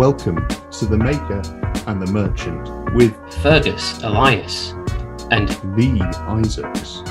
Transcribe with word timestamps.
Welcome 0.00 0.48
to 0.48 0.86
The 0.86 0.96
Maker 0.96 1.42
and 1.86 2.00
the 2.00 2.10
Merchant 2.10 2.94
with 2.94 3.14
Fergus, 3.42 4.02
Elias, 4.02 4.72
and 5.30 5.50
Lee 5.76 6.00
Isaacs. 6.00 7.02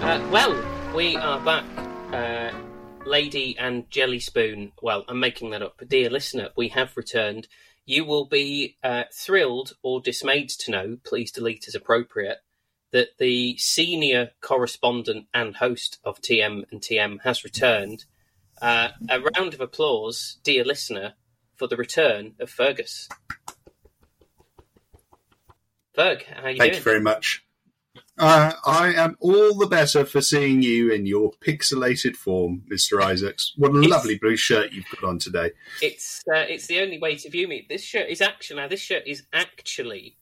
uh, 0.00 0.24
well, 0.30 0.94
we 0.94 1.16
are 1.16 1.40
back. 1.40 1.64
Uh, 2.12 2.56
Lady 3.04 3.58
and 3.58 3.90
Jelly 3.90 4.20
Spoon. 4.20 4.70
Well, 4.80 5.04
I'm 5.08 5.18
making 5.18 5.50
that 5.50 5.62
up. 5.62 5.74
But 5.78 5.88
dear 5.88 6.08
listener, 6.10 6.50
we 6.54 6.68
have 6.68 6.96
returned. 6.96 7.48
You 7.84 8.04
will 8.04 8.26
be 8.26 8.76
uh, 8.84 9.06
thrilled 9.12 9.72
or 9.82 10.00
dismayed 10.00 10.50
to 10.50 10.70
know, 10.70 10.98
please 11.02 11.32
delete 11.32 11.66
as 11.66 11.74
appropriate, 11.74 12.38
that 12.92 13.18
the 13.18 13.56
senior 13.56 14.30
correspondent 14.40 15.26
and 15.34 15.56
host 15.56 15.98
of 16.04 16.22
TM 16.22 16.70
and 16.70 16.80
TM 16.80 17.22
has 17.22 17.42
returned. 17.42 18.04
Uh, 18.62 18.88
a 19.08 19.20
round 19.20 19.54
of 19.54 19.60
applause, 19.60 20.38
dear 20.44 20.64
listener, 20.64 21.14
for 21.56 21.66
the 21.66 21.76
return 21.76 22.34
of 22.40 22.48
Fergus. 22.50 23.08
Ferg, 25.96 26.24
how 26.24 26.42
are 26.44 26.50
you 26.50 26.58
Thank 26.58 26.72
doing? 26.72 26.74
you 26.74 26.80
very 26.80 27.00
much. 27.00 27.44
Uh, 28.16 28.52
I 28.64 28.92
am 28.94 29.16
all 29.20 29.54
the 29.54 29.66
better 29.66 30.04
for 30.04 30.20
seeing 30.20 30.62
you 30.62 30.90
in 30.92 31.04
your 31.06 31.32
pixelated 31.44 32.14
form, 32.16 32.62
Mr. 32.72 33.02
Isaacs. 33.02 33.52
What 33.56 33.72
a 33.72 33.78
It's- 33.78 33.90
lovely 33.90 34.18
blue 34.18 34.36
shirt 34.36 34.72
you've 34.72 34.88
got 34.90 35.04
on 35.08 35.18
today. 35.18 35.50
It's 35.82 36.22
uh, 36.32 36.38
it's 36.48 36.66
the 36.68 36.80
only 36.80 36.98
way 36.98 37.16
to 37.16 37.30
view 37.30 37.48
me. 37.48 37.66
This 37.68 37.82
shirt 37.82 38.08
is 38.08 38.20
actually 38.20 38.56
now. 38.60 38.68
This 38.68 38.80
shirt 38.80 39.02
is 39.06 39.24
actually 39.32 40.16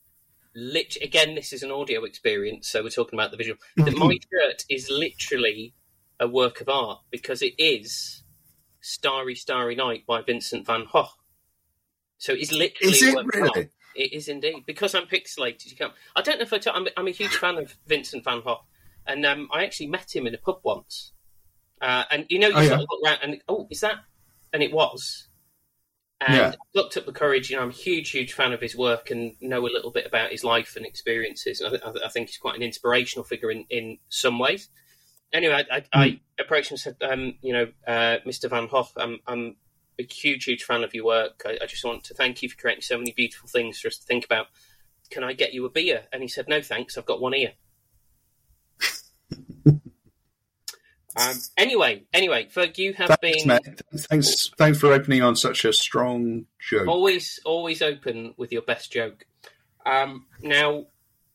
lit. 0.54 0.96
Again, 1.02 1.34
this 1.34 1.52
is 1.52 1.62
an 1.62 1.70
audio 1.70 2.04
experience, 2.04 2.68
so 2.68 2.82
we're 2.82 2.88
talking 2.90 3.18
about 3.18 3.30
the 3.30 3.36
visual. 3.36 3.58
That 3.76 3.96
my 3.96 4.18
shirt 4.32 4.64
is 4.70 4.90
literally 4.90 5.74
a 6.20 6.28
work 6.28 6.60
of 6.62 6.68
art 6.70 7.00
because 7.10 7.42
it 7.42 7.54
is 7.58 8.21
"Starry 8.82 9.34
Starry 9.34 9.74
Night" 9.74 10.04
by 10.06 10.20
Vincent 10.22 10.66
van 10.66 10.86
Gogh. 10.92 11.08
So 12.18 12.34
it's 12.34 12.52
literally 12.52 12.92
Is 12.92 13.02
it 13.02 13.16
really? 13.34 13.68
It 13.94 14.12
is 14.12 14.28
indeed 14.28 14.64
because 14.66 14.94
I'm 14.94 15.06
pixelated. 15.06 15.70
You 15.70 15.76
can't. 15.76 15.92
I 16.14 16.22
don't 16.22 16.38
know 16.38 16.42
if 16.42 16.52
I. 16.52 16.58
T- 16.58 16.70
I'm, 16.72 16.86
I'm 16.96 17.08
a 17.08 17.12
huge 17.12 17.34
fan 17.36 17.56
of 17.58 17.74
Vincent 17.86 18.24
van 18.24 18.42
Gogh, 18.42 18.64
and 19.06 19.24
um, 19.26 19.48
I 19.52 19.64
actually 19.64 19.88
met 19.88 20.14
him 20.14 20.26
in 20.26 20.34
a 20.34 20.38
pub 20.38 20.60
once. 20.62 21.12
Uh, 21.80 22.04
and 22.10 22.26
you 22.28 22.38
know, 22.38 22.48
you 22.48 22.54
Oh, 22.54 22.58
sort 22.60 22.68
yeah. 22.68 22.74
of 22.74 22.80
look 22.90 23.00
around 23.04 23.18
and 23.22 23.40
oh, 23.48 23.66
is 23.70 23.80
that? 23.80 23.96
And 24.52 24.62
it 24.62 24.72
was. 24.72 25.28
And 26.20 26.36
Yeah. 26.36 26.48
I 26.52 26.54
looked 26.74 26.96
up 26.96 27.06
the 27.06 27.12
courage. 27.12 27.50
You 27.50 27.56
know, 27.56 27.62
I'm 27.62 27.70
a 27.70 27.72
huge, 27.72 28.10
huge 28.10 28.32
fan 28.34 28.52
of 28.52 28.60
his 28.60 28.76
work 28.76 29.10
and 29.10 29.34
know 29.40 29.62
a 29.62 29.66
little 29.66 29.90
bit 29.90 30.06
about 30.06 30.30
his 30.30 30.44
life 30.44 30.76
and 30.76 30.86
experiences. 30.86 31.60
And 31.60 31.76
I, 31.76 31.90
th- 31.90 32.04
I 32.04 32.08
think 32.08 32.28
he's 32.28 32.38
quite 32.38 32.54
an 32.54 32.62
inspirational 32.62 33.24
figure 33.24 33.50
in, 33.50 33.64
in 33.68 33.98
some 34.08 34.38
ways. 34.38 34.68
Anyway, 35.32 35.64
I, 35.70 35.76
I, 35.76 35.84
I 35.92 36.08
Hmm. 36.10 36.16
approached 36.38 36.70
him 36.70 36.74
and 36.74 36.80
said, 36.80 36.96
um, 37.02 37.34
you 37.40 37.52
know, 37.52 37.66
uh, 37.86 38.18
Mr. 38.26 38.50
Van 38.50 38.68
Hoff, 38.68 38.92
I'm, 38.96 39.18
I'm 39.26 39.56
a 39.98 40.04
huge, 40.04 40.44
huge 40.44 40.64
fan 40.64 40.84
of 40.84 40.94
your 40.94 41.04
work. 41.06 41.42
I, 41.46 41.58
I 41.62 41.66
just 41.66 41.84
want 41.84 42.04
to 42.04 42.14
thank 42.14 42.42
you 42.42 42.48
for 42.48 42.56
creating 42.56 42.82
so 42.82 42.98
many 42.98 43.12
beautiful 43.12 43.48
things 43.48 43.80
for 43.80 43.88
us 43.88 43.96
to 43.98 44.04
think 44.04 44.24
about. 44.24 44.46
Can 45.10 45.24
I 45.24 45.32
get 45.32 45.52
you 45.54 45.64
a 45.64 45.70
beer? 45.70 46.04
And 46.12 46.22
he 46.22 46.28
said, 46.28 46.48
no, 46.48 46.60
thanks. 46.62 46.96
I've 46.98 47.06
got 47.06 47.20
one 47.20 47.34
ear. 47.34 47.52
um, 51.16 51.36
anyway, 51.56 52.04
anyway, 52.12 52.46
Ferg, 52.46 52.78
you 52.78 52.94
have 52.94 53.18
Thanks, 53.20 53.44
been 53.44 53.48
mate. 53.48 53.82
Thanks, 54.08 54.50
thanks 54.56 54.78
for 54.78 54.92
opening 54.92 55.22
on 55.22 55.36
such 55.36 55.64
a 55.64 55.72
strong 55.72 56.46
joke. 56.58 56.88
always, 56.88 57.38
always 57.44 57.82
open 57.82 58.34
with 58.36 58.52
your 58.52 58.62
best 58.62 58.90
joke. 58.92 59.26
Um, 59.84 60.26
now, 60.42 60.86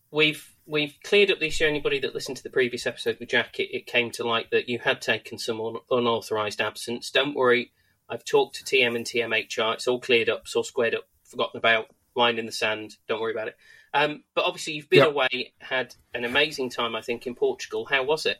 we've 0.10 0.52
we've 0.68 0.96
cleared 1.04 1.32
up 1.32 1.40
the 1.40 1.48
issue. 1.48 1.66
Anybody 1.66 2.00
that 2.00 2.14
listened 2.14 2.38
to 2.38 2.44
the 2.44 2.50
previous 2.50 2.86
episode 2.86 3.18
with 3.20 3.30
Jack, 3.30 3.60
it, 3.60 3.76
it 3.76 3.86
came 3.88 4.12
to 4.12 4.28
light 4.28 4.52
that 4.52 4.70
you 4.70 4.80
had 4.80 5.02
taken 5.02 5.38
some 5.40 5.60
un- 5.62 5.78
unauthorized 5.90 6.62
absence. 6.62 7.10
Don't 7.10 7.36
worry, 7.36 7.72
I've 8.10 8.24
talked 8.26 8.56
to 8.58 8.64
TM 8.64 8.96
and 8.96 9.06
TMHR. 9.06 9.74
It's 9.76 9.88
all 9.88 10.00
cleared 10.00 10.30
up, 10.30 10.42
it's 10.44 10.56
all 10.56 10.64
squared 10.64 10.96
up, 10.96 11.08
forgotten 11.24 11.58
about, 11.58 11.88
line 12.16 12.38
in 12.38 12.46
the 12.46 12.52
sand. 12.52 12.98
Don't 13.08 13.22
worry 13.22 13.34
about 13.34 13.48
it. 13.50 13.58
Um, 13.94 14.24
but 14.36 14.46
obviously, 14.46 14.74
you've 14.74 14.90
been 14.90 15.00
Yep. 15.00 15.10
away, 15.10 15.54
had 15.60 15.96
an 16.14 16.26
amazing 16.26 16.70
time, 16.70 16.96
I 16.96 17.02
think, 17.02 17.26
in 17.26 17.36
Portugal. 17.36 17.86
How 17.86 18.04
was 18.04 18.26
it? 18.26 18.38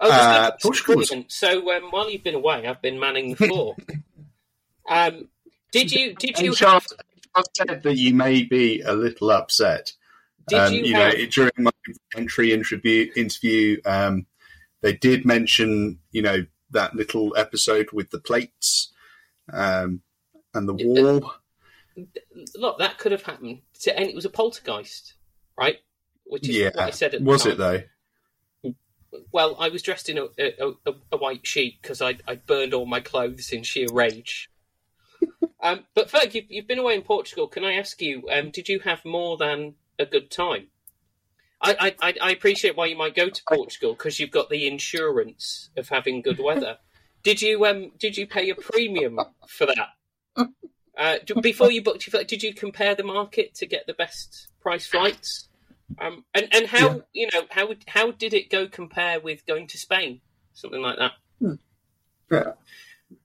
Oh, 0.00 0.10
Uh. 0.10 0.50
Portugal 0.62 0.96
Brilliant. 0.96 1.30
So 1.30 1.70
um, 1.76 1.90
while 1.90 2.10
you've 2.10 2.24
been 2.24 2.34
away, 2.34 2.66
I've 2.66 2.82
been 2.82 2.98
manning 2.98 3.30
the 3.34 3.46
floor. 3.46 3.76
um, 4.88 5.28
did 5.72 5.92
you? 5.92 6.14
Did 6.14 6.38
you? 6.38 6.54
Charles, 6.54 6.92
Charles 7.34 7.48
said 7.56 7.82
that 7.82 7.96
you 7.96 8.14
may 8.14 8.42
be 8.42 8.80
a 8.80 8.92
little 8.94 9.30
upset. 9.30 9.92
Did 10.48 10.58
um, 10.58 10.72
you 10.72 10.82
you 10.84 10.94
have- 10.94 11.14
know, 11.14 11.26
during 11.26 11.52
my 11.58 11.70
entry 12.16 12.52
interview, 12.52 13.10
interview 13.16 13.80
um, 13.84 14.26
they 14.82 14.92
did 14.92 15.24
mention, 15.24 15.98
you 16.12 16.22
know, 16.22 16.44
that 16.70 16.94
little 16.94 17.34
episode 17.36 17.90
with 17.92 18.10
the 18.10 18.18
plates 18.18 18.92
um, 19.52 20.02
and 20.52 20.68
the 20.68 20.74
wall. 20.74 21.32
look, 22.54 22.78
that 22.78 22.98
could 22.98 23.12
have 23.12 23.22
happened. 23.22 23.60
To, 23.80 23.98
and 23.98 24.08
it 24.08 24.14
was 24.14 24.24
a 24.24 24.30
poltergeist, 24.30 25.14
right? 25.58 25.78
Which 26.24 26.48
is 26.48 26.64
what 26.64 26.78
I 26.78 26.90
said 26.90 27.14
at 27.14 27.20
the 27.20 27.26
was 27.26 27.44
time. 27.44 27.52
it 27.52 27.58
though? 27.58 27.82
Well, 29.30 29.56
I 29.60 29.68
was 29.68 29.82
dressed 29.82 30.08
in 30.08 30.18
a, 30.18 30.24
a, 30.38 30.72
a, 30.86 30.92
a 31.12 31.16
white 31.16 31.46
sheet 31.46 31.80
because 31.80 32.02
I 32.02 32.16
I 32.26 32.34
burned 32.34 32.74
all 32.74 32.86
my 32.86 33.00
clothes 33.00 33.52
in 33.52 33.62
sheer 33.62 33.86
rage. 33.92 34.50
um, 35.62 35.84
but 35.94 36.10
Ferg, 36.10 36.34
you've, 36.34 36.50
you've 36.50 36.66
been 36.66 36.78
away 36.78 36.94
in 36.94 37.02
Portugal. 37.02 37.46
Can 37.46 37.64
I 37.64 37.74
ask 37.74 38.02
you, 38.02 38.28
um, 38.30 38.50
did 38.50 38.68
you 38.68 38.80
have 38.80 39.04
more 39.04 39.36
than 39.36 39.74
a 39.98 40.06
good 40.06 40.30
time? 40.30 40.68
I, 41.60 41.94
I, 42.00 42.08
I- 42.08 42.28
I 42.28 42.30
appreciate 42.32 42.76
why 42.76 42.86
you 42.86 42.96
might 42.96 43.14
go 43.14 43.28
to 43.30 43.42
Portugal 43.48 43.94
because 43.94 44.20
you've 44.20 44.30
got 44.30 44.50
the 44.50 44.66
insurance 44.66 45.70
of 45.76 45.88
having 45.88 46.20
good 46.22 46.38
weather. 46.38 46.78
Did 47.22 47.40
you 47.40 47.64
um 47.64 47.92
did 47.98 48.18
you 48.18 48.26
pay 48.26 48.50
a 48.50 48.54
premium 48.54 49.18
for 49.48 49.66
that? 49.66 49.88
Uh, 50.96 51.16
before 51.42 51.72
you 51.72 51.82
booked 51.82 52.06
your 52.06 52.12
flight, 52.12 52.28
did 52.28 52.40
you 52.40 52.54
compare 52.54 52.94
the 52.94 53.02
market 53.02 53.52
to 53.52 53.66
get 53.66 53.84
the 53.88 53.94
best 53.94 54.46
price 54.60 54.86
flights? 54.86 55.48
Um, 55.98 56.24
and 56.32 56.46
and 56.54 56.68
how 56.68 56.78
Yeah. 56.78 56.98
you 57.12 57.28
know 57.34 57.42
how 57.50 57.68
how 57.88 58.12
did 58.12 58.32
it 58.32 58.48
go 58.48 58.68
compare 58.68 59.18
with 59.18 59.44
going 59.44 59.66
to 59.66 59.76
Spain, 59.76 60.20
something 60.52 60.80
like 60.80 60.98
that? 60.98 61.58
Yeah. 62.30 62.52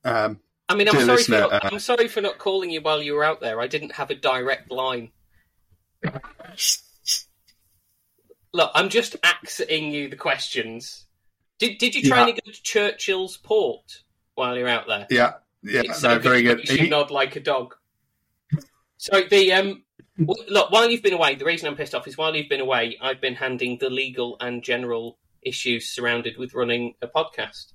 Um, 0.04 0.40
I 0.68 0.74
mean, 0.74 0.90
I'm 0.90 1.06
sorry 1.06 1.24
for 1.24 1.32
not, 1.32 1.54
uh, 1.54 1.60
I'm 1.72 1.78
sorry 1.80 2.08
for 2.08 2.22
not 2.22 2.40
calling 2.40 2.72
you 2.72 2.82
while 2.82 3.04
you 3.04 3.14
were 3.14 3.24
out 3.24 3.40
there. 3.40 3.62
I 3.62 3.68
didn't 3.68 3.92
have 3.94 4.10
a 4.10 4.16
direct 4.16 4.72
line. 4.72 5.12
Look, 8.52 8.72
I'm 8.74 8.90
just 8.90 9.16
axing 9.24 9.92
you 9.92 10.10
the 10.10 10.16
questions. 10.16 11.06
Did 11.60 11.78
did 11.78 11.94
you 11.96 12.04
try 12.08 12.20
Yeah. 12.22 12.28
and 12.34 12.42
go 12.46 12.52
to 12.52 12.62
Churchill's 12.64 13.38
Port 13.38 14.04
while 14.36 14.58
you're 14.58 14.68
out 14.68 14.88
there? 14.88 15.06
yeah, 15.10 15.34
yeah, 15.62 15.82
It's 15.82 16.02
no, 16.02 16.16
so 16.16 16.20
very 16.20 16.42
good. 16.42 16.60
You 16.68 16.78
should 16.78 16.90
nod 16.90 17.12
like 17.12 17.36
a 17.36 17.40
dog. 17.42 17.76
So 18.98 19.22
the 19.30 19.54
um, 19.54 19.84
look, 20.18 20.72
while 20.72 20.90
you've 20.90 21.04
been 21.04 21.14
away, 21.14 21.36
the 21.36 21.46
reason 21.46 21.68
I'm 21.68 21.76
pissed 21.76 21.94
off 21.94 22.08
is 22.08 22.18
while 22.18 22.36
you've 22.36 22.50
been 22.50 22.60
away, 22.62 22.98
I've 23.02 23.22
been 23.22 23.36
handling 23.36 23.78
the 23.80 23.90
legal 23.90 24.38
and 24.40 24.64
general 24.64 25.20
issues 25.42 25.90
surrounded 25.90 26.38
with 26.38 26.54
running 26.54 26.96
a 27.02 27.08
podcast. 27.08 27.74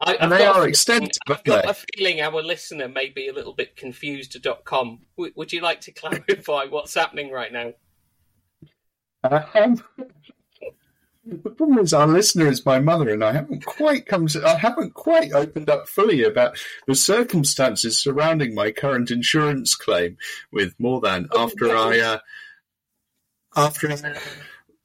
I, 0.00 0.14
And 0.14 0.32
I've 0.32 0.38
they 0.38 0.46
are 0.46 0.68
extensive, 0.68 1.10
I've 1.28 1.42
got 1.44 1.64
they? 1.64 1.70
a 1.70 1.74
feeling 1.74 2.20
our 2.20 2.42
listener 2.42 2.88
may 2.88 3.08
be 3.08 3.28
a 3.28 3.32
little 3.32 3.52
bit 3.52 3.76
confused.com. 3.76 5.00
W- 5.16 5.32
would 5.36 5.52
you 5.52 5.60
like 5.60 5.80
to 5.82 5.92
clarify 5.92 6.64
what's 6.66 6.94
happening 6.94 7.30
right 7.32 7.52
now? 7.52 7.72
Um, 9.24 9.82
the 11.26 11.50
problem 11.50 11.78
is, 11.78 11.92
our 11.92 12.06
listener 12.06 12.46
is 12.46 12.64
my 12.64 12.78
mother, 12.78 13.10
and 13.10 13.22
I 13.24 13.32
haven't 13.32 13.64
quite 13.66 14.06
come 14.06 14.28
to. 14.28 14.46
I 14.46 14.56
haven't 14.56 14.94
quite 14.94 15.32
opened 15.32 15.68
up 15.68 15.88
fully 15.88 16.22
about 16.22 16.56
the 16.86 16.94
circumstances 16.94 17.98
surrounding 17.98 18.54
my 18.54 18.70
current 18.70 19.10
insurance 19.10 19.74
claim. 19.74 20.16
With 20.52 20.74
more 20.78 21.00
than 21.00 21.28
Oh, 21.32 21.42
after 21.42 21.76
I 21.76 21.98
uh, 21.98 22.18
after 23.56 23.90
I 23.92 24.18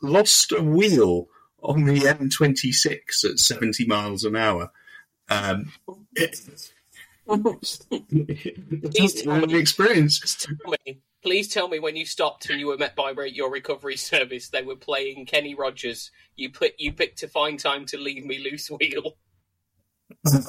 lost 0.01 0.51
a 0.51 0.61
wheel 0.61 1.27
on 1.61 1.85
the 1.85 1.99
M26 2.01 3.23
at 3.23 3.39
70 3.39 3.85
miles 3.85 4.23
an 4.25 4.35
hour. 4.35 4.71
Um, 5.29 5.71
it, 6.15 6.39
Please 8.91 9.21
tell 9.21 9.45
me. 9.45 9.55
experience. 9.55 10.19
Tell 10.35 10.75
me- 10.85 11.01
Please 11.23 11.47
tell 11.47 11.69
me 11.69 11.79
when 11.79 11.95
you 11.95 12.05
stopped 12.05 12.49
and 12.49 12.59
you 12.59 12.67
were 12.67 12.77
met 12.77 12.97
by 12.97 13.13
your 13.31 13.49
recovery 13.49 13.95
service, 13.95 14.49
they 14.49 14.61
were 14.61 14.75
playing 14.75 15.25
Kenny 15.25 15.55
Rogers. 15.55 16.11
You 16.35 16.49
put 16.51 16.73
you 16.77 16.91
picked 16.91 17.23
a 17.23 17.29
fine 17.29 17.55
time 17.55 17.85
to 17.87 17.97
leave 17.97 18.25
me 18.25 18.39
loose 18.39 18.69
wheel. 18.69 19.15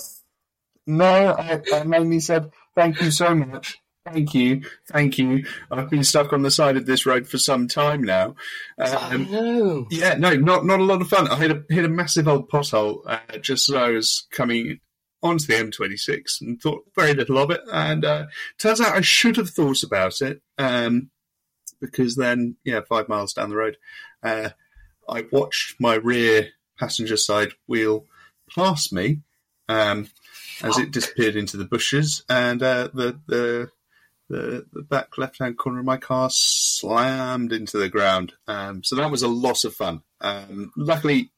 No, 0.87 1.07
I, 1.39 1.63
I 1.73 1.85
mainly 1.85 2.21
said 2.21 2.51
thank 2.75 3.01
you 3.01 3.11
so 3.11 3.35
much. 3.35 3.79
Thank 4.07 4.35
you, 4.35 4.63
thank 4.87 5.17
you. 5.17 5.47
I've 5.71 5.89
been 5.89 6.05
stuck 6.05 6.35
on 6.35 6.43
the 6.43 6.51
side 6.51 6.77
of 6.77 6.85
this 6.85 7.07
road 7.07 7.27
for 7.27 7.39
some 7.39 7.69
time 7.69 8.03
now. 8.03 8.35
Um, 8.79 9.31
no. 9.31 9.87
yeah, 9.91 10.15
no, 10.15 10.35
not 10.35 10.67
not 10.67 10.81
a 10.81 10.85
lot 10.85 11.01
of 11.01 11.09
fun. 11.09 11.27
I 11.27 11.37
hit 11.37 11.51
a 11.51 11.65
hit 11.71 11.87
a 11.87 11.89
massive 11.89 12.29
old 12.29 12.51
pothole 12.51 13.01
uh, 13.07 13.39
just 13.41 13.71
as 13.71 13.75
I 13.75 13.91
was 13.91 14.27
coming 14.31 14.81
onto 15.23 15.47
the 15.47 15.55
M26 15.55 16.43
and 16.43 16.61
thought 16.61 16.85
very 16.95 17.15
little 17.15 17.39
of 17.39 17.51
it. 17.51 17.63
And 17.73 18.05
uh, 18.05 18.27
turns 18.59 18.81
out 18.81 18.95
I 18.95 19.01
should 19.01 19.37
have 19.37 19.49
thought 19.49 19.83
about 19.83 20.21
it 20.21 20.43
um, 20.59 21.11
because 21.81 22.15
then, 22.15 22.57
yeah, 22.63 22.81
five 22.87 23.09
miles 23.09 23.33
down 23.33 23.49
the 23.49 23.57
road, 23.57 23.79
uh, 24.23 24.51
I 25.09 25.25
watched 25.33 25.81
my 25.81 25.95
rear 25.95 26.51
passenger 26.79 27.17
side 27.17 27.53
wheel 27.67 28.05
pass 28.55 28.93
me 28.93 29.23
um, 29.69 30.11
as 30.63 30.79
it 30.79 30.91
disappeared 30.91 31.37
into 31.37 31.57
the 31.57 31.65
bushes, 31.65 32.23
and 32.29 32.63
uh, 32.63 32.89
the 32.93 33.19
the 33.27 33.71
the, 34.29 34.67
the 34.73 34.83
back 34.83 35.19
left 35.19 35.39
hand 35.39 35.59
corner 35.59 35.81
of 35.81 35.85
my 35.85 35.97
car 35.97 36.29
slammed 36.31 37.53
into 37.53 37.79
the 37.79 37.89
ground. 37.89 38.33
Um, 38.47 38.83
so 38.83 38.97
that 38.97 39.11
was 39.11 39.23
a 39.23 39.29
lot 39.29 39.65
of 39.65 39.75
fun. 39.75 40.03
Um, 40.21 40.73
luckily, 40.77 41.31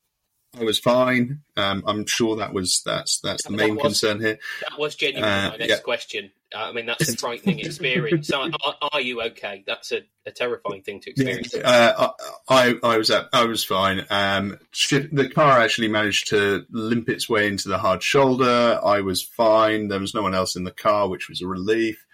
I 0.59 0.65
was 0.65 0.79
fine. 0.79 1.41
Um, 1.57 1.83
I'm 1.87 2.07
sure 2.07 2.37
that 2.37 2.55
was 2.55 2.81
that's 2.85 3.21
that's 3.21 3.43
the 3.45 3.51
That 3.51 3.57
main 3.57 3.75
was- 3.75 3.83
concern 3.83 4.21
here. 4.21 4.39
That 4.69 4.79
was 4.79 4.95
genuinely 4.95 5.29
Uh, 5.31 5.51
my 5.51 5.57
next 5.59 5.69
yeah. 5.71 5.79
question. 5.81 6.31
Uh, 6.55 6.59
I 6.59 6.73
mean, 6.73 6.87
that's 6.87 7.13
a 7.13 7.17
frightening 7.19 7.59
experience. 7.59 8.31
Are, 8.31 8.49
are, 8.65 8.77
are 8.93 9.01
you 9.01 9.21
okay? 9.21 9.65
That's 9.67 9.91
a, 9.93 10.03
a 10.25 10.31
terrifying 10.31 10.83
thing 10.83 11.01
to 11.01 11.11
experience. 11.11 11.55
Uh, 11.55 12.09
I, 12.49 12.77
I 12.83 12.97
was 12.99 13.11
at, 13.11 13.27
I 13.33 13.45
was 13.45 13.65
fine. 13.65 14.07
Um, 14.09 14.59
the 14.91 15.29
car 15.35 15.59
actually 15.61 15.89
managed 15.89 16.29
to 16.29 16.65
limp 16.71 17.09
its 17.09 17.29
way 17.29 17.49
into 17.49 17.69
the 17.69 17.79
hard 17.79 18.03
shoulder. 18.03 18.81
I 18.83 19.01
was 19.01 19.23
fine. 19.25 19.89
There 19.89 19.99
was 20.01 20.15
no 20.15 20.23
one 20.23 20.37
else 20.37 20.55
in 20.55 20.63
the 20.65 20.71
car, 20.71 21.09
which 21.09 21.29
was 21.29 21.43
a 21.43 21.49
relief. 21.49 22.06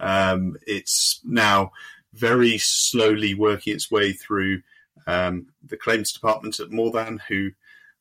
Um, 0.00 0.56
it's 0.66 1.20
now 1.24 1.72
very 2.12 2.58
slowly 2.58 3.34
working 3.34 3.74
its 3.74 3.90
way 3.90 4.12
through 4.12 4.62
um, 5.06 5.46
the 5.64 5.76
claims 5.76 6.12
department 6.12 6.60
at 6.60 6.70
More 6.70 6.90
Than, 6.90 7.20
who, 7.28 7.50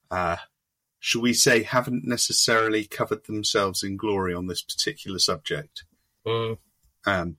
uh, 0.09 0.37
shall 0.99 1.21
we 1.21 1.33
say, 1.33 1.63
haven't 1.63 2.05
necessarily 2.05 2.85
covered 2.85 3.25
themselves 3.25 3.83
in 3.83 3.97
glory 3.97 4.33
on 4.33 4.47
this 4.47 4.61
particular 4.61 5.19
subject. 5.19 5.83
Mm. 6.25 6.57
Um, 7.05 7.37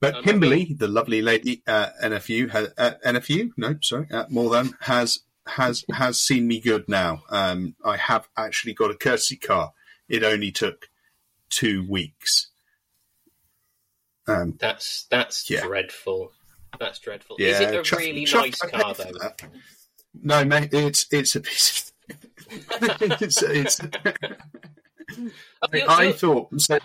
but 0.00 0.16
Um, 0.16 0.24
Kimberly, 0.24 0.74
the 0.78 0.88
lovely 0.88 1.22
lady 1.22 1.62
at 1.66 1.98
NFU, 2.00 2.50
ha- 2.50 2.72
at 2.78 3.02
NFU, 3.02 3.50
no, 3.56 3.76
sorry, 3.80 4.06
at 4.10 4.30
more 4.30 4.50
than 4.50 4.76
has 4.80 5.20
has 5.46 5.84
has 5.92 6.20
seen 6.20 6.46
me 6.46 6.60
good 6.60 6.88
now. 6.88 7.24
Um, 7.28 7.74
I 7.84 7.96
have 7.96 8.28
actually 8.36 8.74
got 8.74 8.92
a 8.92 8.96
courtesy 8.96 9.36
car. 9.36 9.72
It 10.08 10.22
only 10.22 10.52
took 10.52 10.88
two 11.50 11.84
weeks. 11.88 12.51
Um, 14.26 14.54
That's 14.60 15.06
that's 15.10 15.50
Yeah. 15.50 15.66
dreadful. 15.66 16.32
That's 16.78 16.98
dreadful. 17.00 17.36
yeah, 17.38 17.48
Is 17.48 17.60
it 17.60 17.74
a 17.74 17.82
chuff- 17.82 17.98
really 17.98 18.24
chuff- 18.24 18.42
nice 18.46 18.62
I 18.64 18.68
car 18.70 18.94
though? 18.94 19.04
that. 19.20 19.42
No, 20.22 20.44
mate, 20.44 20.72
it's 20.72 21.06
it's 21.10 21.34
a 21.36 21.40
piece. 21.40 21.92
Of, 22.10 22.12
it's, 23.22 23.42
it's, 23.42 23.80
Oh, 25.18 25.68
I 25.88 26.12
thought 26.12 26.48
so. 26.60 26.78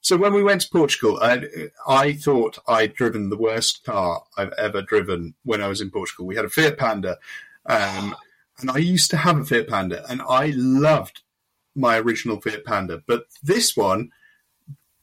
So 0.00 0.16
when 0.16 0.32
we 0.32 0.42
went 0.42 0.62
to 0.62 0.70
Portugal, 0.70 1.18
I, 1.20 1.42
I 1.86 2.12
thought 2.14 2.58
I'd 2.66 2.94
driven 2.94 3.30
the 3.30 3.36
worst 3.36 3.84
car 3.84 4.22
I've 4.36 4.52
ever 4.52 4.80
driven 4.82 5.34
when 5.44 5.60
I 5.60 5.68
was 5.68 5.80
in 5.80 5.90
Portugal. 5.90 6.26
We 6.26 6.36
had 6.36 6.44
a 6.44 6.48
Fiat 6.50 6.78
Panda, 6.78 7.18
um, 7.66 8.14
and 8.60 8.70
I 8.70 8.78
used 8.78 9.10
to 9.10 9.16
have 9.16 9.38
a 9.38 9.44
Fiat 9.44 9.68
Panda, 9.68 10.04
and 10.08 10.22
I 10.28 10.52
loved 10.56 11.22
my 11.74 11.98
original 11.98 12.40
Fiat 12.40 12.64
Panda. 12.64 13.02
But 13.06 13.26
this 13.42 13.76
one, 13.76 14.10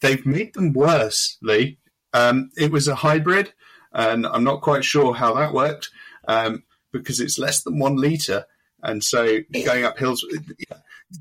they've 0.06 0.26
made 0.26 0.54
them 0.54 0.74
worse. 0.74 1.38
Lee, 1.42 1.78
um, 2.14 2.50
it 2.58 2.72
was 2.72 2.88
a 2.88 2.96
hybrid, 2.96 3.54
and 3.94 4.26
I'm 4.26 4.44
not 4.44 4.62
quite 4.62 4.86
sure 4.86 5.14
how 5.14 5.34
that 5.36 5.54
worked 5.54 5.90
um, 6.28 6.64
because 6.92 7.20
it's 7.20 7.38
less 7.40 7.64
than 7.64 7.80
one 7.80 7.96
liter, 7.98 8.46
and 8.84 9.04
so 9.04 9.40
going 9.66 9.84
up 9.86 9.98
hills, 9.98 10.26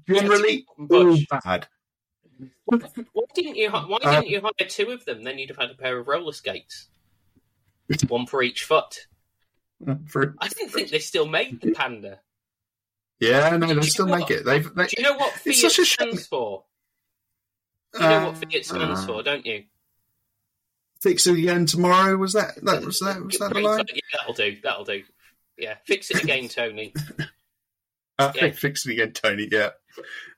generally 0.09 0.67
all 0.91 1.05
Much. 1.07 1.27
bad. 1.45 1.67
Why 2.67 2.79
didn't 3.35 3.57
you? 3.57 3.71
Why 3.71 3.99
Uh, 4.03 4.21
didn't 4.21 4.29
you 4.31 4.41
hire 4.41 4.69
two 4.69 4.91
of 4.91 5.05
them? 5.05 5.23
Then 5.25 5.39
you'd 5.39 5.51
have 5.51 5.59
had 5.59 5.71
a 5.71 5.75
pair 5.75 5.99
of 5.99 6.09
roller 6.09 6.33
skates, 6.33 6.89
one 8.09 8.27
for 8.27 8.43
each 8.43 8.65
foot. 8.65 9.07
For, 10.07 10.35
I 10.41 10.49
didn't 10.49 10.71
think 10.71 10.91
they 10.91 10.99
still 10.99 11.27
made 11.27 11.61
the 11.61 11.73
Panda. 11.73 12.21
yeah, 13.21 13.57
no, 13.57 13.75
they 13.75 13.83
still 13.83 14.07
make 14.07 14.23
what? 14.23 14.31
it. 14.31 14.45
They've, 14.45 14.75
they, 14.75 14.87
Do 14.87 14.95
you 14.97 15.03
know 15.03 15.15
what 15.17 15.33
It's 15.45 15.61
Fiat 15.61 15.73
such 15.73 15.79
a 15.81 15.85
shame. 15.85 16.09
stands 16.09 16.27
for? 16.27 16.65
You 17.95 18.01
know 18.01 18.07
uh, 18.19 18.25
what 18.27 18.37
Fiat 18.39 18.65
stands 18.65 19.01
uh, 19.03 19.07
for, 19.07 19.23
don't 19.23 19.47
you? 19.47 19.65
Fix 21.01 21.27
it 21.27 21.39
again 21.39 21.67
tomorrow. 21.67 22.17
Was 22.17 22.33
that 22.33 22.57
that 22.65 22.85
was 22.85 23.01
that 23.01 23.23
was 23.23 23.39
that 23.39 23.53
the 23.53 23.61
line? 23.61 23.85
Yeah, 23.93 24.01
that'll 24.19 24.35
do. 24.35 24.57
That'll 24.63 24.85
do. 24.85 25.03
Yeah, 25.57 25.77
fix 25.87 26.11
it 26.11 26.23
again, 26.25 26.49
Tony. 26.49 26.93
Uh, 28.19 28.33
Yeah. 28.35 28.51
Fix 28.53 28.87
it 28.87 28.93
again, 28.93 29.13
Tony. 29.13 29.49
Yeah. 29.51 29.71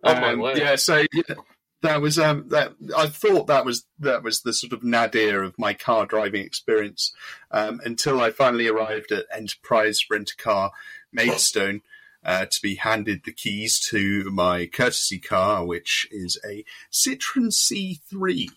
Oh 0.02 0.14
my 0.14 0.32
Um, 0.32 0.40
word! 0.40 0.58
Yeah. 0.58 0.76
So 0.76 1.04
yeah, 1.12 1.34
that 1.82 2.00
was 2.00 2.18
um 2.18 2.48
that 2.48 2.72
I 2.96 3.06
thought 3.06 3.46
that 3.46 3.64
was 3.64 3.86
that 4.00 4.22
was 4.22 4.42
the 4.42 4.52
sort 4.52 4.72
of 4.72 4.82
nadir 4.82 5.42
of 5.42 5.58
my 5.58 5.72
car 5.72 6.04
driving 6.04 6.44
experience 6.44 7.14
um, 7.50 7.80
until 7.84 8.20
I 8.20 8.30
finally 8.30 8.66
arrived 8.66 9.12
at 9.12 9.26
Enterprise 9.32 10.00
Rent 10.10 10.32
a 10.38 10.42
Car 10.42 10.72
Maidstone. 11.12 11.82
Uh, 12.26 12.44
to 12.44 12.60
be 12.60 12.74
handed 12.74 13.22
the 13.24 13.32
keys 13.32 13.78
to 13.78 14.24
my 14.32 14.66
courtesy 14.66 15.20
car, 15.20 15.64
which 15.64 16.08
is 16.10 16.36
a 16.44 16.64
Citroen 16.90 17.52
C3. 17.52 18.48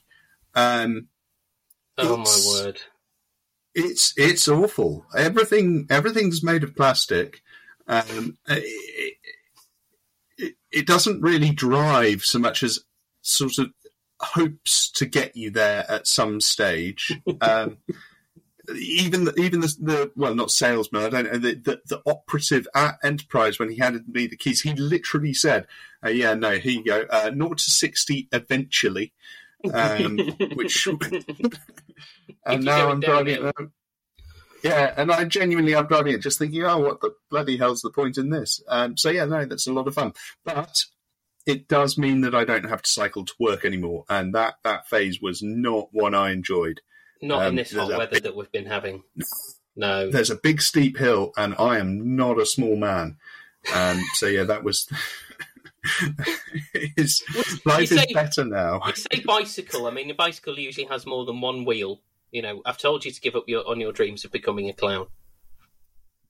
Um, 0.55 1.07
oh 1.99 2.17
my 2.17 2.39
word! 2.47 2.81
it's 3.75 4.13
it's 4.17 4.47
awful. 4.47 5.05
Everything 5.15 5.87
everything's 5.89 6.43
made 6.43 6.63
of 6.63 6.75
plastic. 6.75 7.41
Um, 7.87 8.37
it, 8.47 9.15
it, 10.37 10.55
it 10.71 10.87
doesn't 10.87 11.21
really 11.21 11.51
drive 11.51 12.23
so 12.23 12.39
much 12.39 12.63
as 12.63 12.79
sort 13.21 13.57
of 13.57 13.71
hopes 14.19 14.91
to 14.91 15.05
get 15.05 15.35
you 15.35 15.49
there 15.49 15.85
at 15.89 16.07
some 16.07 16.41
stage. 16.41 17.19
Um, 17.41 17.77
even 18.75 19.25
the, 19.25 19.33
even 19.35 19.61
the, 19.61 19.75
the 19.79 20.11
well, 20.15 20.35
not 20.35 20.51
salesman. 20.51 21.03
I 21.03 21.09
don't 21.09 21.25
know 21.25 21.39
the, 21.39 21.55
the, 21.55 21.81
the 21.85 22.01
operative 22.05 22.67
at 22.75 22.97
Enterprise 23.03 23.59
when 23.59 23.69
he 23.69 23.77
handed 23.77 24.07
me 24.07 24.27
the 24.27 24.37
keys. 24.37 24.61
He 24.61 24.73
literally 24.73 25.33
said, 25.33 25.67
uh, 26.03 26.09
"Yeah, 26.09 26.33
no, 26.33 26.57
here 26.57 26.73
you 26.73 26.83
go. 26.83 27.05
Uh, 27.09 27.31
Naught 27.33 27.59
to 27.59 27.71
sixty 27.71 28.27
eventually." 28.31 29.13
Um, 29.73 30.17
which 30.53 30.87
and 32.45 32.63
now 32.63 32.89
I'm 32.89 32.99
driving 32.99 33.45
it. 33.45 33.55
Yeah, 34.63 34.93
and 34.97 35.11
I 35.11 35.23
genuinely 35.25 35.75
I'm 35.75 35.87
driving 35.87 36.13
it, 36.13 36.21
just 36.21 36.37
thinking, 36.37 36.63
oh, 36.63 36.79
what 36.79 37.01
the 37.01 37.15
bloody 37.29 37.57
hell's 37.57 37.81
the 37.81 37.89
point 37.89 38.17
in 38.17 38.29
this? 38.29 38.61
Um, 38.67 38.97
so 38.97 39.09
yeah, 39.09 39.25
no, 39.25 39.45
that's 39.45 39.67
a 39.67 39.73
lot 39.73 39.87
of 39.87 39.93
fun, 39.93 40.13
but 40.43 40.83
it 41.45 41.67
does 41.67 41.97
mean 41.97 42.21
that 42.21 42.35
I 42.35 42.43
don't 42.43 42.69
have 42.69 42.81
to 42.81 42.89
cycle 42.89 43.25
to 43.25 43.33
work 43.39 43.63
anymore, 43.63 44.05
and 44.09 44.33
that 44.35 44.55
that 44.63 44.87
phase 44.87 45.21
was 45.21 45.41
not 45.41 45.89
one 45.91 46.13
I 46.13 46.31
enjoyed. 46.31 46.81
Not 47.21 47.41
in 47.43 47.47
Um, 47.49 47.55
this 47.55 47.73
hot 47.73 47.89
weather 47.89 48.19
that 48.19 48.35
we've 48.35 48.51
been 48.51 48.65
having. 48.65 49.03
No. 49.75 50.11
There's 50.11 50.29
a 50.29 50.35
big 50.35 50.61
steep 50.61 50.97
hill, 50.97 51.31
and 51.37 51.55
I 51.57 51.77
am 51.77 52.17
not 52.17 52.37
a 52.37 52.45
small 52.45 52.75
man. 52.75 53.15
Um, 53.73 54.03
so 54.15 54.25
yeah, 54.25 54.43
that 54.43 54.61
was. 54.63 54.89
it's, 56.73 57.23
life 57.65 57.89
You 57.89 57.99
is 57.99 58.13
better 58.13 58.43
now. 58.43 58.81
You 58.85 58.93
say 58.95 59.23
bicycle. 59.25 59.87
I 59.87 59.91
mean, 59.91 60.11
a 60.11 60.13
bicycle 60.13 60.59
usually 60.59 60.87
has 60.87 61.05
more 61.05 61.25
than 61.25 61.39
one 61.39 61.63
wheel. 61.63 62.01
You 62.31 62.41
know, 62.41 62.61
I've 62.65 62.77
told 62.77 63.05
you 63.05 63.11
to 63.11 63.21
give 63.21 63.37
up 63.37 63.45
your 63.47 63.65
on 63.65 63.79
your 63.79 63.93
dreams 63.93 64.25
of 64.25 64.33
becoming 64.33 64.67
a 64.67 64.73
clown. 64.73 65.07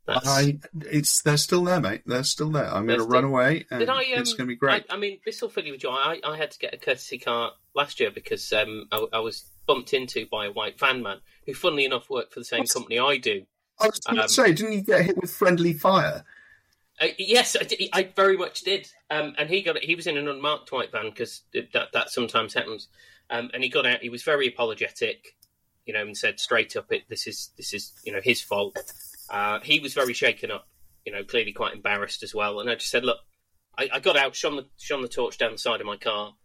That's, 0.05 0.27
I, 0.27 0.57
it's 0.87 1.21
they're 1.21 1.37
still 1.37 1.63
there, 1.63 1.79
mate. 1.79 2.01
They're 2.05 2.23
still 2.23 2.49
there. 2.49 2.73
I'm 2.73 2.87
going 2.87 2.99
to 2.99 3.05
run 3.05 3.25
away, 3.25 3.65
and 3.69 3.89
I, 3.89 3.97
um, 3.97 4.21
it's 4.21 4.33
going 4.33 4.47
to 4.47 4.51
be 4.51 4.55
great. 4.55 4.85
I, 4.89 4.95
I 4.95 4.97
mean, 4.97 5.19
this 5.23 5.41
will 5.41 5.49
fill 5.49 5.65
you 5.65 5.73
with 5.73 5.81
joy. 5.81 5.91
I, 5.91 6.19
I 6.23 6.35
had 6.35 6.51
to 6.51 6.59
get 6.59 6.73
a 6.73 6.77
courtesy 6.77 7.19
car 7.19 7.51
last 7.75 7.99
year 7.99 8.09
because 8.09 8.51
um, 8.53 8.87
I, 8.91 9.05
I 9.13 9.19
was 9.19 9.45
bumped 9.67 9.93
into 9.93 10.25
by 10.25 10.47
a 10.47 10.51
white 10.51 10.79
van 10.79 11.03
man 11.03 11.17
who, 11.45 11.53
funnily 11.53 11.85
enough, 11.85 12.09
worked 12.09 12.33
for 12.33 12.39
the 12.39 12.45
same 12.45 12.61
What's- 12.61 12.73
company 12.73 12.97
I 12.97 13.17
do. 13.17 13.45
I 13.79 13.85
was 13.85 13.99
going 13.99 14.17
to 14.17 14.23
um, 14.23 14.27
say, 14.27 14.51
didn't 14.51 14.73
you 14.73 14.81
get 14.81 15.05
hit 15.05 15.21
with 15.21 15.31
friendly 15.31 15.71
fire? 15.71 16.25
Uh, 16.99 17.07
yes, 17.17 17.55
I, 17.59 17.63
did, 17.63 17.79
I 17.93 18.09
very 18.13 18.35
much 18.35 18.61
did. 18.61 18.89
Um, 19.09 19.35
and 19.37 19.49
he 19.49 19.61
got 19.61 19.77
it. 19.77 19.83
He 19.83 19.95
was 19.95 20.05
in 20.05 20.17
an 20.17 20.27
unmarked 20.27 20.71
white 20.71 20.91
van 20.91 21.09
because 21.09 21.43
that 21.53 21.93
that 21.93 22.09
sometimes 22.09 22.53
happens. 22.53 22.89
Um, 23.29 23.49
and 23.53 23.63
he 23.63 23.69
got 23.69 23.85
out. 23.85 24.01
He 24.01 24.09
was 24.09 24.23
very 24.23 24.47
apologetic, 24.47 25.35
you 25.85 25.93
know, 25.93 26.01
and 26.01 26.17
said 26.17 26.39
straight 26.39 26.75
up, 26.75 26.91
"It 26.91 27.03
this 27.07 27.25
is 27.25 27.51
this 27.55 27.73
is 27.73 27.93
you 28.03 28.11
know 28.11 28.19
his 28.21 28.41
fault." 28.41 28.77
Uh, 29.29 29.59
he 29.61 29.79
was 29.79 29.93
very 29.93 30.13
shaken 30.13 30.51
up, 30.51 30.67
you 31.05 31.11
know, 31.11 31.23
clearly 31.23 31.51
quite 31.51 31.75
embarrassed 31.75 32.23
as 32.23 32.33
well. 32.33 32.59
And 32.59 32.69
I 32.69 32.75
just 32.75 32.89
said, 32.89 33.05
"Look, 33.05 33.19
I, 33.77 33.89
I 33.93 33.99
got 33.99 34.17
out, 34.17 34.35
shone 34.35 34.55
the 34.55 34.67
shone 34.77 35.01
the 35.01 35.07
torch 35.07 35.37
down 35.37 35.53
the 35.53 35.57
side 35.57 35.79
of 35.79 35.87
my 35.87 35.97
car. 35.97 36.35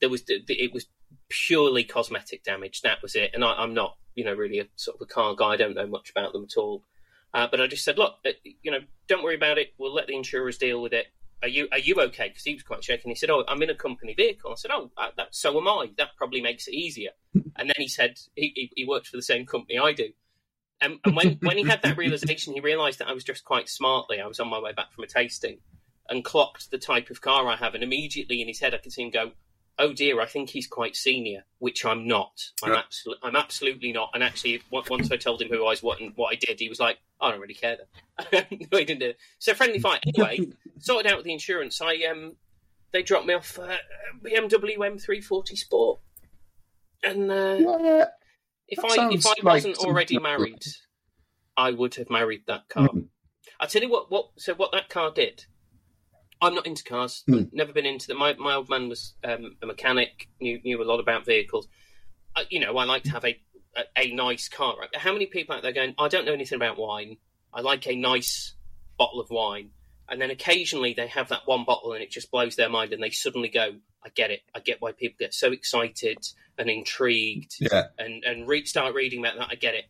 There 0.00 0.10
was 0.10 0.24
it 0.26 0.72
was 0.72 0.86
purely 1.28 1.84
cosmetic 1.84 2.42
damage. 2.42 2.82
That 2.82 3.02
was 3.02 3.14
it. 3.14 3.30
And 3.34 3.44
I, 3.44 3.52
I'm 3.52 3.74
not, 3.74 3.96
you 4.14 4.24
know, 4.24 4.34
really 4.34 4.58
a 4.58 4.66
sort 4.76 4.96
of 4.96 5.02
a 5.02 5.06
car 5.06 5.34
guy. 5.34 5.50
I 5.50 5.56
don't 5.56 5.74
know 5.74 5.86
much 5.86 6.10
about 6.10 6.32
them 6.32 6.44
at 6.44 6.58
all. 6.58 6.84
Uh, 7.32 7.46
but 7.48 7.60
I 7.60 7.66
just 7.68 7.84
said, 7.84 7.96
look, 7.96 8.16
uh, 8.26 8.30
you 8.62 8.70
know, 8.70 8.80
don't 9.06 9.22
worry 9.22 9.36
about 9.36 9.58
it. 9.58 9.68
We'll 9.78 9.94
let 9.94 10.08
the 10.08 10.16
insurers 10.16 10.58
deal 10.58 10.82
with 10.82 10.92
it. 10.92 11.06
Are 11.42 11.48
you 11.48 11.68
are 11.72 11.78
you 11.78 11.94
okay? 11.94 12.28
Because 12.28 12.44
he 12.44 12.54
was 12.54 12.62
quite 12.62 12.84
shaken. 12.84 13.10
He 13.10 13.14
said, 13.14 13.30
oh, 13.30 13.44
I'm 13.48 13.62
in 13.62 13.70
a 13.70 13.74
company 13.74 14.14
vehicle. 14.14 14.50
I 14.50 14.56
said, 14.56 14.72
oh, 14.72 14.90
uh, 14.96 15.08
that, 15.16 15.34
so 15.34 15.56
am 15.58 15.68
I. 15.68 15.90
That 15.96 16.10
probably 16.16 16.42
makes 16.42 16.66
it 16.66 16.74
easier. 16.74 17.10
And 17.56 17.68
then 17.68 17.74
he 17.76 17.88
said 17.88 18.18
he, 18.36 18.52
he, 18.54 18.72
he 18.74 18.84
works 18.86 19.10
for 19.10 19.18
the 19.18 19.22
same 19.22 19.44
company 19.44 19.78
I 19.78 19.92
do. 19.92 20.08
And, 20.80 20.98
and 21.04 21.14
when, 21.14 21.38
when 21.42 21.58
he 21.58 21.64
had 21.64 21.82
that 21.82 21.96
realization, 21.98 22.54
he 22.54 22.60
realised 22.60 22.98
that 23.00 23.08
I 23.08 23.12
was 23.12 23.24
dressed 23.24 23.44
quite 23.44 23.68
smartly. 23.68 24.20
I 24.20 24.26
was 24.26 24.40
on 24.40 24.48
my 24.48 24.58
way 24.60 24.72
back 24.72 24.92
from 24.92 25.04
a 25.04 25.06
tasting 25.06 25.58
and 26.08 26.24
clocked 26.24 26.70
the 26.70 26.78
type 26.78 27.10
of 27.10 27.20
car 27.20 27.46
I 27.48 27.56
have. 27.56 27.74
And 27.74 27.84
immediately 27.84 28.40
in 28.40 28.48
his 28.48 28.60
head, 28.60 28.74
I 28.74 28.78
could 28.78 28.92
see 28.92 29.02
him 29.02 29.10
go, 29.10 29.32
oh 29.78 29.92
dear, 29.92 30.20
I 30.20 30.26
think 30.26 30.50
he's 30.50 30.66
quite 30.66 30.96
senior, 30.96 31.44
which 31.58 31.84
I'm 31.84 32.06
not. 32.08 32.32
I'm, 32.62 32.72
Yeah. 32.72 32.82
absol- 32.82 33.14
I'm 33.22 33.36
absolutely 33.36 33.92
not. 33.92 34.10
And 34.14 34.22
actually, 34.22 34.60
once 34.70 35.10
I 35.10 35.16
told 35.16 35.40
him 35.40 35.48
who 35.48 35.58
I 35.64 35.70
was, 35.70 35.82
what, 35.82 36.00
and 36.00 36.12
what 36.16 36.32
I 36.32 36.36
did, 36.36 36.58
he 36.60 36.68
was 36.68 36.80
like, 36.80 36.98
I 37.20 37.30
don't 37.30 37.40
really 37.40 37.54
care 37.54 37.76
then. 38.30 38.46
no, 38.72 38.78
he 38.78 38.84
didn't 38.84 39.00
do 39.00 39.06
it. 39.10 39.18
So 39.38 39.54
friendly 39.54 39.78
fight. 39.78 40.02
Anyway, 40.06 40.52
sorted 40.78 41.10
out 41.10 41.18
with 41.18 41.24
the 41.26 41.32
insurance. 41.32 41.80
I 41.80 41.96
um, 42.10 42.36
they 42.92 43.02
dropped 43.02 43.26
me 43.26 43.34
off 43.34 43.58
uh, 43.58 43.76
BMW 44.24 44.76
M340 44.78 45.56
Sport, 45.56 46.00
and 47.04 47.30
uh, 47.30 47.56
Yeah, 47.58 48.04
if 48.70 48.80
that 48.80 48.98
I 48.98 49.12
if 49.12 49.26
I 49.26 49.30
like 49.42 49.64
wasn't 49.64 49.78
already 49.78 50.18
married, 50.18 50.64
I 51.56 51.72
would 51.72 51.94
have 51.96 52.10
married 52.10 52.42
that 52.46 52.68
car. 52.68 52.88
Mm. 52.88 53.08
I 53.58 53.66
tell 53.66 53.82
you 53.82 53.90
what, 53.90 54.10
what 54.10 54.30
so 54.38 54.54
what 54.54 54.72
that 54.72 54.88
car 54.88 55.10
did. 55.10 55.44
I'm 56.42 56.54
not 56.54 56.66
into 56.66 56.82
cars. 56.84 57.22
Mm. 57.28 57.50
Never 57.52 57.72
been 57.72 57.84
into 57.86 58.06
them. 58.06 58.18
My 58.18 58.34
my 58.34 58.54
old 58.54 58.70
man 58.70 58.88
was 58.88 59.14
um, 59.24 59.56
a 59.62 59.66
mechanic. 59.66 60.28
knew 60.40 60.60
knew 60.64 60.82
a 60.82 60.84
lot 60.84 61.00
about 61.00 61.26
vehicles. 61.26 61.68
Uh, 62.34 62.44
you 62.48 62.60
know, 62.60 62.76
I 62.78 62.84
like 62.84 63.02
to 63.04 63.10
have 63.10 63.24
a, 63.24 63.38
a 63.76 63.82
a 63.96 64.14
nice 64.14 64.48
car. 64.48 64.76
Right? 64.78 64.96
How 64.96 65.12
many 65.12 65.26
people 65.26 65.54
out 65.54 65.62
there 65.62 65.72
going? 65.72 65.94
I 65.98 66.08
don't 66.08 66.24
know 66.24 66.32
anything 66.32 66.56
about 66.56 66.78
wine. 66.78 67.16
I 67.52 67.60
like 67.60 67.86
a 67.86 67.96
nice 67.96 68.54
bottle 68.96 69.20
of 69.20 69.28
wine, 69.30 69.70
and 70.08 70.20
then 70.20 70.30
occasionally 70.30 70.94
they 70.94 71.08
have 71.08 71.28
that 71.28 71.42
one 71.46 71.64
bottle 71.64 71.92
and 71.92 72.02
it 72.02 72.10
just 72.10 72.30
blows 72.30 72.56
their 72.56 72.70
mind, 72.70 72.92
and 72.92 73.02
they 73.02 73.10
suddenly 73.10 73.48
go, 73.48 73.72
"I 74.04 74.08
get 74.10 74.30
it. 74.30 74.42
I 74.54 74.60
get 74.60 74.80
why 74.80 74.92
people 74.92 75.16
get 75.18 75.34
so 75.34 75.52
excited 75.52 76.18
and 76.58 76.68
intrigued." 76.70 77.56
yeah, 77.60 77.84
and 77.98 78.24
and 78.24 78.46
re- 78.48 78.64
start 78.64 78.94
reading 78.94 79.20
about 79.20 79.36
that. 79.38 79.48
I 79.50 79.54
get 79.54 79.74
it. 79.74 79.86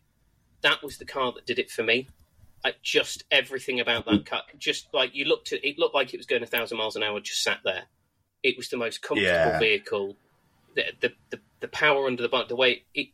That 0.61 0.83
was 0.83 0.97
the 0.97 1.05
car 1.05 1.31
that 1.33 1.45
did 1.45 1.59
it 1.59 1.71
for 1.71 1.83
me. 1.83 2.07
I, 2.63 2.73
just 2.83 3.23
everything 3.31 3.79
about 3.79 4.05
that 4.05 4.25
car, 4.27 4.43
just 4.59 4.87
like 4.93 5.15
you 5.15 5.25
looked 5.25 5.51
at 5.51 5.65
it, 5.65 5.79
looked 5.79 5.95
like 5.95 6.13
it 6.13 6.17
was 6.17 6.27
going 6.27 6.43
a 6.43 6.47
thousand 6.47 6.77
miles 6.77 6.95
an 6.95 7.01
hour. 7.03 7.19
Just 7.19 7.41
sat 7.41 7.59
there. 7.63 7.85
It 8.43 8.55
was 8.57 8.69
the 8.69 8.77
most 8.77 9.01
comfortable 9.01 9.27
Yeah. 9.31 9.59
vehicle. 9.59 10.15
The, 10.75 10.83
the 11.01 11.13
the 11.31 11.39
the 11.61 11.67
power 11.67 12.05
under 12.07 12.21
the 12.21 12.29
bonnet, 12.29 12.49
the 12.49 12.55
way 12.55 12.83
it 12.93 13.07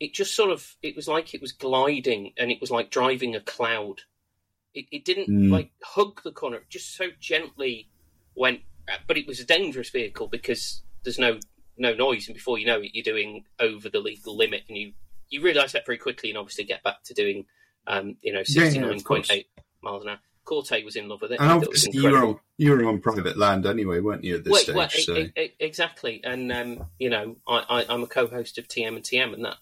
it 0.00 0.14
just 0.14 0.34
sort 0.34 0.50
of 0.50 0.76
it 0.82 0.94
was 0.96 1.08
like 1.08 1.34
it 1.34 1.40
was 1.40 1.52
gliding, 1.52 2.32
and 2.38 2.50
it 2.52 2.60
was 2.60 2.70
like 2.70 2.90
driving 2.90 3.34
a 3.34 3.40
cloud. 3.40 4.02
It, 4.74 4.86
it 4.90 5.04
didn't 5.04 5.28
Mm. 5.28 5.50
like 5.50 5.70
hug 5.82 6.22
the 6.22 6.32
corner; 6.32 6.58
it 6.58 6.70
just 6.70 6.94
so 6.96 7.06
gently 7.20 7.88
went. 8.36 8.60
But 9.06 9.16
it 9.16 9.26
was 9.26 9.40
a 9.40 9.44
dangerous 9.44 9.90
vehicle 9.90 10.28
because 10.28 10.82
there's 11.02 11.18
no 11.18 11.38
no 11.76 11.94
noise, 11.94 12.28
and 12.28 12.34
before 12.34 12.58
you 12.58 12.66
know 12.66 12.80
it, 12.80 12.90
you're 12.94 13.02
doing 13.02 13.44
over 13.58 13.88
the 13.88 14.00
legal 14.00 14.36
limit, 14.36 14.62
and 14.68 14.76
you 14.76 14.92
you 15.30 15.40
realise 15.40 15.72
that 15.72 15.86
very 15.86 15.98
quickly, 15.98 16.30
and 16.30 16.38
obviously 16.38 16.64
get 16.64 16.82
back 16.82 17.02
to 17.04 17.14
doing, 17.14 17.46
um, 17.86 18.16
you 18.22 18.32
know, 18.32 18.40
Yeah, 18.40 18.62
yeah, 18.62 18.64
sixty 18.64 18.78
nine 18.80 19.00
point 19.00 19.30
eight 19.30 19.48
miles 19.82 20.04
an 20.04 20.10
hour. 20.10 20.18
Corte 20.44 20.84
was 20.84 20.94
in 20.96 21.08
love 21.08 21.22
with 21.22 21.32
it. 21.32 21.40
and 21.40 21.50
It 21.50 21.54
obviously 21.54 21.90
you 21.94 22.10
were 22.10 22.18
on 22.18 22.40
you 22.58 22.70
were 22.72 22.84
on 22.84 23.00
private 23.00 23.36
land 23.38 23.64
anyway, 23.66 24.00
weren't 24.00 24.22
you 24.24 24.36
at 24.36 24.44
this 24.44 24.52
Wait, 24.52 24.62
stage? 24.64 24.76
well, 24.76 24.88
so 24.90 25.16
e- 25.16 25.32
e- 25.36 25.54
exactly, 25.58 26.20
and 26.22 26.52
um, 26.52 26.84
you 26.98 27.08
know, 27.08 27.36
I, 27.48 27.64
I, 27.68 27.86
I'm 27.88 28.02
a 28.02 28.06
co-host 28.06 28.58
of 28.58 28.68
TM 28.68 28.88
and 28.88 29.02
TM, 29.02 29.32
and 29.32 29.44
that 29.46 29.56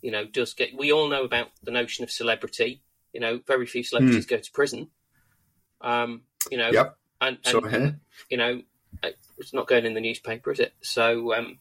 you 0.00 0.10
know 0.12 0.24
does 0.24 0.54
get. 0.54 0.76
We 0.76 0.92
all 0.92 1.08
know 1.08 1.24
about 1.24 1.48
the 1.62 1.72
notion 1.72 2.04
of 2.04 2.10
celebrity. 2.10 2.82
You 3.12 3.20
know, 3.20 3.40
very 3.46 3.66
few 3.66 3.82
celebrities 3.82 4.26
go 4.26 4.38
to 4.38 4.52
prison. 4.52 4.88
Um, 5.80 6.22
you 6.50 6.58
know. 6.58 6.70
Yep. 6.70 6.96
And, 7.20 7.38
and 7.44 7.70
here. 7.70 8.00
you 8.30 8.36
know, 8.36 8.62
it's 9.38 9.52
not 9.52 9.66
going 9.66 9.84
in 9.86 9.94
the 9.94 10.00
newspaper, 10.00 10.50
is 10.52 10.60
it? 10.60 10.72
So, 10.80 11.34
um, 11.34 11.58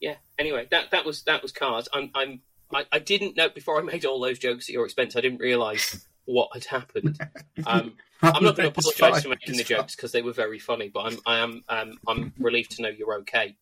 yeah. 0.00 0.16
Anyway, 0.38 0.66
that 0.70 0.90
that 0.90 1.04
was 1.04 1.22
that 1.24 1.42
was 1.42 1.52
cars. 1.52 1.88
I'm 1.92 2.10
I'm 2.14 2.40
I, 2.72 2.86
I 2.90 2.98
didn't 2.98 3.36
know 3.36 3.48
before 3.48 3.78
I 3.78 3.82
made 3.82 4.04
all 4.04 4.20
those 4.20 4.38
jokes 4.38 4.68
at 4.68 4.72
your 4.72 4.84
expense. 4.84 5.14
I 5.16 5.20
didn't 5.20 5.38
realise 5.40 6.06
what 6.24 6.50
had 6.54 6.64
happened. 6.64 7.18
Um, 7.66 7.94
I'm 8.22 8.42
not 8.44 8.56
going 8.56 8.72
to 8.72 8.78
apologise 8.78 9.22
for 9.24 9.28
making 9.28 9.56
the 9.56 9.62
jokes 9.64 9.94
because 9.94 10.10
they 10.12 10.22
were 10.22 10.32
very 10.32 10.58
funny, 10.58 10.88
but 10.88 11.00
I'm 11.06 11.18
I 11.26 11.38
am 11.38 11.62
um, 11.68 11.98
I'm 12.08 12.32
relieved 12.38 12.72
to 12.76 12.82
know 12.82 12.88
you're 12.88 13.14
okay. 13.20 13.56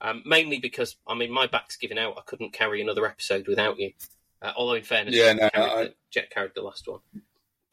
Um, 0.00 0.22
mainly 0.24 0.58
because 0.58 0.96
I 1.06 1.14
mean 1.14 1.30
my 1.32 1.46
back's 1.46 1.76
giving 1.76 1.98
out. 1.98 2.14
I 2.16 2.22
couldn't 2.26 2.52
carry 2.52 2.80
another 2.80 3.06
episode 3.06 3.46
without 3.46 3.78
you. 3.78 3.92
Uh, 4.42 4.52
although 4.56 4.74
in 4.74 4.82
fairness, 4.82 5.14
Yeah, 5.14 5.34
Jet 5.34 5.40
no, 5.42 5.50
carried 5.50 5.72
I- 5.72 5.84
the, 5.84 5.94
Jet 6.10 6.30
carried 6.30 6.52
the 6.54 6.62
last 6.62 6.86
one. 6.88 7.00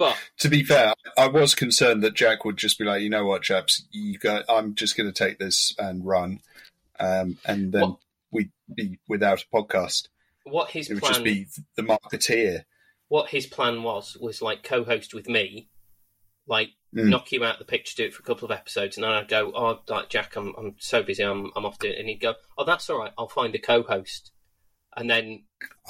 But 0.02 0.18
To 0.40 0.50
be 0.50 0.64
fair, 0.64 0.96
I 1.16 1.28
was 1.28 1.54
concerned 1.54 2.02
that 2.02 2.16
Jack 2.16 2.44
would 2.44 2.58
just 2.58 2.80
be 2.80 2.86
like, 2.86 3.04
you 3.04 3.10
know 3.12 3.26
what, 3.26 3.44
chaps, 3.44 3.84
you 3.92 4.18
go. 4.18 4.42
I'm 4.50 4.74
just 4.74 4.98
going 4.98 5.06
to 5.12 5.14
take 5.14 5.38
this 5.38 5.76
and 5.78 6.04
run, 6.04 6.40
um, 7.00 7.38
and 7.46 7.72
then 7.72 7.82
What- 7.82 8.00
we'd 8.32 8.52
be 8.74 8.98
without 9.08 9.44
a 9.44 9.56
podcast. 9.56 10.08
what 10.44 10.72
his 10.72 10.90
It 10.90 10.96
would 10.96 11.04
plan 11.04 11.14
just 11.14 11.24
be 11.24 11.46
the 11.76 11.84
marketeer. 11.84 12.64
what 13.10 13.30
his 13.30 13.46
plan 13.46 13.84
was 13.84 14.18
was 14.20 14.42
like 14.42 14.64
co-host 14.64 15.14
with 15.14 15.30
me, 15.30 15.70
like 16.48 16.70
Mm. 16.96 17.10
knock 17.10 17.32
you 17.32 17.44
out 17.46 17.60
the 17.60 17.64
picture, 17.66 17.96
do 17.98 18.06
it 18.06 18.14
for 18.16 18.22
a 18.22 18.26
couple 18.26 18.46
of 18.46 18.52
episodes, 18.52 18.98
and 18.98 19.04
then 19.04 19.12
I'd 19.12 19.28
go, 19.28 19.52
"Oh, 19.56 19.82
like 19.88 20.10
Jack, 20.10 20.36
I'm 20.36 20.56
I'm 20.58 20.76
so 20.80 21.04
busy, 21.04 21.22
I'm 21.24 21.52
I'm 21.56 21.66
off 21.66 21.78
doing 21.78 21.94
it," 21.94 22.00
and 22.00 22.10
he'd 22.10 22.20
go, 22.22 22.34
"Oh, 22.58 22.64
that's 22.66 22.90
all 22.90 22.98
right, 22.98 23.14
I'll 23.20 23.28
find 23.30 23.54
a 23.54 23.60
co-host," 23.60 24.32
and 24.98 25.08
then 25.10 25.44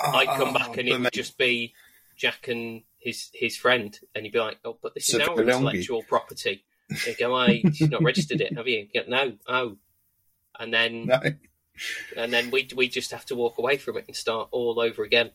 I'd 0.03 0.27
come 0.27 0.53
back 0.53 0.75
and 0.77 0.89
it 0.89 0.94
Ah, 0.96 1.00
would 1.00 1.13
just 1.13 1.38
be 1.38 1.74
Jack 2.18 2.50
and 2.50 2.84
his 3.01 3.29
his 3.34 3.58
friend, 3.58 4.00
and 4.15 4.25
you'd 4.25 4.34
be 4.34 4.39
like, 4.39 4.60
"Oh, 4.63 4.77
but 4.81 4.93
this 4.93 5.10
is 5.10 5.15
So 5.15 5.34
our 5.34 5.41
intellectual 5.41 6.03
property." 6.03 6.63
They 7.05 7.15
go, 7.15 7.36
"I, 7.36 7.62
you've 7.63 7.91
not 7.91 8.03
registered 8.03 8.41
it, 8.41 8.55
have 8.55 8.67
you?" 8.67 8.88
you 8.93 9.03
go, 9.03 9.10
no, 9.10 9.34
oh, 9.48 9.77
and 10.60 10.74
then 10.74 11.08
No. 11.08 11.20
and 12.15 12.31
then 12.31 12.51
we 12.51 12.70
we 12.75 12.88
just 12.88 13.12
have 13.12 13.25
to 13.25 13.36
walk 13.36 13.58
away 13.58 13.77
from 13.77 13.98
it 13.98 14.05
and 14.08 14.15
start 14.15 14.50
all 14.51 14.79
over 14.79 15.03
again. 15.03 15.31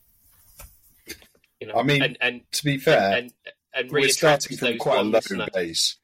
You 1.60 1.68
know, 1.68 1.74
I 1.74 1.82
mean, 1.82 2.02
and 2.02 2.18
and 2.20 2.52
To 2.52 2.64
be 2.64 2.78
fair, 2.78 3.18
and 3.18 3.32
and 3.74 3.90
we're 3.90 4.08
starting 4.08 4.56
from 4.56 4.78
quite 4.78 5.00
a 5.00 5.02
low 5.02 5.46
base. 5.52 5.96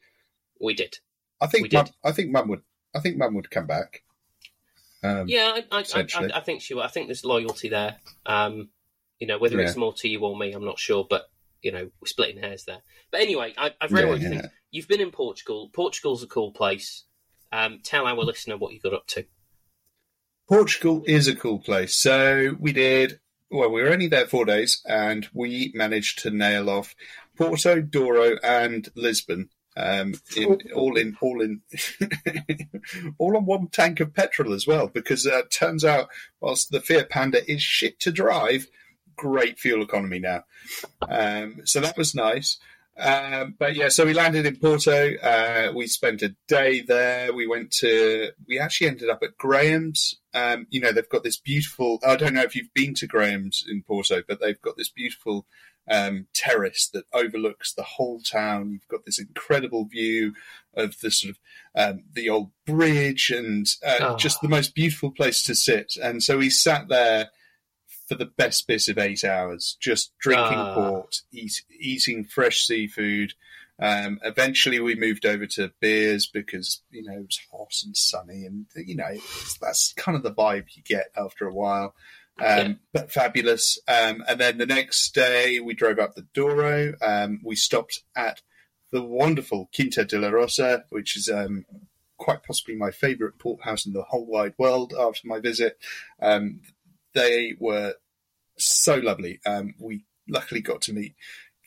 We 0.61 0.75
did. 0.75 0.99
I 1.40 1.47
think 1.47 1.71
did. 1.71 1.76
mum, 1.76 1.88
I 2.04 2.12
think 2.12 2.31
mum 2.31 2.49
would. 2.49 2.62
I 2.95 3.00
think 3.00 3.16
mum 3.16 3.35
would 3.35 3.50
come 3.50 3.66
back. 3.66 4.02
Um, 5.02 5.26
Yeah, 5.26 5.59
I, 5.73 5.78
I, 5.78 6.07
I, 6.14 6.31
I, 6.35 6.40
think 6.40 6.62
she 6.62 6.75
will. 6.75 6.83
I 6.83 6.88
think 6.88 7.09
there's 7.09 7.25
loyalty 7.25 7.69
there. 7.69 7.97
Um, 8.25 8.69
you 9.19 9.26
know, 9.26 9.38
whether 9.38 9.61
it's 9.61 9.76
more 9.76 9.92
to 9.95 10.09
you 10.09 10.21
or 10.21 10.37
me, 10.37 10.52
I'm 10.52 10.64
not 10.64 10.78
sure, 10.78 11.07
but 11.09 11.31
you 11.62 11.73
know, 11.73 11.90
we're 12.00 12.07
splitting 12.07 12.42
hairs 12.42 12.64
there. 12.64 12.83
But 13.11 13.21
anyway, 13.21 13.54
I, 13.57 13.73
I 13.81 13.87
very 13.87 14.09
Yeah, 14.09 14.16
yeah. 14.16 14.28
think 14.40 14.52
you've 14.71 14.88
been 14.88 15.00
in 15.00 15.11
Portugal. 15.11 15.71
Portugal's 15.73 16.23
a 16.23 16.26
cool 16.26 16.52
place. 16.52 17.04
Um, 17.52 17.81
tell 17.83 18.07
our 18.07 18.16
listener 18.16 18.57
what 18.57 18.73
you 18.73 18.81
got 18.81 18.95
up 18.95 19.07
to. 19.09 19.26
Portugal 20.49 21.02
is 21.07 21.28
a 21.28 21.37
cool 21.37 21.59
place. 21.59 21.95
So 21.95 22.57
we 22.59 22.73
did. 22.73 23.21
Well, 23.50 23.71
we 23.71 23.83
were 23.83 23.90
only 23.92 24.09
there 24.09 24.26
four 24.26 24.45
days, 24.47 24.83
and 24.87 25.28
we 25.35 25.73
managed 25.75 26.21
to 26.21 26.31
nail 26.31 26.71
off 26.71 26.95
Porto, 27.37 27.81
Douro, 27.81 28.37
and 28.42 28.88
Lisbon. 28.95 29.50
Um, 29.75 30.14
in, 30.37 30.59
all 30.75 30.97
in, 30.99 31.16
all 31.23 31.40
in, 31.40 31.62
all 33.19 33.37
on 33.38 33.47
one 33.47 33.69
tank 33.69 34.00
of 34.00 34.12
petrol 34.14 34.52
as 34.52 34.66
well. 34.66 34.88
Because 34.88 35.26
uh, 35.26 35.42
turns 35.50 35.85
out, 35.85 36.09
whilst 36.40 36.71
the 36.71 36.81
Fiat 36.81 37.09
Panda 37.09 37.50
is 37.50 37.62
shit 37.62 37.99
to 38.00 38.12
drive, 38.12 38.66
great 39.16 39.59
fuel 39.59 39.83
economy 39.83 40.19
now. 40.19 40.45
Um, 41.09 41.61
so 41.64 41.81
that 41.81 41.97
was 41.97 42.14
nice. 42.14 42.59
Um, 42.99 43.54
but 43.59 43.75
yeah, 43.75 43.88
so 43.88 44.04
we 44.04 44.12
landed 44.12 44.45
in 44.45 44.57
Porto. 44.57 45.14
Uh, 45.16 45.73
we 45.75 45.87
spent 45.87 46.21
a 46.23 46.35
day 46.47 46.83
there. 46.83 47.33
We 47.33 47.47
went 47.47 47.71
to, 47.78 48.31
we 48.47 48.59
actually 48.59 48.88
ended 48.88 49.09
up 49.09 49.23
at 49.23 49.38
Graham's. 49.38 50.16
Um, 50.35 50.66
you 50.71 50.81
know, 50.81 50.92
they've 50.92 51.09
got 51.09 51.25
this 51.25 51.38
beautiful, 51.38 52.00
I 52.07 52.16
don't 52.16 52.35
know 52.35 52.42
if 52.42 52.54
you've 52.54 52.75
been 52.75 52.95
to 52.95 53.07
Graham's 53.07 53.64
in 53.66 53.83
Porto, 53.83 54.23
but 54.26 54.40
they've 54.40 54.61
got 54.61 54.76
this 54.76 54.90
beautiful 54.90 55.47
um, 55.90 56.26
terrace 56.35 56.88
that 56.92 57.04
overlooks 57.14 57.73
the 57.73 57.83
whole 57.83 58.21
town. 58.21 58.71
You've 58.71 58.88
got 58.88 59.04
this 59.07 59.19
incredible 59.19 59.87
view 59.87 60.35
of 60.75 61.00
the 61.00 61.11
sort 61.11 61.31
of 61.35 61.38
um, 61.75 62.04
the 62.12 62.28
old 62.28 62.50
bridge 62.66 63.31
and 63.35 63.66
uh, 63.85 63.97
Oh. 64.00 64.16
just 64.16 64.40
the 64.42 64.49
most 64.49 64.75
beautiful 64.75 65.11
place 65.11 65.42
to 65.45 65.54
sit. 65.54 65.95
And 66.00 66.23
so 66.23 66.38
we 66.38 66.50
sat 66.50 66.88
there 66.88 67.31
for 68.12 68.19
the 68.19 68.26
best 68.26 68.66
bit 68.66 68.88
of 68.88 68.99
eight 68.99 69.25
hours, 69.25 69.76
just 69.81 70.12
drinking 70.19 70.59
Ah. 70.59 70.75
port, 70.75 71.23
eat, 71.33 71.62
eating 71.81 72.25
fresh 72.25 72.62
seafood. 72.66 73.33
Um, 73.78 74.21
eventually, 74.23 74.78
we 74.81 74.95
moved 74.95 75.25
over 75.25 75.47
to 75.47 75.73
beers 75.81 76.26
because 76.26 76.83
you 76.90 77.02
know 77.02 77.14
it 77.14 77.21
was 77.26 77.40
hot 77.50 77.73
and 77.85 77.97
sunny, 77.97 78.45
and 78.45 78.66
you 78.76 78.95
know 78.95 79.07
it's, 79.09 79.57
that's 79.59 79.95
kind 79.95 80.14
of 80.14 80.23
the 80.23 80.33
vibe 80.33 80.66
you 80.76 80.83
get 80.85 81.07
after 81.16 81.47
a 81.47 81.54
while. 81.54 81.95
Um, 82.38 82.47
Yeah. 82.59 82.73
But 82.92 83.11
fabulous. 83.12 83.78
Um, 83.88 84.23
and 84.28 84.38
then 84.38 84.59
the 84.59 84.66
next 84.66 85.14
day, 85.14 85.59
we 85.59 85.73
drove 85.75 85.99
up 85.99 86.14
the 86.14 86.26
Douro. 86.35 86.92
Um, 87.00 87.40
we 87.42 87.57
stopped 87.57 88.02
at 88.14 88.42
the 88.90 89.02
wonderful 89.02 89.71
Quinta 89.75 90.04
de 90.04 90.19
la 90.19 90.28
Rosa, 90.28 90.85
which 90.90 91.16
is 91.16 91.28
um, 91.31 91.64
quite 92.19 92.42
possibly 92.42 92.75
my 92.76 92.90
favourite 92.90 93.38
port 93.38 93.62
house 93.64 93.87
in 93.87 93.95
the 93.95 94.02
whole 94.02 94.26
wide 94.26 94.54
world. 94.59 94.92
After 94.99 95.26
my 95.26 95.40
visit, 95.40 95.78
um, 96.21 96.61
they 97.14 97.54
were 97.59 97.95
so 98.59 98.97
lovely. 98.97 99.40
Um, 99.47 99.75
we 99.78 100.04
luckily 100.28 100.61
got 100.61 100.81
to 100.83 100.92
meet 100.92 101.14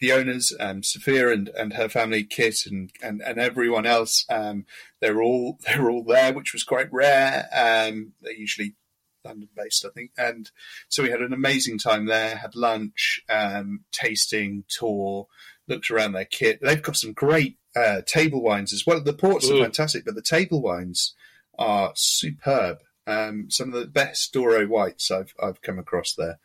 the 0.02 0.12
owners, 0.12 0.54
um, 0.60 0.84
Sophia 0.84 1.32
and, 1.32 1.48
and 1.50 1.74
her 1.74 1.88
family, 1.88 2.24
Kit, 2.24 2.66
and, 2.66 2.92
and, 3.02 3.22
and 3.22 3.40
everyone 3.40 3.86
else. 3.86 4.26
Um, 4.30 4.66
they 5.02 5.10
were 5.12 5.24
all 5.24 5.58
they 5.68 5.80
were 5.80 5.90
all 5.90 6.04
there, 6.04 6.34
which 6.34 6.54
was 6.54 6.64
quite 6.64 6.92
rare. 6.92 7.48
Um, 7.54 8.14
they're 8.22 8.34
usually 8.34 8.76
London 9.24 9.50
based, 9.56 9.86
I 9.86 9.90
think. 9.90 10.12
And 10.18 10.52
so 10.90 11.02
we 11.04 11.10
had 11.10 11.22
an 11.22 11.34
amazing 11.34 11.80
time 11.80 12.06
there. 12.06 12.36
Had 12.36 12.56
lunch, 12.56 13.22
um, 13.30 13.86
tasting, 13.92 14.66
tour, 14.70 15.28
looked 15.68 15.90
around 15.90 16.12
their 16.12 16.26
kit. 16.26 16.60
They've 16.62 16.82
got 16.82 16.98
some 16.98 17.14
great 17.14 17.58
uh, 17.76 18.02
table 18.06 18.42
wines 18.44 18.72
as 18.74 18.86
well. 18.86 19.02
The 19.02 19.14
ports 19.14 19.50
are 19.50 19.54
Mm. 19.54 19.64
fantastic, 19.64 20.06
but 20.06 20.16
the 20.16 20.22
table 20.22 20.62
wines 20.62 21.16
are 21.58 21.92
superb. 21.96 22.78
Um, 23.08 23.50
some 23.52 23.74
of 23.74 23.80
the 23.80 23.88
best 23.88 24.34
Douro 24.34 24.66
whites 24.66 25.12
I've 25.12 25.34
I've 25.42 25.62
come 25.62 25.80
across 25.80 26.14
there, 26.16 26.40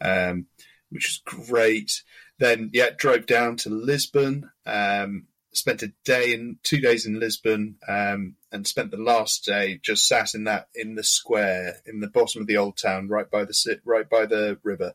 um, 0.00 0.46
which 0.90 1.08
is 1.08 1.22
great. 1.24 2.02
Then 2.38 2.70
yeah, 2.72 2.90
drove 2.96 3.26
down 3.26 3.56
to 3.58 3.70
Lisbon, 3.70 4.50
um, 4.66 5.26
spent 5.52 5.82
a 5.82 5.92
day 6.04 6.34
and 6.34 6.56
two 6.62 6.80
days 6.80 7.06
in 7.06 7.18
Lisbon, 7.18 7.76
um, 7.88 8.36
and 8.52 8.66
spent 8.66 8.90
the 8.90 8.96
last 8.96 9.44
day 9.44 9.78
just 9.82 10.06
sat 10.06 10.34
in 10.34 10.44
that 10.44 10.68
in 10.74 10.94
the 10.94 11.04
square 11.04 11.76
in 11.86 12.00
the 12.00 12.08
bottom 12.08 12.40
of 12.40 12.46
the 12.46 12.56
old 12.56 12.76
town, 12.76 13.08
right 13.08 13.30
by 13.30 13.44
the 13.44 13.80
right 13.84 14.08
by 14.08 14.26
the 14.26 14.58
river, 14.62 14.94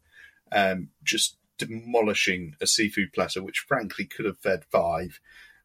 um, 0.52 0.90
just 1.04 1.38
demolishing 1.58 2.56
a 2.60 2.66
seafood 2.68 3.14
platter, 3.14 3.44
which 3.44 3.60
frankly 3.68 4.06
could 4.06 4.26
have 4.26 4.40
fed 4.40 4.64
five. 4.72 5.20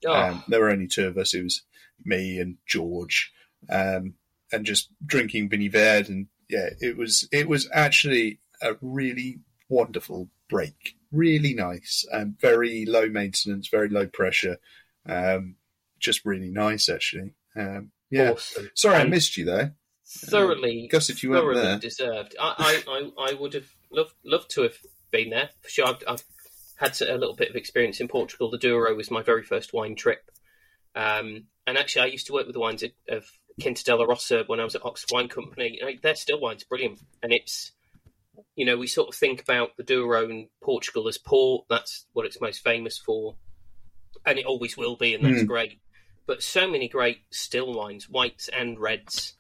Oh, 0.05 0.13
Um, 0.13 0.45
there 0.49 0.61
were 0.61 0.71
only 0.71 0.87
two 0.87 1.07
of 1.09 1.17
us. 1.17 1.33
It 1.35 1.43
was 1.43 1.63
me 2.05 2.39
and 2.39 2.59
George, 2.67 3.33
um, 3.71 4.15
and 4.53 4.65
just 4.65 4.91
drinking 5.05 5.49
Vinho 5.49 5.71
Verde, 5.71 6.13
and 6.13 6.27
yeah, 6.49 6.71
it 6.81 6.97
was 6.97 7.29
it 7.33 7.49
was 7.49 7.69
actually 7.73 8.41
a 8.63 8.77
really 8.81 9.41
wonderful 9.69 10.29
break. 10.49 10.97
Really 11.13 11.55
nice 11.55 12.05
and 12.13 12.39
very 12.41 12.85
low 12.85 13.09
maintenance, 13.09 13.69
very 13.69 13.89
low 13.89 14.07
pressure. 14.07 14.59
Um, 15.09 15.57
just 15.99 16.25
really 16.25 16.51
nice, 16.51 16.89
actually. 16.89 17.35
Um, 17.57 17.91
yeah. 18.11 18.33
awesome. 18.33 18.71
Sorry, 18.75 18.97
I 18.97 19.05
missed 19.05 19.37
you 19.37 19.45
there. 19.45 19.75
thoroughly, 20.07 20.89
Gus, 20.91 21.11
if 21.11 21.23
you 21.23 21.31
weren't 21.31 21.43
thoroughly 21.43 21.63
there. 21.63 21.79
deserved. 21.79 22.37
I, 22.41 22.83
I, 22.87 23.13
I, 23.19 23.31
I 23.31 23.35
would 23.35 23.55
have 23.55 23.69
loved 23.91 24.15
loved 24.25 24.51
to 24.51 24.63
have 24.63 24.77
been 25.11 25.31
there 25.31 25.51
for 25.63 25.69
sure. 25.69 25.87
I've, 25.87 26.03
I've 26.07 26.25
had 26.77 27.01
a 27.01 27.17
little 27.17 27.35
bit 27.35 27.51
of 27.51 27.57
experience 27.57 28.01
in 28.01 28.09
Portugal. 28.09 28.51
The 28.51 28.59
Douro 28.59 28.95
was 28.95 29.11
my 29.11 29.23
very 29.23 29.43
first 29.43 29.73
wine 29.73 29.97
trip, 29.97 30.31
um, 30.95 31.45
and 31.67 31.77
actually, 31.77 32.03
I 32.03 32.07
used 32.07 32.27
to 32.27 32.33
work 32.33 32.47
with 32.47 32.55
the 32.55 32.61
wines 32.61 32.83
of, 32.83 32.91
of 33.09 33.25
Quinta 33.61 33.85
de 33.85 33.97
la 33.97 34.05
Rosa 34.05 34.45
when 34.47 34.61
I 34.61 34.65
was 34.65 34.75
at 34.75 34.85
Oxford 34.85 35.11
Wine 35.13 35.29
Company. 35.29 35.79
Know, 35.81 35.91
their 36.03 36.15
still 36.15 36.41
wine's 36.41 36.65
brilliant, 36.65 37.01
and 37.23 37.33
it's 37.33 37.73
you 38.55 38.67
know 38.67 38.77
we 38.77 38.87
sort 38.87 39.09
of 39.09 39.15
think 39.15 39.41
about 39.41 39.77
the 39.77 39.83
Douro 39.83 40.29
in 40.29 40.49
Portugal 40.63 41.09
as 41.09 41.19
port. 41.19 41.65
That's 41.69 42.07
what 42.13 42.27
it's 42.27 42.41
most 42.41 42.63
famous 42.63 42.99
for, 42.99 43.37
and 44.27 44.39
it 44.39 44.45
always 44.47 44.77
will 44.77 44.97
be, 44.97 45.15
and 45.15 45.25
that's 45.25 45.43
Mm. 45.45 45.47
great. 45.47 45.81
But 46.27 46.43
so 46.43 46.69
many 46.71 46.89
great 46.89 47.19
still 47.31 47.73
wines, 47.73 48.09
whites 48.11 48.49
and 48.49 48.79
reds, 48.79 49.35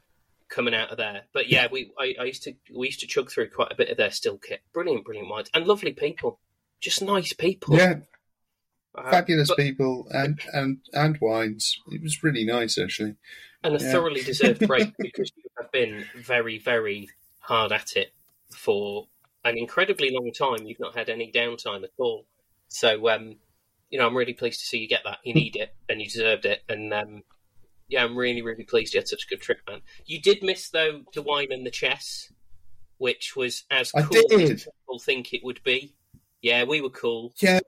coming 0.49 0.75
out 0.75 0.90
of 0.90 0.96
there. 0.96 1.25
But 1.35 1.49
yeah, 1.50 1.66
we 1.70 1.92
I, 1.99 2.14
I 2.20 2.25
used 2.25 2.44
to 2.44 2.54
we 2.75 2.87
used 2.87 3.00
to 3.00 3.06
chug 3.06 3.30
through 3.30 3.50
quite 3.50 3.73
a 3.73 3.76
bit 3.76 3.90
of 3.90 3.96
their 3.99 4.11
still 4.11 4.38
kit. 4.38 4.61
Brilliant, 4.73 5.04
brilliant 5.04 5.28
wines 5.28 5.50
and 5.52 5.66
lovely 5.66 5.92
people, 5.92 6.40
just 6.80 7.02
nice 7.02 7.35
people. 7.35 7.76
Yeah, 7.76 7.96
Uh, 8.94 9.11
fabulous 9.11 9.49
but- 9.49 9.58
people 9.58 10.06
and, 10.11 10.40
and 10.54 10.78
and 10.94 11.18
wines. 11.20 11.76
It 11.92 12.00
was 12.02 12.23
really 12.23 12.44
nice, 12.46 12.78
actually. 12.78 13.16
And 13.66 13.80
a 13.80 13.85
Yeah. 13.85 13.92
thoroughly 13.92 14.23
deserved 14.23 14.66
break 14.66 14.92
because 14.99 15.30
you 15.37 15.42
have 15.58 15.70
been 15.73 16.04
very 16.16 16.58
very 16.58 17.08
hard 17.40 17.73
at 17.73 17.96
it 17.96 18.12
for 18.50 19.08
an 19.44 19.56
incredibly 19.58 20.11
long 20.11 20.32
time. 20.32 20.66
You've 20.66 20.80
not 20.80 20.96
had 20.96 21.08
any 21.08 21.30
downtime 21.30 21.85
at 21.85 21.90
all. 21.99 22.26
So 22.68 23.08
um, 23.11 23.37
you 23.90 23.99
know, 23.99 24.06
I'm 24.06 24.16
really 24.16 24.32
pleased 24.35 24.61
to 24.61 24.66
see 24.66 24.78
you 24.78 24.88
get 24.88 25.02
that. 25.04 25.18
You 25.25 25.35
need 25.35 25.54
it, 25.56 25.75
and 25.88 26.00
you 26.00 26.06
deserved 26.08 26.44
it. 26.44 26.62
And 26.68 26.92
um, 26.92 27.23
yeah, 27.88 28.02
I'm 28.04 28.16
really 28.16 28.42
really 28.42 28.64
pleased 28.64 28.94
you 28.94 29.00
had 29.00 29.08
such 29.08 29.25
a 29.25 29.28
good 29.28 29.40
trip, 29.42 29.58
man. 29.68 29.80
You 30.06 30.20
did 30.20 30.42
miss 30.42 30.68
though 30.70 31.02
the 31.14 31.23
wine 31.23 31.52
and 31.52 31.64
the 31.64 31.70
chess, 31.70 32.32
which 32.99 33.37
was 33.37 33.64
as 33.70 33.92
I 33.94 34.02
cool 34.02 34.23
did. 34.28 34.50
as 34.50 34.64
people 34.64 34.99
think 34.99 35.32
it 35.32 35.44
would 35.44 35.62
be. 35.62 35.94
Yeah, 36.42 36.64
we 36.64 36.80
were 36.80 36.90
cool. 36.90 37.32
Yeah, 37.40 37.61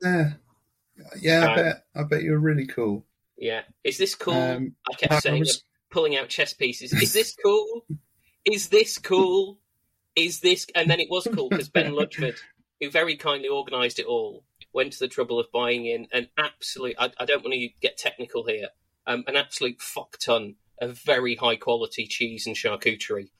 yeah. 1.21 1.45
I 1.45 1.49
Um, 1.51 1.57
bet. 1.57 1.85
I 1.95 2.03
bet 2.05 2.23
you 2.23 2.33
were 2.33 2.39
really 2.39 2.67
cool. 2.67 3.05
Yeah, 3.37 3.63
is 3.85 3.99
this 3.99 4.15
cool? 4.17 4.35
Um, 4.35 4.75
I 4.91 4.95
kept 4.97 5.13
I 5.13 5.19
saying, 5.21 5.41
was- 5.41 5.63
pulling 5.99 6.17
out 6.17 6.29
chess 6.29 6.53
pieces. 6.53 6.93
Is 6.93 7.13
this 7.13 7.35
cool? 7.45 7.85
Is 8.45 8.69
this 8.69 8.99
cool? 8.99 9.59
Is 10.15 10.41
this? 10.41 10.67
And 10.75 10.89
then 10.89 11.01
it 11.01 11.11
was 11.11 11.27
cool 11.35 11.49
because 11.49 11.69
Ben 11.69 11.93
Ludford, 11.93 12.37
who 12.81 12.91
very 12.91 13.17
kindly 13.17 13.49
organised 13.49 13.99
it 13.99 14.07
all, 14.07 14.45
went 14.73 14.93
to 14.93 15.01
the 15.01 15.09
trouble 15.09 15.41
of 15.41 15.51
buying 15.53 15.87
in 15.87 16.07
an 16.13 16.29
absolute. 16.39 16.95
I, 16.99 17.11
I 17.19 17.25
don't 17.25 17.43
want 17.43 17.55
to 17.55 17.69
get 17.81 17.99
technical 17.99 18.47
here. 18.47 18.69
Um, 19.07 19.25
an 19.27 19.37
absolute 19.37 19.81
fuck 19.81 20.19
ton 20.19 20.57
of 20.81 20.99
very 20.99 21.35
high 21.35 21.57
quality 21.57 22.07
cheese 22.07 22.47
and 22.47 22.55
charcuterie. 22.55 23.31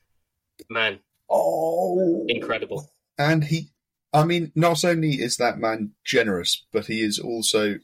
Man, 0.69 0.99
Oh, 1.29 2.25
incredible. 2.29 2.91
And 3.19 3.45
he, 3.45 3.69
I 4.13 4.25
mean, 4.25 4.51
not 4.55 4.85
only 4.85 5.15
is 5.15 5.37
that 5.37 5.59
man 5.59 5.93
generous, 6.05 6.67
but 6.73 6.87
he 6.87 7.03
is 7.03 7.19
also 7.19 7.77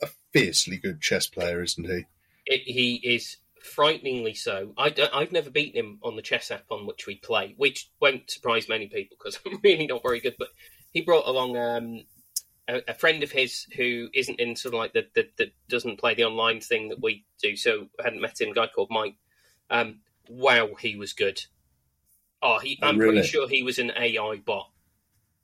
a 0.00 0.08
fiercely 0.32 0.76
good 0.76 1.00
chess 1.00 1.26
player, 1.26 1.62
isn't 1.62 1.84
he? 1.84 2.06
It, 2.46 2.62
he 2.62 2.94
is 3.02 3.38
frighteningly 3.66 4.34
so. 4.34 4.72
I 4.78 4.92
have 5.12 5.32
never 5.32 5.50
beaten 5.50 5.78
him 5.78 5.98
on 6.02 6.16
the 6.16 6.22
chess 6.22 6.50
app 6.50 6.64
on 6.70 6.86
which 6.86 7.06
we 7.06 7.16
play, 7.16 7.54
which 7.56 7.90
won't 8.00 8.30
surprise 8.30 8.68
many 8.68 8.86
people 8.88 9.16
because 9.18 9.38
I'm 9.46 9.60
really 9.62 9.86
not 9.86 10.02
very 10.02 10.20
good. 10.20 10.36
But 10.38 10.48
he 10.92 11.02
brought 11.02 11.26
along 11.28 11.56
um, 11.56 12.04
a, 12.68 12.82
a 12.88 12.94
friend 12.94 13.22
of 13.22 13.30
his 13.32 13.66
who 13.76 14.08
isn't 14.14 14.40
in 14.40 14.56
sort 14.56 14.74
of 14.74 14.78
like 14.78 14.92
the, 14.92 15.06
the, 15.14 15.28
that 15.38 15.52
doesn't 15.68 15.98
play 15.98 16.14
the 16.14 16.24
online 16.24 16.60
thing 16.60 16.88
that 16.88 17.02
we 17.02 17.24
do. 17.42 17.56
So 17.56 17.88
I 18.00 18.04
hadn't 18.04 18.20
met 18.20 18.40
him. 18.40 18.50
A 18.50 18.54
guy 18.54 18.68
called 18.68 18.90
Mike. 18.90 19.16
Um, 19.70 20.00
wow, 20.28 20.70
he 20.78 20.96
was 20.96 21.12
good. 21.12 21.42
Oh, 22.42 22.58
he, 22.58 22.78
Oh, 22.82 22.88
I'm 22.88 22.98
really? 22.98 23.14
pretty 23.14 23.28
sure 23.28 23.48
he 23.48 23.62
was 23.62 23.78
an 23.78 23.92
AI 23.96 24.36
bot. 24.44 24.70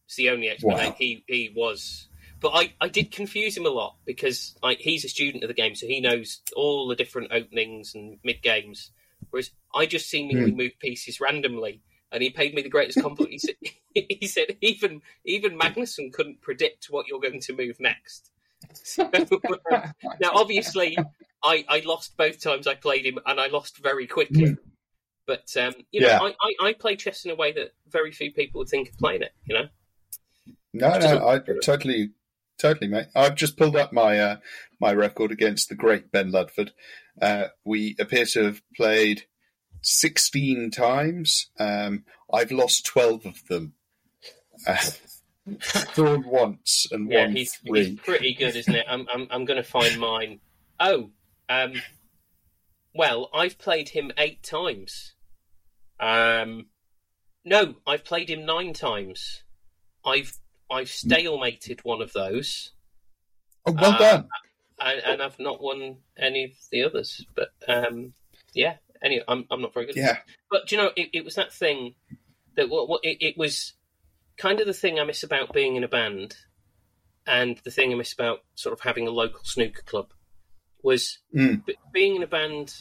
It's 0.06 0.16
the 0.16 0.30
only 0.30 0.48
explanation. 0.48 0.90
Wow. 0.90 0.96
He 0.98 1.24
he 1.26 1.52
was 1.54 2.08
but 2.42 2.50
I, 2.50 2.74
I 2.80 2.88
did 2.88 3.12
confuse 3.12 3.56
him 3.56 3.66
a 3.66 3.70
lot 3.70 3.96
because 4.04 4.56
like 4.62 4.78
he's 4.78 5.04
a 5.04 5.08
student 5.08 5.44
of 5.44 5.48
the 5.48 5.54
game, 5.54 5.74
so 5.74 5.86
he 5.86 6.00
knows 6.00 6.40
all 6.56 6.88
the 6.88 6.96
different 6.96 7.32
openings 7.32 7.94
and 7.94 8.18
mid 8.24 8.42
games. 8.42 8.90
Whereas 9.30 9.50
I 9.74 9.86
just 9.86 10.10
seemingly 10.10 10.52
Hmm. 10.52 10.56
moved 10.56 10.78
pieces 10.80 11.20
randomly, 11.20 11.80
and 12.10 12.22
he 12.22 12.30
paid 12.30 12.54
me 12.54 12.62
the 12.62 12.68
greatest 12.68 12.98
compliment. 12.98 13.32
he 13.32 13.38
said, 13.38 13.54
he 13.94 14.26
said 14.26 14.56
even 14.60 15.00
even 15.24 15.58
Magnuson 15.58 16.12
couldn't 16.12 16.42
predict 16.42 16.86
what 16.90 17.06
you're 17.06 17.20
going 17.20 17.40
to 17.40 17.56
move 17.56 17.76
next. 17.80 18.30
So, 18.74 19.08
now, 20.20 20.32
obviously, 20.34 20.98
I, 21.44 21.64
I 21.68 21.82
lost 21.84 22.16
both 22.16 22.42
times 22.42 22.66
I 22.66 22.74
played 22.74 23.06
him, 23.06 23.18
and 23.24 23.40
I 23.40 23.46
lost 23.46 23.78
very 23.78 24.06
quickly. 24.06 24.56
But 25.26 25.56
um, 25.56 25.74
you 25.92 26.00
know, 26.00 26.08
Yeah. 26.08 26.18
I, 26.20 26.34
I, 26.40 26.68
I 26.68 26.72
play 26.72 26.96
chess 26.96 27.24
in 27.24 27.30
a 27.30 27.34
way 27.36 27.52
that 27.52 27.74
very 27.88 28.10
few 28.12 28.32
people 28.32 28.58
would 28.58 28.68
think 28.68 28.88
of 28.88 28.98
playing 28.98 29.22
it. 29.22 29.32
You 29.46 29.54
know, 29.54 29.68
No, 30.74 30.98
no, 30.98 31.28
I 31.28 31.38
totally, 31.62 32.10
totally, 32.62 32.88
mate. 32.88 33.08
I've 33.14 33.34
just 33.34 33.56
pulled 33.56 33.76
up 33.76 33.92
my 33.92 34.18
uh, 34.18 34.36
my 34.80 34.92
record 34.92 35.32
against 35.32 35.68
the 35.68 35.74
great 35.74 36.10
Ben 36.10 36.30
Ludford. 36.30 36.72
Uh, 37.20 37.48
we 37.64 37.96
appear 37.98 38.24
to 38.26 38.44
have 38.44 38.62
played 38.76 39.24
sixteen 39.82 40.70
times. 40.70 41.50
Um, 41.58 42.04
I've 42.32 42.52
lost 42.52 42.86
twelve 42.86 43.26
of 43.26 43.46
them. 43.48 43.74
Uh, 44.66 44.76
drawn 45.94 46.24
once 46.24 46.86
and 46.92 47.10
yeah, 47.10 47.24
won 47.24 47.36
he's, 47.36 47.56
three. 47.56 47.84
he's 47.84 48.00
pretty 48.00 48.32
good, 48.32 48.54
isn't 48.54 48.74
it? 48.74 48.86
I'm 48.88 49.06
I'm, 49.12 49.26
I'm 49.30 49.44
going 49.44 49.62
to 49.62 49.68
find 49.68 49.98
mine. 49.98 50.40
Oh, 50.78 51.10
um, 51.48 51.74
well, 52.94 53.28
I've 53.34 53.58
played 53.58 53.90
him 53.90 54.12
eight 54.16 54.42
times. 54.42 55.14
Um, 55.98 56.66
no, 57.44 57.76
I've 57.86 58.04
played 58.04 58.30
him 58.30 58.46
nine 58.46 58.72
times. 58.72 59.42
I've 60.04 60.32
I've 60.72 60.88
stalemated 60.88 61.80
one 61.82 62.00
of 62.02 62.12
those, 62.12 62.72
Oh, 63.66 63.72
well 63.72 63.92
uh, 63.92 63.98
done. 63.98 64.28
and, 64.80 65.00
and 65.04 65.22
I've 65.22 65.38
not 65.38 65.62
won 65.62 65.98
any 66.18 66.44
of 66.44 66.50
the 66.70 66.82
others. 66.84 67.24
But 67.36 67.50
um, 67.68 68.14
yeah, 68.54 68.76
anyway, 69.02 69.24
I'm 69.28 69.46
I'm 69.50 69.60
not 69.62 69.74
very 69.74 69.86
good. 69.86 69.96
Yeah, 69.96 70.18
But 70.50 70.72
you 70.72 70.78
know, 70.78 70.90
it, 70.96 71.10
it 71.12 71.24
was 71.24 71.34
that 71.36 71.52
thing 71.52 71.94
that 72.56 72.68
what, 72.68 72.88
what 72.88 73.00
it, 73.04 73.18
it 73.20 73.38
was 73.38 73.74
kind 74.36 74.60
of 74.60 74.66
the 74.66 74.72
thing 74.72 74.98
I 74.98 75.04
miss 75.04 75.22
about 75.22 75.52
being 75.52 75.76
in 75.76 75.84
a 75.84 75.88
band, 75.88 76.36
and 77.26 77.58
the 77.64 77.70
thing 77.70 77.92
I 77.92 77.94
miss 77.96 78.12
about 78.12 78.40
sort 78.54 78.72
of 78.72 78.80
having 78.80 79.06
a 79.06 79.10
local 79.12 79.44
snooker 79.44 79.82
club 79.82 80.12
was 80.82 81.18
Mm. 81.34 81.64
b- 81.64 81.76
being 81.92 82.16
in 82.16 82.22
a 82.22 82.26
band. 82.26 82.74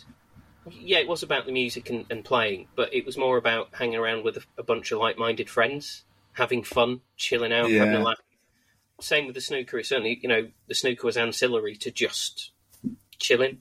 Yeah, 0.70 1.00
it 1.00 1.08
was 1.08 1.24
about 1.24 1.46
the 1.48 1.52
music 1.52 1.90
and, 1.90 2.06
and 2.12 2.24
playing, 2.24 2.68
but 2.76 2.94
it 2.94 3.04
was 3.06 3.18
more 3.18 3.38
about 3.38 3.70
hanging 3.74 3.98
around 3.98 4.24
with 4.24 4.38
a, 4.38 4.44
a 4.60 4.64
bunch 4.64 4.92
of 4.92 5.00
like-minded 5.00 5.50
friends, 5.50 6.04
having 6.34 6.64
fun, 6.64 7.02
chilling 7.18 7.54
out, 7.54 7.70
having 7.70 7.96
a 7.96 8.04
laugh. 8.04 8.22
Same 9.00 9.26
with 9.26 9.36
the 9.36 9.42
snooker. 9.42 9.80
It 9.80 9.86
certainly, 9.86 10.20
you 10.22 10.30
know, 10.30 10.48
the 10.68 10.76
snooker 10.76 11.08
was 11.08 11.18
ancillary 11.18 11.76
to 11.78 11.92
just 11.92 12.52
chilling. 13.20 13.60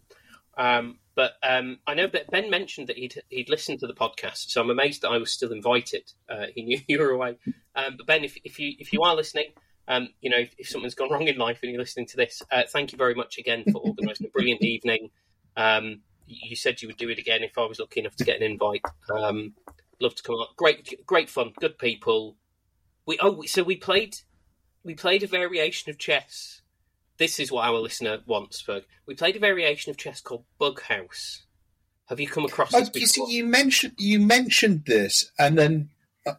Um, 0.57 0.99
but 1.15 1.33
um, 1.43 1.79
I 1.87 1.95
know 1.95 2.07
that 2.07 2.31
Ben 2.31 2.51
mentioned 2.51 2.89
that 2.89 2.97
he'd 2.97 3.23
he'd 3.29 3.51
listened 3.51 3.81
to 3.81 3.87
the 3.87 3.95
podcast, 3.95 4.51
so 4.51 4.61
I'm 4.61 4.71
amazed 4.71 5.03
that 5.03 5.11
I 5.11 5.19
was 5.19 5.31
still 5.31 5.53
invited. 5.53 6.13
Uh, 6.29 6.47
he 6.55 6.63
knew 6.63 6.79
you 6.89 6.99
were 6.99 7.11
away. 7.11 7.37
Um, 7.75 7.97
but 7.97 8.07
Ben, 8.07 8.25
if, 8.25 8.37
if 8.45 8.59
you 8.59 8.75
if 8.79 8.93
you 8.93 9.03
are 9.03 9.15
listening, 9.15 9.47
um, 9.89 10.09
you 10.21 10.31
know 10.31 10.39
if, 10.39 10.55
if 10.59 10.69
something's 10.69 10.95
gone 10.95 11.11
wrong 11.11 11.29
in 11.29 11.37
life 11.37 11.61
and 11.63 11.73
you're 11.73 11.81
listening 11.81 12.07
to 12.07 12.17
this, 12.17 12.43
uh, 12.51 12.63
thank 12.69 12.93
you 12.93 12.99
very 12.99 13.15
much 13.15 13.39
again 13.39 13.65
for 13.71 13.81
organising 13.81 14.27
a 14.27 14.31
brilliant 14.31 14.63
evening. 14.63 15.11
Um, 15.57 16.01
you 16.27 16.57
said 16.57 16.81
you 16.81 16.89
would 16.89 16.97
do 16.97 17.09
it 17.09 17.19
again 17.19 17.43
if 17.43 17.59
I 17.59 17.65
was 17.67 17.81
lucky 17.81 18.01
enough 18.01 18.17
to 18.17 18.25
get 18.25 18.37
an 18.37 18.43
invite. 18.43 18.85
Um, 19.13 19.55
love 20.01 20.15
to 20.15 20.23
come 20.23 20.37
on. 20.37 20.47
Great, 20.57 21.07
great 21.07 21.29
fun. 21.29 21.53
Good 21.61 21.79
people. 21.79 22.37
We 23.11 23.19
oh, 23.21 23.43
so 23.43 23.65
we 23.65 23.75
played 23.75 24.19
we 24.85 24.95
played 24.95 25.25
a 25.25 25.27
variation 25.27 25.91
of 25.91 25.99
chess. 25.99 26.63
This 27.19 27.41
is 27.41 27.51
what 27.51 27.65
our 27.65 27.75
listener 27.81 28.21
wants, 28.25 28.63
Ferg. 28.63 28.85
We 29.05 29.17
played 29.17 29.35
a 29.35 29.41
variation 29.41 29.91
of 29.91 29.97
chess 29.97 30.21
called 30.21 30.45
Bug 30.61 30.81
House. 30.83 31.43
Have 32.07 32.21
you 32.21 32.29
come 32.29 32.45
across 32.45 32.73
Oh, 32.73 32.79
this 32.85 32.95
you 32.95 33.07
see, 33.09 33.25
you 33.37 33.45
mentioned 33.47 33.95
you 33.99 34.21
mentioned 34.21 34.85
this, 34.87 35.33
and 35.41 35.59
then 35.59 35.91
uh, 36.25 36.35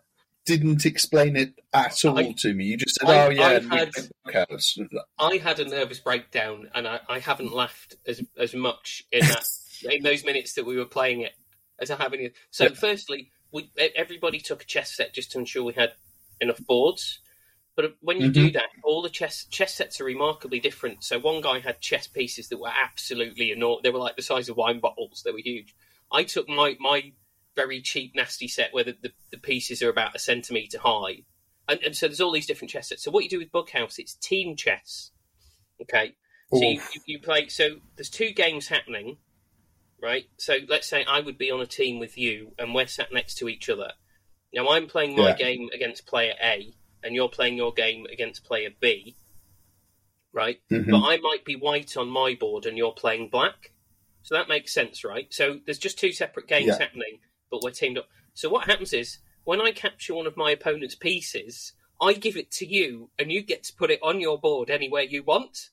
didn't 0.45 0.85
explain 0.85 1.35
it 1.35 1.55
at 1.73 2.05
all 2.05 2.17
I- 2.17 2.31
to 2.37 2.53
me. 2.53 2.63
You 2.63 2.77
just 2.77 2.95
said, 2.95 3.09
I- 3.09 3.25
"Oh 3.25 3.29
yeah, 3.31 3.47
I 3.47 3.51
had- 3.51 3.67
make 3.69 3.93
Bughouse." 4.25 4.79
I 5.19 5.35
had 5.43 5.59
a 5.59 5.65
nervous 5.65 5.99
breakdown, 5.99 6.69
and 6.73 6.87
I, 6.87 7.01
I 7.09 7.19
haven't 7.19 7.51
laughed 7.53 7.97
as 8.07 8.23
as 8.37 8.53
much 8.55 9.03
in 9.11 9.25
that 9.27 9.45
in 9.91 10.03
those 10.03 10.23
minutes 10.23 10.53
that 10.53 10.65
we 10.65 10.77
were 10.77 10.85
playing 10.85 11.19
it 11.19 11.33
as 11.79 11.91
I 11.91 11.97
have 11.97 12.13
in. 12.13 12.31
So, 12.49 12.63
Yeah. 12.63 12.69
firstly, 12.75 13.29
we 13.51 13.69
everybody 13.93 14.39
took 14.39 14.61
a 14.61 14.65
chess 14.65 14.95
set 14.95 15.13
just 15.13 15.33
to 15.33 15.39
ensure 15.39 15.63
we 15.65 15.73
had 15.73 15.91
enough 16.41 16.59
boards. 16.65 17.19
But 17.75 17.95
when 18.01 18.19
you 18.19 18.29
do 18.29 18.47
mm-hmm. 18.47 18.53
that, 18.53 18.65
all 18.83 19.01
the 19.01 19.09
chess 19.09 19.45
chess 19.45 19.73
sets 19.75 20.01
are 20.01 20.05
remarkably 20.05 20.59
different. 20.59 21.05
So 21.05 21.19
one 21.19 21.39
guy 21.39 21.59
had 21.59 21.79
chess 21.79 22.05
pieces 22.05 22.49
that 22.49 22.59
were 22.59 22.69
absolutely 22.69 23.51
enormous. 23.51 23.83
They 23.83 23.91
were 23.91 23.99
like 23.99 24.17
the 24.17 24.21
size 24.21 24.49
of 24.49 24.57
wine 24.57 24.81
bottles. 24.81 25.21
They 25.23 25.31
were 25.31 25.39
huge. 25.39 25.73
I 26.11 26.23
took 26.23 26.49
my 26.49 26.75
my 26.79 27.13
very 27.55 27.81
cheap, 27.81 28.13
nasty 28.15 28.47
set 28.47 28.73
where 28.73 28.83
the, 28.83 28.97
the, 29.01 29.11
the 29.31 29.37
pieces 29.37 29.81
are 29.81 29.89
about 29.89 30.15
a 30.15 30.19
centimetre 30.19 30.79
high. 30.79 31.23
And, 31.67 31.79
and 31.83 31.95
so 31.95 32.07
there's 32.07 32.21
all 32.21 32.31
these 32.31 32.47
different 32.47 32.71
chess 32.71 32.89
sets. 32.89 33.03
So 33.03 33.11
what 33.11 33.23
you 33.23 33.29
do 33.29 33.39
with 33.39 33.51
Bughouse, 33.51 33.99
it's 33.99 34.15
team 34.15 34.55
chess. 34.55 35.11
Okay. 35.81 36.15
So 36.53 36.59
you, 36.59 36.81
you, 36.93 37.01
you 37.05 37.19
play. 37.19 37.47
So 37.47 37.77
there's 37.95 38.09
two 38.09 38.31
games 38.31 38.67
happening, 38.67 39.17
right? 40.01 40.25
So 40.37 40.57
let's 40.67 40.89
say 40.89 41.05
I 41.05 41.21
would 41.21 41.37
be 41.37 41.49
on 41.49 41.61
a 41.61 41.65
team 41.65 41.97
with 41.99 42.17
you, 42.17 42.51
and 42.59 42.75
we're 42.75 42.87
sat 42.87 43.13
next 43.13 43.35
to 43.35 43.47
each 43.47 43.69
other. 43.69 43.93
Now 44.53 44.69
I'm 44.69 44.87
playing 44.87 45.15
my 45.15 45.29
Yeah. 45.29 45.35
game 45.35 45.69
against 45.73 46.05
player 46.05 46.33
A, 46.43 46.73
and 47.03 47.15
you're 47.15 47.29
playing 47.29 47.57
your 47.57 47.73
game 47.73 48.05
against 48.11 48.43
player 48.43 48.69
B, 48.79 49.15
right? 50.33 50.59
Mhm. 50.69 50.91
But 50.91 51.03
I 51.03 51.17
might 51.17 51.45
be 51.45 51.55
white 51.55 51.95
on 51.97 52.09
my 52.09 52.35
board, 52.35 52.65
and 52.65 52.77
you're 52.77 52.93
playing 52.93 53.29
black. 53.29 53.73
So 54.23 54.35
that 54.35 54.49
makes 54.49 54.73
sense, 54.73 55.03
right? 55.03 55.33
So 55.33 55.59
there's 55.65 55.79
just 55.79 55.97
two 55.97 56.11
separate 56.11 56.47
games 56.47 56.67
Yeah. 56.67 56.79
happening, 56.79 57.19
but 57.49 57.63
we're 57.63 57.71
teamed 57.71 57.97
up. 57.97 58.07
So 58.33 58.49
what 58.49 58.67
happens 58.67 58.93
is 58.93 59.19
when 59.43 59.61
I 59.61 59.71
capture 59.71 60.13
one 60.13 60.27
of 60.27 60.37
my 60.37 60.51
opponent's 60.51 60.95
pieces, 60.95 61.73
I 61.99 62.13
give 62.13 62.37
it 62.37 62.51
to 62.51 62.65
you, 62.65 63.09
and 63.17 63.31
you 63.31 63.41
get 63.41 63.63
to 63.65 63.73
put 63.73 63.91
it 63.91 63.99
on 64.03 64.19
your 64.21 64.39
board 64.39 64.69
anywhere 64.69 65.03
you 65.03 65.23
want. 65.23 65.69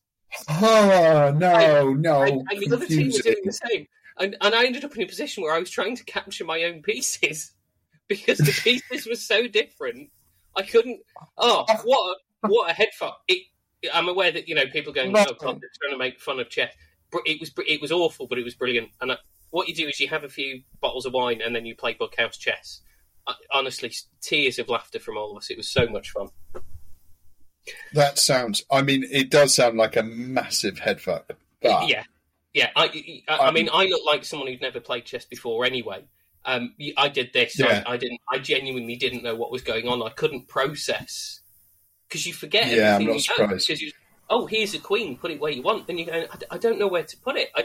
Oh 0.48 1.34
no, 1.36 1.92
no! 1.94 2.22
and, 2.22 2.50
and 2.50 2.60
the 2.62 2.74
other 2.76 2.86
team 2.86 3.10
were 3.12 3.18
doing 3.18 3.42
the 3.44 3.52
same. 3.52 3.86
And, 4.18 4.36
and 4.40 4.54
I 4.54 4.64
ended 4.66 4.84
up 4.84 4.96
in 4.96 5.02
a 5.02 5.06
position 5.06 5.42
where 5.42 5.54
I 5.54 5.58
was 5.58 5.70
trying 5.70 5.96
to 5.96 6.04
capture 6.04 6.44
my 6.44 6.64
own 6.64 6.82
pieces 6.82 7.52
because 8.09 8.38
the 8.38 8.53
pieces 8.62 9.07
were 9.07 9.16
so 9.16 9.47
different. 9.47 10.11
I 10.57 10.62
couldn't. 10.62 11.01
Oh, 11.37 11.64
what 11.85 12.16
a, 12.16 12.49
what 12.49 12.71
a 12.71 12.75
head 12.75 12.90
fuck! 12.99 13.21
It, 13.29 13.42
I'm 13.92 14.09
aware 14.09 14.33
that 14.33 14.49
you 14.49 14.55
know 14.55 14.66
people 14.66 14.92
are 14.92 14.94
going, 14.94 15.16
"Oh 15.16 15.35
God, 15.38 15.61
they're 15.61 15.71
trying 15.81 15.92
to 15.92 15.99
make 15.99 16.21
fun 16.21 16.40
of 16.40 16.49
chess." 16.49 16.73
It 17.25 17.40
was 17.40 17.53
it 17.66 17.81
was 17.81 17.92
awful, 17.92 18.27
but 18.27 18.38
it 18.38 18.44
was 18.44 18.55
brilliant. 18.55 18.90
And 19.01 19.12
I, 19.12 19.16
what 19.51 19.68
you 19.68 19.75
do 19.75 19.87
is 19.87 20.01
you 20.01 20.09
have 20.09 20.25
a 20.25 20.29
few 20.29 20.62
bottles 20.81 21.07
of 21.07 21.12
wine 21.12 21.40
and 21.44 21.55
then 21.55 21.64
you 21.64 21.75
play 21.75 21.94
Bughouse 21.94 22.38
chess. 22.38 22.83
I, 23.27 23.35
honestly, 23.53 23.92
tears 24.21 24.59
of 24.59 24.68
laughter 24.68 24.99
from 24.99 25.16
all 25.16 25.33
of 25.33 25.38
us. 25.38 25.51
It 25.51 25.57
was 25.57 25.68
so 25.68 25.87
much 25.87 26.11
fun. 26.11 26.29
That 27.92 28.18
sounds. 28.18 28.64
I 28.71 28.83
mean, 28.83 29.05
it 29.11 29.31
does 29.31 29.55
sound 29.55 29.77
like 29.77 29.97
a 29.97 30.03
massive 30.03 30.79
head 30.79 31.01
fuck. 31.01 31.33
But 31.62 31.88
Yeah, 31.88 32.05
yeah. 32.55 32.71
I, 32.77 33.23
I, 33.29 33.38
I 33.38 33.51
mean, 33.51 33.68
I 33.73 33.85
look 33.87 34.05
like 34.07 34.25
someone 34.25 34.49
who'd 34.49 34.61
never 34.61 34.81
played 34.81 35.05
chess 35.05 35.25
before. 35.25 35.64
Anyway, 35.64 36.05
um, 36.54 36.74
I 36.96 37.08
did 37.08 37.32
this. 37.32 37.58
Yeah. 37.58 37.82
I, 37.87 37.92
I 37.92 37.96
didn't. 37.96 38.20
I 38.32 38.38
genuinely 38.38 38.96
didn't 38.96 39.22
know 39.22 39.34
what 39.34 39.50
was 39.52 39.62
going 39.62 39.87
on. 39.88 40.02
I 40.02 40.11
couldn't 40.11 40.48
process 40.48 41.40
because 42.08 42.26
you 42.26 42.32
forget. 42.32 42.68
Yeah, 42.74 42.96
I'm 42.96 43.04
not 43.04 43.20
surprised. 43.20 43.66
Because 43.66 43.82
you, 43.82 43.92
oh, 44.30 44.46
here's 44.46 44.74
a 44.74 44.78
queen. 44.78 45.16
Put 45.18 45.30
it 45.30 45.40
where 45.40 45.52
you 45.52 45.62
want. 45.62 45.87
Then 45.87 45.98
you 45.98 46.06
go. 46.06 46.12
I, 46.30 46.54
I 46.54 46.58
don't 46.58 46.78
know 46.78 46.88
where 46.88 47.04
to 47.04 47.16
put 47.18 47.37
it. 47.37 47.50
I, 47.54 47.64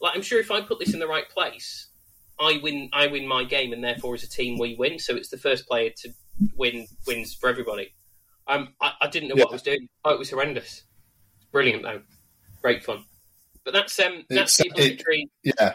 like, 0.00 0.14
I'm 0.16 0.22
sure 0.22 0.40
if 0.40 0.50
I 0.50 0.60
put 0.60 0.78
this 0.78 0.94
in 0.94 1.00
the 1.00 1.06
right 1.08 1.28
place, 1.28 1.88
I 2.40 2.60
win. 2.62 2.90
I 2.92 3.08
win 3.08 3.26
my 3.26 3.44
game, 3.44 3.72
and 3.72 3.82
therefore, 3.82 4.14
as 4.14 4.22
a 4.22 4.28
team, 4.28 4.58
we 4.58 4.76
win. 4.76 4.98
So 4.98 5.14
it's 5.16 5.28
the 5.30 5.38
first 5.38 5.66
player 5.66 5.90
to 5.98 6.10
win 6.56 6.86
wins 7.06 7.34
for 7.34 7.48
everybody. 7.48 7.92
Um, 8.46 8.74
I, 8.80 8.92
I 9.02 9.08
didn't 9.08 9.28
know 9.28 9.36
Yeah. 9.36 9.44
what 9.44 9.52
I 9.52 9.54
was 9.54 9.62
doing. 9.62 9.88
Oh, 10.04 10.10
it 10.12 10.18
was 10.18 10.30
horrendous. 10.30 10.82
Brilliant 11.52 11.82
though, 11.82 12.00
great 12.62 12.82
fun. 12.82 13.04
But 13.64 13.74
that's 13.74 13.98
um, 14.00 14.24
that's 14.30 14.56
the 14.56 14.66
It's- 14.74 15.02
it- 15.06 15.28
yeah, 15.44 15.74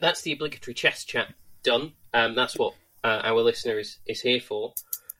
That's 0.00 0.22
the 0.22 0.32
obligatory 0.32 0.74
chess 0.74 1.04
chat 1.04 1.34
done. 1.62 1.92
Um, 2.12 2.34
that's 2.34 2.56
what 2.56 2.74
uh, 3.02 3.20
our 3.24 3.40
listener 3.40 3.78
is, 3.78 3.98
is 4.06 4.20
here 4.20 4.40
for. 4.40 4.74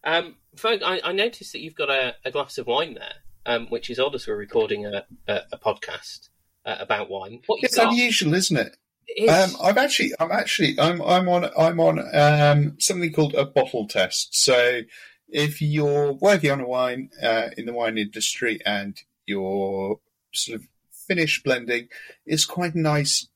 Um, 0.04 0.36
Ferg, 0.56 0.82
I, 0.82 1.00
I 1.02 1.12
noticed 1.12 1.52
that 1.52 1.60
you've 1.60 1.74
got 1.74 1.90
a, 1.90 2.14
a 2.24 2.30
glass 2.30 2.58
of 2.58 2.66
wine 2.66 2.94
there, 2.94 3.14
um, 3.46 3.66
which 3.68 3.90
is 3.90 3.98
odd 3.98 4.14
as 4.14 4.26
we're 4.26 4.36
recording 4.36 4.86
a, 4.86 5.04
a, 5.26 5.40
a 5.52 5.58
podcast 5.58 6.28
uh, 6.64 6.76
about 6.78 7.10
wine. 7.10 7.40
It's 7.48 7.76
got? 7.76 7.92
unusual, 7.92 8.34
isn't 8.34 8.56
it? 8.56 8.76
It 9.06 9.24
is. 9.24 9.30
Um, 9.30 9.60
I'm 9.62 9.78
actually, 9.78 10.12
I'm 10.20 10.32
actually, 10.32 10.78
I'm, 10.78 11.00
I'm 11.02 11.28
on, 11.28 11.50
I'm 11.58 11.80
on 11.80 11.98
um, 12.14 12.76
something 12.78 13.12
called 13.12 13.34
a 13.34 13.44
bottle 13.44 13.86
test. 13.86 14.34
So, 14.36 14.82
if 15.28 15.60
you're 15.60 16.12
working 16.12 16.50
on 16.50 16.60
a 16.60 16.68
wine 16.68 17.10
uh, 17.22 17.48
in 17.56 17.66
the 17.66 17.72
wine 17.72 17.98
industry 17.98 18.60
and 18.64 19.00
you're 19.26 19.98
sort 20.32 20.60
of 20.60 20.68
finished 20.90 21.44
blending, 21.44 21.88
it's 22.24 22.44
quite 22.44 22.74
a 22.74 22.80
nice 22.80 23.28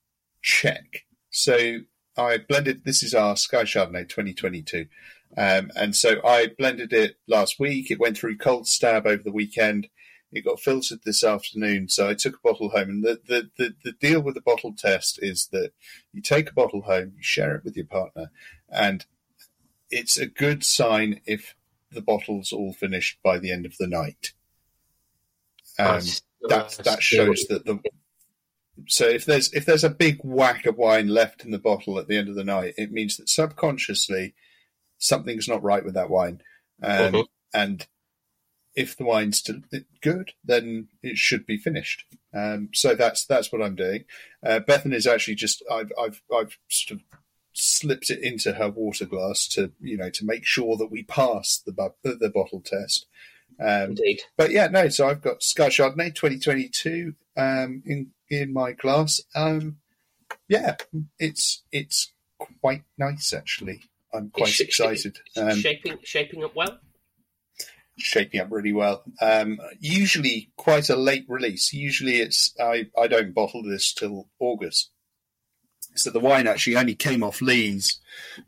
check. 0.43 1.05
So, 1.31 1.81
I 2.17 2.39
blended. 2.39 2.85
This 2.85 3.03
is 3.03 3.15
our 3.15 3.37
Sky 3.37 3.63
Chardonnay 3.63 4.09
2022, 4.09 4.87
um, 5.37 5.71
and 5.77 5.95
so 5.95 6.21
I 6.25 6.49
blended 6.59 6.93
it 6.93 7.17
last 7.29 7.61
week. 7.61 7.91
It 7.91 8.01
went 8.01 8.17
through 8.17 8.39
cold 8.39 8.67
stab 8.67 9.07
over 9.07 9.23
the 9.23 9.33
weekend. 9.33 9.89
It 10.31 10.45
got 10.45 10.61
filtered 10.61 11.01
this 11.05 11.25
afternoon, 11.25 11.89
so 11.89 12.09
I 12.09 12.15
took 12.15 12.35
a 12.35 12.49
bottle 12.49 12.69
home. 12.69 12.91
And 12.91 13.05
the, 13.05 13.21
the, 13.27 13.51
the, 13.57 13.75
the 13.83 13.93
deal 13.93 14.21
with 14.21 14.35
the 14.35 14.43
bottle 14.43 14.75
test 14.77 15.19
is 15.23 15.49
that 15.53 15.73
you 16.13 16.21
take 16.21 16.51
a 16.51 16.55
bottle 16.55 16.83
home, 16.83 17.13
you 17.17 17.23
share 17.23 17.55
it 17.55 17.65
with 17.65 17.77
your 17.77 17.87
partner, 17.87 18.31
and 18.69 19.07
it's 19.91 20.19
a 20.19 20.27
good 20.27 20.65
sign 20.65 21.21
if 21.25 21.55
the 21.91 22.03
bottle's 22.03 22.53
all 22.53 22.75
finished 22.75 23.19
by 23.23 23.39
the 23.39 23.51
end 23.51 23.65
of 23.65 23.77
the 23.79 23.87
night. 23.87 24.33
Um, 25.79 26.03
that 26.49 26.81
that 26.85 27.03
shows 27.03 27.45
that 27.49 27.65
the 27.65 27.79
so 28.87 29.07
if 29.09 29.25
there's 29.25 29.53
if 29.53 29.65
there's 29.67 29.85
a 29.85 29.91
big 29.91 30.21
whack 30.23 30.67
of 30.67 30.77
wine 30.77 31.09
left 31.09 31.45
in 31.45 31.51
the 31.51 31.59
bottle 31.59 31.99
at 31.99 32.07
the 32.09 32.17
end 32.17 32.29
of 32.29 32.35
the 32.35 32.45
night, 32.45 32.75
it 32.77 32.93
means 32.93 33.17
that 33.17 33.29
subconsciously 33.29 34.35
something's 34.99 35.49
not 35.49 35.63
right 35.63 35.85
with 35.85 35.95
that 35.95 36.11
wine, 36.11 36.43
um, 36.83 37.13
Mhm. 37.13 37.27
and 37.55 37.87
if 38.75 38.97
the 38.97 39.05
wine's 39.05 39.39
still 39.39 39.61
good, 40.03 40.33
then 40.45 40.89
it 41.03 41.17
should 41.19 41.45
be 41.47 41.57
finished. 41.57 42.05
Um, 42.33 42.69
so 42.75 42.95
that's 42.95 43.25
that's 43.27 43.51
what 43.53 43.63
I'm 43.63 43.75
doing. 43.75 44.05
Uh, 44.45 44.61
Bethan 44.61 44.93
is 44.95 45.07
actually 45.07 45.35
just 45.37 45.63
I've 45.71 45.91
I've 46.01 46.23
I've 46.35 46.59
sort 46.69 47.01
of 47.01 47.07
slipped 47.55 48.09
it 48.11 48.23
into 48.23 48.53
her 48.53 48.71
water 48.71 49.05
glass 49.05 49.49
to 49.49 49.73
you 49.81 49.97
know 49.97 50.11
to 50.11 50.25
make 50.25 50.45
sure 50.45 50.77
that 50.77 50.91
we 50.93 51.03
pass 51.03 51.61
the 51.67 51.73
bu- 51.73 51.89
the, 52.05 52.15
the 52.15 52.31
bottle 52.31 52.61
test. 52.61 53.07
Um, 53.61 53.91
Indeed. 53.91 54.21
but 54.37 54.53
yeah, 54.53 54.69
no. 54.69 54.89
So 54.89 55.09
I've 55.09 55.23
got 55.23 55.43
Sky 55.43 55.69
Chardonnay 55.69 56.15
2022 56.15 57.15
um, 57.37 57.83
in 57.85 58.13
in 58.31 58.53
my 58.53 58.73
glass. 58.73 59.21
Um, 59.35 59.79
yeah, 60.49 60.77
it's 61.19 61.63
it's 61.73 62.13
quite 62.61 62.85
nice 62.97 63.33
actually. 63.33 63.83
I'm 64.13 64.31
quite 64.31 64.49
sh- 64.49 64.61
excited. 64.61 65.19
Um, 65.37 65.57
shaping 65.59 65.99
shaping 66.03 66.45
up 66.45 66.55
well. 66.55 66.79
shaping 67.97 68.41
up 68.41 68.49
really 68.51 68.73
well. 68.73 69.03
Um, 69.21 69.59
usually 69.81 70.51
quite 70.57 70.89
a 70.89 70.97
late 70.97 71.27
release. 71.29 71.73
Usually 71.73 72.21
it's 72.21 72.55
I, 72.61 72.87
I 72.99 73.09
don't 73.09 73.35
bottle 73.35 73.63
this 73.63 73.93
till 73.93 74.29
August. 74.39 74.91
So 75.95 76.11
the 76.11 76.21
wine 76.21 76.47
actually 76.47 76.77
only 76.77 76.95
came 76.95 77.23
off 77.23 77.43
Lees. 77.43 77.99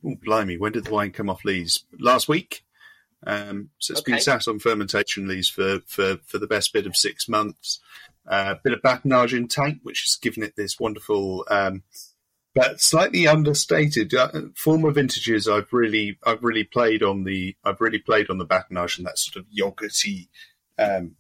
Oh, 0.05 0.15
blimey, 0.15 0.57
when 0.57 0.73
did 0.73 0.85
the 0.85 0.93
wine 0.93 1.11
come 1.11 1.29
off 1.29 1.45
Lees? 1.45 1.85
Last 1.99 2.29
week. 2.29 2.65
Um, 3.27 3.71
so 3.79 3.93
it's 3.93 4.01
been 4.01 4.21
sat 4.21 4.49
on 4.49 4.59
fermentation 4.61 5.29
lees 5.29 5.49
for, 5.49 5.81
for, 5.87 6.19
for 6.25 6.39
the 6.39 6.47
best 6.47 6.73
bit 6.73 6.87
of 6.87 6.97
six 6.97 7.29
months. 7.29 7.81
A 8.31 8.33
uh, 8.33 8.55
bit 8.63 8.73
of 8.73 8.81
batonnage 8.81 9.37
in 9.37 9.49
tank, 9.49 9.81
which 9.83 10.05
has 10.05 10.15
given 10.15 10.45
it 10.45 10.55
this 10.57 10.79
wonderful, 10.79 11.45
um, 11.51 11.83
but 12.55 12.81
slightly 12.81 13.27
understated 13.27 14.15
uh, 14.15 14.31
former 14.55 14.93
vintages. 14.93 15.49
I've 15.49 15.73
really, 15.73 16.17
I've 16.25 16.45
really 16.45 16.63
played 16.63 17.03
on 17.03 17.25
the, 17.25 17.57
I've 17.65 17.81
really 17.81 17.99
played 17.99 18.31
on 18.31 18.39
the 18.39 18.47
batonnage 18.47 18.99
and 18.99 19.07
that 19.07 19.19
sort 19.19 19.37
of 19.37 19.51
yogurty 19.51 20.29
um, 20.79 21.17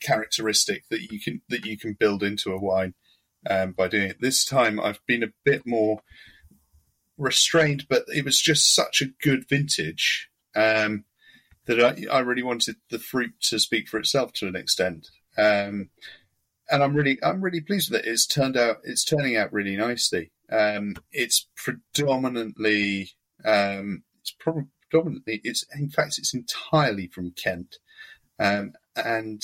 characteristic 0.00 0.84
that 0.88 1.10
you 1.10 1.20
can 1.20 1.42
that 1.48 1.64
you 1.64 1.76
can 1.76 1.94
build 1.94 2.22
into 2.22 2.52
a 2.52 2.60
wine 2.60 2.94
um, 3.48 3.72
by 3.72 3.88
doing 3.88 4.10
it. 4.10 4.20
This 4.20 4.44
time, 4.44 4.78
I've 4.80 5.04
been 5.06 5.22
a 5.22 5.32
bit 5.44 5.66
more 5.66 6.02
restrained, 7.18 7.86
but 7.88 8.04
it 8.08 8.24
was 8.24 8.40
just 8.40 8.74
such 8.74 9.00
a 9.00 9.12
good 9.22 9.48
vintage 9.48 10.30
um, 10.54 11.04
that 11.66 11.80
I, 11.80 12.16
I 12.16 12.20
really 12.20 12.42
wanted 12.42 12.76
the 12.90 12.98
fruit 12.98 13.32
to 13.42 13.58
speak 13.58 13.88
for 13.88 13.98
itself 13.98 14.32
to 14.34 14.48
an 14.48 14.56
extent. 14.56 15.08
Um, 15.38 15.90
and 16.70 16.82
I'm 16.82 16.94
really, 16.94 17.18
I'm 17.22 17.40
really 17.42 17.60
pleased 17.60 17.90
with 17.90 18.00
it. 18.00 18.08
It's 18.08 18.26
turned 18.26 18.56
out, 18.56 18.78
it's 18.84 19.04
turning 19.04 19.36
out 19.36 19.52
really 19.52 19.76
nicely. 19.76 20.30
Um, 20.50 20.96
it's 21.12 21.46
predominantly, 21.56 23.10
um, 23.44 24.02
it's 24.20 24.34
probably 24.38 24.64
predominantly, 24.88 25.40
it's 25.44 25.64
in 25.74 25.88
fact, 25.90 26.18
it's 26.18 26.34
entirely 26.34 27.08
from 27.08 27.32
Kent, 27.32 27.76
um, 28.38 28.72
and 28.94 29.42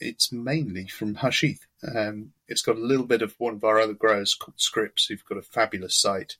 it's 0.00 0.32
mainly 0.32 0.86
from 0.86 1.16
Hush 1.16 1.40
Heath. 1.42 1.66
Um, 1.94 2.32
it's 2.48 2.62
got 2.62 2.76
a 2.76 2.80
little 2.80 3.06
bit 3.06 3.22
of 3.22 3.34
one 3.38 3.54
of 3.54 3.64
our 3.64 3.78
other 3.80 3.94
growers 3.94 4.34
called 4.34 4.60
Scripps, 4.60 5.06
who've 5.06 5.24
got 5.24 5.38
a 5.38 5.42
fabulous 5.42 5.96
site 5.96 6.36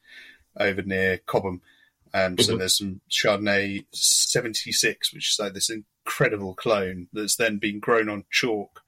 over 0.58 0.82
near 0.82 1.18
Cobham. 1.18 1.62
Um, 2.12 2.38
So 2.38 2.52
Mhm. 2.54 2.58
there's 2.58 2.78
some 2.78 3.00
Chardonnay 3.10 3.86
76, 3.92 5.12
which 5.12 5.32
is 5.32 5.38
like 5.38 5.52
this 5.54 5.70
incredible 5.70 6.54
clone 6.54 7.08
that's 7.12 7.36
then 7.36 7.58
been 7.58 7.80
grown 7.80 8.08
on 8.08 8.24
chalk. 8.30 8.82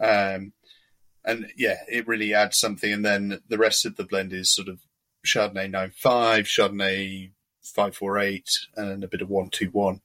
Um, 0.00 0.52
and 1.24 1.50
yeah, 1.56 1.78
it 1.88 2.06
really 2.06 2.34
adds 2.34 2.58
something. 2.58 2.92
And 2.92 3.04
then 3.04 3.40
the 3.48 3.58
rest 3.58 3.84
of 3.86 3.96
the 3.96 4.04
blend 4.04 4.32
is 4.32 4.54
sort 4.54 4.68
of 4.68 4.80
Chardonnay 5.26 5.70
95, 5.70 6.44
Chardonnay 6.44 7.30
548, 7.62 8.50
and 8.76 9.04
a 9.04 9.08
bit 9.08 9.22
of 9.22 9.30
121. 9.30 10.00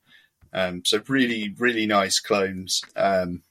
Um, 0.53 0.81
so 0.85 1.01
really, 1.07 1.53
really 1.57 1.85
nice 1.85 2.19
clones. 2.19 2.81
Um, 2.95 3.43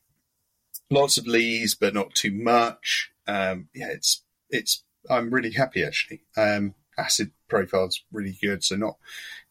lots 0.90 1.18
of 1.18 1.26
lees, 1.26 1.74
but 1.74 1.94
not 1.94 2.14
too 2.14 2.32
much. 2.32 3.10
Um, 3.26 3.68
yeah, 3.74 3.88
it's 3.90 4.22
it's. 4.50 4.84
I'm 5.10 5.30
really 5.30 5.52
happy 5.52 5.84
actually. 5.84 6.22
Um, 6.36 6.74
acid 6.98 7.30
profile's 7.48 8.02
really 8.12 8.36
good, 8.42 8.64
so 8.64 8.76
not. 8.76 8.96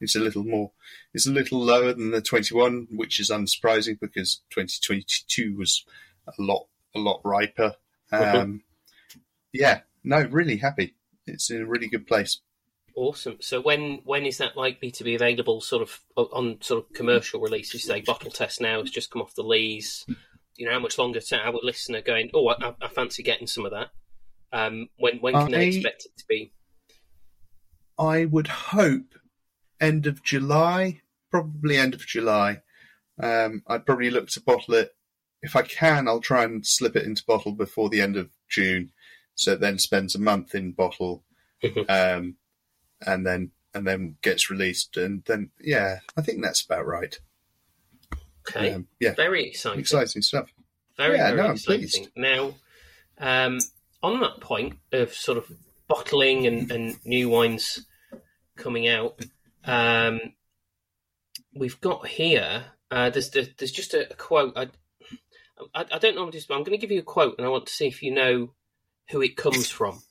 It's 0.01 0.15
a 0.15 0.19
little 0.19 0.43
more. 0.43 0.71
It's 1.13 1.27
a 1.27 1.31
little 1.31 1.59
lower 1.59 1.93
than 1.93 2.11
the 2.11 2.21
21, 2.21 2.87
which 2.91 3.19
is 3.19 3.29
unsurprising 3.29 3.99
because 3.99 4.41
2022 4.49 5.55
was 5.55 5.85
a 6.27 6.33
lot 6.37 6.67
a 6.95 6.99
lot 6.99 7.21
riper. 7.23 7.75
Um, 8.11 8.63
yeah, 9.53 9.81
no, 10.03 10.21
really 10.23 10.57
happy. 10.57 10.95
It's 11.25 11.49
in 11.49 11.61
a 11.61 11.65
really 11.65 11.87
good 11.87 12.07
place. 12.07 12.41
Awesome. 12.95 13.37
So 13.41 13.61
when 13.61 13.99
when 14.05 14.25
is 14.25 14.39
that 14.39 14.57
likely 14.57 14.89
to 14.91 15.03
be 15.03 15.13
available? 15.13 15.61
Sort 15.61 15.83
of 15.83 15.99
on 16.15 16.57
sort 16.61 16.83
of 16.83 16.93
commercial 16.93 17.39
release. 17.39 17.73
You 17.73 17.79
Say 17.79 18.01
bottle 18.01 18.31
test 18.31 18.59
now 18.59 18.81
has 18.81 18.89
just 18.89 19.11
come 19.11 19.21
off 19.21 19.35
the 19.35 19.43
lees. 19.43 20.05
You 20.55 20.65
know 20.65 20.73
how 20.73 20.79
much 20.79 20.97
longer 20.97 21.19
to 21.19 21.37
our 21.37 21.53
listener 21.61 22.01
going? 22.01 22.31
Oh, 22.33 22.47
I, 22.49 22.73
I 22.81 22.87
fancy 22.87 23.21
getting 23.21 23.45
some 23.45 23.65
of 23.65 23.71
that. 23.71 23.89
Um, 24.51 24.87
when 24.97 25.17
when 25.19 25.33
can 25.33 25.51
they 25.51 25.65
I- 25.65 25.69
expect 25.69 26.05
it 26.05 26.17
to 26.17 26.25
be? 26.27 26.53
I 27.99 28.25
would 28.25 28.47
hope 28.47 29.13
end 29.79 30.07
of 30.07 30.23
July, 30.23 31.01
probably 31.31 31.77
end 31.77 31.93
of 31.93 32.05
July. 32.05 32.61
Um, 33.21 33.63
I'd 33.67 33.85
probably 33.85 34.09
look 34.09 34.29
to 34.29 34.41
bottle 34.41 34.75
it. 34.75 34.95
If 35.41 35.55
I 35.55 35.61
can, 35.61 36.07
I'll 36.07 36.19
try 36.19 36.43
and 36.43 36.65
slip 36.65 36.95
it 36.95 37.05
into 37.05 37.23
bottle 37.25 37.51
before 37.51 37.89
the 37.89 38.01
end 38.01 38.17
of 38.17 38.29
June, 38.49 38.91
so 39.35 39.53
it 39.53 39.59
then 39.59 39.77
spends 39.79 40.15
a 40.15 40.19
month 40.19 40.55
in 40.55 40.71
bottle, 40.71 41.23
um, 41.87 42.35
and 43.05 43.25
then 43.25 43.51
and 43.73 43.85
then 43.85 44.15
gets 44.21 44.49
released. 44.49 44.97
And 44.97 45.23
then, 45.25 45.51
yeah, 45.61 45.99
I 46.17 46.21
think 46.21 46.41
that's 46.41 46.63
about 46.65 46.87
right. 46.87 47.17
Okay, 48.49 48.71
Um, 48.73 48.87
yeah, 48.99 49.13
very 49.13 49.45
exciting. 49.49 49.79
exciting 49.79 50.21
stuff. 50.21 50.49
Very, 50.97 51.17
Yeah, 51.17 51.27
very 51.27 51.37
no, 51.37 51.45
I'm 51.47 51.51
exciting. 51.51 51.79
pleased. 51.81 52.07
Now, 52.15 52.55
um, 53.19 53.59
on 54.01 54.19
that 54.21 54.39
point 54.41 54.79
of 54.91 55.13
sort 55.13 55.37
of 55.37 55.51
bottling 55.87 56.47
and, 56.47 56.71
and 56.71 57.05
new 57.05 57.29
wines 57.29 57.85
coming 58.55 58.87
out, 58.87 59.19
um, 59.65 60.19
we've 61.53 61.79
got 61.81 62.07
here. 62.07 62.65
Uh, 62.89 63.09
there's 63.09 63.29
there's 63.31 63.49
there's 63.57 63.71
just 63.71 63.93
a, 63.93 64.09
a 64.11 64.15
quote. 64.15 64.53
I, 64.57 64.69
I 65.73 65.85
I 65.91 65.97
don't 65.99 66.15
know 66.15 66.25
what 66.25 66.35
but 66.47 66.55
I'm 66.55 66.63
going 66.63 66.77
to 66.77 66.81
give 66.81 66.91
you 66.91 66.99
a 66.99 67.03
quote, 67.03 67.35
and 67.37 67.45
I 67.45 67.49
want 67.49 67.67
to 67.67 67.73
see 67.73 67.87
if 67.87 68.01
you 68.01 68.13
know 68.13 68.53
who 69.09 69.21
it 69.21 69.37
comes 69.37 69.69
from. 69.69 70.01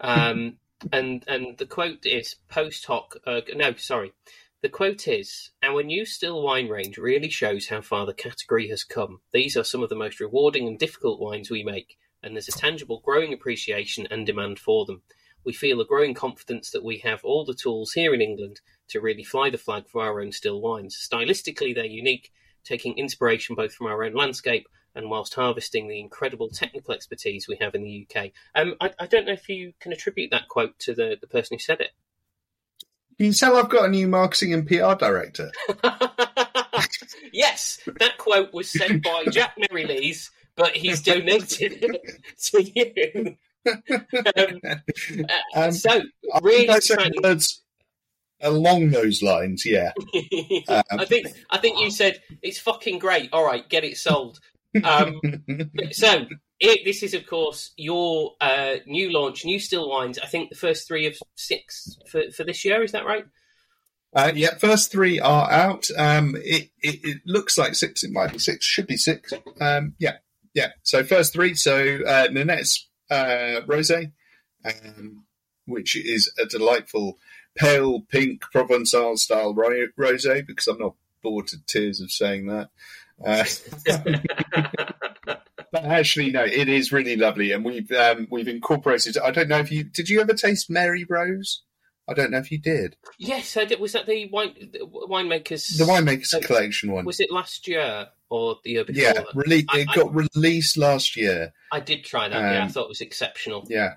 Um, 0.00 0.58
and 0.92 1.24
and 1.26 1.58
the 1.58 1.66
quote 1.66 2.06
is 2.06 2.36
post 2.48 2.86
hoc. 2.86 3.16
Uh, 3.26 3.40
no, 3.54 3.74
sorry. 3.74 4.12
The 4.60 4.68
quote 4.68 5.06
is, 5.06 5.50
Our 5.62 5.84
new 5.84 6.04
still 6.04 6.42
wine 6.42 6.68
range 6.68 6.98
really 6.98 7.30
shows 7.30 7.68
how 7.68 7.80
far 7.80 8.06
the 8.06 8.14
category 8.14 8.68
has 8.68 8.82
come. 8.82 9.20
These 9.32 9.56
are 9.56 9.62
some 9.62 9.84
of 9.84 9.88
the 9.88 9.94
most 9.94 10.18
rewarding 10.18 10.66
and 10.66 10.76
difficult 10.76 11.20
wines 11.20 11.48
we 11.48 11.62
make, 11.62 11.96
and 12.24 12.34
there's 12.34 12.48
a 12.48 12.52
tangible 12.52 13.00
growing 13.04 13.32
appreciation 13.32 14.08
and 14.10 14.26
demand 14.26 14.58
for 14.58 14.84
them. 14.84 15.02
We 15.44 15.52
feel 15.52 15.80
a 15.80 15.86
growing 15.86 16.12
confidence 16.12 16.70
that 16.70 16.82
we 16.82 16.98
have 16.98 17.24
all 17.24 17.44
the 17.44 17.54
tools 17.54 17.92
here 17.92 18.12
in 18.12 18.20
England 18.20 18.60
to 18.88 19.00
really 19.00 19.22
fly 19.22 19.48
the 19.48 19.58
flag 19.58 19.88
for 19.88 20.02
our 20.02 20.20
own 20.20 20.32
still 20.32 20.60
wines. 20.60 20.96
Stylistically, 20.96 21.72
they're 21.72 21.84
unique, 21.84 22.32
taking 22.68 22.96
inspiration 22.98 23.54
both 23.54 23.72
from 23.72 23.86
our 23.86 24.04
own 24.04 24.12
landscape 24.12 24.68
and 24.94 25.10
whilst 25.10 25.34
harvesting 25.34 25.88
the 25.88 26.00
incredible 26.00 26.48
technical 26.48 26.94
expertise 26.94 27.48
we 27.48 27.56
have 27.60 27.74
in 27.74 27.82
the 27.82 28.06
UK. 28.06 28.30
Um, 28.54 28.74
I, 28.80 28.90
I 28.98 29.06
don't 29.06 29.26
know 29.26 29.32
if 29.32 29.48
you 29.48 29.72
can 29.80 29.92
attribute 29.92 30.30
that 30.32 30.48
quote 30.48 30.78
to 30.80 30.94
the, 30.94 31.16
the 31.20 31.26
person 31.26 31.56
who 31.56 31.60
said 31.60 31.80
it. 31.80 31.90
Can 33.16 33.26
you 33.26 33.32
tell 33.32 33.56
I've 33.56 33.68
got 33.68 33.86
a 33.86 33.88
new 33.88 34.06
marketing 34.06 34.54
and 34.54 34.66
PR 34.66 34.94
director? 34.94 35.50
yes, 37.32 37.80
that 37.98 38.16
quote 38.18 38.52
was 38.52 38.70
said 38.70 39.02
by 39.02 39.24
Jack 39.30 39.56
Merrilees, 39.58 40.30
but 40.56 40.76
he's 40.76 41.02
donated 41.02 41.78
it 41.82 42.22
to 42.44 42.62
you. 42.62 43.36
Um, 43.66 44.60
uh, 44.64 44.76
Um, 45.54 45.72
so, 45.72 46.00
I 46.32 46.38
really 46.42 46.70
I 46.70 46.78
said 46.78 47.12
words 47.22 47.62
along 48.40 48.90
those 48.90 49.22
lines. 49.22 49.64
Yeah. 49.64 49.92
Um, 50.68 50.82
I 50.90 51.04
think 51.04 51.28
I 51.50 51.58
think 51.58 51.80
you 51.80 51.90
said 51.90 52.20
it's 52.42 52.58
fucking 52.58 52.98
great. 52.98 53.30
All 53.32 53.44
right, 53.44 53.68
get 53.68 53.84
it 53.84 53.96
sold. 53.96 54.38
Um, 54.84 55.20
so 55.92 56.26
it, 56.60 56.80
this 56.84 57.02
is, 57.02 57.14
of 57.14 57.26
course, 57.26 57.72
your 57.76 58.34
uh, 58.40 58.76
new 58.86 59.12
launch, 59.12 59.44
new 59.44 59.58
still 59.60 59.88
wines. 59.88 60.18
I 60.18 60.26
think 60.26 60.50
the 60.50 60.56
first 60.56 60.88
three 60.88 61.06
of 61.06 61.16
six 61.36 61.96
for, 62.10 62.22
for 62.34 62.44
this 62.44 62.64
year. 62.64 62.82
Is 62.82 62.92
that 62.92 63.06
right? 63.06 63.24
Uh, 64.14 64.32
yeah, 64.34 64.56
first 64.56 64.90
three 64.90 65.20
are 65.20 65.50
out. 65.50 65.88
Um, 65.96 66.34
it, 66.36 66.70
it, 66.80 67.00
it 67.04 67.18
looks 67.26 67.58
like 67.58 67.74
six. 67.74 68.02
It 68.02 68.10
might 68.10 68.32
be 68.32 68.38
six. 68.38 68.64
Should 68.64 68.86
be 68.86 68.96
six. 68.96 69.32
Um, 69.60 69.94
yeah, 69.98 70.16
yeah. 70.54 70.70
So 70.82 71.04
first 71.04 71.32
three. 71.32 71.54
So 71.54 71.98
uh, 72.06 72.28
Nannette's 72.28 72.88
uh, 73.10 73.60
rosé, 73.66 74.12
um, 74.64 75.24
which 75.66 75.96
is 75.96 76.32
a 76.42 76.46
delightful 76.46 77.18
pale 77.58 78.00
pink 78.08 78.42
Provençal 78.54 79.18
style 79.18 79.54
rosé. 79.54 80.46
Because 80.46 80.66
I'm 80.68 80.78
not 80.78 80.94
bored 81.22 81.48
to 81.48 81.56
tears 81.66 82.00
of 82.00 82.10
saying 82.12 82.46
that. 82.46 82.70
Uh, 83.24 83.44
but 85.72 85.84
actually, 85.84 86.30
no, 86.30 86.44
it 86.44 86.68
is 86.68 86.92
really 86.92 87.16
lovely, 87.16 87.52
and 87.52 87.64
we've 87.64 87.90
um, 87.92 88.26
we've 88.30 88.48
incorporated. 88.48 89.18
I 89.18 89.30
don't 89.30 89.48
know 89.48 89.58
if 89.58 89.70
you 89.72 89.84
did. 89.84 90.08
You 90.08 90.20
ever 90.20 90.34
taste 90.34 90.70
Mary 90.70 91.04
Rose? 91.08 91.62
I 92.08 92.14
don't 92.14 92.30
know 92.30 92.38
if 92.38 92.50
you 92.50 92.58
did. 92.58 92.96
yes, 93.18 93.56
I 93.56 93.66
did. 93.66 93.80
Was 93.80 93.92
that 93.92 94.06
the 94.06 94.28
wine 94.30 94.54
the 94.72 94.78
winemakers? 94.86 95.76
The 95.76 95.84
winemakers 95.84 96.32
Uh, 96.34 96.40
collection 96.46 96.90
one. 96.92 97.04
Was 97.04 97.20
it 97.20 97.30
last 97.30 97.68
year 97.68 98.06
or 98.30 98.56
the 98.64 98.70
year 98.70 98.84
before? 98.84 99.02
Yeah, 99.02 99.22
rele- 99.34 99.66
I- 99.68 99.80
it 99.80 99.88
I- 99.90 99.94
got 99.94 100.14
released 100.14 100.76
last 100.78 101.16
year. 101.16 101.52
I 101.70 101.80
did 101.80 102.04
try 102.04 102.28
that. 102.28 102.38
yeah, 102.38 102.60
I 102.60 102.62
Um, 102.62 102.68
thought 102.70 102.84
it 102.84 102.88
was 102.88 103.02
exceptional. 103.02 103.66
Yeah. 103.68 103.96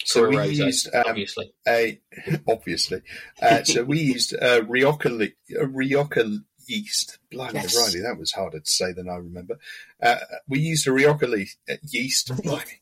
For 0.00 0.06
So 0.06 0.24
a 0.24 0.28
we 0.28 0.36
rosé, 0.36 0.56
used 0.56 0.94
um, 0.94 1.02
obviously. 1.06 1.52
a 1.68 2.00
obviously. 2.48 3.02
Uh, 3.40 3.62
so 3.64 3.84
we 3.84 4.00
used 4.00 4.34
uh, 4.34 4.62
Rioja, 4.66 5.08
li- 5.08 5.34
uh, 5.58 5.66
Rioja 5.66 6.38
yeast. 6.66 7.18
Blimey, 7.32 7.54
Yes. 7.54 7.76
Riley, 7.76 8.00
that 8.00 8.18
was 8.18 8.32
harder 8.32 8.60
to 8.60 8.70
say 8.70 8.92
than 8.92 9.08
I 9.08 9.16
remember. 9.16 9.58
Uh, 10.02 10.16
we 10.48 10.60
used 10.60 10.86
a 10.86 10.92
Rioja 10.92 11.26
le- 11.26 11.44
uh, 11.70 11.76
yeast. 11.88 12.28
Blimey. 12.42 12.80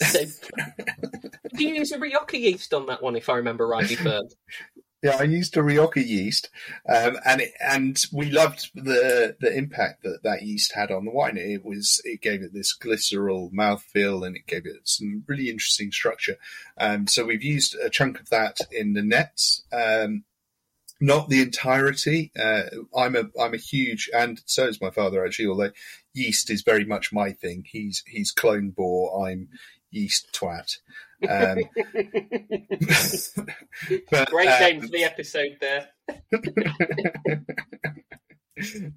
So, 0.00 0.18
did 1.50 1.60
you 1.60 1.68
use 1.74 1.92
a 1.92 1.98
Rioja 1.98 2.36
yeast 2.38 2.74
on 2.74 2.86
that 2.86 3.02
one, 3.02 3.16
if 3.16 3.28
I 3.28 3.36
remember 3.36 3.66
rightly, 3.66 3.96
Bernd? 3.96 4.34
Yeah, 5.04 5.18
I 5.20 5.24
used 5.24 5.54
a 5.58 5.62
Rioja 5.62 6.00
yeast, 6.00 6.48
um, 6.88 7.18
and 7.26 7.42
it, 7.42 7.52
and 7.60 8.02
we 8.10 8.30
loved 8.30 8.70
the 8.74 9.36
the 9.38 9.54
impact 9.54 10.02
that 10.02 10.22
that 10.22 10.40
yeast 10.40 10.72
had 10.74 10.90
on 10.90 11.04
the 11.04 11.10
wine. 11.10 11.36
It 11.36 11.62
was 11.62 12.00
it 12.06 12.22
gave 12.22 12.40
it 12.40 12.54
this 12.54 12.74
glycerol 12.74 13.52
mouthfeel, 13.52 14.26
and 14.26 14.34
it 14.34 14.46
gave 14.46 14.64
it 14.64 14.76
some 14.84 15.22
really 15.26 15.50
interesting 15.50 15.92
structure. 15.92 16.36
Um, 16.78 17.06
so 17.06 17.26
we've 17.26 17.44
used 17.44 17.74
a 17.74 17.90
chunk 17.90 18.18
of 18.18 18.30
that 18.30 18.60
in 18.72 18.94
the 18.94 19.02
nets, 19.02 19.64
um, 19.74 20.24
not 21.02 21.28
the 21.28 21.42
entirety. 21.42 22.32
Uh, 22.34 22.62
I'm 22.96 23.14
a 23.14 23.24
I'm 23.38 23.52
a 23.52 23.58
huge, 23.58 24.08
and 24.16 24.40
so 24.46 24.66
is 24.68 24.80
my 24.80 24.90
father 24.90 25.22
actually. 25.22 25.48
Although 25.48 25.72
yeast 26.14 26.48
is 26.48 26.62
very 26.62 26.86
much 26.86 27.12
my 27.12 27.30
thing. 27.30 27.66
He's 27.70 28.02
he's 28.06 28.32
clone 28.32 28.70
boar. 28.70 29.28
I'm 29.28 29.50
yeast 29.90 30.32
twat. 30.32 30.78
Um, 31.28 31.58
but, 34.10 34.30
Great 34.30 34.48
um, 34.48 34.60
name 34.60 34.80
for 34.82 34.88
the 34.88 35.04
episode 35.04 35.56
there. 35.60 35.88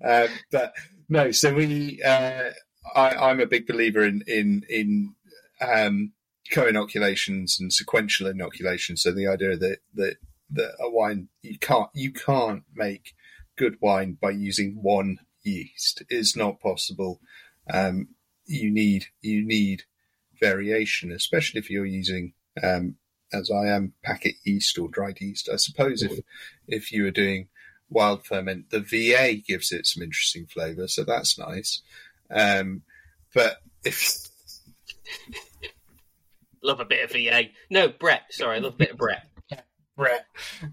um, 0.03 0.27
but 0.51 0.73
no, 1.09 1.31
so 1.31 1.53
we, 1.53 2.01
uh, 2.03 2.51
I, 2.95 3.09
I'm 3.09 3.39
a 3.39 3.45
big 3.45 3.67
believer 3.67 4.03
in 4.03 4.23
in 4.27 4.63
in 4.69 5.15
um, 5.61 6.13
co-inoculations 6.51 7.57
and 7.59 7.71
sequential 7.71 8.27
inoculations. 8.27 9.03
So 9.03 9.11
the 9.11 9.27
idea 9.27 9.57
that 9.57 9.79
that 9.95 10.17
that 10.51 10.75
a 10.79 10.89
wine 10.89 11.29
you 11.41 11.59
can't 11.59 11.89
you 11.93 12.11
can't 12.11 12.63
make 12.73 13.13
good 13.57 13.77
wine 13.81 14.17
by 14.19 14.31
using 14.31 14.79
one 14.81 15.19
yeast 15.43 16.03
is 16.09 16.35
not 16.35 16.59
possible. 16.59 17.21
Um, 17.71 18.09
you 18.45 18.71
need 18.71 19.05
you 19.21 19.45
need 19.45 19.83
variation, 20.39 21.11
especially 21.11 21.59
if 21.59 21.69
you're 21.69 21.85
using 21.85 22.33
um, 22.63 22.95
as 23.33 23.51
I 23.51 23.67
am 23.67 23.93
packet 24.03 24.35
yeast 24.43 24.77
or 24.77 24.89
dried 24.89 25.19
yeast. 25.19 25.49
I 25.51 25.57
suppose 25.57 26.01
if 26.01 26.19
if 26.67 26.91
you 26.91 27.03
were 27.03 27.11
doing 27.11 27.47
wild 27.89 28.25
ferment, 28.25 28.69
the 28.69 28.79
VA 28.79 29.35
gives 29.35 29.71
it 29.71 29.87
some 29.87 30.03
interesting 30.03 30.45
flavour, 30.45 30.87
so 30.87 31.03
that's 31.03 31.37
nice. 31.37 31.81
Um, 32.29 32.83
but 33.33 33.57
if 33.83 34.27
Love 36.63 36.79
a 36.79 36.85
bit 36.85 37.03
of 37.03 37.11
VA. 37.11 37.49
No, 37.69 37.87
Brett. 37.87 38.23
Sorry, 38.31 38.57
I 38.57 38.59
love 38.59 38.73
a 38.73 38.77
bit 38.77 38.91
of 38.91 38.97
Brett. 38.97 39.27
Brett, 39.95 40.25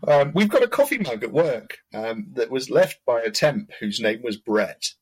Um, 0.07 0.33
we've 0.35 0.51
got 0.51 0.63
a 0.63 0.69
coffee 0.69 0.99
mug 0.99 1.25
at 1.25 1.33
work 1.33 1.79
um, 1.95 2.27
that 2.35 2.51
was 2.51 2.69
left 2.69 2.99
by 3.07 3.23
a 3.23 3.31
temp 3.31 3.71
whose 3.81 4.01
name 4.01 4.21
was 4.23 4.37
Brett. 4.37 4.93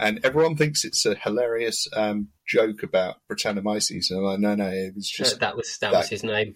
And 0.00 0.20
everyone 0.24 0.56
thinks 0.56 0.84
it's 0.84 1.06
a 1.06 1.14
hilarious 1.14 1.86
um, 1.94 2.28
joke 2.46 2.82
about 2.82 3.16
Brettanomyces. 3.30 4.10
And 4.10 4.18
I'm 4.18 4.24
like, 4.24 4.38
no, 4.40 4.54
no, 4.54 4.68
it 4.68 4.94
was 4.94 5.08
just 5.08 5.40
that 5.40 5.56
was 5.56 5.78
that, 5.78 5.92
that- 5.92 5.98
was 5.98 6.08
his 6.08 6.24
name. 6.24 6.54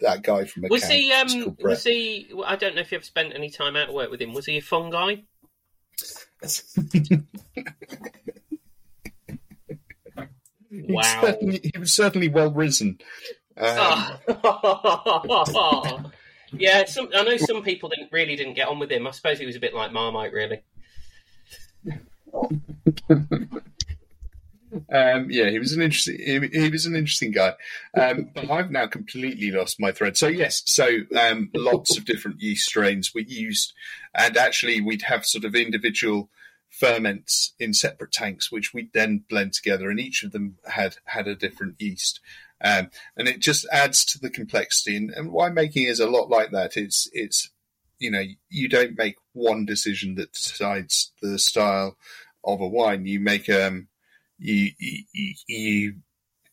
that 0.00 0.22
guy 0.22 0.44
from 0.44 0.64
Was 0.68 0.86
he? 0.88 1.12
Um, 1.12 1.56
was 1.60 1.84
he? 1.84 2.30
I 2.46 2.56
don't 2.56 2.74
know 2.74 2.82
if 2.82 2.92
you 2.92 2.96
ever 2.96 3.04
spent 3.04 3.32
any 3.34 3.48
time 3.50 3.74
out 3.76 3.88
of 3.88 3.94
work 3.94 4.10
with 4.10 4.20
him. 4.20 4.32
Was 4.34 4.46
he 4.46 4.58
a 4.58 4.62
fun 4.62 4.90
guy? 4.90 5.22
He 10.70 10.82
Wow. 10.92 11.20
certainly- 11.22 11.60
he 11.72 11.78
was 11.78 11.92
certainly 11.94 12.28
well 12.28 12.52
risen. 12.52 12.98
Um, 13.56 14.18
Oh. 14.26 16.10
yeah, 16.52 16.84
some, 16.86 17.08
I 17.14 17.22
know 17.22 17.36
some 17.36 17.62
people 17.62 17.88
didn't 17.88 18.10
really 18.12 18.34
didn't 18.34 18.54
get 18.54 18.66
on 18.68 18.78
with 18.80 18.90
him. 18.90 19.06
I 19.06 19.12
suppose 19.12 19.38
he 19.38 19.46
was 19.46 19.54
a 19.56 19.60
bit 19.60 19.72
like 19.74 19.92
Marmite, 19.92 20.32
really. 20.32 20.62
Um, 24.92 25.30
yeah, 25.30 25.50
he 25.50 25.58
was 25.58 25.72
an 25.72 25.82
interesting. 25.82 26.18
He, 26.18 26.48
he 26.48 26.68
was 26.68 26.86
an 26.86 26.96
interesting 26.96 27.30
guy, 27.30 27.54
um, 27.96 28.30
but 28.34 28.50
I've 28.50 28.70
now 28.70 28.86
completely 28.86 29.50
lost 29.50 29.80
my 29.80 29.92
thread. 29.92 30.16
So 30.16 30.26
yes, 30.26 30.62
so 30.66 30.88
um, 31.16 31.50
lots 31.54 31.96
of 31.96 32.04
different 32.04 32.40
yeast 32.40 32.66
strains 32.66 33.14
were 33.14 33.20
used, 33.20 33.72
and 34.14 34.36
actually 34.36 34.80
we'd 34.80 35.02
have 35.02 35.24
sort 35.24 35.44
of 35.44 35.54
individual 35.54 36.28
ferments 36.70 37.54
in 37.60 37.72
separate 37.72 38.10
tanks, 38.10 38.50
which 38.50 38.74
we'd 38.74 38.92
then 38.92 39.24
blend 39.28 39.52
together, 39.52 39.90
and 39.90 40.00
each 40.00 40.24
of 40.24 40.32
them 40.32 40.56
had 40.66 40.96
had 41.04 41.28
a 41.28 41.36
different 41.36 41.76
yeast. 41.78 42.20
Um, 42.60 42.90
and 43.16 43.28
it 43.28 43.40
just 43.40 43.66
adds 43.70 44.04
to 44.06 44.18
the 44.18 44.30
complexity. 44.30 44.96
And, 44.96 45.10
and 45.10 45.30
winemaking 45.30 45.88
is 45.88 46.00
a 46.00 46.10
lot 46.10 46.30
like 46.30 46.50
that. 46.50 46.76
It's 46.76 47.08
it's 47.12 47.50
you 47.98 48.10
know 48.10 48.22
you 48.48 48.68
don't 48.68 48.98
make 48.98 49.16
one 49.32 49.64
decision 49.64 50.14
that 50.16 50.32
decides 50.32 51.12
the 51.22 51.38
style 51.38 51.96
of 52.44 52.60
a 52.60 52.68
wine. 52.68 53.06
You 53.06 53.20
make 53.20 53.48
um 53.48 53.88
you, 54.38 54.70
you, 54.78 55.34
you 55.46 55.94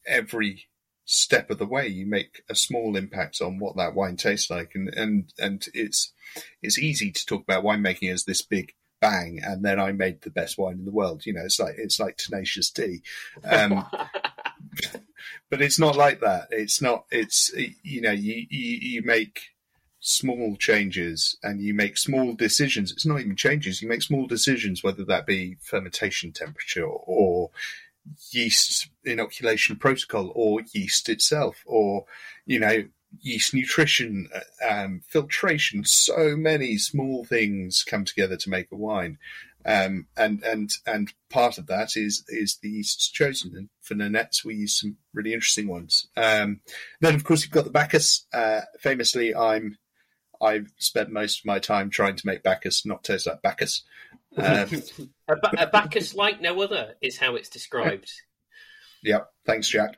every 0.08 0.68
step 1.06 1.50
of 1.50 1.58
the 1.58 1.66
way 1.66 1.88
you 1.88 2.06
make 2.06 2.42
a 2.50 2.56
small 2.56 2.96
impact 2.96 3.42
on 3.42 3.60
what 3.60 3.76
that 3.76 3.94
wine 3.96 4.18
tastes 4.18 4.50
like. 4.50 4.72
And 4.76 4.90
and 4.96 5.34
and 5.40 5.66
it's 5.74 6.14
it's 6.62 6.80
easy 6.80 7.12
to 7.12 7.26
talk 7.26 7.44
about 7.44 7.64
winemaking 7.64 8.12
as 8.12 8.26
this 8.26 8.42
big 8.42 8.74
bang 9.02 9.40
and 9.44 9.66
then 9.66 9.80
i 9.80 9.92
made 9.92 10.22
the 10.22 10.30
best 10.30 10.60
wine 10.60 10.78
in 10.80 10.86
the 10.86 10.92
world. 10.92 11.26
You 11.26 11.34
know 11.34 11.44
it's 11.44 11.60
like 11.60 11.76
it's 11.78 12.00
like 12.00 12.18
Tenacious 12.18 12.70
D 12.70 13.02
um 13.44 13.86
but 15.50 15.62
it's 15.62 15.80
not 15.80 15.96
like 15.96 16.22
that. 16.22 16.48
It's 16.52 16.82
not 16.82 17.06
it's 17.12 17.52
you 17.84 18.02
know 18.02 18.12
you 18.12 18.46
you, 18.50 18.78
you 18.78 19.02
make 19.04 19.42
small 20.02 20.56
changes 20.58 21.38
and 21.44 21.62
you 21.62 21.74
make 21.74 21.96
small 21.96 22.34
decisions. 22.34 22.92
It's 22.92 23.06
not 23.06 23.22
even 23.22 23.36
changes. 23.36 23.82
You 23.82 23.88
make 23.88 24.02
small 24.02 24.26
decisions, 24.26 24.84
whether 24.84 25.06
that 25.06 25.26
be 25.26 25.58
fermentation 25.62 26.32
temperature 26.32 26.86
or 26.86 27.52
yeast 28.32 28.90
inoculation 29.06 29.76
protocol 29.76 30.32
or 30.36 30.62
yeast 30.74 31.08
itself 31.08 31.64
or, 31.66 32.06
you 32.46 32.60
know, 32.60 32.84
yeast 33.20 33.54
nutrition, 33.54 34.28
um, 34.68 35.02
filtration. 35.08 35.86
So 35.86 36.36
many 36.36 36.78
small 36.78 37.24
things 37.24 37.84
come 37.84 38.04
together 38.04 38.38
to 38.38 38.50
make 38.50 38.72
a 38.72 38.76
wine. 38.76 39.20
Um, 39.64 40.08
and, 40.18 40.44
and, 40.44 40.72
and 40.88 41.14
part 41.30 41.60
of 41.60 41.68
that 41.68 41.96
is, 41.96 42.24
is 42.28 42.58
the 42.58 42.70
yeasts 42.70 43.08
chosen. 43.08 43.56
And 43.56 43.70
for 43.82 43.94
Nannette's, 43.94 44.44
we 44.44 44.56
use 44.56 44.80
some 44.80 44.98
really 45.14 45.34
interesting 45.34 45.68
ones. 45.68 46.08
Um, 46.18 46.62
then 47.02 47.14
of 47.14 47.24
course 47.24 47.44
you've 47.44 47.52
got 47.52 47.66
the 47.66 47.70
Bacchus. 47.70 48.26
Uh, 48.34 48.62
famously, 48.80 49.36
I'm, 49.36 49.78
I've 50.42 50.72
spent 50.78 51.12
most 51.12 51.40
of 51.40 51.46
my 51.46 51.60
time 51.60 51.90
trying 51.90 52.16
to 52.16 52.28
make 52.28 52.44
Bacchus 52.44 52.86
not 52.86 53.04
taste 53.04 53.28
like 53.28 53.42
Bacchus. 53.42 53.84
Um, 54.38 54.70
a, 55.28 55.36
ba- 55.36 55.64
a 55.64 55.68
Bacchus 55.68 56.16
like 56.16 56.42
no 56.42 56.62
other 56.62 56.96
is 57.02 57.18
how 57.18 57.36
it's 57.36 57.50
described. 57.50 58.12
Yep. 59.04 59.32
Thanks, 59.48 59.68
Jack. 59.68 59.98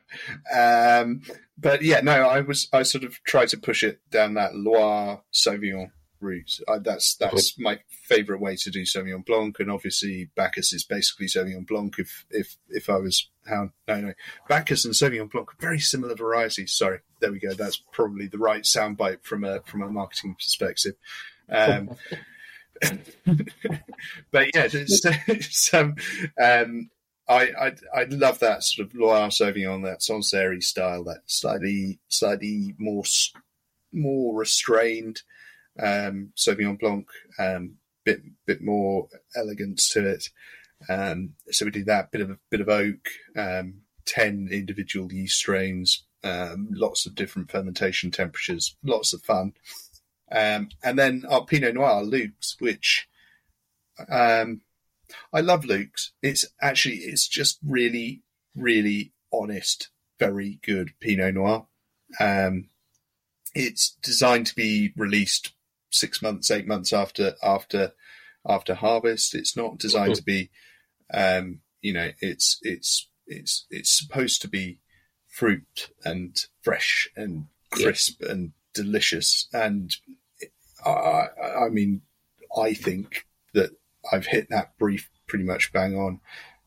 Um, 0.50 1.20
but 1.58 1.82
yeah, 1.82 2.00
no, 2.00 2.26
I 2.26 2.40
was 2.40 2.68
I 2.72 2.84
sort 2.84 3.04
of 3.04 3.22
tried 3.24 3.48
to 3.48 3.58
push 3.58 3.82
it 3.82 4.00
down 4.10 4.32
that 4.32 4.54
Loire 4.54 5.22
Sauvignon 5.30 5.90
route. 6.24 6.58
I, 6.68 6.78
that's 6.78 7.14
that's 7.16 7.58
my 7.58 7.80
favourite 7.88 8.40
way 8.40 8.56
to 8.56 8.70
do 8.70 8.82
Sauvignon 8.82 9.24
Blanc, 9.24 9.60
and 9.60 9.70
obviously 9.70 10.30
Bacchus 10.34 10.72
is 10.72 10.84
basically 10.84 11.26
Sauvignon 11.26 11.66
Blanc. 11.66 11.94
If 11.98 12.26
if 12.30 12.56
if 12.68 12.90
I 12.90 12.96
was 12.96 13.28
how 13.46 13.70
no 13.86 14.00
no 14.00 14.14
Bacchus 14.48 14.84
and 14.84 14.94
Sauvignon 14.94 15.30
Blanc 15.30 15.52
are 15.52 15.60
very 15.60 15.78
similar 15.78 16.14
varieties. 16.14 16.72
Sorry, 16.72 17.00
there 17.20 17.32
we 17.32 17.38
go. 17.38 17.54
That's 17.54 17.82
probably 17.92 18.26
the 18.26 18.38
right 18.38 18.62
soundbite 18.62 19.22
from 19.22 19.44
a 19.44 19.60
from 19.60 19.82
a 19.82 19.90
marketing 19.90 20.34
perspective. 20.34 20.94
Um, 21.48 21.90
but 24.30 24.48
yeah, 24.54 24.68
it's, 24.72 25.04
it's, 25.04 25.74
um, 25.74 25.94
um, 26.42 26.90
I, 27.28 27.50
I 27.58 27.72
I 27.94 28.04
love 28.04 28.40
that 28.40 28.64
sort 28.64 28.88
of 28.88 28.94
Loire 28.94 29.28
Sauvignon, 29.28 29.84
that 29.84 30.02
Sancerre 30.02 30.60
style, 30.60 31.04
that 31.04 31.22
slightly 31.26 31.98
slightly 32.08 32.74
more 32.78 33.04
more 33.92 34.34
restrained 34.34 35.22
um, 35.80 36.32
Sauvignon 36.36 36.78
Blanc, 36.78 37.06
um, 37.38 37.76
bit 38.04 38.22
bit 38.46 38.62
more 38.62 39.08
elegance 39.34 39.88
to 39.90 40.06
it. 40.06 40.28
Um, 40.88 41.34
so 41.50 41.64
we 41.64 41.70
did 41.70 41.86
that 41.86 42.10
bit 42.10 42.20
of 42.20 42.30
a 42.30 42.38
bit 42.50 42.60
of 42.60 42.68
oak, 42.68 43.08
um, 43.36 43.82
ten 44.06 44.48
individual 44.50 45.12
yeast 45.12 45.38
strains, 45.38 46.04
um, 46.22 46.68
lots 46.70 47.06
of 47.06 47.14
different 47.14 47.50
fermentation 47.50 48.10
temperatures, 48.10 48.76
lots 48.82 49.12
of 49.12 49.22
fun. 49.22 49.52
Um, 50.30 50.68
and 50.82 50.98
then 50.98 51.24
our 51.28 51.44
Pinot 51.44 51.74
Noir, 51.74 52.02
Luke's, 52.02 52.56
which 52.58 53.08
um, 54.08 54.62
I 55.32 55.40
love 55.40 55.64
Luke's. 55.64 56.12
It's 56.22 56.44
actually 56.60 56.96
it's 56.96 57.28
just 57.28 57.58
really, 57.64 58.22
really 58.56 59.12
honest, 59.32 59.90
very 60.18 60.58
good 60.62 60.92
Pinot 61.00 61.34
Noir. 61.34 61.66
Um, 62.20 62.68
it's 63.54 63.96
designed 64.02 64.46
to 64.48 64.54
be 64.54 64.92
released 64.96 65.53
six 65.94 66.20
months, 66.20 66.50
eight 66.50 66.66
months 66.66 66.92
after 66.92 67.34
after 67.42 67.92
after 68.46 68.74
harvest. 68.74 69.34
It's 69.34 69.56
not 69.56 69.78
designed 69.78 70.16
to 70.16 70.22
be, 70.22 70.50
um, 71.12 71.60
you 71.80 71.92
know, 71.92 72.10
it's 72.20 72.58
it's 72.62 73.08
it's 73.26 73.66
it's 73.70 73.90
supposed 73.90 74.42
to 74.42 74.48
be 74.48 74.80
fruit 75.28 75.90
and 76.04 76.36
fresh 76.62 77.08
and 77.16 77.46
crisp 77.70 78.22
and 78.22 78.52
delicious. 78.74 79.48
And 79.52 79.94
I, 80.84 81.28
I 81.64 81.68
mean, 81.70 82.02
I 82.56 82.74
think 82.74 83.26
that 83.54 83.70
I've 84.12 84.26
hit 84.26 84.48
that 84.50 84.76
brief 84.78 85.10
pretty 85.26 85.44
much 85.44 85.72
bang 85.72 85.96
on. 85.96 86.20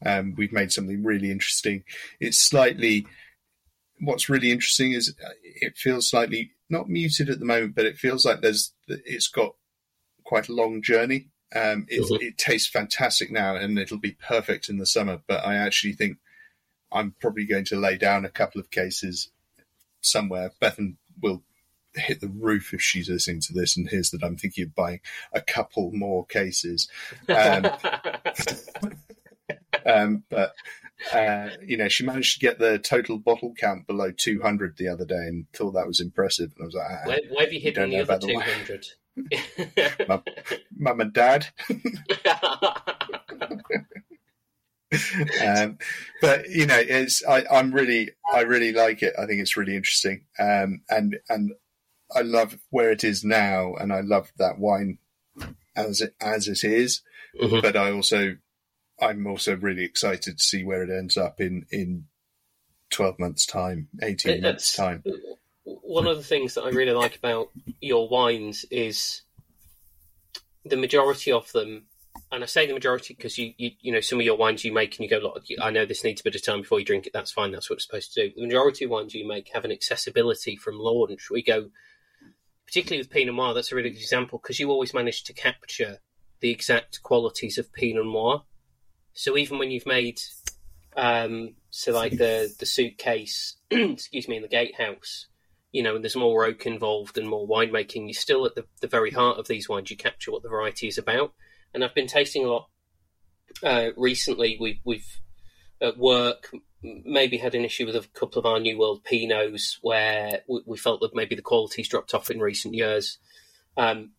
Um, 0.05 0.35
we've 0.37 0.53
made 0.53 0.71
something 0.71 1.03
really 1.03 1.31
interesting. 1.31 1.83
It's 2.19 2.37
slightly. 2.39 3.05
What's 3.99 4.29
really 4.29 4.51
interesting 4.51 4.91
is 4.91 5.15
it 5.43 5.77
feels 5.77 6.09
slightly 6.09 6.51
not 6.69 6.89
muted 6.89 7.29
at 7.29 7.39
the 7.39 7.45
moment, 7.45 7.75
but 7.75 7.85
it 7.85 7.97
feels 7.97 8.25
like 8.25 8.41
there's 8.41 8.73
it's 8.87 9.27
got 9.27 9.55
quite 10.23 10.49
a 10.49 10.53
long 10.53 10.81
journey. 10.81 11.29
Um, 11.55 11.85
it, 11.89 12.01
Mhm. 12.01 12.21
it 12.21 12.37
tastes 12.37 12.67
fantastic 12.69 13.31
now, 13.31 13.55
and 13.55 13.79
it'll 13.79 13.97
be 13.97 14.17
perfect 14.19 14.69
in 14.69 14.77
the 14.77 14.85
summer. 14.85 15.21
But 15.27 15.45
I 15.45 15.55
actually 15.55 15.93
think 15.93 16.17
I'm 16.91 17.15
probably 17.19 17.45
going 17.45 17.65
to 17.65 17.79
lay 17.79 17.97
down 17.97 18.25
a 18.25 18.29
couple 18.29 18.59
of 18.61 18.69
cases 18.69 19.29
somewhere. 20.01 20.51
Bethan 20.61 20.97
will 21.21 21.43
hit 21.95 22.19
the 22.21 22.27
roof 22.27 22.73
if 22.73 22.81
she's 22.81 23.09
listening 23.09 23.41
to 23.41 23.53
this 23.53 23.75
and 23.75 23.89
hears 23.89 24.11
that 24.11 24.23
I'm 24.23 24.37
thinking 24.37 24.65
of 24.65 24.75
buying 24.75 24.99
a 25.33 25.41
couple 25.41 25.91
more 25.91 26.25
cases. 26.25 26.87
Um, 27.29 27.71
um, 29.85 30.23
but 30.29 30.53
uh, 31.13 31.49
you 31.65 31.77
know, 31.77 31.87
she 31.87 32.05
managed 32.05 32.33
to 32.35 32.39
get 32.39 32.59
the 32.59 32.79
total 32.79 33.17
bottle 33.17 33.53
count 33.57 33.87
below 33.87 34.11
200 34.11 34.77
the 34.77 34.87
other 34.87 35.05
day, 35.05 35.27
and 35.27 35.45
thought 35.53 35.71
that 35.71 35.87
was 35.87 35.99
impressive. 35.99 36.51
And 36.55 36.63
I 36.63 36.65
was 36.65 36.75
like, 36.75 36.87
ah, 36.89 37.07
where, 37.07 37.19
where 37.29 37.45
have 37.45 37.53
you 37.53 37.59
hidden 37.59 37.83
don't 37.83 37.91
the 37.91 38.01
other 38.01 38.13
about 38.13 38.21
the 38.21 38.27
two 38.27 38.35
wine. 40.07 40.23
"Mum 40.77 41.01
and 41.01 41.13
Dad." 41.13 41.47
um, 45.45 45.77
but 46.21 46.49
you 46.49 46.65
know, 46.65 46.79
it's 46.79 47.23
I, 47.25 47.45
I'm 47.51 47.71
really, 47.71 48.11
I 48.33 48.41
really 48.41 48.71
like 48.73 49.03
it. 49.03 49.13
I 49.17 49.25
think 49.25 49.41
it's 49.41 49.57
really 49.57 49.75
interesting, 49.75 50.25
um, 50.39 50.81
and 50.89 51.17
and 51.29 51.53
I 52.15 52.21
love 52.21 52.57
where 52.69 52.91
it 52.91 53.03
is 53.03 53.23
now, 53.23 53.73
and 53.75 53.91
I 53.91 54.01
love 54.01 54.31
that 54.37 54.59
wine 54.59 54.99
as 55.75 56.01
it 56.01 56.15
as 56.21 56.47
it 56.47 56.63
is. 56.63 57.01
Mhm. 57.41 57.61
But 57.61 57.75
I 57.75 57.91
also, 57.91 58.37
I'm 58.99 59.27
also 59.27 59.55
really 59.55 59.83
excited 59.83 60.37
to 60.37 60.43
see 60.43 60.63
where 60.63 60.83
it 60.83 60.89
ends 60.89 61.17
up 61.17 61.39
in 61.39 61.65
in 61.71 62.05
twelve 62.89 63.19
months' 63.19 63.45
time, 63.45 63.89
eighteen 64.01 64.41
months' 64.41 64.75
time. 64.75 65.03
One 65.63 66.07
of 66.07 66.17
the 66.17 66.23
things 66.23 66.55
that 66.55 66.63
I 66.63 66.69
really 66.69 66.93
like 66.93 67.17
about 67.17 67.49
your 67.81 68.07
wines 68.07 68.65
is 68.71 69.23
the 70.65 70.77
majority 70.77 71.31
of 71.31 71.51
them, 71.51 71.87
and 72.31 72.43
I 72.43 72.47
say 72.47 72.65
the 72.65 72.73
majority 72.73 73.13
because 73.13 73.37
you, 73.37 73.53
you 73.57 73.71
you 73.81 73.91
know 73.91 73.99
some 73.99 74.19
of 74.19 74.25
your 74.25 74.37
wines 74.37 74.63
you 74.65 74.73
make 74.73 74.97
and 74.97 75.03
you 75.03 75.09
go, 75.09 75.17
look, 75.17 75.43
I 75.61 75.69
know 75.69 75.85
this 75.85 76.03
needs 76.03 76.21
a 76.21 76.23
bit 76.23 76.35
of 76.35 76.43
time 76.43 76.61
before 76.61 76.79
you 76.79 76.85
drink 76.85 77.05
it. 77.05 77.13
That's 77.13 77.31
fine. 77.31 77.51
That's 77.51 77.69
what 77.69 77.75
it's 77.75 77.85
supposed 77.85 78.13
to 78.13 78.29
do. 78.29 78.35
The 78.35 78.45
majority 78.47 78.85
of 78.85 78.91
wines 78.91 79.13
you 79.13 79.27
make 79.27 79.51
have 79.53 79.65
an 79.65 79.71
accessibility 79.71 80.55
from 80.55 80.79
launch. 80.79 81.29
We 81.29 81.43
go, 81.43 81.69
particularly 82.65 83.01
with 83.01 83.11
Pinot 83.11 83.35
Noir, 83.35 83.53
that's 83.53 83.71
a 83.71 83.75
really 83.75 83.89
good 83.91 84.01
example 84.01 84.39
because 84.41 84.59
you 84.59 84.71
always 84.71 84.93
manage 84.93 85.23
to 85.25 85.33
capture 85.33 85.99
the 86.39 86.49
exact 86.49 87.03
qualities 87.03 87.57
of 87.57 87.71
Pinot 87.73 88.05
Noir. 88.05 88.43
So 89.17 89.35
even 89.35 89.57
when 89.57 89.71
you've 89.71 89.87
made, 89.87 90.21
um, 90.95 91.55
so 91.71 91.91
like 91.91 92.11
the 92.11 92.53
the 92.59 92.67
suitcase, 92.67 93.55
excuse 93.71 94.27
me, 94.27 94.35
in 94.35 94.43
the 94.43 94.47
gatehouse, 94.47 95.25
you 95.71 95.81
know, 95.81 95.95
and 95.95 96.03
there's 96.03 96.15
more 96.15 96.45
oak 96.45 96.67
involved 96.67 97.17
and 97.17 97.27
more 97.27 97.47
winemaking, 97.47 98.05
you're 98.05 98.13
still 98.13 98.45
at 98.45 98.53
the, 98.53 98.65
the 98.81 98.87
very 98.87 99.09
heart 99.09 99.39
of 99.39 99.47
these 99.47 99.67
wines. 99.67 99.89
You 99.89 99.97
capture 99.97 100.31
what 100.31 100.43
the 100.43 100.49
variety 100.49 100.87
is 100.87 100.99
about. 100.99 101.33
And 101.73 101.83
I've 101.83 101.95
been 101.95 102.05
tasting 102.05 102.45
a 102.45 102.49
lot 102.49 102.69
uh, 103.63 103.89
recently. 103.97 104.55
We've, 104.59 104.79
we've 104.85 105.19
at 105.81 105.97
work 105.97 106.51
maybe 106.83 107.37
had 107.37 107.55
an 107.55 107.65
issue 107.65 107.87
with 107.87 107.95
a 107.95 108.07
couple 108.13 108.37
of 108.37 108.45
our 108.45 108.59
New 108.59 108.77
World 108.77 109.03
Pinots 109.03 109.79
where 109.81 110.41
we, 110.47 110.61
we 110.67 110.77
felt 110.77 111.01
that 111.01 111.15
maybe 111.15 111.35
the 111.35 111.41
quality's 111.41 111.89
dropped 111.89 112.13
off 112.13 112.29
in 112.29 112.39
recent 112.39 112.75
years. 112.75 113.17
Um, 113.77 114.11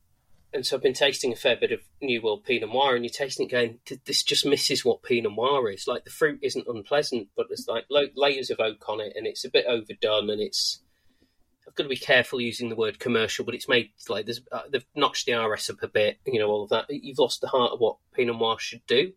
and 0.53 0.65
so 0.65 0.77
I've 0.77 0.83
been 0.83 0.95
tasting 0.95 1.33
a 1.33 1.37
fair 1.37 1.57
bit 1.57 1.73
of 1.73 1.81
New 2.01 2.23
World 2.23 2.45
Pinot 2.45 2.73
Noir, 2.73 2.95
and 2.95 3.05
you're 3.05 3.13
tasting 3.13 3.47
it 3.47 3.53
going, 3.53 3.81
this 4.07 4.23
just 4.23 4.47
misses 4.47 4.85
what 4.85 5.03
Pinot 5.03 5.33
Noir 5.37 5.71
is. 5.71 5.87
Like 5.87 6.05
the 6.05 6.11
fruit 6.11 6.39
isn't 6.43 6.67
unpleasant, 6.67 7.29
but 7.37 7.47
there's 7.49 7.69
like 7.69 7.85
layers 8.17 8.51
of 8.51 8.61
oak 8.61 8.89
on 8.89 9.01
it, 9.01 9.13
and 9.15 9.27
it's 9.27 9.45
a 9.45 9.51
bit 9.51 9.67
overdone, 9.67 10.31
and 10.31 10.41
it's. 10.41 10.81
I've 11.67 11.75
got 11.75 11.83
to 11.83 11.89
be 11.91 11.97
careful 11.97 12.41
using 12.41 12.71
the 12.71 12.77
word 12.77 12.99
commercial, 12.99 13.45
but 13.45 13.55
it's 13.55 13.69
made 13.69 13.91
like 14.09 14.25
there's 14.25 14.41
uh, 14.51 14.63
they've 14.71 14.87
notched 14.97 15.27
the 15.27 15.35
RS 15.35 15.69
up 15.69 15.83
a 15.83 15.89
bit, 15.89 16.19
you 16.27 16.39
know, 16.39 16.49
all 16.49 16.65
of 16.65 16.71
that. 16.71 16.87
You've 16.89 17.19
lost 17.19 17.43
the 17.43 17.49
heart 17.49 17.73
of 17.73 17.81
what 17.81 17.99
Pinot 18.15 18.39
Noir 18.39 18.59
should 18.59 18.87
do, 18.87 19.13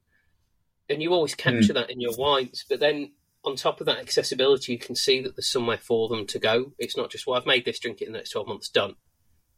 and 0.89 1.01
you 1.01 1.13
always 1.13 1.33
capture 1.33 1.71
mm. 1.71 1.75
that 1.75 1.89
in 1.89 2.01
your 2.01 2.15
wines. 2.17 2.65
But 2.67 2.81
then 2.81 3.13
on 3.45 3.55
top 3.55 3.79
of 3.79 3.85
that 3.85 3.99
accessibility, 3.99 4.73
you 4.73 4.77
can 4.77 4.95
see 4.95 5.21
that 5.21 5.37
there's 5.37 5.47
somewhere 5.47 5.77
for 5.77 6.09
them 6.09 6.27
to 6.27 6.39
go. 6.39 6.73
It's 6.77 6.97
not 6.97 7.09
just 7.09 7.25
well, 7.25 7.39
I've 7.39 7.45
made 7.45 7.63
this, 7.63 7.79
drink 7.79 8.01
it 8.01 8.07
in 8.07 8.11
the 8.11 8.19
next 8.19 8.31
twelve 8.31 8.49
months, 8.49 8.67
done 8.67 8.95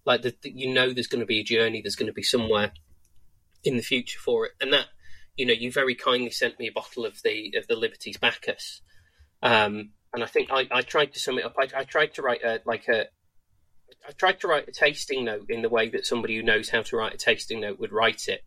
like 0.05 0.21
the, 0.21 0.35
the, 0.41 0.51
you 0.51 0.73
know, 0.73 0.93
there's 0.93 1.07
going 1.07 1.21
to 1.21 1.25
be 1.25 1.39
a 1.39 1.43
journey. 1.43 1.81
There's 1.81 1.95
going 1.95 2.07
to 2.07 2.13
be 2.13 2.23
somewhere 2.23 2.73
in 3.63 3.77
the 3.77 3.83
future 3.83 4.19
for 4.19 4.45
it, 4.45 4.51
and 4.59 4.73
that 4.73 4.87
you 5.35 5.45
know, 5.45 5.53
you 5.53 5.71
very 5.71 5.95
kindly 5.95 6.29
sent 6.29 6.59
me 6.59 6.67
a 6.67 6.71
bottle 6.71 7.05
of 7.05 7.21
the 7.23 7.53
of 7.57 7.67
the 7.67 7.75
Liberties 7.75 8.17
Bacchus, 8.17 8.81
um, 9.41 9.91
and 10.13 10.23
I 10.23 10.27
think 10.27 10.49
I, 10.51 10.67
I 10.71 10.81
tried 10.81 11.13
to 11.13 11.19
sum 11.19 11.39
it 11.39 11.45
up. 11.45 11.55
I, 11.57 11.67
I 11.75 11.83
tried 11.83 12.13
to 12.15 12.21
write 12.21 12.43
a 12.43 12.61
like 12.65 12.87
a 12.87 13.05
I 14.07 14.11
tried 14.11 14.39
to 14.41 14.47
write 14.47 14.67
a 14.67 14.71
tasting 14.71 15.25
note 15.25 15.45
in 15.49 15.61
the 15.61 15.69
way 15.69 15.89
that 15.89 16.05
somebody 16.05 16.35
who 16.35 16.43
knows 16.43 16.69
how 16.69 16.81
to 16.81 16.97
write 16.97 17.13
a 17.13 17.17
tasting 17.17 17.61
note 17.61 17.79
would 17.79 17.91
write 17.91 18.27
it, 18.27 18.43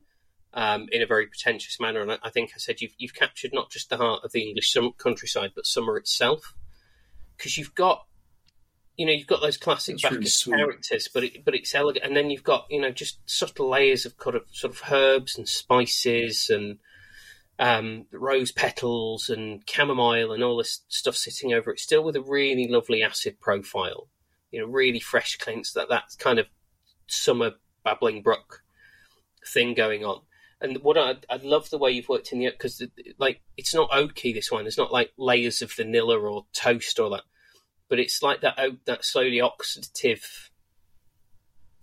um, 0.54 0.88
in 0.92 1.02
a 1.02 1.06
very 1.06 1.26
pretentious 1.26 1.80
manner. 1.80 2.00
And 2.00 2.12
I, 2.12 2.18
I, 2.22 2.30
think 2.30 2.50
I 2.54 2.58
said 2.58 2.80
you've 2.80 2.94
you've 2.98 3.14
captured 3.14 3.52
not 3.52 3.70
just 3.70 3.90
the 3.90 3.96
heart 3.96 4.22
of 4.24 4.32
the 4.32 4.48
English 4.48 4.76
countryside, 4.98 5.52
but 5.54 5.66
summer 5.66 5.96
itself, 5.96 6.54
because 7.36 7.58
you've 7.58 7.74
got 7.74 8.06
you 8.96 9.06
know 9.06 9.12
you've 9.12 9.26
got 9.26 9.42
those 9.42 9.56
classic 9.56 9.96
really 10.02 10.26
characters, 10.26 11.08
but 11.12 11.24
it, 11.24 11.44
but 11.44 11.54
it's 11.54 11.74
elegant, 11.74 12.04
and 12.04 12.16
then 12.16 12.30
you've 12.30 12.44
got 12.44 12.66
you 12.70 12.80
know 12.80 12.90
just 12.90 13.18
subtle 13.26 13.68
layers 13.68 14.06
of 14.06 14.16
kind 14.16 14.36
of 14.36 14.42
sort 14.50 14.74
of 14.74 14.82
herbs 14.90 15.36
and 15.36 15.48
spices 15.48 16.50
and 16.50 16.78
um, 17.58 18.06
rose 18.12 18.52
petals 18.52 19.28
and 19.28 19.62
chamomile 19.68 20.32
and 20.32 20.42
all 20.42 20.56
this 20.56 20.82
stuff 20.88 21.16
sitting 21.16 21.52
over 21.52 21.70
it, 21.70 21.80
still 21.80 22.04
with 22.04 22.16
a 22.16 22.22
really 22.22 22.68
lovely 22.68 23.02
acid 23.02 23.40
profile. 23.40 24.08
You 24.50 24.60
know, 24.60 24.66
really 24.66 25.00
fresh 25.00 25.36
cleanse 25.36 25.72
that 25.74 25.88
that 25.90 26.04
kind 26.18 26.38
of 26.38 26.46
summer 27.06 27.52
babbling 27.84 28.22
brook 28.22 28.62
thing 29.46 29.74
going 29.74 30.04
on. 30.04 30.22
And 30.60 30.78
what 30.78 30.96
I 30.96 31.16
I 31.28 31.36
love 31.36 31.68
the 31.68 31.78
way 31.78 31.90
you've 31.90 32.08
worked 32.08 32.32
in 32.32 32.38
the 32.38 32.50
because 32.50 32.82
like 33.18 33.42
it's 33.58 33.74
not 33.74 33.90
oaky 33.90 34.32
this 34.32 34.50
one. 34.50 34.64
There's 34.64 34.78
not 34.78 34.92
like 34.92 35.12
layers 35.18 35.60
of 35.60 35.72
vanilla 35.72 36.18
or 36.18 36.46
toast 36.54 36.98
or 36.98 37.10
that 37.10 37.24
but 37.88 37.98
it's 37.98 38.22
like 38.22 38.40
that 38.40 38.58
oak, 38.58 38.84
that 38.84 39.04
slowly 39.04 39.38
oxidative 39.38 40.50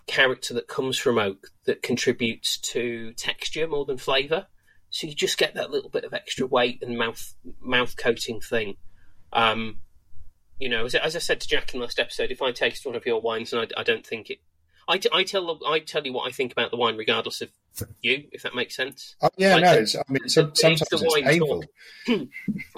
character 0.06 0.54
that 0.54 0.68
comes 0.68 0.98
from 0.98 1.18
oak 1.18 1.48
that 1.66 1.82
contributes 1.82 2.58
to 2.58 3.14
texture 3.14 3.68
more 3.68 3.86
than 3.86 3.98
flavour. 3.98 4.48
So 4.90 5.08
you 5.08 5.16
just 5.16 5.38
get 5.38 5.56
that 5.56 5.72
little 5.72 5.90
bit 5.90 6.04
of 6.04 6.14
extra 6.14 6.46
weight 6.46 6.84
and 6.84 6.98
mouth 6.98 7.34
mouth 7.60 7.96
coating 7.98 8.42
thing. 8.42 8.76
Um, 9.32 9.80
you 10.60 10.70
know, 10.70 10.86
as, 10.86 10.94
as, 10.94 11.16
I 11.16 11.20
said 11.20 11.42
to 11.42 11.48
Jack 11.48 11.74
in 11.74 11.80
the 11.80 11.86
last 11.86 12.00
episode, 12.00 12.30
if 12.30 12.42
I 12.42 12.52
taste 12.52 12.86
one 12.86 12.96
of 12.96 13.06
your 13.06 13.20
wines 13.20 13.52
and 13.52 13.64
I, 13.64 13.82
I 13.82 13.84
don't 13.84 14.06
think 14.06 14.30
it, 14.30 14.38
I, 14.88 15.00
I 15.12 15.24
tell 15.24 15.60
I 15.68 15.80
tell 15.80 16.06
you 16.06 16.14
what 16.14 16.28
I 16.28 16.32
think 16.32 16.52
about 16.52 16.70
the 16.70 16.78
wine 16.78 16.96
regardless 16.96 17.42
of 17.42 17.50
you, 18.02 18.26
if 18.32 18.44
that 18.44 18.54
makes 18.54 18.76
sense. 18.76 19.16
Oh, 19.22 19.30
yeah, 19.36 19.58
no, 19.58 19.74
it's, 19.74 19.96
I 19.96 20.04
mean, 20.10 20.30
some, 20.30 20.52
sometimes 20.54 20.84
it's, 20.92 21.02
it's 21.02 21.22
painful. 21.22 21.64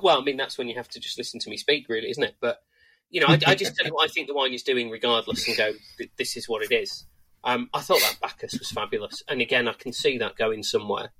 well, 0.01 0.21
I 0.21 0.23
mean, 0.23 0.37
that's 0.37 0.57
when 0.57 0.69
you 0.69 0.75
have 0.75 0.87
to 0.89 0.99
just 1.01 1.17
listen 1.17 1.39
to 1.41 1.49
me 1.49 1.57
speak, 1.57 1.89
really, 1.89 2.09
isn't 2.09 2.23
it? 2.23 2.35
But 2.39 2.61
you 3.09 3.21
know, 3.21 3.27
I, 3.27 3.39
I, 3.47 3.55
just 3.55 3.75
tell 3.77 3.85
you 3.85 3.93
what 3.93 4.09
I 4.09 4.11
think 4.11 4.27
the 4.27 4.33
wine 4.33 4.53
is 4.53 4.63
doing, 4.63 4.89
regardless, 4.89 5.47
and 5.47 5.57
go, 5.57 5.73
this 6.17 6.37
is 6.37 6.49
what 6.49 6.63
it 6.63 6.73
is. 6.73 7.05
Um, 7.43 7.69
I 7.73 7.81
thought 7.81 7.99
that 7.99 8.17
Bacchus 8.21 8.57
was 8.57 8.71
fabulous, 8.71 9.21
and 9.27 9.41
again, 9.41 9.67
I 9.67 9.73
can 9.73 9.93
see 9.93 10.17
that 10.17 10.35
going 10.35 10.63
somewhere. 10.63 11.11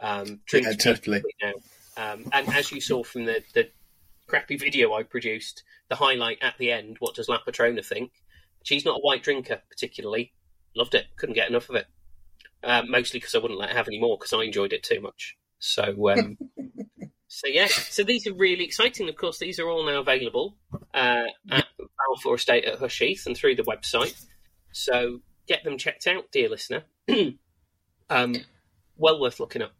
Um, 0.00 0.40
yeah, 0.52 0.72
totally. 0.72 1.22
Now. 1.40 1.52
Um, 1.96 2.24
and 2.32 2.48
as 2.48 2.72
you 2.72 2.80
saw 2.80 3.04
from 3.04 3.26
the, 3.26 3.42
the 3.54 3.68
crappy 4.26 4.56
video 4.56 4.94
I 4.94 5.02
produced, 5.02 5.62
the 5.88 5.96
highlight 5.96 6.38
at 6.42 6.58
the 6.58 6.72
end, 6.72 6.96
what 6.98 7.14
does 7.14 7.28
La 7.28 7.38
Patrona 7.38 7.82
think? 7.82 8.12
She's 8.64 8.84
not 8.84 8.96
a 8.96 9.00
white 9.00 9.22
drinker, 9.22 9.60
particularly. 9.68 10.32
Loved 10.74 10.94
it. 10.94 11.06
Couldn't 11.16 11.34
get 11.34 11.50
enough 11.50 11.68
of 11.68 11.76
it. 11.76 11.86
Uh, 12.64 12.82
mostly 12.88 13.18
because 13.18 13.34
I 13.34 13.38
wouldn't 13.38 13.60
let 13.60 13.70
her 13.70 13.76
have 13.76 13.88
any 13.88 14.00
more 14.00 14.16
because 14.16 14.32
I 14.32 14.42
enjoyed 14.42 14.72
it 14.72 14.82
too 14.82 15.00
much. 15.00 15.36
So 15.58 16.10
um, 16.10 16.38
So 17.34 17.46
yeah, 17.46 17.66
so 17.66 18.04
these 18.04 18.26
are 18.26 18.34
really 18.34 18.62
exciting. 18.62 19.08
Of 19.08 19.16
course, 19.16 19.38
these 19.38 19.58
are 19.58 19.66
all 19.66 19.86
now 19.86 20.00
available 20.00 20.54
uh, 20.92 21.24
at 21.50 21.64
Balfour 21.78 22.34
Estate 22.34 22.66
at 22.66 22.78
Hush 22.78 22.98
Heath 22.98 23.24
and 23.24 23.34
through 23.34 23.54
the 23.54 23.62
website. 23.62 24.22
So 24.72 25.20
get 25.48 25.64
them 25.64 25.78
checked 25.78 26.06
out, 26.06 26.30
dear 26.30 26.50
listener. 26.50 26.82
um, 28.10 28.36
well 28.98 29.18
worth 29.18 29.40
looking 29.40 29.62
up. 29.62 29.72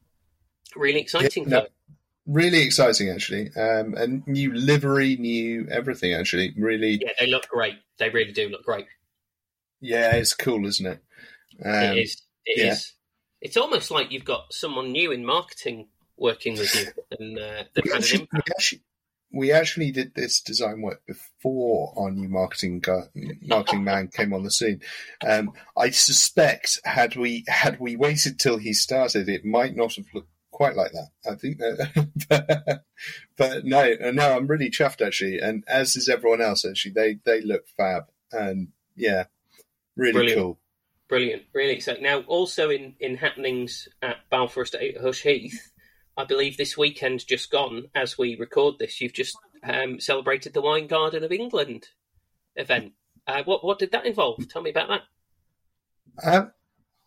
Really 0.74 1.00
exciting. 1.00 1.44
Yeah, 1.44 1.50
no, 1.50 1.66
really 2.26 2.62
exciting, 2.62 3.10
actually. 3.10 3.50
Um, 3.54 3.92
and 3.98 4.26
new 4.26 4.54
livery, 4.54 5.16
new 5.16 5.68
everything. 5.70 6.14
Actually, 6.14 6.54
really. 6.56 7.00
Yeah, 7.02 7.12
they 7.20 7.26
look 7.26 7.48
great. 7.48 7.74
They 7.98 8.08
really 8.08 8.32
do 8.32 8.48
look 8.48 8.64
great. 8.64 8.86
Yeah, 9.78 10.14
it's 10.14 10.32
cool, 10.32 10.66
isn't 10.66 10.86
it? 10.86 11.00
Um, 11.62 11.98
it 11.98 11.98
is. 11.98 12.22
It 12.46 12.64
yeah. 12.64 12.72
is. 12.72 12.94
It's 13.42 13.58
almost 13.58 13.90
like 13.90 14.10
you've 14.10 14.24
got 14.24 14.54
someone 14.54 14.90
new 14.90 15.12
in 15.12 15.26
marketing 15.26 15.88
working 16.16 16.54
with 16.54 16.74
you, 16.74 16.86
and 17.18 17.38
uh, 17.38 17.64
had 17.74 18.04
an 18.04 18.20
impact. 18.20 18.32
We 18.32 18.52
actually, 18.56 18.82
we 19.32 19.52
actually 19.52 19.90
did 19.92 20.14
this 20.14 20.40
design 20.40 20.82
work 20.82 21.02
before 21.06 21.94
our 21.96 22.10
new 22.10 22.28
marketing 22.28 22.80
guy, 22.80 23.02
marketing 23.40 23.84
man 23.84 24.08
came 24.08 24.32
on 24.32 24.42
the 24.42 24.50
scene. 24.50 24.80
Um, 25.26 25.52
I 25.76 25.90
suspect 25.90 26.80
had 26.84 27.16
we 27.16 27.44
had 27.48 27.80
we 27.80 27.96
waited 27.96 28.38
till 28.38 28.58
he 28.58 28.72
started, 28.72 29.28
it 29.28 29.44
might 29.44 29.74
not 29.74 29.94
have 29.96 30.06
looked 30.14 30.28
quite 30.50 30.76
like 30.76 30.92
that. 30.92 31.08
I 31.30 31.34
think 31.34 31.58
that, 31.58 32.12
but, 32.28 32.84
but 33.36 33.64
no, 33.64 33.94
no, 34.12 34.36
I'm 34.36 34.46
really 34.46 34.70
chuffed 34.70 35.04
actually, 35.04 35.38
and 35.38 35.64
as 35.66 35.96
is 35.96 36.08
everyone 36.08 36.42
else 36.42 36.64
actually. 36.64 36.92
They 36.92 37.18
they 37.24 37.40
look 37.40 37.66
fab, 37.76 38.04
and 38.30 38.68
yeah, 38.94 39.24
really 39.96 40.12
Brilliant. 40.12 40.40
cool. 40.40 40.58
Brilliant, 41.08 41.42
really 41.52 41.72
exciting. 41.74 42.02
Now, 42.02 42.20
also 42.20 42.70
in, 42.70 42.94
in 42.98 43.16
happenings 43.16 43.86
at 44.00 44.16
Balfour 44.30 44.62
Estate 44.62 44.96
Hush 44.98 45.22
Heath, 45.22 45.71
I 46.16 46.24
believe 46.24 46.56
this 46.56 46.76
weekend 46.76 47.26
just 47.26 47.50
gone, 47.50 47.88
as 47.94 48.18
we 48.18 48.36
record 48.36 48.78
this, 48.78 49.00
you've 49.00 49.14
just 49.14 49.36
um, 49.62 49.98
celebrated 50.00 50.52
the 50.52 50.60
Wine 50.60 50.86
Garden 50.86 51.24
of 51.24 51.32
England 51.32 51.88
event. 52.56 52.92
Uh, 53.26 53.42
what 53.44 53.64
what 53.64 53.78
did 53.78 53.92
that 53.92 54.06
involve? 54.06 54.46
Tell 54.48 54.62
me 54.62 54.70
about 54.70 54.88
that. 54.88 55.02
Um, 56.22 56.52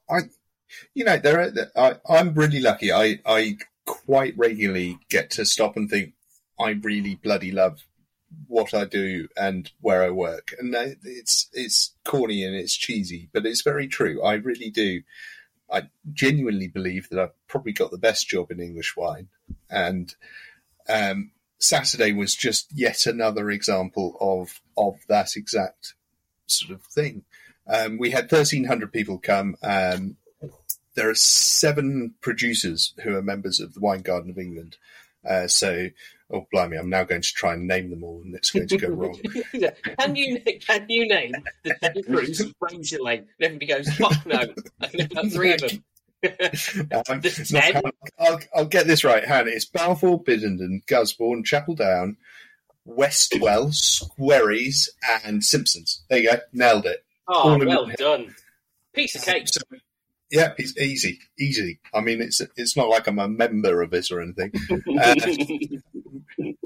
I, 0.09 0.19
you 0.93 1.03
know, 1.05 1.17
there. 1.17 1.39
Are, 1.75 1.99
I, 2.07 2.17
I'm 2.17 2.33
really 2.33 2.61
lucky. 2.61 2.91
I 2.91 3.19
I 3.25 3.57
quite 3.85 4.37
regularly 4.37 4.99
get 5.09 5.29
to 5.31 5.45
stop 5.45 5.75
and 5.75 5.89
think. 5.89 6.13
I 6.57 6.69
really 6.69 7.15
bloody 7.15 7.51
love 7.51 7.83
what 8.47 8.73
I 8.73 8.85
do 8.85 9.27
and 9.35 9.69
where 9.81 10.03
I 10.03 10.09
work, 10.09 10.53
and 10.57 10.73
it's 11.03 11.49
it's 11.53 11.95
corny 12.05 12.43
and 12.43 12.55
it's 12.55 12.75
cheesy, 12.75 13.29
but 13.33 13.45
it's 13.45 13.61
very 13.61 13.87
true. 13.87 14.23
I 14.23 14.35
really 14.35 14.69
do 14.69 15.01
I 15.71 15.89
genuinely 16.13 16.67
believe 16.67 17.09
that 17.09 17.19
I've 17.19 17.47
probably 17.47 17.73
got 17.73 17.91
the 17.91 17.97
best 17.97 18.27
job 18.27 18.51
in 18.51 18.59
English 18.59 18.95
wine. 18.95 19.29
And 19.69 20.13
um, 20.87 21.31
Saturday 21.57 22.13
was 22.13 22.35
just 22.35 22.67
yet 22.73 23.05
another 23.05 23.49
example 23.49 24.17
of 24.19 24.61
of 24.77 24.99
that 25.07 25.35
exact 25.35 25.95
sort 26.47 26.71
of 26.71 26.83
thing. 26.83 27.23
Um, 27.67 27.97
we 27.97 28.11
had 28.11 28.31
1,300 28.31 28.93
people 28.93 29.17
come. 29.17 29.55
Um, 29.63 30.17
there 30.95 31.09
are 31.09 31.15
seven 31.15 32.13
producers 32.21 32.93
who 33.03 33.15
are 33.15 33.21
members 33.21 33.59
of 33.59 33.73
the 33.73 33.79
Wine 33.79 34.01
Garden 34.01 34.29
of 34.29 34.37
England. 34.37 34.77
Uh, 35.27 35.47
so 35.47 35.89
Oh 36.33 36.47
blimey! 36.51 36.77
I'm 36.77 36.89
now 36.89 37.03
going 37.03 37.21
to 37.21 37.33
try 37.33 37.53
and 37.53 37.67
name 37.67 37.91
them 37.91 38.03
all, 38.03 38.21
and 38.23 38.33
it's 38.33 38.49
going 38.49 38.67
to 38.67 38.77
go 38.77 38.87
wrong. 38.89 39.19
can 39.99 40.15
you 40.15 40.41
can 40.59 40.85
you 40.89 41.07
name 41.07 41.33
the 41.63 41.75
ten 41.81 42.03
crews 42.03 42.41
of 42.41 42.53
And 42.61 43.25
everybody 43.39 43.65
goes, 43.67 43.89
"Fuck 43.93 44.25
no!" 44.25 44.43
I 44.81 44.87
can 44.87 45.09
name 45.13 45.29
three 45.29 45.53
of 45.53 45.61
them. 45.61 45.83
um, 47.09 47.21
no, 47.51 47.81
I'll, 48.19 48.39
I'll, 48.55 48.65
get 48.65 48.87
this 48.87 49.03
right, 49.03 49.23
Han. 49.27 49.47
It's 49.47 49.65
Balfour, 49.65 50.23
Biddenden, 50.23 50.83
Gusbourne, 50.87 51.43
Chapel 51.43 51.75
Down, 51.75 52.17
Westwell, 52.87 53.67
Squerryes, 53.67 54.89
and 55.23 55.43
Simpsons. 55.43 56.03
There 56.09 56.19
you 56.19 56.31
go, 56.31 56.39
nailed 56.51 56.87
it. 56.87 57.05
Oh, 57.27 57.51
All 57.51 57.59
well 57.59 57.91
done. 57.97 58.33
Piece 58.93 59.15
of 59.15 59.23
cake. 59.23 59.47
So, 59.47 59.61
yeah, 60.31 60.53
it's 60.57 60.77
easy, 60.77 61.19
easy. 61.37 61.79
I 61.93 62.01
mean, 62.01 62.21
it's 62.21 62.41
it's 62.55 62.75
not 62.75 62.89
like 62.89 63.07
I'm 63.07 63.19
a 63.19 63.27
member 63.27 63.81
of 63.81 63.91
this 63.91 64.11
or 64.11 64.21
anything. 64.21 64.51
Uh, 65.01 65.15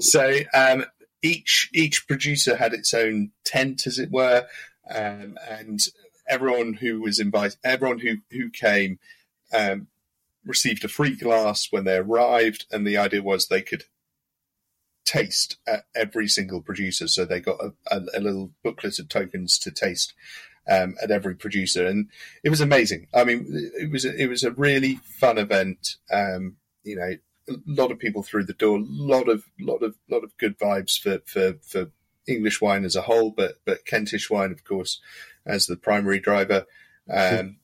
so 0.00 0.38
um, 0.54 0.84
each 1.22 1.70
each 1.72 2.06
producer 2.06 2.56
had 2.56 2.72
its 2.72 2.94
own 2.94 3.30
tent, 3.44 3.86
as 3.86 3.98
it 3.98 4.10
were, 4.10 4.46
um, 4.92 5.38
and 5.48 5.80
everyone 6.28 6.74
who 6.74 7.00
was 7.00 7.18
invited, 7.18 7.58
everyone 7.64 8.00
who 8.00 8.16
who 8.30 8.50
came, 8.50 8.98
um, 9.52 9.88
received 10.44 10.84
a 10.84 10.88
free 10.88 11.14
glass 11.14 11.68
when 11.70 11.84
they 11.84 11.96
arrived, 11.96 12.66
and 12.70 12.86
the 12.86 12.96
idea 12.96 13.22
was 13.22 13.46
they 13.46 13.62
could 13.62 13.84
taste 15.04 15.56
at 15.66 15.84
every 15.94 16.28
single 16.28 16.60
producer. 16.60 17.08
So 17.08 17.24
they 17.24 17.40
got 17.40 17.60
a, 17.60 17.72
a, 17.90 18.00
a 18.18 18.20
little 18.20 18.50
booklet 18.62 18.98
of 18.98 19.08
tokens 19.08 19.58
to 19.58 19.70
taste 19.70 20.14
um, 20.68 20.94
at 21.02 21.10
every 21.10 21.34
producer, 21.34 21.86
and 21.86 22.08
it 22.44 22.50
was 22.50 22.60
amazing. 22.60 23.08
I 23.12 23.24
mean, 23.24 23.46
it 23.48 23.90
was 23.90 24.04
it 24.04 24.28
was 24.28 24.44
a 24.44 24.52
really 24.52 24.96
fun 24.96 25.38
event. 25.38 25.96
Um, 26.12 26.56
you 26.82 26.96
know, 26.96 27.16
a 27.50 27.58
lot 27.66 27.90
of 27.90 27.98
people 27.98 28.22
through 28.22 28.44
the 28.44 28.52
door, 28.52 28.78
a 28.78 28.82
lot 28.84 29.28
of 29.28 29.44
lot 29.60 29.82
of 29.82 29.96
lot 30.08 30.24
of 30.24 30.36
good 30.38 30.58
vibes 30.58 30.98
for 30.98 31.20
for 31.26 31.58
for 31.62 31.90
English 32.26 32.60
wine 32.60 32.84
as 32.84 32.96
a 32.96 33.02
whole, 33.02 33.30
but 33.30 33.56
but 33.64 33.84
Kentish 33.86 34.30
wine, 34.30 34.52
of 34.52 34.64
course, 34.64 35.00
as 35.44 35.66
the 35.66 35.76
primary 35.76 36.20
driver. 36.20 36.66
Um, 37.08 37.56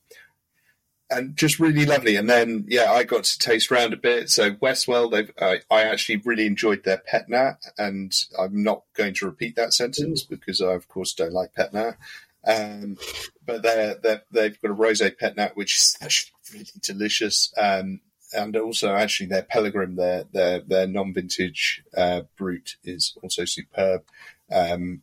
and 1.08 1.36
just 1.36 1.60
really 1.60 1.86
lovely. 1.86 2.16
And 2.16 2.28
then, 2.28 2.64
yeah, 2.68 2.90
I 2.90 3.04
got 3.04 3.24
to 3.24 3.38
taste 3.38 3.70
round 3.70 3.92
a 3.92 3.96
bit. 3.96 4.28
So 4.28 4.52
Westwell, 4.52 5.10
they've, 5.10 5.30
I 5.40 5.60
I 5.70 5.82
actually 5.82 6.22
really 6.24 6.46
enjoyed 6.46 6.84
their 6.84 6.98
pet 6.98 7.28
nat, 7.28 7.58
and 7.78 8.12
I'm 8.38 8.62
not 8.62 8.82
going 8.94 9.14
to 9.14 9.26
repeat 9.26 9.56
that 9.56 9.72
sentence 9.72 10.24
because 10.24 10.60
I, 10.60 10.72
of 10.72 10.88
course, 10.88 11.14
don't 11.14 11.32
like 11.32 11.54
pet 11.54 11.72
nat. 11.72 11.96
Um, 12.44 12.96
but 13.44 13.62
they're, 13.62 13.96
they're, 13.96 14.22
they've 14.30 14.60
got 14.60 14.70
a 14.70 14.74
rosé 14.74 15.16
pet 15.16 15.36
nat, 15.36 15.56
which 15.56 15.76
is 15.76 15.96
actually 16.00 16.32
really 16.52 16.66
delicious. 16.80 17.52
Um, 17.56 18.00
and 18.32 18.56
also, 18.56 18.94
actually, 18.94 19.26
their 19.26 19.42
Pelegrim, 19.42 19.96
their 19.96 20.24
their 20.32 20.60
their 20.60 20.86
non-vintage 20.86 21.84
uh, 21.96 22.22
brut, 22.36 22.76
is 22.84 23.16
also 23.22 23.44
superb. 23.44 24.02
Um, 24.50 25.02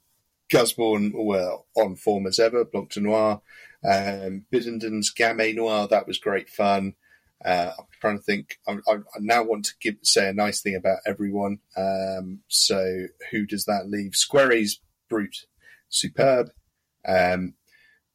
Gusbourne 0.51 1.13
were 1.13 1.57
on 1.75 1.95
form 1.95 2.27
as 2.27 2.39
ever, 2.39 2.65
Blanc 2.65 2.91
de 2.91 3.01
Noir. 3.01 3.41
Um, 3.83 4.45
Biddenden's 4.51 5.13
Gamay 5.13 5.55
Noir, 5.55 5.87
that 5.87 6.07
was 6.07 6.17
great 6.17 6.49
fun. 6.49 6.93
Uh, 7.43 7.71
I'm 7.77 7.85
trying 7.99 8.17
to 8.17 8.23
think. 8.23 8.59
I, 8.67 8.73
I, 8.87 8.93
I 8.93 9.19
now 9.19 9.43
want 9.43 9.65
to 9.65 9.73
give 9.81 9.95
say 10.03 10.29
a 10.29 10.33
nice 10.33 10.61
thing 10.61 10.75
about 10.75 10.99
everyone. 11.05 11.59
Um, 11.75 12.39
so 12.47 13.07
who 13.31 13.45
does 13.45 13.65
that 13.65 13.89
leave? 13.89 14.11
Squerryes 14.11 14.77
Brut, 15.09 15.35
superb. 15.89 16.51
Um, 17.05 17.55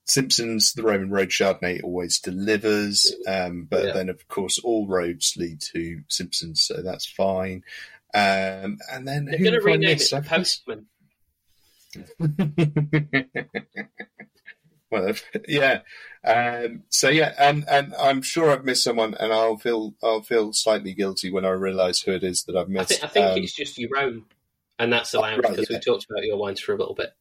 Simpsons, 0.09 0.73
the 0.73 0.83
Roman 0.83 1.11
Road 1.11 1.29
Chardonnay 1.29 1.83
always 1.85 2.19
delivers, 2.19 3.15
um, 3.27 3.65
but 3.71 3.85
Yeah. 3.87 3.93
then 3.93 4.09
of 4.09 4.27
course 4.29 4.59
all 4.59 4.87
roads 4.89 5.35
lead 5.37 5.61
to 5.73 6.03
Simpsons, 6.09 6.63
so 6.63 6.83
that's 6.83 7.07
fine. 7.07 7.63
Um, 8.15 8.79
and 8.91 9.07
then 9.07 9.27
They're 9.27 9.39
going 9.39 9.53
to 9.53 9.61
rename 9.61 9.91
it 9.91 9.99
missed? 9.99 10.11
the 10.11 10.17
I've 10.17 10.39
missed- 10.39 10.67
Postman. 10.67 10.87
well, 14.91 15.13
yeah. 15.47 15.81
Um, 16.25 16.83
so 16.89 17.09
yeah, 17.09 17.35
and 17.39 17.65
and 17.69 17.95
I'm 17.99 18.23
sure 18.23 18.51
I've 18.51 18.65
missed 18.65 18.85
someone, 18.85 19.15
and 19.15 19.33
I'll 19.33 19.57
feel 19.59 19.95
I'll 20.03 20.23
feel 20.23 20.53
slightly 20.53 20.95
guilty 20.95 21.31
when 21.31 21.45
I 21.45 21.51
realise 21.51 22.01
who 22.03 22.13
it 22.13 22.25
is 22.25 22.45
that 22.45 22.57
I've 22.57 22.67
I 22.69 22.71
missed. 22.71 22.89
think, 22.91 23.05
I 23.05 23.09
think 23.09 23.27
Um, 23.27 23.39
it's 23.43 23.55
just 23.55 23.79
your 23.79 23.97
own, 23.99 24.25
and 24.79 24.93
that's 24.93 25.15
allowed 25.15 25.43
right, 25.45 25.51
because 25.55 25.71
yeah. 25.71 25.77
we 25.77 25.81
talked 25.81 26.07
about 26.11 26.25
your 26.25 26.37
wines 26.39 26.61
for 26.61 26.75
a 26.75 26.79
little 26.79 26.95
bit. 26.95 27.13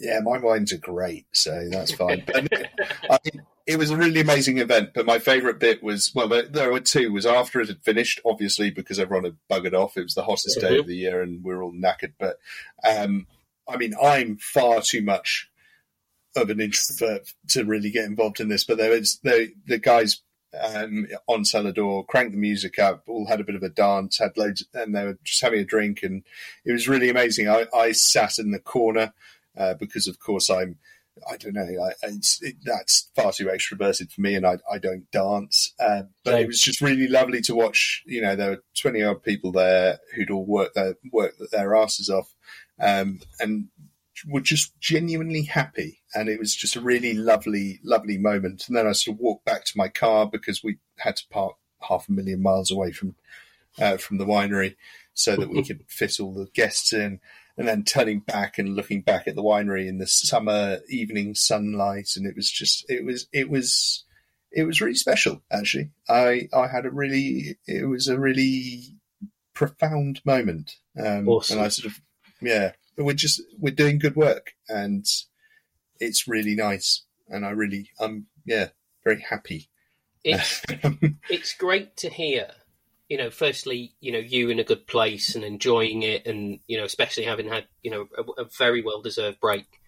Yeah, 0.00 0.20
my 0.22 0.38
wines 0.38 0.72
are 0.72 0.78
great, 0.78 1.26
so 1.32 1.68
that's 1.70 1.92
fine. 2.02 2.24
I 2.34 3.18
mean, 3.24 3.42
it 3.66 3.78
was 3.78 3.90
a 3.90 3.96
really 3.96 4.20
amazing 4.20 4.58
event. 4.58 4.90
But 4.94 5.06
my 5.06 5.18
favourite 5.18 5.58
bit 5.58 5.82
was 5.82 6.12
well, 6.14 6.28
there, 6.28 6.46
there 6.46 6.72
were 6.72 6.80
two. 6.80 7.12
Was 7.12 7.26
after 7.26 7.60
it 7.60 7.68
had 7.68 7.82
finished, 7.82 8.20
obviously 8.24 8.70
because 8.70 8.98
everyone 8.98 9.24
had 9.24 9.36
buggered 9.50 9.74
off. 9.74 9.96
It 9.96 10.04
was 10.04 10.14
the 10.14 10.24
hottest 10.24 10.60
day 10.60 10.76
Mhm. 10.76 10.80
of 10.80 10.86
the 10.86 10.96
year, 10.96 11.20
and 11.22 11.42
we 11.44 11.52
are 11.52 11.62
all 11.62 11.72
knackered. 11.72 12.12
But 12.18 12.38
um, 12.88 13.26
I 13.68 13.76
mean, 13.76 13.94
I'm 14.00 14.36
far 14.36 14.80
too 14.82 15.02
much 15.02 15.50
of 16.36 16.48
an 16.50 16.60
introvert 16.60 17.34
to 17.48 17.64
really 17.64 17.90
get 17.90 18.04
involved 18.04 18.38
in 18.40 18.48
this. 18.48 18.64
But 18.64 18.78
there 18.78 18.90
was 18.90 19.18
the 19.22 19.52
the 19.66 19.78
guys 19.78 20.22
um, 20.62 21.06
on 21.26 21.44
cellar 21.44 21.72
door 21.72 22.06
cranked 22.06 22.32
the 22.32 22.38
music 22.38 22.78
up, 22.78 23.02
all 23.06 23.26
had 23.26 23.40
a 23.40 23.44
bit 23.44 23.54
of 23.56 23.62
a 23.62 23.68
dance, 23.68 24.18
had 24.18 24.36
loads, 24.38 24.64
and 24.72 24.94
they 24.94 25.04
were 25.04 25.18
just 25.24 25.42
having 25.42 25.60
a 25.60 25.64
drink, 25.64 26.02
and 26.02 26.22
it 26.64 26.72
was 26.72 26.88
really 26.88 27.10
amazing. 27.10 27.48
I, 27.48 27.66
I 27.74 27.92
sat 27.92 28.38
in 28.38 28.52
the 28.52 28.58
corner 28.58 29.12
uh, 29.58 29.74
because, 29.74 30.06
of 30.06 30.18
course, 30.18 30.48
I'm. 30.50 30.78
I 31.28 31.36
don't 31.36 31.54
know. 31.54 31.62
I, 31.62 31.94
it's, 32.04 32.40
it, 32.44 32.58
that's 32.62 33.10
far 33.16 33.32
too 33.32 33.46
extroverted 33.46 34.12
for 34.12 34.20
me, 34.20 34.36
and 34.36 34.46
I, 34.46 34.58
I 34.70 34.78
don't 34.78 35.10
dance. 35.10 35.74
Uh, 35.80 36.02
but 36.24 36.40
it 36.40 36.46
was 36.46 36.60
just 36.60 36.80
really 36.80 37.08
lovely 37.08 37.40
to 37.40 37.56
watch. 37.56 38.04
You 38.06 38.22
know, 38.22 38.36
there 38.36 38.50
were 38.50 38.62
twenty 38.80 39.02
odd 39.02 39.24
people 39.24 39.50
there 39.50 39.98
who'd 40.14 40.30
all 40.30 40.46
worked 40.46 40.76
their 40.76 40.94
worked 41.12 41.40
their 41.50 41.74
asses 41.74 42.08
off, 42.08 42.32
um, 42.80 43.18
and 43.40 43.66
were 44.28 44.40
just 44.40 44.78
genuinely 44.80 45.42
happy. 45.42 46.00
And 46.14 46.28
it 46.28 46.38
was 46.38 46.54
just 46.54 46.76
a 46.76 46.80
really 46.80 47.14
lovely, 47.14 47.80
lovely 47.82 48.18
moment. 48.18 48.64
And 48.68 48.76
then 48.76 48.86
I 48.86 48.92
sort 48.92 49.16
of 49.16 49.20
walked 49.20 49.44
back 49.44 49.64
to 49.64 49.76
my 49.76 49.88
car 49.88 50.26
because 50.26 50.62
we 50.62 50.78
had 50.98 51.16
to 51.16 51.24
park 51.30 51.56
half 51.80 52.08
a 52.08 52.12
million 52.12 52.42
miles 52.42 52.70
away 52.70 52.92
from 52.92 53.16
uh, 53.80 53.96
from 53.96 54.18
the 54.18 54.26
winery 54.26 54.76
so 55.14 55.34
that 55.34 55.50
we 55.50 55.64
could 55.64 55.84
fit 55.88 56.20
all 56.20 56.32
the 56.32 56.46
guests 56.54 56.92
in. 56.92 57.20
And 57.58 57.66
then 57.66 57.82
turning 57.82 58.20
back 58.20 58.56
and 58.58 58.76
looking 58.76 59.02
back 59.02 59.26
at 59.26 59.34
the 59.34 59.42
winery 59.42 59.88
in 59.88 59.98
the 59.98 60.06
summer 60.06 60.78
evening 60.88 61.34
sunlight, 61.34 62.10
and 62.16 62.24
it 62.24 62.36
was 62.36 62.48
just, 62.50 62.88
it 62.88 63.04
was, 63.04 63.26
it 63.32 63.50
was, 63.50 64.04
it 64.52 64.62
was 64.62 64.80
really 64.80 64.94
special. 64.94 65.42
Actually, 65.50 65.90
I 66.08 66.48
I 66.54 66.68
had 66.68 66.86
a 66.86 66.90
really, 66.90 67.58
it 67.66 67.88
was 67.88 68.06
a 68.08 68.18
really 68.18 68.96
profound 69.54 70.20
moment, 70.24 70.76
um, 71.04 71.28
Awesome. 71.28 71.58
and 71.58 71.66
I 71.66 71.68
sort 71.68 71.92
of, 71.92 72.00
yeah, 72.40 72.72
we're 72.96 73.12
just 73.12 73.42
we're 73.58 73.74
doing 73.74 73.98
good 73.98 74.14
work, 74.16 74.52
and 74.68 75.04
it's 75.98 76.28
really 76.28 76.54
nice, 76.54 77.02
and 77.28 77.44
I 77.44 77.50
really, 77.50 77.90
I'm 78.00 78.26
yeah, 78.46 78.68
very 79.04 79.20
happy. 79.20 79.68
It's 80.24 80.62
it's 81.28 81.54
great 81.54 81.96
to 81.98 82.08
hear. 82.08 82.50
You 83.08 83.16
know, 83.16 83.30
firstly, 83.30 83.94
you 84.00 84.12
know, 84.12 84.18
you 84.18 84.50
in 84.50 84.58
a 84.58 84.64
good 84.64 84.86
place 84.86 85.34
and 85.34 85.44
enjoying 85.44 86.02
it, 86.02 86.26
and 86.26 86.60
you 86.66 86.76
know, 86.76 86.84
especially 86.84 87.24
having 87.24 87.48
had 87.48 87.66
you 87.82 87.90
know 87.90 88.08
a, 88.16 88.42
a 88.42 88.44
very 88.58 88.82
well 88.82 89.00
deserved 89.00 89.40
break. 89.40 89.80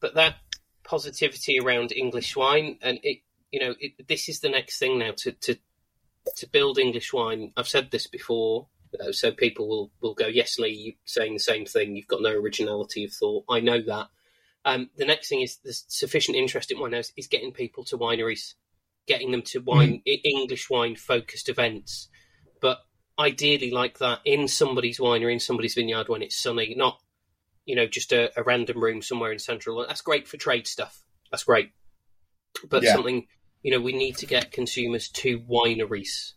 But 0.00 0.14
that 0.14 0.36
positivity 0.82 1.58
around 1.58 1.92
English 1.92 2.36
wine, 2.36 2.78
and 2.82 2.98
it, 3.02 3.20
you 3.50 3.60
know, 3.60 3.74
it, 3.78 4.08
this 4.08 4.28
is 4.28 4.40
the 4.40 4.48
next 4.48 4.78
thing 4.78 4.98
now 4.98 5.12
to 5.18 5.32
to 5.32 5.56
to 6.36 6.48
build 6.48 6.78
English 6.78 7.12
wine. 7.12 7.52
I've 7.56 7.68
said 7.68 7.90
this 7.90 8.06
before, 8.06 8.68
so 9.12 9.30
people 9.32 9.68
will 9.68 9.90
will 10.00 10.14
go, 10.14 10.26
"Yes, 10.26 10.58
Lee, 10.58 10.70
you're 10.70 10.94
saying 11.04 11.34
the 11.34 11.40
same 11.40 11.66
thing. 11.66 11.96
You've 11.96 12.08
got 12.08 12.22
no 12.22 12.32
originality 12.32 13.04
of 13.04 13.12
thought." 13.12 13.44
I 13.48 13.60
know 13.60 13.80
that. 13.82 14.08
Um, 14.64 14.90
the 14.96 15.04
next 15.04 15.28
thing 15.28 15.42
is 15.42 15.58
there's 15.62 15.84
sufficient 15.88 16.36
interest 16.36 16.70
in 16.70 16.80
wine 16.80 16.94
is, 16.94 17.12
is 17.16 17.26
getting 17.26 17.52
people 17.52 17.84
to 17.84 17.98
wineries, 17.98 18.54
getting 19.06 19.30
them 19.30 19.42
to 19.42 19.60
wine 19.60 20.02
I 20.06 20.20
English 20.24 20.70
wine 20.70 20.96
focused 20.96 21.48
events, 21.48 22.08
but 22.64 22.80
ideally 23.18 23.70
like 23.70 23.98
that 23.98 24.20
in 24.24 24.48
somebody's 24.48 24.98
winery, 24.98 25.34
in 25.34 25.38
somebody's 25.38 25.74
vineyard 25.74 26.08
when 26.08 26.22
it's 26.22 26.34
sunny, 26.34 26.74
not 26.74 26.98
you 27.66 27.76
know 27.76 27.86
just 27.86 28.10
a, 28.10 28.32
a 28.40 28.42
random 28.42 28.82
room 28.82 29.02
somewhere 29.02 29.32
in 29.32 29.38
central. 29.38 29.84
That's 29.86 30.00
great 30.00 30.26
for 30.26 30.38
trade 30.38 30.66
stuff. 30.66 31.04
That's 31.30 31.44
great, 31.44 31.72
but 32.66 32.82
Yeah. 32.82 32.94
something 32.94 33.26
you 33.62 33.70
know 33.70 33.82
we 33.82 33.92
need 33.92 34.16
to 34.16 34.26
get 34.26 34.50
consumers 34.50 35.10
to 35.10 35.40
wineries 35.40 36.32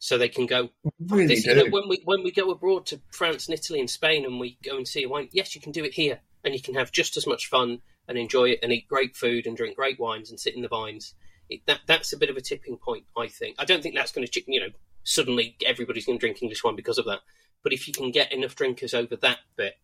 so 0.00 0.18
they 0.18 0.28
can 0.28 0.46
go 0.46 0.70
oh, 0.84 0.92
really 0.98 1.26
this, 1.26 1.46
you 1.46 1.54
know, 1.54 1.66
when 1.70 1.88
we 1.88 2.02
when 2.04 2.24
we 2.24 2.32
go 2.32 2.50
abroad 2.50 2.86
to 2.86 3.00
France 3.12 3.46
and 3.46 3.56
Italy 3.56 3.78
and 3.78 3.88
Spain 3.88 4.24
and 4.24 4.40
we 4.40 4.58
go 4.64 4.76
and 4.76 4.88
see 4.88 5.04
a 5.04 5.08
wine, 5.08 5.28
yes, 5.30 5.54
you 5.54 5.60
can 5.60 5.70
do 5.70 5.84
it 5.84 5.94
here, 5.94 6.18
and 6.42 6.52
you 6.52 6.60
can 6.60 6.74
have 6.74 6.90
just 6.90 7.16
as 7.16 7.28
much 7.28 7.46
fun 7.46 7.80
and 8.08 8.18
enjoy 8.18 8.48
it 8.50 8.58
and 8.64 8.72
eat 8.72 8.88
great 8.88 9.14
food 9.14 9.46
and 9.46 9.56
drink 9.56 9.76
great 9.76 10.00
wines 10.00 10.30
and 10.30 10.40
sit 10.40 10.56
in 10.56 10.62
the 10.62 10.68
vines. 10.68 11.14
It, 11.48 11.60
that 11.66 11.82
that's 11.86 12.12
a 12.12 12.18
bit 12.18 12.30
of 12.30 12.36
a 12.36 12.40
tipping 12.40 12.76
point, 12.76 13.04
I 13.16 13.28
think. 13.28 13.54
I 13.60 13.64
don't 13.64 13.84
think 13.84 13.94
that's 13.94 14.10
going 14.10 14.26
to, 14.26 14.42
you 14.48 14.60
know, 14.60 14.72
suddenly 15.02 15.56
everybody's 15.66 16.06
going 16.06 16.18
to 16.18 16.20
drink 16.20 16.42
English 16.42 16.62
wine 16.64 16.76
because 16.76 16.98
of 16.98 17.06
that. 17.06 17.20
But 17.62 17.72
if 17.72 17.86
you 17.86 17.92
can 17.94 18.10
get 18.10 18.32
enough 18.32 18.54
drinkers 18.56 18.94
over 18.94 19.16
that 19.16 19.38
bit, 19.56 19.74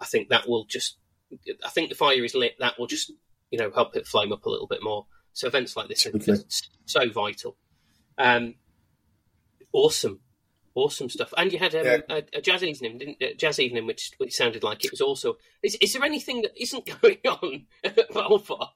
I 0.00 0.04
think 0.04 0.28
that 0.28 0.48
will 0.48 0.64
just. 0.66 0.98
I 1.64 1.70
think 1.70 1.88
the 1.88 1.96
fire 1.96 2.24
is 2.24 2.34
lit. 2.34 2.54
That 2.60 2.78
will 2.78 2.86
just, 2.86 3.10
you 3.50 3.58
know, 3.58 3.70
help 3.72 3.96
it 3.96 4.06
flame 4.06 4.32
up 4.32 4.44
a 4.46 4.50
little 4.50 4.68
bit 4.68 4.82
more. 4.82 5.06
So 5.32 5.48
events 5.48 5.76
like 5.76 5.88
this 5.88 6.06
are 6.06 6.12
Totally. 6.12 6.36
just 6.38 6.70
so 6.84 7.10
vital. 7.10 7.56
Um, 8.18 8.54
awesome, 9.72 10.20
awesome 10.76 11.08
stuff. 11.10 11.34
And 11.36 11.52
you 11.52 11.58
had 11.58 11.74
um, 11.74 11.84
Yeah. 11.84 11.98
a, 12.08 12.22
a 12.34 12.40
jazz 12.40 12.62
evening, 12.62 12.98
didn't 12.98 13.16
a 13.20 13.34
jazz 13.34 13.58
evening, 13.58 13.86
which 13.86 14.12
which 14.18 14.34
sounded 14.34 14.62
like 14.62 14.84
it 14.84 14.92
was 14.92 15.00
also. 15.00 15.38
Is, 15.62 15.76
is 15.80 15.92
there 15.92 16.04
anything 16.04 16.42
that 16.42 16.52
isn't 16.60 16.86
going 17.02 17.18
on 17.26 17.66
at 17.82 18.12
Balfour? 18.12 18.68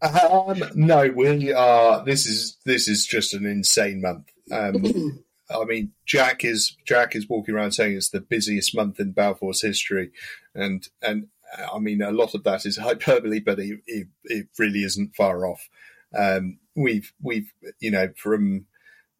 Um, 0.00 0.62
no, 0.74 1.08
we 1.14 1.52
are. 1.52 2.04
This 2.04 2.26
is 2.26 2.58
this 2.64 2.88
is 2.88 3.06
just 3.06 3.34
an 3.34 3.46
insane 3.46 4.00
month. 4.00 4.28
Um, 4.52 5.24
I 5.50 5.64
mean, 5.64 5.92
Jack 6.06 6.44
is 6.44 6.76
Jack 6.86 7.16
is 7.16 7.28
walking 7.28 7.54
around 7.54 7.72
saying 7.72 7.96
it's 7.96 8.10
the 8.10 8.20
busiest 8.20 8.74
month 8.74 9.00
in 9.00 9.12
Balfour's 9.12 9.62
history, 9.62 10.12
and 10.54 10.88
and 11.02 11.28
I 11.72 11.78
mean, 11.78 12.02
a 12.02 12.12
lot 12.12 12.34
of 12.34 12.44
that 12.44 12.64
is 12.64 12.78
hyperbole, 12.78 13.40
but 13.40 13.58
it, 13.58 13.80
it, 13.86 14.08
it 14.24 14.48
really 14.58 14.84
isn't 14.84 15.14
far 15.14 15.46
off. 15.46 15.68
Um, 16.16 16.58
we've 16.74 17.12
we've 17.20 17.52
you 17.80 17.90
know 17.90 18.08
from 18.16 18.66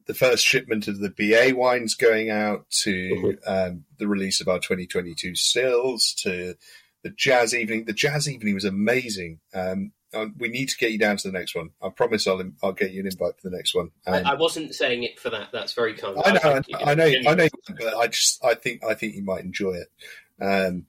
the 0.07 0.15
first 0.15 0.45
shipment 0.45 0.89
of 0.89 0.99
the 0.99 1.11
BA 1.11 1.57
wines 1.57 1.95
going 1.95 2.31
out 2.31 2.69
to 2.71 3.39
um, 3.47 3.85
the 3.99 4.09
release 4.09 4.41
of 4.41 4.49
our 4.49 4.59
2022 4.59 5.37
stills 5.37 6.13
to 6.19 6.55
the 7.03 7.11
jazz 7.11 7.55
evening. 7.55 7.85
The 7.85 7.93
jazz 7.93 8.29
evening 8.29 8.55
was 8.55 8.65
amazing. 8.65 9.41
Um, 9.55 9.93
uh, 10.15 10.27
we 10.39 10.49
need 10.49 10.69
to 10.69 10.77
get 10.77 10.93
you 10.93 10.99
down 10.99 11.17
to 11.17 11.31
the 11.31 11.39
next 11.39 11.55
one. 11.55 11.71
I 11.83 11.89
promise 11.89 12.27
I'll 12.27 12.43
I'll 12.63 12.73
get 12.73 12.93
you 12.93 13.01
an 13.01 13.07
invite 13.07 13.41
for 13.41 13.49
the 13.49 13.57
next 13.57 13.75
one. 13.75 13.91
Um, 14.07 14.15
I, 14.27 14.33
I 14.33 14.35
wasn't 14.35 14.75
saying 14.75 15.03
it 15.03 15.19
for 15.19 15.31
that. 15.31 15.49
That's 15.53 15.73
very 15.73 15.95
kind. 15.95 16.17
I 16.25 16.33
know, 16.33 16.41
I, 16.45 16.61
think 16.61 16.79
I 16.87 16.95
know, 16.95 17.13
I 17.27 17.35
know, 17.35 17.49
but 17.79 17.95
I 17.95 18.07
just, 18.09 18.45
I 18.45 18.55
think, 18.55 18.85
I 18.85 18.95
think 18.95 19.15
you 19.15 19.25
might 19.25 19.45
enjoy 19.45 19.75
it. 19.75 19.91
Um, 20.41 20.87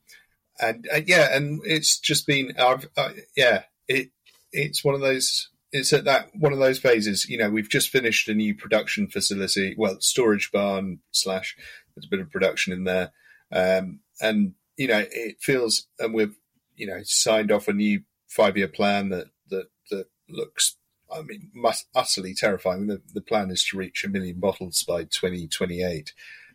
and 0.60 0.88
uh, 0.94 1.02
yeah, 1.06 1.36
and 1.36 1.62
it's 1.66 2.00
just 2.00 2.28
been, 2.28 2.54
I've, 2.60 2.88
uh, 2.98 3.12
yeah, 3.36 3.64
it, 3.88 4.12
it's 4.52 4.84
one 4.84 4.96
of 4.96 5.02
those, 5.02 5.50
it's 5.72 5.94
at 5.94 6.06
that 6.06 6.30
one 6.36 6.54
of 6.54 6.60
those 6.60 6.80
phases. 6.80 7.28
You 7.28 7.38
know, 7.38 7.50
we've 7.50 7.70
just 7.70 7.90
finished 7.90 8.28
a 8.30 8.34
new 8.34 8.56
production 8.56 9.08
facility, 9.08 9.76
well, 9.78 9.98
storage 10.00 10.52
barn 10.52 11.00
slash, 11.12 11.56
there's 11.96 12.06
a 12.06 12.10
bit 12.10 12.20
of 12.20 12.32
production 12.32 12.74
in 12.74 12.84
there, 12.84 13.12
um, 13.52 14.00
and 14.22 14.54
you 14.78 14.88
know, 14.88 15.06
it 15.12 15.38
feels, 15.40 15.88
and 16.00 16.14
we've, 16.14 16.36
you 16.76 16.88
know, 16.88 17.02
signed 17.04 17.52
off 17.52 17.68
a 17.68 17.74
new 17.74 18.02
five 18.36 18.58
year 18.58 18.68
plan 18.68 19.10
that 19.10 19.28
that 19.50 19.68
that 19.90 20.08
looks 20.30 20.78
I 21.14 21.22
mean, 21.22 21.52
must, 21.54 21.86
utterly 21.94 22.34
terrifying. 22.34 22.88
The, 22.88 23.02
the 23.14 23.22
plan 23.22 23.52
is 23.52 23.64
to 23.66 23.78
reach 23.78 24.04
a 24.04 24.10
million 24.10 24.40
bottles 24.40 24.84
by 24.84 25.04
2028. 25.04 26.12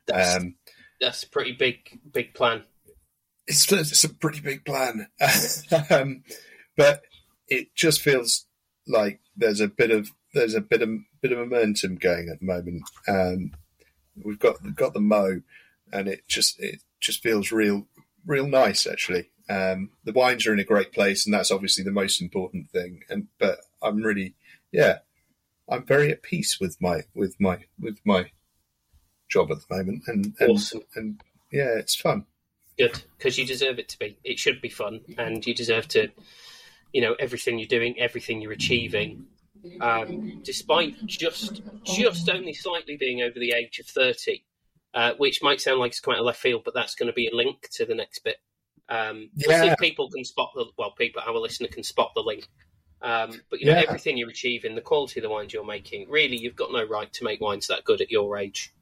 That's, 0.07 0.37
Um, 0.37 0.57
that's 1.01 1.22
a 1.22 1.29
pretty 1.29 1.53
big 1.53 2.01
big 2.12 2.35
plan. 2.35 2.64
it's, 3.47 3.70
it's 3.70 4.05
a 4.05 4.09
pretty 4.09 4.41
big 4.41 4.64
plan. 4.64 5.09
um, 5.91 6.24
but 6.76 7.03
it 7.47 7.74
just 7.74 8.01
feels 8.01 8.47
like 8.87 9.20
there's 9.37 9.61
a 9.61 9.68
bit 9.68 9.91
of 9.91 10.11
there's 10.35 10.55
a 10.55 10.61
bit 10.61 10.83
of 10.83 10.91
bit 11.22 11.33
of 11.33 11.39
momentum 11.39 11.97
going 11.97 12.29
at 12.29 12.41
the 12.41 12.47
moment. 12.47 12.83
Um, 13.07 13.53
we've 14.24 14.39
got 14.39 14.62
we've 14.62 14.74
got 14.74 14.95
the 14.95 15.01
mo, 15.01 15.43
and 15.93 16.09
it 16.09 16.26
just 16.26 16.61
it 16.61 16.81
just 17.01 17.22
feels 17.22 17.53
real 17.53 17.87
real 18.26 18.47
nice 18.47 18.87
actually. 18.87 19.31
Um, 19.49 19.90
the 20.05 20.12
wines 20.12 20.46
are 20.46 20.53
in 20.53 20.59
a 20.59 20.64
great 20.64 20.92
place, 20.92 21.24
and 21.24 21.32
that's 21.34 21.51
obviously 21.51 21.84
the 21.84 21.90
most 21.90 22.20
important 22.20 22.70
thing. 22.70 23.03
And 23.09 23.28
but 23.38 23.61
I'm 23.82 24.03
really 24.03 24.34
yeah, 24.72 24.99
I'm 25.68 25.84
very 25.84 26.11
at 26.11 26.22
peace 26.22 26.59
with 26.61 26.76
my 26.80 27.03
with 27.14 27.36
my 27.40 27.64
with 27.80 27.99
my 28.05 28.30
job 29.28 29.51
at 29.51 29.59
the 29.66 29.76
moment, 29.76 30.05
and 30.07 30.34
and, 30.38 30.51
Awesome. 30.51 30.82
and 30.94 31.20
yeah, 31.51 31.76
it's 31.76 31.94
fun. 31.94 32.26
Good, 32.78 33.03
because 33.16 33.38
you 33.38 33.44
deserve 33.44 33.78
it 33.78 33.88
to 33.90 33.99
be. 33.99 34.18
It 34.22 34.38
should 34.38 34.61
be 34.61 34.68
fun, 34.68 35.01
and 35.16 35.44
you 35.44 35.55
deserve 35.55 35.88
to, 35.88 36.09
you 36.92 37.01
know, 37.01 37.16
everything 37.18 37.59
you're 37.59 37.66
doing, 37.66 37.99
everything 37.99 38.40
you're 38.40 38.53
achieving, 38.53 39.26
um, 39.80 40.40
despite 40.44 40.94
just 41.07 41.62
just 41.84 42.28
only 42.28 42.53
slightly 42.53 42.96
being 42.96 43.22
over 43.22 43.38
the 43.38 43.53
age 43.53 43.78
of 43.78 43.86
thirty, 43.86 44.44
uh, 44.94 45.12
which 45.16 45.42
might 45.42 45.61
sound 45.61 45.80
like 45.80 45.90
it's 45.90 46.01
quite 46.01 46.18
a 46.18 46.22
left 46.22 46.40
field, 46.40 46.62
but 46.64 46.74
that's 46.74 46.94
going 46.94 47.09
to 47.09 47.12
be 47.12 47.26
a 47.26 47.34
link 47.34 47.68
to 47.72 47.84
the 47.84 47.94
next 47.94 48.20
bit. 48.20 48.36
Um, 48.89 49.30
we'll 49.47 49.59
see 49.59 49.68
if 49.68 49.78
people 49.78 50.11
can 50.11 50.24
spot 50.24 50.53
the 50.55 50.66
well, 50.78 50.93
people, 50.93 51.22
our 51.26 51.34
listener 51.34 51.68
can 51.68 51.82
spot 51.82 52.12
the 52.14 52.22
link. 52.22 52.49
Um, 53.03 53.41
but 53.51 53.61
you 53.61 53.66
know, 53.66 53.74
Yeah. 53.74 53.84
everything 53.86 54.16
you're 54.16 54.30
achieving, 54.30 54.74
the 54.74 54.80
quality 54.80 55.20
of 55.20 55.22
the 55.22 55.30
wines 55.30 55.53
you're 55.53 55.64
making, 55.64 56.09
really, 56.09 56.36
you've 56.36 56.57
got 56.57 56.72
no 56.72 56.84
right 56.84 57.12
to 57.12 57.24
make 57.24 57.41
wines 57.41 57.66
that 57.68 57.84
good 57.84 58.01
at 58.01 58.11
your 58.11 58.36
age. 58.39 58.72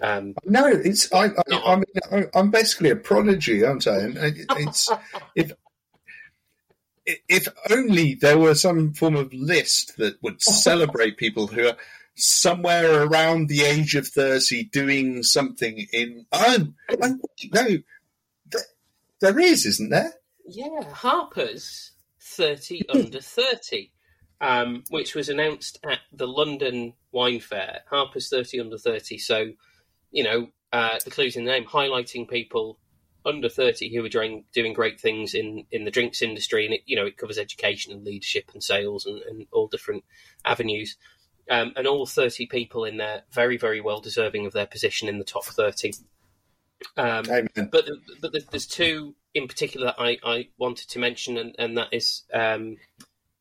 Um, 0.00 0.34
No, 0.44 0.66
it's 0.66 1.12
I. 1.12 1.26
I, 1.26 1.30
No. 1.48 1.62
I 1.64 1.76
mean, 1.76 1.84
I- 2.10 2.38
I'm 2.38 2.50
basically 2.50 2.90
a 2.90 2.96
prodigy, 2.96 3.62
aren't 3.64 3.86
I? 3.86 3.98
And 3.98 4.16
it- 4.16 4.46
it's 4.50 4.88
if 5.36 5.52
if 7.28 7.48
only 7.70 8.14
there 8.14 8.38
were 8.38 8.54
some 8.54 8.92
form 8.94 9.16
of 9.16 9.32
list 9.34 9.96
that 9.98 10.22
would 10.22 10.40
celebrate 10.42 11.16
people 11.16 11.48
who 11.48 11.66
are 11.68 11.76
somewhere 12.14 13.02
around 13.02 13.48
the 13.48 13.62
age 13.62 13.94
of 13.96 14.06
thirty 14.06 14.64
doing 14.64 15.22
something 15.22 15.86
in. 15.92 16.24
I'm, 16.32 16.74
I'm 17.02 17.20
no, 17.52 17.66
there 19.22 19.38
is, 19.38 19.64
isn't 19.64 19.90
there? 19.90 20.12
Yeah, 20.44 20.82
Harper's 20.92 21.92
30 22.20 22.88
under 22.94 23.20
30, 23.20 23.90
um, 24.40 24.84
which 24.90 25.14
was 25.14 25.28
announced 25.28 25.78
at 25.88 26.00
the 26.12 26.26
London 26.26 26.94
Wine 27.12 27.40
Fair. 27.40 27.80
Harper's 27.90 28.28
30 28.28 28.60
under 28.60 28.76
30. 28.76 29.16
So, 29.18 29.52
you 30.10 30.24
know, 30.24 30.48
uh, 30.72 30.98
the 31.04 31.10
clue's 31.10 31.36
in 31.36 31.44
the 31.44 31.52
name, 31.52 31.64
highlighting 31.64 32.28
people 32.28 32.78
under 33.24 33.48
30 33.48 33.94
who 33.94 34.04
are 34.04 34.08
doing, 34.08 34.44
doing 34.52 34.72
great 34.72 35.00
things 35.00 35.34
in, 35.34 35.64
in 35.70 35.84
the 35.84 35.90
drinks 35.90 36.20
industry. 36.20 36.64
And, 36.64 36.74
it, 36.74 36.80
you 36.86 36.96
know, 36.96 37.06
it 37.06 37.16
covers 37.16 37.38
education 37.38 37.92
and 37.92 38.04
leadership 38.04 38.50
and 38.52 38.62
sales 38.62 39.06
and, 39.06 39.22
and 39.22 39.46
all 39.52 39.68
different 39.68 40.04
avenues. 40.44 40.96
Um, 41.48 41.72
and 41.76 41.86
all 41.86 42.06
30 42.06 42.46
people 42.46 42.84
in 42.84 42.96
there, 42.96 43.22
very, 43.32 43.56
very 43.56 43.80
well 43.80 44.00
deserving 44.00 44.46
of 44.46 44.52
their 44.52 44.66
position 44.66 45.08
in 45.08 45.18
the 45.18 45.24
top 45.24 45.44
30. 45.44 45.92
Um, 46.96 47.24
but 47.70 47.88
but 48.20 48.32
there's 48.50 48.66
two 48.66 49.14
in 49.34 49.48
particular 49.48 49.86
that 49.86 50.00
I, 50.00 50.18
I 50.24 50.48
wanted 50.58 50.88
to 50.90 50.98
mention, 50.98 51.38
and, 51.38 51.54
and 51.58 51.76
that 51.78 51.88
is, 51.92 52.22
um, 52.32 52.76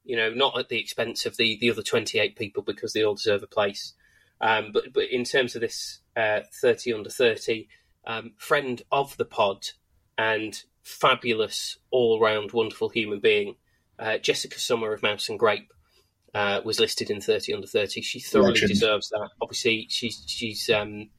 you 0.04 0.16
know, 0.16 0.30
not 0.30 0.58
at 0.58 0.70
the 0.70 0.80
expense 0.80 1.26
of 1.26 1.38
the, 1.38 1.58
the 1.60 1.70
other 1.70 1.84
28 1.84 2.36
people 2.36 2.64
because 2.64 2.94
they 2.94 3.04
all 3.04 3.16
deserve 3.16 3.44
a 3.44 3.48
place. 3.48 3.94
Um, 4.39 4.72
but 4.74 4.94
but 4.94 5.10
in 5.12 5.24
terms 5.24 5.56
of 5.56 5.62
this 5.62 6.00
uh, 6.16 6.42
30 6.62 6.94
under 6.94 7.10
30, 7.10 7.68
um, 8.08 8.32
friend 8.38 8.82
of 8.92 9.16
the 9.18 9.26
pod 9.26 9.68
and 10.18 10.64
fabulous 10.82 11.78
all 11.92 12.20
round 12.20 12.52
wonderful 12.52 12.89
human 12.89 13.20
being, 13.20 13.56
uh, 14.00 14.18
Jessica 14.18 14.60
Summer 14.60 14.94
of 14.94 15.04
Mouse 15.04 15.30
and 15.30 15.39
Grape. 15.39 15.72
Uh, 16.34 16.62
was 16.64 16.80
listed 16.80 17.10
in 17.10 17.20
30 17.20 17.56
under 17.56 17.68
30. 17.68 18.02
She 18.02 18.22
thoroughly 18.22 18.52
Legend. 18.52 18.70
deserves 18.70 19.10
that. 19.10 19.32
Obviously, 19.42 19.88
she's 19.89 20.24
she's 20.26 20.70
um, 20.70 21.10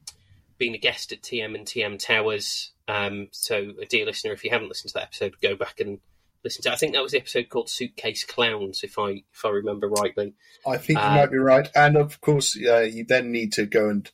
been 0.67 0.75
a 0.75 0.79
guest 0.79 1.13
at 1.13 1.23
TM 1.23 1.55
and 1.57 1.67
TM 1.67 1.99
Towers. 1.99 2.73
Um, 2.89 3.29
so, 3.33 3.73
a 3.81 3.87
dear 3.87 4.07
listener, 4.07 4.33
if 4.33 4.45
you 4.45 4.51
haven't 4.51 4.69
listened 4.69 4.91
to 4.91 4.95
that 4.95 5.05
episode, 5.05 5.35
go 5.43 5.57
back 5.57 5.81
and 5.81 5.99
listen 6.45 6.63
to. 6.63 6.69
it. 6.69 6.73
I 6.73 6.77
think 6.77 6.93
that 6.95 7.03
was 7.03 7.13
the 7.13 7.19
episode 7.19 7.49
called 7.49 7.69
"Suitcase 7.71 8.25
Clowns," 8.25 8.83
if 8.85 8.99
I 8.99 9.23
if 9.33 9.45
I 9.45 9.49
remember 9.51 9.89
rightly. 9.89 10.35
I 10.67 10.77
think 10.77 10.99
you 10.99 11.05
Uh, 11.05 11.15
might 11.17 11.31
be 11.31 11.39
right. 11.39 11.69
And 11.75 11.97
of 11.97 12.21
course, 12.21 12.57
uh, 12.57 12.81
you 12.81 13.05
then 13.05 13.33
need 13.33 13.53
to 13.55 13.67
go 13.67 13.89
and 13.89 14.11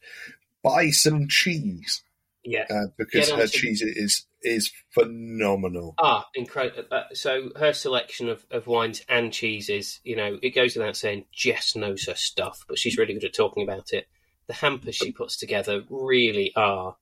buy 0.63 0.91
some 0.91 1.29
cheese 1.29 2.03
Yeah. 2.45 2.67
uh, 2.71 2.87
because 2.97 3.29
her 3.31 3.43
onto- 3.43 3.49
cheese 3.59 3.83
is 3.83 4.27
is 4.43 4.71
phenomenal. 4.91 5.95
Ah, 5.99 6.29
incredible. 6.35 6.85
Uh, 6.93 7.03
so 7.13 7.51
her 7.57 7.73
selection 7.73 8.29
of, 8.29 8.47
of 8.53 8.67
wines 8.69 9.03
and 9.09 9.33
cheeses, 9.33 9.99
you 10.05 10.15
know, 10.15 10.39
it 10.43 10.51
goes 10.51 10.77
without 10.77 10.97
saying, 10.97 11.25
Jess 11.33 11.75
knows 11.75 12.07
her 12.07 12.15
stuff, 12.15 12.65
but 12.69 12.79
she's 12.79 12.97
really 12.97 13.15
good 13.15 13.25
at 13.25 13.35
talking 13.35 13.65
about 13.65 13.93
it. 13.93 14.07
The 14.49 14.55
hampers 14.55 14.97
she 14.97 15.13
puts 15.13 15.37
together 15.37 15.83
really 15.91 16.53
are 16.57 16.97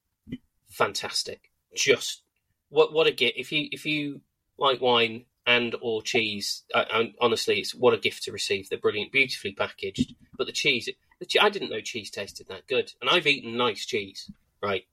fantastic. 0.68 1.50
Just 1.74 2.22
what 2.68 2.92
what 2.92 3.06
a 3.06 3.12
gift! 3.12 3.34
If 3.36 3.52
you 3.52 3.68
if 3.70 3.86
you 3.86 4.20
like 4.58 4.80
wine 4.80 5.26
and 5.46 5.74
or 5.80 6.02
cheese, 6.02 6.64
I, 6.74 6.80
I, 6.90 7.14
honestly, 7.20 7.60
it's 7.60 7.74
what 7.74 7.94
a 7.94 7.98
gift 7.98 8.24
to 8.24 8.32
receive. 8.32 8.68
They're 8.68 8.78
brilliant, 8.78 9.12
beautifully 9.12 9.52
packaged. 9.52 10.14
But 10.36 10.46
the 10.46 10.52
cheese, 10.52 10.88
the 11.20 11.26
che- 11.26 11.38
I 11.40 11.50
didn't 11.50 11.70
know 11.70 11.80
cheese 11.80 12.10
tasted 12.10 12.48
that 12.48 12.66
good, 12.66 12.92
and 13.00 13.08
I've 13.08 13.26
eaten 13.26 13.56
nice 13.56 13.86
cheese, 13.86 14.30
right? 14.62 14.84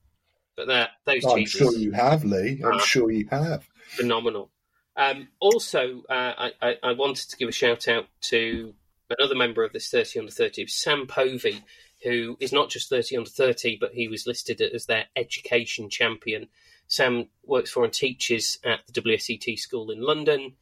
But 0.56 0.68
that 0.68 0.92
those 1.06 1.26
I'm 1.26 1.38
cheeses, 1.38 1.60
sure 1.60 1.74
you 1.76 1.92
have, 1.94 2.24
Lee. 2.24 2.62
I'm 2.64 2.74
Uh, 2.76 2.80
sure 2.80 3.10
you 3.12 3.28
have. 3.32 3.68
phenomenal. 3.88 4.52
Um, 4.96 5.30
also, 5.40 6.04
uh, 6.08 6.34
I, 6.38 6.52
I, 6.62 6.76
I 6.84 6.92
wanted 6.94 7.28
to 7.32 7.38
give 7.38 7.50
a 7.50 7.52
shout 7.52 7.88
out 7.88 8.06
to 8.30 8.76
another 9.10 9.34
member 9.34 9.64
of 9.64 9.74
this 9.74 9.90
30 9.90 10.20
under 10.20 10.32
30, 10.32 10.68
Sam 10.68 11.08
Povey, 11.08 11.64
who 12.04 12.38
is 12.40 12.52
not 12.52 12.70
just 12.70 12.90
30 12.90 13.18
under 13.18 13.30
30, 13.30 13.78
but 13.80 13.94
he 13.94 14.08
was 14.08 14.28
listed 14.28 14.62
as 14.62 14.86
their 14.86 15.06
education 15.16 15.90
champion. 15.90 16.48
Sam 16.88 17.28
works 17.46 17.72
for 17.72 17.84
and 17.84 17.94
teaches 17.94 18.60
at 18.64 18.80
the 18.88 19.02
WSET 19.02 19.58
school 19.58 19.90
in 19.90 20.02
London. 20.02 20.54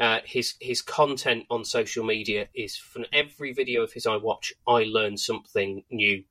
Uh, 0.00 0.20
his 0.24 0.54
his 0.60 0.82
content 0.82 1.44
on 1.50 1.64
social 1.64 2.04
media 2.04 2.48
is 2.54 2.76
from 2.76 3.04
every 3.12 3.52
video 3.52 3.82
of 3.82 3.92
his 3.92 4.06
I 4.06 4.16
watch, 4.16 4.52
I 4.66 4.84
learn 4.84 5.16
something 5.16 5.82
new 5.90 6.22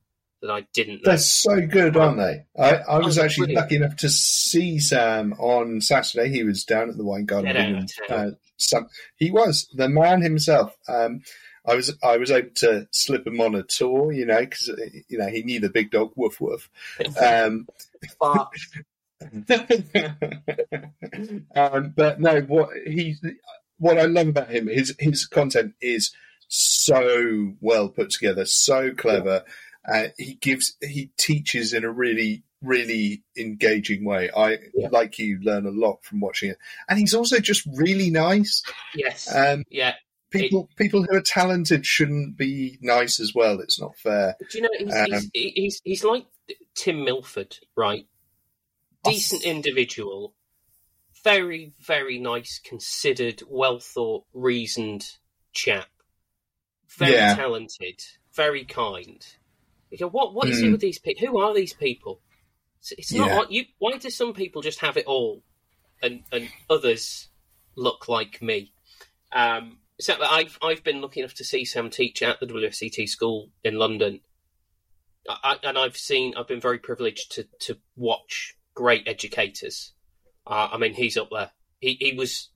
that 0.42 0.50
I 0.50 0.62
didn't 0.72 0.94
know. 0.96 1.10
They're 1.10 1.18
so 1.18 1.60
good, 1.66 1.96
aren't 1.96 2.16
they? 2.16 2.44
I, 2.58 2.76
I 2.76 2.98
was 2.98 3.18
Oh, 3.18 3.24
actually 3.24 3.48
brilliant. 3.48 3.64
lucky 3.64 3.76
enough 3.76 3.96
to 3.96 4.08
see 4.08 4.78
Sam 4.78 5.34
on 5.34 5.82
Saturday. 5.82 6.30
He 6.30 6.42
was 6.44 6.64
down 6.64 6.88
at 6.88 6.96
the 6.96 7.04
Wine 7.04 7.26
Garden. 7.26 7.52
Get 7.52 7.56
out 7.56 7.82
of 7.82 8.08
town. 8.08 8.18
uh, 8.28 8.30
some, 8.56 8.88
he 9.16 9.30
was 9.30 9.68
the 9.74 9.88
man 9.90 10.22
himself. 10.22 10.74
Um, 10.88 11.20
I 11.66 11.74
was 11.74 11.96
I 12.02 12.16
was 12.16 12.30
able 12.30 12.50
to 12.56 12.88
slip 12.90 13.26
him 13.26 13.40
on 13.40 13.54
a 13.54 13.62
tour, 13.62 14.12
you 14.12 14.26
know, 14.26 14.40
because 14.40 14.68
you 15.08 15.18
know 15.18 15.28
he 15.28 15.42
knew 15.42 15.60
the 15.60 15.70
big 15.70 15.90
dog 15.90 16.12
woof 16.16 16.40
woof. 16.40 16.68
Um, 17.22 17.66
um, 21.54 21.92
but 21.96 22.20
no, 22.20 22.40
what 22.42 22.70
he, 22.86 23.16
what 23.78 23.98
I 23.98 24.04
love 24.06 24.28
about 24.28 24.50
him, 24.50 24.66
his 24.68 24.94
his 24.98 25.26
content 25.26 25.74
is 25.80 26.12
so 26.48 27.52
well 27.60 27.88
put 27.88 28.10
together, 28.10 28.44
so 28.46 28.92
clever. 28.92 29.44
Uh, 29.90 30.08
he 30.18 30.34
gives, 30.34 30.76
he 30.82 31.10
teaches 31.18 31.72
in 31.72 31.84
a 31.84 31.90
really 31.90 32.42
really 32.62 33.22
engaging 33.38 34.04
way. 34.04 34.30
I 34.36 34.58
Yeah. 34.74 34.88
like 34.90 35.18
you 35.18 35.38
learn 35.42 35.64
a 35.66 35.70
lot 35.70 36.04
from 36.04 36.20
watching 36.20 36.50
it, 36.50 36.58
and 36.88 36.98
he's 36.98 37.14
also 37.14 37.38
just 37.38 37.66
really 37.74 38.10
nice. 38.10 38.62
Yes. 38.94 39.34
Um, 39.34 39.64
yeah. 39.70 39.94
People 40.30 40.68
people 40.76 41.02
who 41.02 41.16
are 41.16 41.20
talented 41.22 41.84
shouldn't 41.86 42.36
be 42.36 42.78
nice 42.80 43.20
as 43.20 43.32
well. 43.34 43.60
It's 43.60 43.80
not 43.80 43.96
fair. 43.96 44.36
Do 44.50 44.58
you 44.58 44.62
know 44.62 44.70
he's 44.78 44.94
Um, 44.94 45.30
he's, 45.32 45.52
he's 45.54 45.80
he's 45.84 46.04
like 46.04 46.26
Tim 46.74 47.04
Milford, 47.04 47.56
right? 47.76 48.06
Decent 49.04 49.44
individual, 49.44 50.34
very 51.24 51.72
very 51.80 52.18
nice, 52.18 52.60
considered, 52.62 53.42
well 53.48 53.78
thought, 53.80 54.24
reasoned 54.34 55.06
chap. 55.52 55.88
Very 56.98 57.12
Yeah. 57.14 57.34
talented, 57.34 58.00
very 58.34 58.64
kind. 58.64 59.24
You 59.90 59.98
go, 59.98 60.08
what 60.08 60.34
what 60.34 60.48
is 60.48 60.60
it 60.60 60.66
Mm. 60.66 60.72
with 60.72 60.80
these 60.80 60.98
people? 60.98 61.26
Who 61.26 61.38
are 61.38 61.54
these 61.54 61.72
people? 61.72 62.20
It's, 62.80 62.92
it's 62.92 63.12
not 63.12 63.50
Yeah. 63.50 63.60
you. 63.60 63.64
Why 63.78 63.96
do 63.96 64.10
some 64.10 64.34
people 64.34 64.60
just 64.62 64.80
have 64.80 64.96
it 64.96 65.06
all, 65.06 65.42
and 66.02 66.24
and 66.32 66.50
others 66.68 67.28
look 67.76 68.08
like 68.08 68.42
me? 68.42 68.72
Um, 69.32 69.78
so 70.00 70.16
I've 70.22 70.58
I've 70.62 70.82
been 70.82 71.00
lucky 71.00 71.20
enough 71.20 71.34
to 71.34 71.44
see 71.44 71.64
Sam 71.64 71.90
teach 71.90 72.22
at 72.22 72.40
the 72.40 72.46
WSET 72.46 73.08
school 73.08 73.50
in 73.62 73.76
London, 73.76 74.20
I, 75.28 75.56
and 75.62 75.78
I've 75.78 75.96
seen 75.96 76.34
I've 76.36 76.48
been 76.48 76.60
very 76.60 76.78
privileged 76.78 77.32
to 77.32 77.46
to 77.60 77.78
watch 77.96 78.56
great 78.74 79.06
educators. 79.06 79.92
Uh, 80.46 80.68
I 80.72 80.78
mean, 80.78 80.94
he's 80.94 81.16
up 81.16 81.28
there. 81.30 81.50
He 81.80 81.96
he 82.00 82.12
was 82.16 82.50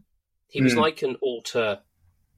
he 0.48 0.62
was 0.62 0.74
Hmm. 0.74 0.80
like 0.80 1.02
an 1.02 1.16
auteur. 1.20 1.80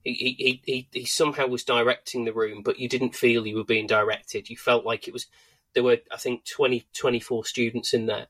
He, 0.03 0.13
he, 0.15 0.33
he, 0.39 0.63
he, 0.65 0.89
he 1.01 1.05
somehow 1.05 1.49
was 1.49 1.65
directing 1.65 2.25
the 2.25 2.33
room, 2.33 2.63
but 2.63 2.79
you 2.79 2.89
didn't 2.89 3.17
feel 3.17 3.45
you 3.45 3.57
were 3.57 3.65
being 3.65 3.89
directed. 3.89 4.49
You 4.49 4.57
felt 4.57 4.85
like 4.85 5.09
it 5.09 5.13
was. 5.13 5.27
There 5.75 5.83
were, 5.83 5.99
I 6.13 6.17
think, 6.17 6.47
20, 6.47 6.87
24 6.97 7.45
students 7.45 7.93
in 7.93 8.07
there, 8.07 8.29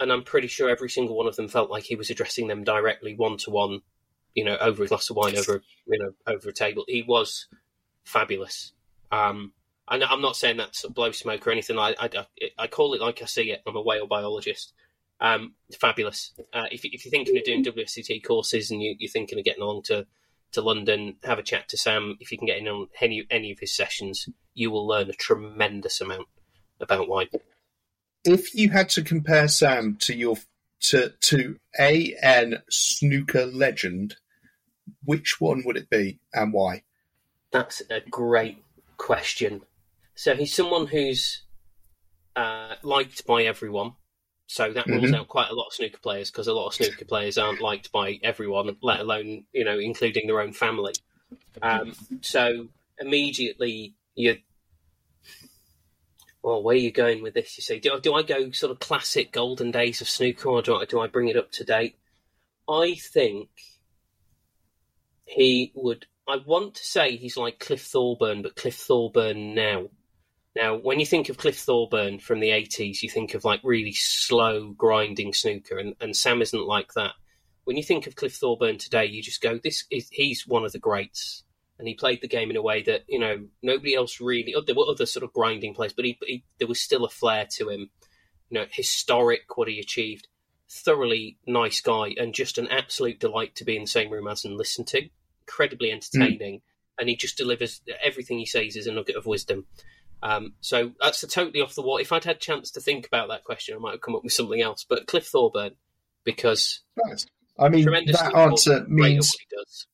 and 0.00 0.10
I'm 0.10 0.24
pretty 0.24 0.48
sure 0.48 0.68
every 0.70 0.88
single 0.88 1.14
one 1.16 1.26
of 1.28 1.36
them 1.36 1.48
felt 1.48 1.70
like 1.70 1.84
he 1.84 1.96
was 1.96 2.08
addressing 2.10 2.48
them 2.48 2.64
directly, 2.64 3.14
one 3.14 3.36
to 3.38 3.50
one, 3.50 3.82
you 4.34 4.44
know, 4.44 4.56
over 4.58 4.84
a 4.84 4.86
glass 4.86 5.10
of 5.10 5.16
wine, 5.16 5.36
over 5.36 5.62
you 5.86 5.98
know, 5.98 6.12
over 6.26 6.48
a 6.48 6.52
table. 6.52 6.84
He 6.88 7.02
was 7.02 7.46
fabulous. 8.04 8.72
Um, 9.10 9.52
and 9.88 10.04
I'm 10.04 10.22
not 10.22 10.36
saying 10.36 10.56
that's 10.56 10.86
blow 10.86 11.12
smoke 11.12 11.46
or 11.46 11.50
anything. 11.50 11.78
I, 11.78 11.94
I, 11.98 12.26
I 12.58 12.66
call 12.66 12.94
it 12.94 13.00
like 13.00 13.20
I 13.22 13.26
see 13.26 13.50
it. 13.50 13.62
I'm 13.66 13.76
a 13.76 13.82
whale 13.82 14.06
biologist. 14.06 14.72
Um, 15.20 15.54
fabulous. 15.78 16.32
Uh, 16.52 16.66
if, 16.72 16.84
if 16.84 17.04
you're 17.04 17.10
thinking 17.10 17.36
of 17.36 17.44
doing 17.44 17.64
WSET 17.64 18.24
courses 18.24 18.70
and 18.70 18.82
you, 18.82 18.94
you're 18.98 19.10
thinking 19.10 19.38
of 19.38 19.44
getting 19.44 19.62
along 19.62 19.82
to, 19.84 20.06
to 20.52 20.62
London, 20.62 21.16
have 21.24 21.38
a 21.38 21.42
chat 21.42 21.68
to 21.68 21.76
Sam. 21.76 22.16
If 22.20 22.32
you 22.32 22.38
can 22.38 22.46
get 22.46 22.58
in 22.58 22.68
on 22.68 22.88
any, 23.00 23.26
any 23.30 23.52
of 23.52 23.58
his 23.58 23.74
sessions, 23.74 24.28
you 24.54 24.70
will 24.70 24.86
learn 24.86 25.10
a 25.10 25.14
tremendous 25.14 26.00
amount 26.00 26.28
about 26.80 27.08
wine. 27.08 27.28
If 28.24 28.54
you 28.54 28.70
had 28.70 28.88
to 28.90 29.02
compare 29.02 29.48
Sam 29.48 29.96
to 30.00 30.14
your 30.14 30.36
to 30.82 31.10
to 31.20 31.56
a 31.78 32.16
n 32.22 32.62
snooker 32.68 33.46
legend, 33.46 34.16
which 35.04 35.40
one 35.40 35.62
would 35.64 35.76
it 35.76 35.90
be 35.90 36.18
and 36.32 36.52
why? 36.52 36.82
That's 37.50 37.82
a 37.90 38.00
great 38.00 38.62
question. 38.96 39.62
So 40.14 40.34
he's 40.34 40.54
someone 40.54 40.86
who's 40.86 41.42
uh, 42.36 42.76
liked 42.82 43.26
by 43.26 43.42
everyone. 43.44 43.92
So 44.46 44.72
that 44.72 44.86
rules 44.86 45.10
Mhm. 45.10 45.14
out 45.14 45.28
quite 45.28 45.48
a 45.50 45.54
lot 45.54 45.68
of 45.68 45.72
snooker 45.72 45.98
players 45.98 46.30
because 46.30 46.46
a 46.46 46.52
lot 46.52 46.66
of 46.66 46.74
snooker 46.74 47.04
players 47.06 47.38
aren't 47.38 47.60
liked 47.60 47.90
by 47.90 48.18
everyone, 48.22 48.76
let 48.82 49.00
alone 49.00 49.46
you 49.52 49.64
know, 49.64 49.78
including 49.78 50.26
their 50.26 50.40
own 50.40 50.52
family. 50.52 50.92
Um, 51.62 51.94
so 52.20 52.68
immediately 52.98 53.94
you. 54.14 54.38
Well, 56.42 56.62
where 56.62 56.74
are 56.74 56.78
you 56.78 56.90
going 56.90 57.22
with 57.22 57.34
this? 57.34 57.56
You 57.56 57.62
see, 57.62 57.78
do, 57.78 58.00
do 58.00 58.14
I 58.14 58.22
go 58.22 58.50
sort 58.50 58.72
of 58.72 58.80
classic 58.80 59.32
golden 59.32 59.70
days 59.70 60.00
of 60.00 60.08
snooker, 60.08 60.48
or 60.48 60.60
do 60.60 60.76
I, 60.76 60.84
do 60.84 61.00
I 61.00 61.06
bring 61.06 61.28
it 61.28 61.36
up 61.36 61.52
to 61.52 61.64
date? 61.64 61.96
I 62.68 62.94
think 62.94 63.48
he 65.24 65.72
would. 65.74 66.06
I 66.28 66.38
want 66.46 66.76
to 66.76 66.84
say 66.84 67.16
he's 67.16 67.36
like 67.36 67.58
Cliff 67.58 67.82
Thorburn, 67.82 68.42
but 68.42 68.56
Cliff 68.56 68.76
Thorburn 68.76 69.54
now. 69.54 69.88
Now, 70.54 70.76
when 70.76 71.00
you 71.00 71.06
think 71.06 71.28
of 71.28 71.38
Cliff 71.38 71.58
Thorburn 71.58 72.18
from 72.18 72.40
the 72.40 72.50
80s, 72.50 73.02
you 73.02 73.08
think 73.08 73.34
of 73.34 73.44
like 73.44 73.60
really 73.64 73.92
slow, 73.92 74.72
grinding 74.72 75.32
snooker, 75.32 75.78
and, 75.78 75.94
and 76.00 76.14
Sam 76.14 76.42
isn't 76.42 76.66
like 76.66 76.92
that. 76.92 77.12
When 77.64 77.76
you 77.76 77.82
think 77.82 78.06
of 78.06 78.16
Cliff 78.16 78.34
Thorburn 78.34 78.76
today, 78.76 79.06
you 79.06 79.22
just 79.22 79.40
go, 79.40 79.58
"This 79.58 79.84
is 79.90 80.08
he's 80.10 80.46
one 80.46 80.64
of 80.64 80.72
the 80.72 80.78
greats," 80.78 81.44
and 81.78 81.88
he 81.88 81.94
played 81.94 82.20
the 82.20 82.28
game 82.28 82.50
in 82.50 82.56
a 82.56 82.62
way 82.62 82.82
that 82.82 83.04
you 83.08 83.18
know 83.18 83.46
nobody 83.62 83.94
else 83.94 84.20
really. 84.20 84.54
oh, 84.54 84.60
There 84.60 84.74
were 84.74 84.90
other 84.90 85.06
sort 85.06 85.24
of 85.24 85.32
grinding 85.32 85.74
players, 85.74 85.92
but 85.92 86.04
he, 86.04 86.18
he 86.26 86.44
there 86.58 86.68
was 86.68 86.80
still 86.80 87.04
a 87.04 87.08
flair 87.08 87.46
to 87.56 87.70
him. 87.70 87.90
You 88.50 88.60
know, 88.60 88.66
historic 88.70 89.56
what 89.56 89.68
he 89.68 89.78
achieved. 89.78 90.28
Thoroughly 90.74 91.36
nice 91.46 91.82
guy, 91.82 92.14
and 92.16 92.32
just 92.32 92.56
an 92.56 92.68
absolute 92.68 93.20
delight 93.20 93.54
to 93.56 93.64
be 93.64 93.76
in 93.76 93.82
the 93.82 93.88
same 93.88 94.10
room 94.10 94.26
as 94.26 94.44
and 94.46 94.56
listen 94.56 94.86
to. 94.86 95.08
Incredibly 95.42 95.92
entertaining, 95.92 96.62
and 96.98 97.10
he 97.10 97.16
just 97.16 97.36
delivers 97.36 97.82
everything 98.02 98.38
he 98.38 98.46
says 98.46 98.74
is 98.74 98.86
a 98.86 98.92
nugget 98.92 99.16
of 99.16 99.26
wisdom. 99.26 99.66
Um, 100.22 100.54
so 100.60 100.92
that's 101.00 101.22
a 101.22 101.26
totally 101.26 101.60
off 101.60 101.74
the 101.74 101.82
wall. 101.82 101.98
If 101.98 102.10
I'd 102.12 102.24
had 102.24 102.36
a 102.36 102.38
chance 102.38 102.70
to 102.70 102.80
think 102.80 103.06
about 103.06 103.28
that 103.28 103.44
question, 103.44 103.74
I 103.74 103.78
might 103.80 103.90
have 103.92 104.00
come 104.00 104.16
up 104.16 104.24
with 104.24 104.32
something 104.32 104.62
else. 104.62 104.86
But 104.88 105.06
Cliff 105.06 105.26
Thorburn, 105.26 105.72
because 106.24 106.80
Nice. 106.96 107.26
I 107.58 107.68
mean, 107.68 107.84
that 107.84 108.34
answer 108.34 108.78
important, 108.78 108.96
great 108.96 109.18
at 109.18 109.26
means. 109.50 109.86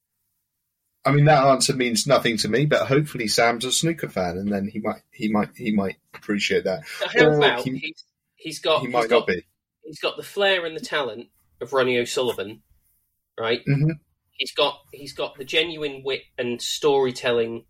I 1.04 1.10
mean, 1.10 1.24
that 1.24 1.42
answer 1.44 1.74
means 1.74 2.06
nothing 2.06 2.36
to 2.38 2.48
me. 2.48 2.66
But 2.66 2.86
hopefully, 2.86 3.26
Sam's 3.26 3.64
a 3.64 3.72
snooker 3.72 4.08
fan, 4.08 4.36
and 4.36 4.52
then 4.52 4.68
he 4.68 4.78
might, 4.78 5.02
he 5.10 5.28
might, 5.28 5.50
he 5.56 5.72
might 5.72 5.96
appreciate 6.14 6.64
that. 6.64 6.84
But 7.00 7.16
how 7.16 7.26
Or 7.26 7.36
about 7.38 7.60
he- 7.62 7.78
he's, 7.78 8.04
he's 8.36 8.58
got 8.60 8.82
he 8.82 8.88
might 8.88 9.08
got, 9.08 9.20
not 9.20 9.26
be. 9.26 9.44
He's 9.88 10.00
got 10.00 10.16
the 10.18 10.22
flair 10.22 10.66
and 10.66 10.76
the 10.76 10.80
talent 10.80 11.28
of 11.60 11.72
Ronnie 11.72 11.98
O'Sullivan, 11.98 12.62
right? 13.40 13.62
Mhm. 13.66 13.92
He's 14.32 14.52
got 14.52 14.80
he's 14.92 15.14
got 15.14 15.36
the 15.36 15.44
genuine 15.44 16.02
wit 16.04 16.22
and 16.36 16.60
storytelling 16.60 17.64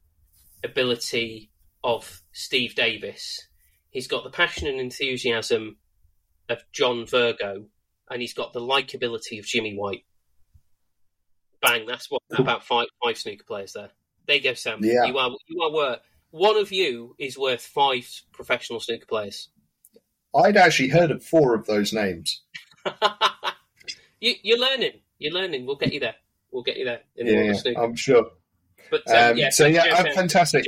ability 0.65 1.51
of 1.85 2.23
Steve 2.33 2.75
Davis. 2.75 3.47
He's 3.91 4.09
got 4.09 4.25
the 4.25 4.31
passion 4.31 4.67
and 4.67 4.81
enthusiasm 4.81 5.79
of 6.49 6.63
John 6.73 7.07
Virgo, 7.07 7.69
and 8.11 8.21
he's 8.21 8.35
got 8.35 8.53
the 8.53 8.61
likability 8.61 9.39
of 9.39 9.47
Jimmy 9.47 9.75
White. 9.75 10.05
Bang! 11.63 11.87
That's 11.87 12.11
what 12.11 12.23
about 12.37 12.65
five 12.65 12.89
five 13.03 13.17
snooker 13.17 13.45
players 13.45 13.73
there. 13.73 13.91
There 14.27 14.37
you 14.37 14.43
go, 14.43 14.55
Sam. 14.55 14.81
Yeah. 14.83 15.05
You 15.05 15.17
are 15.19 15.31
you 15.47 15.63
are 15.63 15.73
worth 15.73 16.01
one 16.31 16.59
of 16.59 16.73
you 16.73 17.15
is 17.19 17.39
worth 17.39 17.65
five 17.65 18.07
professional 18.33 18.81
snooker 18.81 19.07
players. 19.07 19.49
I'd 20.35 20.57
actually 20.57 20.89
heard 20.91 21.11
of 21.11 21.25
four 21.25 21.55
of 21.55 21.67
those 21.67 21.93
names. 21.93 22.43
you, 24.21 24.35
you're 24.43 24.59
learning. 24.59 25.01
You're 25.19 25.33
learning. 25.33 25.67
We'll 25.67 25.77
get 25.77 25.93
you 25.93 26.01
there. 26.01 26.17
We'll 26.51 26.63
get 26.63 26.77
you 26.77 26.85
there 26.85 27.01
in 27.17 27.27
Yeah, 27.27 27.61
yeah. 27.65 27.81
I'm 27.81 27.97
sure. 27.97 28.31
But 28.91 29.09
um, 29.11 29.33
Um, 29.33 29.37
yeah, 29.37 29.51
so 29.51 29.67
yeah, 29.67 29.85
uh, 29.85 30.15
fantastic. 30.15 30.67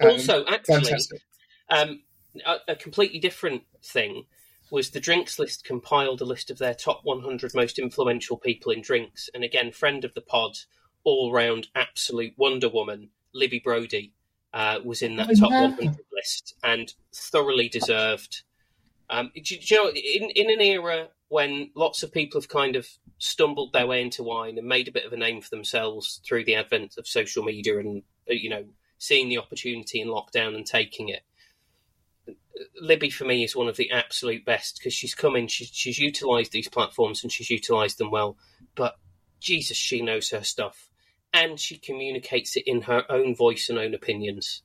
Um. 0.00 0.10
Also, 0.10 0.44
actually, 0.46 0.74
fantastic. 0.74 1.22
um, 1.70 2.02
a, 2.46 2.56
a 2.68 2.76
completely 2.76 3.18
different 3.18 3.62
thing 3.82 4.26
was 4.70 4.90
the 4.90 5.00
drinks 5.00 5.38
list 5.38 5.64
compiled 5.64 6.20
a 6.20 6.24
list 6.24 6.50
of 6.50 6.58
their 6.58 6.74
top 6.74 7.00
100 7.02 7.54
most 7.54 7.78
influential 7.78 8.36
people 8.36 8.70
in 8.72 8.82
drinks, 8.82 9.30
and 9.34 9.44
again, 9.44 9.72
friend 9.72 10.04
of 10.04 10.14
the 10.14 10.20
pod, 10.20 10.56
all 11.04 11.32
round 11.32 11.68
absolute 11.74 12.34
Wonder 12.36 12.68
Woman, 12.68 13.10
Libby 13.32 13.60
Brodie, 13.60 14.12
uh, 14.54 14.78
was 14.84 15.02
in 15.02 15.16
that 15.16 15.28
Oh, 15.30 15.34
top 15.34 15.50
yeah. 15.50 15.62
100 15.62 15.96
list 16.12 16.54
and 16.62 16.92
thoroughly 17.14 17.68
deserved. 17.68 18.42
Um, 19.10 19.30
do, 19.34 19.54
you- 19.54 19.60
do 19.60 19.74
you 19.74 19.82
know, 19.84 19.90
in, 19.90 20.30
in 20.30 20.50
an 20.50 20.60
era 20.60 21.08
when 21.28 21.70
lots 21.74 22.02
of 22.02 22.12
people 22.12 22.40
have 22.40 22.48
kind 22.48 22.74
of 22.76 22.86
stumbled 23.18 23.72
their 23.72 23.86
way 23.86 24.00
into 24.00 24.22
wine 24.22 24.56
and 24.58 24.66
made 24.66 24.88
a 24.88 24.92
bit 24.92 25.04
of 25.04 25.12
a 25.12 25.16
name 25.16 25.40
for 25.40 25.50
themselves 25.50 26.20
through 26.26 26.44
the 26.44 26.54
advent 26.54 26.94
of 26.96 27.06
social 27.06 27.42
media 27.44 27.78
and, 27.78 28.02
uh, 28.30 28.32
you 28.32 28.48
know, 28.48 28.64
seeing 28.98 29.28
the 29.28 29.38
opportunity 29.38 30.00
in 30.00 30.08
lockdown 30.08 30.54
and 30.54 30.66
taking 30.66 31.08
it. 31.08 31.22
Libby 32.80 33.10
for 33.10 33.24
me 33.24 33.44
is 33.44 33.54
one 33.54 33.68
of 33.68 33.76
the 33.76 33.90
absolute 33.90 34.44
best 34.44 34.78
because 34.78 34.92
she's 34.92 35.14
come 35.14 35.36
in, 35.36 35.46
she's, 35.46 35.68
she's 35.72 35.98
utilised 35.98 36.50
these 36.52 36.68
platforms 36.68 37.22
and 37.22 37.30
she's 37.32 37.50
utilised 37.50 37.98
them 37.98 38.10
well. 38.10 38.36
But 38.74 38.96
Jesus, 39.40 39.76
she 39.76 40.02
knows 40.02 40.30
her 40.30 40.42
stuff, 40.42 40.87
and 41.32 41.58
she 41.58 41.78
communicates 41.78 42.56
it 42.56 42.64
in 42.66 42.82
her 42.82 43.04
own 43.08 43.34
voice 43.34 43.68
and 43.68 43.78
own 43.78 43.94
opinions. 43.94 44.62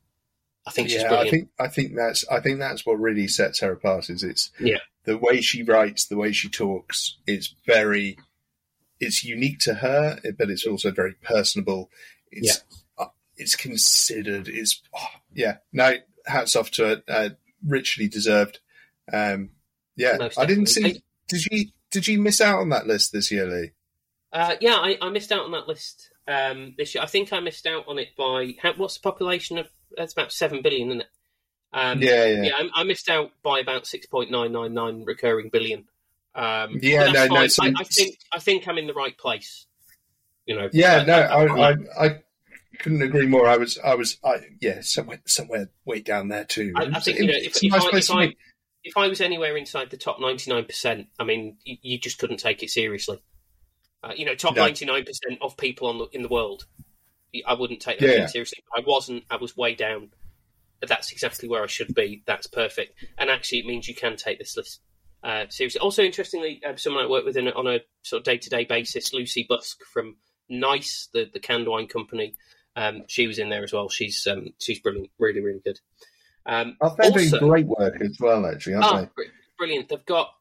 I 0.65 0.71
think 0.71 0.89
she's 0.89 1.01
yeah, 1.01 1.13
I 1.19 1.29
think 1.29 1.49
I 1.59 1.67
think 1.67 1.95
that's 1.95 2.25
I 2.29 2.39
think 2.39 2.59
that's 2.59 2.85
what 2.85 2.99
really 2.99 3.27
sets 3.27 3.59
her 3.59 3.73
apart. 3.73 4.09
Is 4.09 4.23
it's 4.23 4.49
Yeah. 4.59 4.77
the 5.03 5.17
way 5.17 5.41
she 5.41 5.61
writes, 5.63 6.05
the 6.05 6.15
way 6.15 6.31
she 6.31 6.47
talks. 6.47 7.17
It's 7.27 7.53
very, 7.65 8.17
it's 8.99 9.25
unique 9.25 9.59
to 9.59 9.73
her, 9.75 10.19
but 10.37 10.49
it's 10.49 10.65
also 10.65 10.91
very 10.91 11.15
personable. 11.21 11.89
It's 12.31 12.63
uh, 12.97 13.07
it's 13.35 13.57
considered. 13.57 14.47
It's 14.47 14.81
oh, 14.95 15.07
yeah. 15.33 15.57
No, 15.73 15.95
hats 16.25 16.55
off 16.55 16.71
to 16.71 16.85
her. 16.85 17.03
Uh, 17.09 17.29
richly 17.67 18.07
deserved. 18.07 18.59
Um, 19.11 19.49
yeah, 19.97 20.15
Most 20.17 20.39
I 20.39 20.45
didn't 20.45 20.65
definitely. 20.65 20.93
see. 20.93 21.03
Did 21.27 21.45
you 21.45 21.65
did 21.91 22.07
you 22.07 22.19
miss 22.21 22.39
out 22.39 22.59
on 22.59 22.69
that 22.69 22.87
list 22.87 23.11
this 23.11 23.31
year, 23.31 23.45
Lee? 23.47 23.71
Uh, 24.31 24.55
yeah, 24.61 24.75
I, 24.75 24.97
I 25.01 25.09
missed 25.09 25.31
out 25.33 25.43
on 25.43 25.51
that 25.51 25.67
list 25.67 26.09
um, 26.27 26.73
this 26.77 26.95
year. 26.95 27.03
I 27.03 27.07
think 27.07 27.33
I 27.33 27.39
missed 27.39 27.65
out 27.65 27.85
on 27.87 27.99
it 27.99 28.09
by 28.17 28.55
how, 28.61 28.73
what's 28.73 28.95
the 28.95 29.01
population 29.01 29.57
of? 29.57 29.67
That's 29.95 30.13
about 30.13 30.31
seven 30.31 30.61
billion, 30.61 30.89
isn't 30.89 31.01
it? 31.01 31.07
Um, 31.73 32.01
yeah, 32.01 32.25
yeah, 32.25 32.41
yeah, 32.43 32.51
I, 32.57 32.81
I 32.81 32.83
missed 32.83 33.09
out 33.09 33.31
by 33.41 33.59
about 33.59 33.87
six 33.87 34.05
point 34.05 34.31
nine 34.31 34.51
nine 34.51 34.73
nine 34.73 35.03
recurring 35.05 35.49
billion. 35.49 35.85
Um, 36.35 36.79
Yeah, 36.81 37.05
but 37.05 37.13
that's 37.13 37.29
no, 37.29 37.35
no, 37.35 37.47
so- 37.47 37.63
I, 37.63 37.73
I 37.79 37.83
think 37.83 38.17
I 38.31 38.39
think 38.39 38.67
I'm 38.67 38.77
in 38.77 38.87
the 38.87 38.93
right 38.93 39.17
place. 39.17 39.65
You 40.45 40.55
know. 40.55 40.69
Yeah, 40.73 41.03
no, 41.03 41.13
I- 41.13 41.69
I, 41.69 41.75
I, 41.99 42.19
couldn't 42.79 43.03
agree 43.03 43.27
more. 43.27 43.47
I 43.47 43.57
was, 43.57 43.77
I 43.77 43.95
was, 43.95 44.17
I, 44.25 44.39
yeah, 44.59 44.81
somewhere, 44.81 45.21
somewhere 45.25 45.69
way 45.85 46.01
down 46.01 46.27
there 46.29 46.43
too. 46.43 46.73
I, 46.75 46.99
think 46.99 47.19
you 47.19 47.27
know 47.27 47.33
if, 47.35 47.63
if, 47.63 47.71
nice 47.71 47.83
I, 47.83 47.97
if, 47.97 48.11
I, 48.11 48.35
if 48.83 48.97
I 48.97 49.07
was 49.07 49.21
anywhere 49.21 49.55
inside 49.55 49.91
the 49.91 49.97
top 49.97 50.19
ninety 50.19 50.51
nine 50.51 50.65
percent, 50.65 51.07
I 51.19 51.23
mean, 51.23 51.57
you, 51.63 51.77
you 51.81 51.99
just 51.99 52.17
couldn't 52.17 52.37
take 52.37 52.63
it 52.63 52.71
seriously. 52.71 53.21
Uh, 54.03 54.11
you 54.15 54.25
know, 54.25 54.35
top 54.35 54.55
ninety 54.55 54.85
nine 54.85 55.05
percent 55.05 55.39
of 55.41 55.55
people 55.57 55.87
on 55.87 55.97
the, 55.97 56.07
in 56.11 56.21
the 56.21 56.27
world, 56.27 56.65
I 57.47 57.53
wouldn't 57.53 57.79
take 57.79 57.99
that 57.99 58.07
Yeah, 58.17 58.25
seriously. 58.27 58.63
I 58.75 58.81
wasn't. 58.85 59.23
I 59.29 59.37
was 59.37 59.55
way 59.55 59.75
down. 59.75 60.09
That's 60.85 61.11
exactly 61.13 61.47
where 61.47 61.63
I 61.63 61.67
should 61.67 61.95
be. 61.95 62.23
That's 62.27 62.47
perfect. 62.47 62.93
And 63.17 63.29
actually, 63.29 63.59
it 63.59 63.65
means 63.65 63.87
you 63.87 63.95
can 63.95 64.17
take 64.17 64.37
this 64.39 64.57
list 64.57 64.81
uh, 65.23 65.45
seriously. 65.49 65.79
Also, 65.79 66.03
interestingly, 66.03 66.61
uh, 66.67 66.75
someone 66.75 67.05
I 67.05 67.09
work 67.09 67.23
with 67.23 67.37
in, 67.37 67.47
on 67.47 67.67
a 67.67 67.79
sort 68.01 68.19
of 68.19 68.25
day 68.25 68.37
to 68.37 68.49
day 68.49 68.65
basis, 68.65 69.13
Lucy 69.13 69.45
Busk 69.47 69.79
from 69.93 70.17
Nice, 70.49 71.07
the 71.13 71.29
the 71.33 71.39
canned 71.39 71.67
wine 71.69 71.87
company. 71.87 72.35
Um, 72.75 73.03
she 73.07 73.27
was 73.27 73.39
in 73.39 73.49
there 73.49 73.63
as 73.63 73.71
well. 73.71 73.87
She's 73.87 74.27
um, 74.29 74.47
she's 74.59 74.79
brilliant, 74.79 75.09
really, 75.17 75.39
really 75.41 75.61
good. 75.63 75.79
Um, 76.45 76.75
Oh, 76.81 76.93
they're 76.97 77.09
also- 77.11 77.39
doing 77.39 77.49
great 77.49 77.67
work 77.67 78.01
as 78.01 78.17
well, 78.19 78.45
actually, 78.45 78.73
aren't 78.73 78.85
Ah, 78.85 79.09
br- 79.15 79.21
brilliant. 79.57 79.87
They've 79.87 80.05
got, 80.05 80.33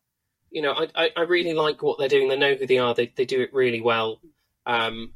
you 0.52 0.62
know, 0.62 0.72
I, 0.72 0.88
I, 0.94 1.10
I 1.16 1.20
really 1.22 1.54
like 1.54 1.82
what 1.82 1.98
they're 1.98 2.08
doing. 2.08 2.28
They 2.28 2.36
know 2.36 2.54
who 2.54 2.66
they 2.66 2.78
are. 2.78 2.94
They, 2.94 3.12
they 3.16 3.24
do 3.24 3.40
it 3.40 3.52
really 3.52 3.80
well. 3.80 4.20
Um, 4.66 5.14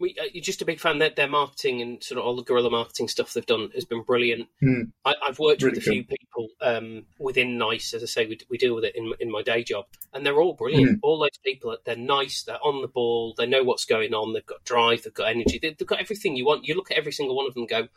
we, 0.00 0.16
uh, 0.18 0.24
you're 0.32 0.42
just 0.42 0.62
a 0.62 0.64
big 0.64 0.80
fan. 0.80 0.98
Their, 0.98 1.10
their 1.10 1.28
marketing 1.28 1.82
and 1.82 2.02
sort 2.02 2.18
of 2.18 2.24
all 2.24 2.34
the 2.34 2.42
guerrilla 2.42 2.70
marketing 2.70 3.06
stuff 3.06 3.34
they've 3.34 3.44
done 3.44 3.68
has 3.74 3.84
been 3.84 4.02
brilliant. 4.02 4.48
Hmm. 4.60 4.84
I, 5.04 5.14
I've 5.22 5.38
worked 5.38 5.62
Really 5.62 5.76
with 5.76 5.86
a 5.86 5.90
few 5.90 6.04
people 6.04 6.48
um, 6.62 7.04
within 7.18 7.58
Nice. 7.58 7.92
As 7.92 8.02
I 8.02 8.06
say, 8.06 8.26
we, 8.26 8.38
we 8.48 8.56
deal 8.56 8.74
with 8.74 8.84
it 8.84 8.96
in, 8.96 9.12
in 9.20 9.30
my 9.30 9.42
day 9.42 9.62
job, 9.62 9.84
and 10.14 10.24
they're 10.24 10.40
all 10.40 10.54
brilliant. 10.54 10.92
Hmm. 10.92 10.96
All 11.02 11.18
those 11.18 11.38
people, 11.44 11.76
they're 11.84 11.96
nice. 11.96 12.42
They're 12.42 12.64
on 12.64 12.80
the 12.80 12.88
ball. 12.88 13.34
They 13.36 13.46
know 13.46 13.62
what's 13.62 13.84
going 13.84 14.14
on. 14.14 14.32
They've 14.32 14.46
got 14.46 14.64
drive. 14.64 15.02
They've 15.02 15.12
got 15.12 15.28
energy. 15.28 15.58
They, 15.60 15.76
they've 15.78 15.86
got 15.86 16.00
everything 16.00 16.34
you 16.34 16.46
want. 16.46 16.66
You 16.66 16.74
look 16.74 16.90
at 16.90 16.96
every 16.96 17.12
single 17.12 17.36
one 17.36 17.46
of 17.46 17.52
them, 17.52 17.64
and 17.64 17.68
go, 17.68 17.88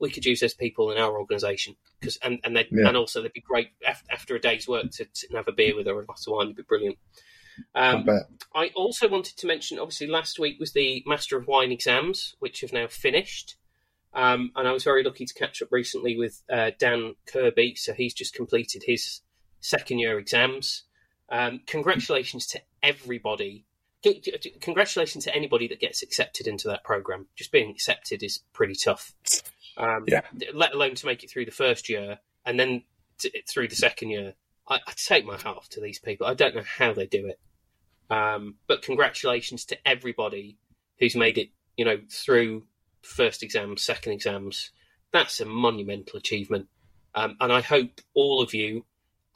we 0.00 0.10
could 0.10 0.24
use 0.24 0.40
those 0.40 0.54
people 0.54 0.90
in 0.90 0.98
our 0.98 1.18
organisation 1.18 1.76
because 2.00 2.16
and 2.22 2.40
and 2.44 2.56
they 2.56 2.66
Yeah. 2.70 2.88
and 2.88 2.96
also 2.96 3.22
they'd 3.22 3.32
be 3.32 3.40
great 3.40 3.68
after, 4.10 4.34
a 4.34 4.40
day's 4.40 4.66
work 4.66 4.90
to, 4.92 5.04
to 5.04 5.36
have 5.36 5.48
a 5.48 5.52
beer 5.52 5.76
with 5.76 5.86
or 5.88 6.00
a 6.00 6.06
glass 6.06 6.26
of 6.26 6.32
wine. 6.32 6.46
It'd 6.46 6.56
be 6.56 6.62
brilliant. 6.62 6.98
I 7.74 7.88
Um, 7.88 8.04
bet. 8.04 8.22
I 8.54 8.68
also 8.74 9.06
wanted 9.08 9.36
to 9.36 9.46
mention, 9.46 9.78
obviously, 9.78 10.06
last 10.06 10.38
week 10.38 10.58
was 10.58 10.72
the 10.72 11.02
Master 11.06 11.36
of 11.36 11.46
Wine 11.46 11.70
exams, 11.72 12.34
which 12.38 12.62
have 12.62 12.72
now 12.72 12.86
finished. 12.86 13.56
Um, 14.14 14.50
and 14.56 14.66
I 14.66 14.72
was 14.72 14.82
very 14.82 15.04
lucky 15.04 15.26
to 15.26 15.34
catch 15.34 15.60
up 15.62 15.68
recently 15.70 16.16
with 16.16 16.42
uh, 16.50 16.70
Dan 16.78 17.14
Kirby. 17.26 17.74
So 17.76 17.92
he's 17.92 18.14
just 18.14 18.34
completed 18.34 18.82
his 18.86 19.20
second 19.60 19.98
year 19.98 20.18
exams. 20.18 20.84
Um, 21.28 21.60
congratulations 21.66 22.46
to 22.48 22.60
everybody. 22.82 23.66
Congratulations 24.60 25.24
to 25.24 25.34
anybody 25.36 25.68
that 25.68 25.78
gets 25.80 26.02
accepted 26.02 26.46
into 26.46 26.66
that 26.68 26.82
program. 26.84 27.26
Just 27.36 27.52
being 27.52 27.70
accepted 27.70 28.22
is 28.22 28.40
pretty 28.52 28.74
tough. 28.74 29.12
Um, 29.76 30.04
Yeah. 30.06 30.22
Let 30.54 30.74
alone 30.74 30.94
to 30.96 31.06
make 31.06 31.24
it 31.24 31.30
through 31.30 31.46
the 31.46 31.50
first 31.50 31.88
year 31.88 32.18
and 32.44 32.58
then 32.58 32.82
t- 33.18 33.42
through 33.48 33.68
the 33.68 33.76
second 33.76 34.10
year. 34.10 34.34
I, 34.68 34.76
I 34.86 34.92
take 34.96 35.24
my 35.24 35.36
hat 35.36 35.46
off 35.46 35.68
to 35.70 35.80
these 35.80 35.98
people. 35.98 36.26
I 36.26 36.34
don't 36.34 36.54
know 36.54 36.64
how 36.64 36.92
they 36.92 37.06
do 37.06 37.26
it. 37.26 37.40
Um, 38.10 38.56
but 38.66 38.82
congratulations 38.82 39.64
to 39.66 39.78
everybody 39.88 40.58
who's 40.98 41.16
made 41.16 41.38
it, 41.38 41.50
you 41.76 41.84
know, 41.84 41.98
through 42.10 42.64
first 43.02 43.42
exams, 43.42 43.82
second 43.82 44.12
exams. 44.12 44.70
That's 45.12 45.40
a 45.40 45.46
monumental 45.46 46.18
achievement. 46.18 46.68
Um, 47.14 47.36
and 47.40 47.52
I 47.52 47.60
hope 47.60 48.00
all 48.14 48.42
of 48.42 48.54
you 48.54 48.84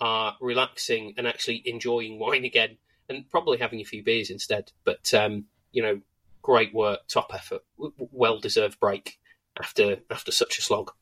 are 0.01 0.37
relaxing 0.41 1.15
and 1.17 1.27
actually 1.27 1.63
enjoying 1.65 2.19
wine 2.19 2.45
again 2.45 2.77
and 3.09 3.29
probably 3.31 3.59
having 3.59 3.81
a 3.81 3.85
few 3.85 4.03
beers 4.03 4.31
instead. 4.31 4.73
But, 4.85 5.13
um, 5.15 5.47
you 5.73 5.83
know, 5.83 6.01
great 6.43 6.75
work, 6.75 7.01
top 7.09 7.33
effort, 7.33 7.63
well 7.77 8.39
deserved 8.39 8.79
break 8.81 9.19
after 9.61 9.99
after 10.11 10.33
such 10.33 10.59
a 10.59 10.63
slog. 10.63 10.93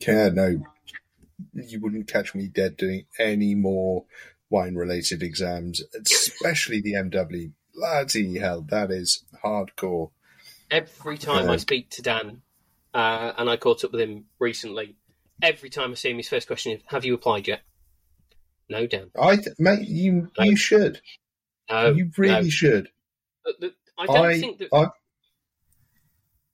Yeah, 0.00 0.28
no, 0.28 0.62
you 1.54 1.80
wouldn't 1.80 2.08
catch 2.08 2.34
me 2.34 2.48
dead 2.48 2.76
doing 2.76 3.06
any 3.18 3.54
more 3.54 4.04
wine-related 4.50 5.22
exams, 5.22 5.82
especially 5.94 6.80
the 6.80 6.94
MW. 6.94 7.52
Bloody 7.74 8.38
hell, 8.38 8.62
that 8.70 8.90
is 8.90 9.24
hardcore. 9.44 10.10
Every 10.70 11.18
time 11.18 11.46
Yeah. 11.46 11.52
I 11.52 11.56
speak 11.56 11.90
to 11.90 12.02
Dan, 12.02 12.42
uh, 12.94 13.32
and 13.36 13.48
I 13.50 13.56
caught 13.56 13.84
up 13.84 13.92
with 13.92 14.00
him 14.00 14.26
recently, 14.38 14.96
every 15.42 15.70
time 15.70 15.90
I 15.92 15.94
see 15.94 16.10
him, 16.10 16.16
his 16.16 16.28
first 16.28 16.46
question 16.46 16.72
is, 16.72 16.82
"Have 16.86 17.04
you 17.04 17.14
applied 17.14 17.46
yet?" 17.48 17.62
No, 18.68 18.86
Dan. 18.86 19.10
I, 19.18 19.36
th- 19.36 19.56
mate, 19.58 19.88
you 19.88 20.30
No. 20.38 20.44
you 20.44 20.56
should. 20.56 21.00
No, 21.70 21.90
you 21.90 22.10
really 22.16 22.42
no. 22.44 22.48
should. 22.48 22.88
I 23.98 24.06
don't 24.06 24.26
I, 24.26 24.38
think 24.40 24.58
that. 24.58 24.68
I, 24.72 24.86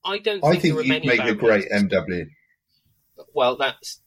I 0.04 0.18
don't 0.18 0.44
I 0.44 0.50
think, 0.50 0.62
think 0.62 0.74
there 0.74 0.80
are 0.80 0.84
you'd 0.84 0.88
many 0.88 1.06
make 1.06 1.20
a 1.20 1.34
great 1.34 1.70
MW. 1.70 2.26
Well, 3.34 3.56
that's 3.56 4.00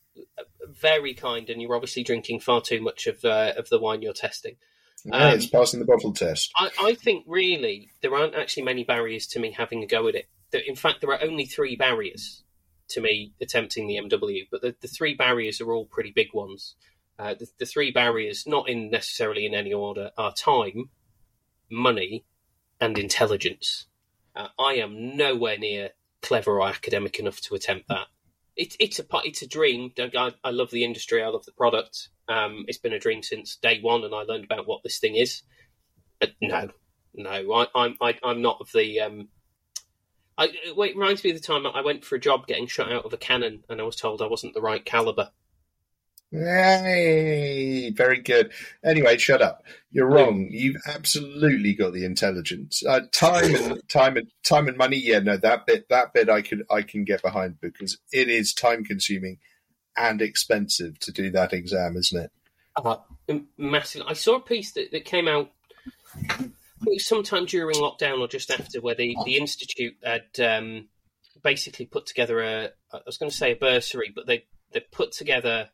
very 0.70 1.14
kind, 1.14 1.50
and 1.50 1.62
you're 1.62 1.76
obviously 1.76 2.04
drinking 2.04 2.40
far 2.42 2.62
too 2.62 2.82
much 2.82 3.08
of 3.08 3.24
uh, 3.24 3.54
of 3.58 3.70
the 3.70 3.80
wine 3.80 4.02
you're 4.02 4.14
testing. 4.14 4.56
Yeah, 5.06 5.30
Um, 5.30 5.34
it's 5.36 5.48
passing 5.48 5.80
the 5.80 5.86
bottle 5.86 6.14
test. 6.14 6.52
I, 6.58 6.70
I 6.82 6.94
think 6.94 7.26
really 7.28 7.92
there 8.02 8.16
aren't 8.16 8.36
actually 8.36 8.64
many 8.64 8.84
barriers 8.84 9.28
to 9.28 9.40
me 9.40 9.52
having 9.52 9.84
a 9.84 9.88
go 9.88 10.08
at 10.08 10.16
it. 10.16 10.28
In 10.68 10.76
fact, 10.76 11.02
there 11.02 11.12
are 11.12 11.24
only 11.24 11.46
three 11.46 11.76
barriers 11.76 12.44
to 12.90 13.02
me 13.02 13.34
attempting 13.42 13.88
the 13.88 13.96
MW, 13.96 14.48
but 14.50 14.62
the, 14.62 14.76
the 14.82 14.88
three 14.88 15.14
barriers 15.14 15.62
are 15.62 15.72
all 15.74 15.86
pretty 15.86 16.12
big 16.12 16.28
ones. 16.34 16.76
Uh, 17.20 17.34
the, 17.34 17.48
the 17.60 17.66
three 17.66 17.92
barriers, 17.92 18.46
not 18.48 18.70
in 18.70 18.90
necessarily 18.90 19.46
in 19.46 19.54
any 19.54 19.74
order, 19.74 20.12
are 20.18 20.34
time, 20.34 20.90
money, 21.70 22.26
and 22.80 22.98
intelligence. 22.98 23.88
Uh, 24.38 24.50
I 24.60 24.74
am 24.76 25.18
nowhere 25.18 25.58
near 25.58 25.90
clever 26.22 26.60
or 26.60 26.68
academic 26.68 27.20
enough 27.20 27.42
to 27.42 27.56
attempt 27.56 27.88
that. 27.90 28.08
It, 28.56 28.76
it's 28.80 29.00
a 29.00 29.06
it's 29.24 29.42
a 29.42 29.48
dream. 29.48 29.92
I, 30.00 30.34
I 30.44 30.52
love 30.52 30.72
the 30.72 30.84
industry. 30.84 31.24
I 31.24 31.28
love 31.28 31.46
the 31.46 31.52
product. 31.52 32.10
Um, 32.28 32.66
it's 32.68 32.78
been 32.78 32.94
a 32.94 33.00
dream 33.00 33.24
since 33.24 33.58
day 33.58 33.80
one, 33.82 34.04
and 34.04 34.14
I 34.14 34.24
learned 34.24 34.46
about 34.46 34.68
what 34.68 34.84
this 34.84 35.00
thing 35.00 35.16
is. 35.16 35.42
But 36.20 36.32
no, 36.42 36.70
no, 37.14 37.30
I, 37.54 37.68
I'm 37.76 37.98
I, 38.02 38.16
I'm 38.24 38.42
not 38.42 38.58
of 38.62 38.72
the. 38.74 39.00
Um, 39.00 39.30
I, 40.38 40.50
it 40.52 40.78
reminds 40.78 41.24
me 41.24 41.32
of 41.32 41.38
the 41.38 41.42
time 41.42 41.66
I 41.66 41.82
went 41.82 42.06
for 42.06 42.16
a 42.16 42.20
job 42.20 42.46
getting 42.46 42.68
shot 42.68 42.92
out 42.92 43.06
of 43.06 43.14
a 43.14 43.18
cannon, 43.18 43.64
and 43.70 43.82
I 43.82 43.84
was 43.84 43.96
told 43.96 44.22
I 44.22 44.28
wasn't 44.28 44.54
the 44.54 44.62
right 44.62 44.86
caliber. 44.86 45.32
Yay! 46.32 47.92
Very 47.92 48.22
good. 48.22 48.52
Anyway, 48.84 49.18
shut 49.18 49.42
up. 49.42 49.64
You're 49.92 50.10
wrong. 50.10 50.50
You've 50.52 50.82
absolutely 50.86 51.74
got 51.74 51.94
the 51.94 52.04
intelligence. 52.04 52.84
Uh, 52.86 53.02
time 53.14 53.56
and 53.56 53.82
time 53.90 54.18
and 54.18 54.28
time 54.44 54.68
and 54.68 54.78
money. 54.78 54.98
Yeah, 54.98 55.20
no, 55.20 55.38
that 55.38 55.66
bit 55.66 55.88
that 55.90 56.14
bit 56.14 56.30
I 56.30 56.42
could 56.42 56.66
I 56.70 56.82
can 56.82 57.06
get 57.06 57.22
behind 57.22 57.62
because 57.62 57.98
it 58.12 58.30
is 58.30 58.54
time 58.54 58.84
consuming 58.84 59.38
and 59.96 60.22
expensive 60.22 61.00
to 61.00 61.12
do 61.12 61.32
that 61.32 61.54
exam, 61.54 61.96
isn't 61.96 62.26
it? 62.26 62.32
Uh, 62.76 62.98
massive. 63.58 64.04
I 64.06 64.14
saw 64.14 64.36
a 64.36 64.42
piece 64.42 64.74
that, 64.74 64.92
that 64.92 65.06
came 65.06 65.28
out 65.28 65.50
I 66.82 66.86
think 66.86 67.02
sometime 67.02 67.46
during 67.46 67.76
lockdown 67.78 68.20
or 68.20 68.28
just 68.28 68.52
after, 68.52 68.82
where 68.82 68.96
the, 68.96 69.16
the 69.26 69.38
institute 69.38 69.96
had 70.04 70.26
um, 70.40 70.88
basically 71.44 71.86
put 71.86 72.06
together 72.06 72.40
a 72.42 72.70
I 72.94 73.00
was 73.06 73.18
going 73.18 73.32
to 73.32 73.36
say 73.36 73.54
a 73.54 73.56
bursary, 73.56 74.12
but 74.14 74.28
they 74.28 74.46
they 74.72 74.82
put 74.92 75.12
together 75.12 75.70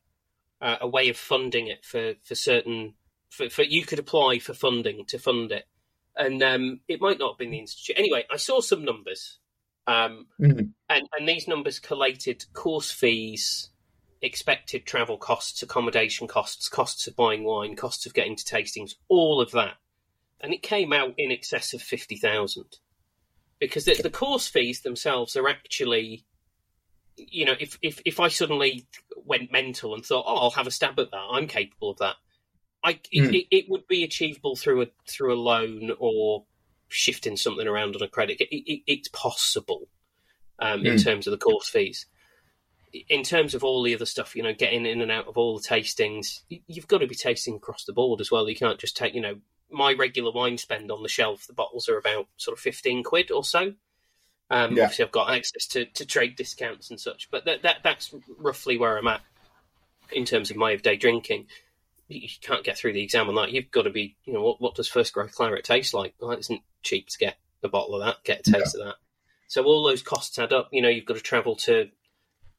uh, 0.64 0.78
a 0.82 0.88
way 0.88 1.10
of 1.10 1.18
funding 1.18 1.68
it 1.68 1.86
for 1.86 2.14
for 2.24 2.34
certain 2.36 2.96
for, 3.30 3.50
for 3.50 3.62
you 3.64 3.84
could 3.86 4.00
apply 4.00 4.40
for 4.40 4.54
funding 4.54 5.06
to 5.06 5.20
fund 5.20 5.52
it, 5.52 5.66
and 6.16 6.42
um, 6.42 6.80
it 6.88 7.02
might 7.02 7.20
not 7.20 7.34
have 7.34 7.38
been 7.38 7.52
the 7.52 7.60
institute. 7.60 8.00
Anyway, 8.00 8.24
I 8.32 8.38
saw 8.38 8.62
some 8.62 8.84
numbers, 8.84 9.40
um, 9.86 10.28
Mhm. 10.42 10.74
and 10.90 11.08
and 11.16 11.30
these 11.30 11.48
numbers 11.48 11.80
collated 11.80 12.46
course 12.54 12.90
fees 12.92 13.70
expected 14.24 14.86
travel 14.86 15.18
costs, 15.18 15.62
accommodation 15.62 16.28
costs, 16.28 16.70
costs 16.70 17.08
of 17.08 17.16
buying 17.16 17.44
wine, 17.44 17.76
costs 17.76 18.06
of 18.06 18.14
getting 18.14 18.36
to 18.38 18.44
tastings, 18.46 18.96
all 19.10 19.42
of 19.42 19.52
that. 19.52 19.76
And 20.40 20.54
it 20.54 20.64
came 20.64 20.94
out 20.94 21.14
in 21.18 21.32
excess 21.32 21.74
of 21.74 21.82
50,000. 21.82 22.78
Because 23.60 23.86
the, 23.86 23.96
the 24.02 24.10
course 24.10 24.48
fees 24.48 24.82
themselves 24.82 25.36
are 25.36 25.48
actually, 25.48 26.26
you 27.18 27.46
know, 27.46 27.56
if, 27.60 27.78
if, 27.82 28.02
if 28.06 28.20
I 28.20 28.30
suddenly 28.30 28.88
went 29.26 29.52
mental 29.52 29.94
and 29.94 30.06
thought, 30.06 30.26
oh, 30.28 30.36
I'll 30.36 30.50
have 30.52 30.68
a 30.68 30.72
stab 30.72 31.00
at 31.00 31.12
that, 31.12 31.28
I'm 31.32 31.48
capable 31.48 31.92
of 31.92 31.98
that, 32.00 32.16
I, 32.84 33.00
it, 33.12 33.26
Hmm. 33.28 33.34
it, 33.34 33.48
it 33.52 33.66
would 33.70 33.88
be 33.88 34.04
achievable 34.04 34.56
through 34.56 34.84
a, 34.84 34.88
through 35.08 35.34
a 35.34 35.40
loan 35.40 35.92
or 36.00 36.46
shifting 36.90 37.38
something 37.38 37.68
around 37.68 37.96
on 37.96 38.02
a 38.02 38.08
credit. 38.08 38.42
It, 38.42 38.50
it, 38.54 38.82
it's 38.86 39.08
possible 39.10 39.88
um, 40.60 40.86
in 40.86 40.98
Hmm. 40.98 41.04
terms 41.04 41.28
of 41.28 41.32
the 41.32 41.38
course 41.38 41.70
fees 41.70 42.06
in 43.10 43.24
terms 43.24 43.56
of 43.56 43.64
all 43.64 43.82
the 43.82 43.96
other 43.96 44.06
stuff, 44.06 44.36
you 44.36 44.44
know, 44.44 44.54
getting 44.54 44.86
in 44.86 45.02
and 45.02 45.12
out 45.12 45.28
of 45.28 45.38
all 45.38 45.58
the 45.58 45.68
tastings, 45.68 46.42
you've 46.68 46.88
got 46.88 47.00
to 47.00 47.08
be 47.08 47.16
tasting 47.16 47.56
across 47.56 47.86
the 47.86 47.94
board 47.94 48.22
as 48.22 48.32
well. 48.32 48.48
You 48.48 48.56
can't 48.56 48.80
just 48.80 48.96
take, 48.96 49.16
you 49.16 49.22
know, 49.22 49.38
my 49.72 49.94
regular 49.94 50.32
wine 50.32 50.60
spend 50.60 50.92
on 50.92 51.02
the 51.02 51.10
shelf. 51.10 51.48
The 51.48 51.54
bottles 51.54 51.90
are 51.90 51.98
about 51.98 52.28
sort 52.38 52.56
of 52.56 52.62
fifteen 52.62 53.04
quid 53.04 53.32
or 53.32 53.44
so. 53.44 53.74
Um, 54.54 54.76
Yeah. 54.76 54.84
Obviously, 54.84 55.06
I've 55.06 55.12
got 55.12 55.32
access 55.32 55.66
to, 55.68 55.86
to 55.86 56.06
trade 56.06 56.36
discounts 56.36 56.90
and 56.90 57.00
such, 57.00 57.30
but 57.32 57.46
that, 57.46 57.64
that 57.64 57.78
that's 57.84 58.14
roughly 58.38 58.78
where 58.78 58.98
I'm 58.98 59.08
at 59.08 59.22
in 60.12 60.26
terms 60.26 60.52
of 60.52 60.58
my 60.58 60.74
everyday 60.74 60.96
drinking. 60.96 61.48
You, 62.08 62.28
can't 62.42 62.64
get 62.64 62.78
through 62.78 62.94
the 62.94 63.02
exam 63.02 63.30
on 63.30 63.36
that. 63.36 63.52
You've 63.52 63.72
got 63.72 63.84
to 63.84 63.90
be, 63.90 64.16
you 64.26 64.34
know, 64.34 64.44
what, 64.44 64.62
what 64.62 64.76
does 64.76 64.88
first 64.88 65.14
growth 65.14 65.34
claret 65.34 65.64
taste 65.64 65.94
like? 65.94 66.14
Well, 66.20 66.32
it 66.32 66.40
isn't 66.42 66.62
cheap 66.84 67.08
to 67.08 67.18
get 67.18 67.38
a 67.64 67.70
bottle 67.70 67.96
of 67.96 68.06
that, 68.06 68.24
get 68.24 68.46
a 68.48 68.52
taste 68.52 68.76
of 68.76 68.86
that. 68.86 68.96
So 69.48 69.64
all 69.64 69.84
those 69.88 70.04
costs 70.04 70.38
add 70.38 70.54
up. 70.54 70.70
You 70.72 70.82
know, 70.82 70.90
you've 70.90 71.06
got 71.06 71.18
to 71.18 71.24
travel 71.24 71.56
to. 71.58 71.90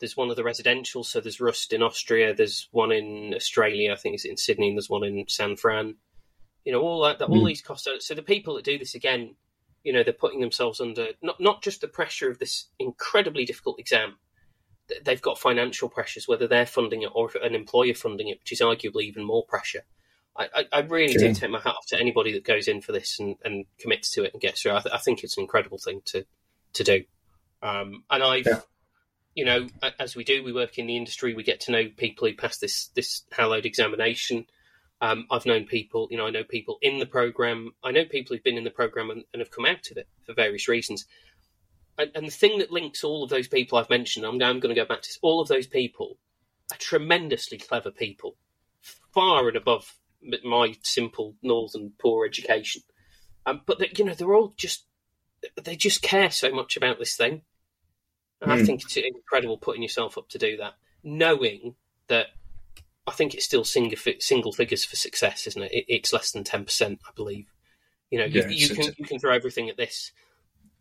There's 0.00 0.16
one 0.16 0.30
of 0.30 0.36
the 0.36 0.42
residential, 0.44 1.04
so 1.04 1.20
there's 1.20 1.40
Rust 1.40 1.72
in 1.72 1.82
Austria. 1.82 2.34
There's 2.34 2.68
one 2.72 2.90
in 2.90 3.32
Australia, 3.34 3.92
I 3.92 3.96
think 3.96 4.14
it's 4.16 4.24
in 4.24 4.36
Sydney, 4.36 4.68
and 4.68 4.76
there's 4.76 4.90
one 4.90 5.04
in 5.04 5.24
San 5.28 5.56
Fran. 5.56 5.96
You 6.64 6.72
know, 6.72 6.80
all 6.80 7.02
that, 7.02 7.22
all 7.22 7.42
Mm. 7.44 7.46
these 7.48 7.62
costs. 7.62 7.86
Are, 7.86 8.00
so 8.00 8.14
the 8.14 8.22
people 8.22 8.54
that 8.56 8.64
do 8.64 8.78
this 8.78 8.94
again, 8.96 9.36
you 9.84 9.92
know, 9.92 10.02
they're 10.02 10.12
putting 10.12 10.40
themselves 10.40 10.80
under 10.80 11.08
not 11.22 11.40
not 11.40 11.62
just 11.62 11.80
the 11.80 11.88
pressure 11.88 12.30
of 12.30 12.38
this 12.38 12.66
incredibly 12.78 13.44
difficult 13.44 13.78
exam. 13.78 14.16
They've 15.04 15.22
got 15.22 15.38
financial 15.38 15.88
pressures, 15.88 16.26
whether 16.28 16.46
they're 16.46 16.66
funding 16.66 17.02
it 17.02 17.10
or 17.14 17.30
an 17.42 17.54
employer 17.54 17.94
funding 17.94 18.28
it, 18.28 18.40
which 18.40 18.52
is 18.52 18.60
arguably 18.60 19.02
even 19.04 19.24
more 19.24 19.44
pressure. 19.46 19.82
I, 20.36 20.48
I, 20.54 20.64
I 20.72 20.78
really 20.80 21.14
do 21.14 21.32
take 21.32 21.50
my 21.50 21.60
hat 21.60 21.76
off 21.76 21.86
to 21.88 21.98
anybody 22.00 22.32
that 22.32 22.44
goes 22.44 22.66
in 22.68 22.80
for 22.82 22.92
this 22.92 23.18
and, 23.20 23.36
and 23.44 23.66
commits 23.78 24.10
to 24.12 24.24
it 24.24 24.32
and 24.34 24.42
gets 24.42 24.60
through. 24.62 24.72
I, 24.72 24.80
th- 24.80 24.94
I 24.94 24.98
think 24.98 25.22
it's 25.22 25.36
an 25.36 25.42
incredible 25.42 25.78
thing 25.78 26.02
to 26.06 26.26
to 26.74 26.84
do. 26.84 27.04
Um, 27.62 28.04
and 28.10 28.22
I've, 28.22 28.46
Yeah. 28.46 28.60
you 29.34 29.44
know, 29.44 29.68
as 29.98 30.16
we 30.16 30.24
do, 30.24 30.42
we 30.42 30.52
work 30.52 30.76
in 30.76 30.86
the 30.86 30.96
industry. 30.96 31.34
We 31.34 31.44
get 31.44 31.60
to 31.60 31.72
know 31.72 31.88
people 31.96 32.28
who 32.28 32.34
pass 32.34 32.58
this 32.58 32.88
this 32.88 33.22
hallowed 33.32 33.64
examination. 33.64 34.46
Um, 35.00 35.26
I've 35.30 35.46
known 35.46 35.66
people, 35.66 36.08
you 36.10 36.16
know, 36.16 36.26
I 36.26 36.30
know 36.30 36.44
people 36.44 36.78
in 36.80 36.98
the 36.98 37.06
program. 37.06 37.72
I 37.82 37.90
know 37.90 38.04
people 38.04 38.34
who've 38.34 38.44
been 38.44 38.56
in 38.56 38.64
the 38.64 38.70
program 38.70 39.10
and, 39.10 39.24
and 39.32 39.40
have 39.40 39.50
come 39.50 39.66
out 39.66 39.90
of 39.90 39.96
it 39.96 40.08
for 40.24 40.32
various 40.34 40.68
reasons. 40.68 41.04
And, 41.98 42.10
and 42.14 42.26
the 42.26 42.30
thing 42.32 42.58
that 42.58 42.72
links 42.72 43.04
all 43.04 43.22
of 43.22 43.30
those 43.30 43.48
people 43.48 43.78
I've 43.78 43.90
mentioned, 43.90 44.24
I'm, 44.24 44.34
I'm 44.42 44.60
going 44.60 44.74
to 44.74 44.80
go 44.80 44.86
back 44.86 45.02
to 45.02 45.08
this, 45.08 45.18
all 45.20 45.40
of 45.40 45.48
those 45.48 45.66
people 45.66 46.18
are 46.72 46.78
tremendously 46.78 47.58
clever 47.58 47.90
people, 47.90 48.36
far 49.12 49.48
and 49.48 49.56
above 49.56 49.94
my 50.42 50.74
simple 50.82 51.36
northern 51.42 51.92
poor 51.98 52.24
education. 52.24 52.82
Um, 53.46 53.60
but 53.66 53.78
they, 53.78 53.92
you 53.96 54.04
know, 54.04 54.14
they're 54.14 54.34
all 54.34 54.54
just 54.56 54.86
they 55.62 55.76
just 55.76 56.00
care 56.00 56.30
so 56.30 56.50
much 56.50 56.76
about 56.76 56.98
this 56.98 57.16
thing. 57.16 57.42
And 58.40 58.50
I 58.50 58.56
Hmm. 58.56 58.64
think 58.64 58.82
it's 58.84 58.96
incredible 58.96 59.58
putting 59.58 59.82
yourself 59.82 60.16
up 60.16 60.28
to 60.30 60.38
do 60.38 60.56
that, 60.58 60.74
knowing 61.02 61.76
that 62.08 62.28
I 63.06 63.12
think 63.12 63.34
it's 63.34 63.44
still 63.44 63.64
single, 63.64 63.96
fi- 63.98 64.18
single 64.18 64.52
figures 64.52 64.84
for 64.84 64.96
success, 64.96 65.46
isn't 65.46 65.62
it? 65.62 65.72
it 65.72 65.84
it's 65.88 66.12
less 66.12 66.32
than 66.32 66.44
ten 66.44 66.64
percent, 66.64 67.00
I 67.06 67.10
believe. 67.14 67.46
You 68.10 68.18
know, 68.18 68.24
Yeah, 68.26 68.48
you, 68.48 68.68
you 68.68 68.74
can 68.74 68.94
you 68.96 69.04
can 69.04 69.18
throw 69.18 69.34
everything 69.34 69.68
at 69.68 69.76
this. 69.76 70.12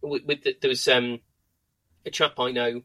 With, 0.01 0.23
with 0.25 0.43
the, 0.43 0.55
there 0.61 0.69
was 0.69 0.87
um, 0.87 1.19
a 2.05 2.11
chap 2.11 2.39
I 2.39 2.51
know 2.51 2.81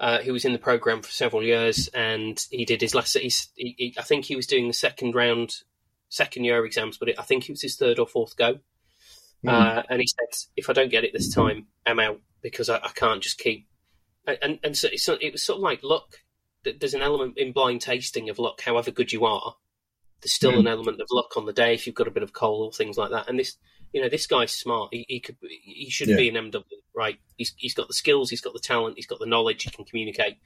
uh, 0.00 0.18
who 0.18 0.32
was 0.32 0.44
in 0.44 0.52
the 0.52 0.58
program 0.58 1.00
for 1.00 1.10
several 1.10 1.42
years, 1.42 1.88
and 1.94 2.44
he 2.50 2.64
did 2.64 2.80
his 2.80 2.94
last. 2.94 3.16
He, 3.16 3.32
he, 3.54 3.94
I 3.98 4.02
think 4.02 4.24
he 4.24 4.36
was 4.36 4.46
doing 4.46 4.66
the 4.66 4.74
second 4.74 5.14
round, 5.14 5.54
second 6.08 6.44
year 6.44 6.64
exams, 6.64 6.98
but 6.98 7.08
it, 7.08 7.18
I 7.18 7.22
think 7.22 7.48
it 7.48 7.52
was 7.52 7.62
his 7.62 7.76
third 7.76 7.98
or 7.98 8.06
fourth 8.06 8.36
go. 8.36 8.58
Hmm. 9.42 9.48
Uh, 9.48 9.82
and 9.88 10.00
he 10.00 10.06
said, 10.06 10.48
"If 10.56 10.68
I 10.68 10.72
don't 10.72 10.90
get 10.90 11.04
it 11.04 11.12
this 11.12 11.32
time, 11.32 11.68
I'm 11.86 12.00
out 12.00 12.20
because 12.42 12.68
I, 12.68 12.78
I 12.78 12.90
can't 12.94 13.22
just 13.22 13.38
keep." 13.38 13.68
And 14.26 14.38
and, 14.42 14.58
and 14.64 14.76
so 14.76 14.88
it 15.20 15.32
was 15.32 15.42
sort 15.42 15.58
of 15.58 15.62
like 15.62 15.82
luck. 15.82 16.16
Th- 16.64 16.78
There's 16.78 16.94
an 16.94 17.02
element 17.02 17.38
in 17.38 17.52
blind 17.52 17.80
tasting 17.80 18.28
of 18.30 18.38
luck. 18.38 18.60
However 18.60 18.90
good 18.90 19.12
you 19.12 19.24
are, 19.24 19.56
there's 20.20 20.32
still 20.32 20.52
Hmm. 20.52 20.60
an 20.60 20.66
element 20.68 21.00
of 21.00 21.08
luck 21.10 21.36
on 21.36 21.46
the 21.46 21.52
day 21.52 21.74
if 21.74 21.86
you've 21.86 21.96
got 21.96 22.06
a 22.08 22.12
bit 22.12 22.22
of 22.22 22.32
coal 22.32 22.62
or 22.64 22.72
things 22.72 22.96
like 22.96 23.10
that. 23.10 23.28
And 23.28 23.38
this, 23.38 23.56
you 23.92 24.00
know, 24.00 24.08
this 24.08 24.26
guy's 24.26 24.52
smart. 24.52 24.90
He, 24.92 25.04
he 25.08 25.20
could, 25.20 25.36
he 25.42 25.90
should 25.90 26.08
Yeah. 26.08 26.16
be 26.16 26.28
an 26.28 26.36
MW, 26.36 26.64
right? 26.94 27.18
He's 27.36 27.52
he's 27.56 27.74
got 27.74 27.88
the 27.88 27.94
skills, 27.94 28.30
he's 28.30 28.40
got 28.40 28.52
the 28.52 28.60
talent, 28.60 28.96
he's 28.96 29.06
got 29.06 29.18
the 29.18 29.26
knowledge, 29.26 29.64
he 29.64 29.70
can 29.70 29.84
communicate. 29.84 30.36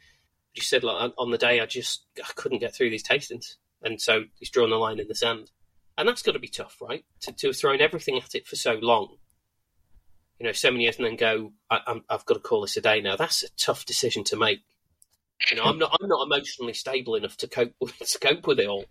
He 0.53 0.62
said, 0.62 0.83
like 0.83 1.12
on- 1.19 1.31
the 1.31 1.37
day, 1.39 1.61
I 1.61 1.67
just 1.67 2.07
I 2.19 2.31
couldn't 2.35 2.61
get 2.61 2.75
through 2.75 2.89
these 2.91 3.05
tastings, 3.07 3.57
and 3.83 4.01
so 4.01 4.25
he's 4.39 4.51
drawn 4.51 4.71
the 4.71 4.77
line 4.77 4.99
in 4.99 5.09
the 5.09 5.14
sand. 5.14 5.51
And 5.99 6.09
that's 6.09 6.23
got 6.23 6.33
to 6.33 6.39
be 6.39 6.49
tough, 6.49 6.77
right? 6.81 7.05
To, 7.23 7.33
to 7.33 7.47
have 7.49 7.57
thrown 7.57 7.81
everything 7.81 8.17
at 8.19 8.35
it 8.35 8.47
for 8.47 8.57
so 8.57 8.75
long, 8.75 9.17
you 10.39 10.47
know, 10.47 10.53
so 10.53 10.71
many 10.71 10.85
years, 10.85 10.97
and 10.97 11.07
then 11.07 11.17
go, 11.17 11.53
I, 11.71 11.81
I'm, 11.87 12.05
I've 12.09 12.25
got 12.27 12.35
to 12.35 12.41
call 12.41 12.62
this 12.62 12.77
a 12.77 12.81
day 12.83 13.01
now. 13.01 13.17
That's 13.17 13.43
a 13.43 13.49
tough 13.59 13.85
decision 13.87 14.25
to 14.25 14.37
make. 14.37 14.61
You 15.51 15.57
know, 15.57 15.64
I'm 15.64 15.78
not, 15.78 15.97
I'm 16.01 16.09
not 16.09 16.24
emotionally 16.26 16.72
stable 16.72 17.14
enough 17.14 17.37
to 17.39 17.49
cope 17.49 17.74
with, 17.80 17.97
to 17.99 18.18
cope 18.18 18.47
with 18.47 18.59
it 18.61 18.66
all. 18.68 18.84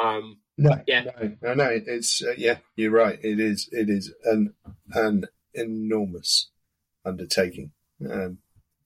Um, 0.00 0.38
No, 0.56 0.80
Yeah. 0.86 1.04
no, 1.04 1.36
no, 1.42 1.54
no. 1.54 1.68
It's 1.86 2.22
uh, 2.22 2.34
yeah, 2.36 2.58
you're 2.76 2.90
right. 2.90 3.18
It 3.22 3.40
is, 3.40 3.68
it 3.72 3.88
is 3.90 4.12
an 4.24 4.54
an 4.92 5.24
enormous 5.52 6.50
undertaking. 7.04 7.72
Um, 8.08 8.38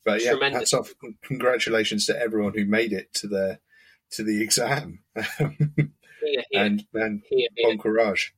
but 0.04 0.22
yeah, 0.22 0.32
Tremendous. 0.32 0.60
hats 0.60 0.74
off. 0.74 0.94
Congratulations 1.22 2.06
to 2.06 2.18
everyone 2.18 2.54
who 2.54 2.64
made 2.64 2.92
it 2.92 3.12
to 3.14 3.26
their 3.28 3.60
to 4.12 4.22
the 4.24 4.42
exam, 4.42 5.00
here, 5.14 5.24
here, 6.22 6.42
and 6.54 6.84
and 6.94 7.22
here, 7.28 7.48
bon 7.62 7.78
courage 7.78 8.34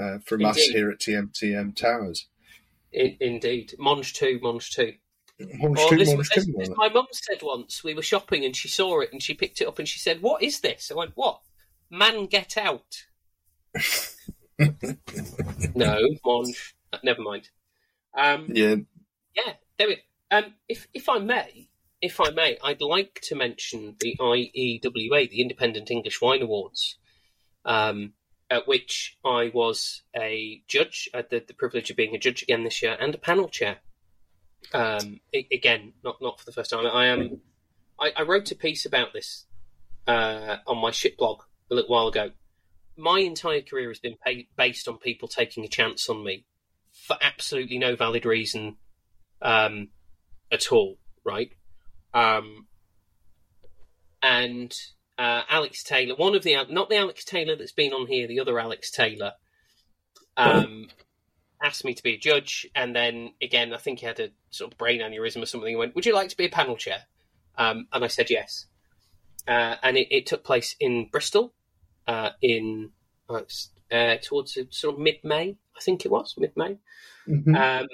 uh, 0.00 0.18
from 0.24 0.44
us 0.44 0.58
here 0.58 0.90
at 0.90 1.00
TMTM 1.00 1.74
Towers. 1.74 2.28
In, 2.92 3.16
indeed, 3.20 3.74
Monge 3.78 4.12
two, 4.14 4.38
Monge 4.42 4.70
two. 4.70 4.92
Or 5.62 5.96
this, 5.96 6.08
this- 6.14 6.46
this- 6.46 6.70
my 6.76 6.88
mum 6.88 7.06
said 7.12 7.42
once 7.42 7.82
we 7.84 7.94
were 7.94 8.02
shopping 8.02 8.44
and 8.44 8.54
she 8.56 8.68
saw 8.68 9.00
it 9.00 9.10
and 9.12 9.22
she 9.22 9.34
picked 9.34 9.60
it 9.60 9.66
up 9.68 9.78
and 9.78 9.88
she 9.88 9.98
said, 9.98 10.20
"What 10.22 10.42
is 10.42 10.60
this?" 10.60 10.90
I 10.90 10.94
went, 10.94 11.12
"What? 11.16 11.40
Man, 11.90 12.26
get 12.26 12.56
out!" 12.56 13.06
no, 15.74 15.98
Monge. 16.24 16.74
Uh, 16.92 16.98
Never 17.02 17.22
mind. 17.22 17.48
Um, 18.16 18.46
Yeah, 18.52 18.76
yeah, 19.34 19.54
there 19.78 19.88
we. 19.88 19.98
Um, 20.30 20.54
if 20.68 20.88
if 20.92 21.08
I 21.08 21.18
may, 21.18 21.68
if 22.00 22.20
I 22.20 22.30
may, 22.30 22.58
I'd 22.62 22.80
like 22.80 23.20
to 23.24 23.34
mention 23.34 23.96
the 24.00 24.16
IEWA, 24.20 25.30
the 25.30 25.40
Independent 25.40 25.90
English 25.90 26.20
Wine 26.20 26.42
Awards, 26.42 26.98
um, 27.64 28.12
at 28.50 28.66
which 28.68 29.16
I 29.24 29.50
was 29.54 30.02
a 30.16 30.62
judge. 30.68 31.08
I 31.14 31.18
had 31.18 31.30
the, 31.30 31.44
the 31.46 31.54
privilege 31.54 31.90
of 31.90 31.96
being 31.96 32.14
a 32.14 32.18
judge 32.18 32.42
again 32.42 32.64
this 32.64 32.82
year 32.82 32.96
and 33.00 33.14
a 33.14 33.18
panel 33.18 33.48
chair. 33.48 33.78
Um, 34.72 35.20
again, 35.32 35.92
not 36.04 36.20
not 36.20 36.38
for 36.38 36.46
the 36.46 36.52
first 36.52 36.70
time. 36.70 36.86
I 36.86 37.06
am. 37.06 37.40
I, 37.98 38.12
I 38.16 38.22
wrote 38.22 38.50
a 38.50 38.54
piece 38.54 38.86
about 38.86 39.12
this 39.12 39.46
uh, 40.06 40.56
on 40.66 40.78
my 40.78 40.90
shit 40.90 41.16
blog 41.16 41.42
a 41.70 41.74
little 41.74 41.90
while 41.90 42.08
ago. 42.08 42.30
My 42.96 43.20
entire 43.20 43.62
career 43.62 43.88
has 43.88 43.98
been 43.98 44.16
pa 44.24 44.32
based 44.56 44.88
on 44.88 44.98
people 44.98 45.28
taking 45.28 45.64
a 45.64 45.68
chance 45.68 46.08
on 46.08 46.24
me 46.24 46.44
for 46.92 47.16
absolutely 47.20 47.78
no 47.78 47.96
valid 47.96 48.24
reason 48.26 48.76
um, 49.42 49.88
at 50.50 50.72
all, 50.72 50.98
right? 51.24 51.52
Um, 52.12 52.66
and 54.22 54.74
uh, 55.18 55.42
Alex 55.48 55.82
Taylor, 55.82 56.14
one 56.14 56.34
of 56.34 56.42
the 56.42 56.56
not 56.68 56.88
the 56.88 56.96
Alex 56.96 57.24
Taylor 57.24 57.56
that's 57.56 57.72
been 57.72 57.92
on 57.92 58.06
here, 58.06 58.26
the 58.26 58.40
other 58.40 58.58
Alex 58.58 58.90
Taylor, 58.90 59.32
um, 60.36 60.88
asked 61.62 61.84
me 61.84 61.94
to 61.94 62.02
be 62.02 62.14
a 62.14 62.18
judge, 62.18 62.66
and 62.74 62.94
then 62.94 63.34
again, 63.42 63.72
I 63.74 63.78
think 63.78 64.00
he 64.00 64.06
had 64.06 64.20
a 64.20 64.30
sort 64.50 64.72
of 64.72 64.78
brain 64.78 65.00
aneurysm 65.00 65.42
or 65.42 65.46
something. 65.46 65.68
He 65.68 65.76
went, 65.76 65.94
"Would 65.94 66.06
you 66.06 66.14
like 66.14 66.30
to 66.30 66.36
be 66.36 66.46
a 66.46 66.50
panel 66.50 66.76
chair?" 66.76 67.04
Um, 67.58 67.86
and 67.92 68.04
I 68.04 68.08
said 68.08 68.30
yes. 68.30 68.66
Uh, 69.46 69.76
and 69.82 69.96
it, 69.96 70.08
it 70.10 70.26
took 70.26 70.44
place 70.44 70.76
in 70.80 71.08
Bristol 71.10 71.52
uh, 72.06 72.30
in 72.40 72.90
uh, 73.28 73.42
uh, 73.90 74.16
towards 74.22 74.58
sort 74.70 74.94
of 74.94 75.00
mid 75.00 75.16
May, 75.24 75.56
I 75.76 75.80
think 75.80 76.04
it 76.04 76.10
was 76.10 76.34
mid 76.38 76.56
May. 76.56 76.78
Mhm. 77.28 77.56
Um, 77.56 77.88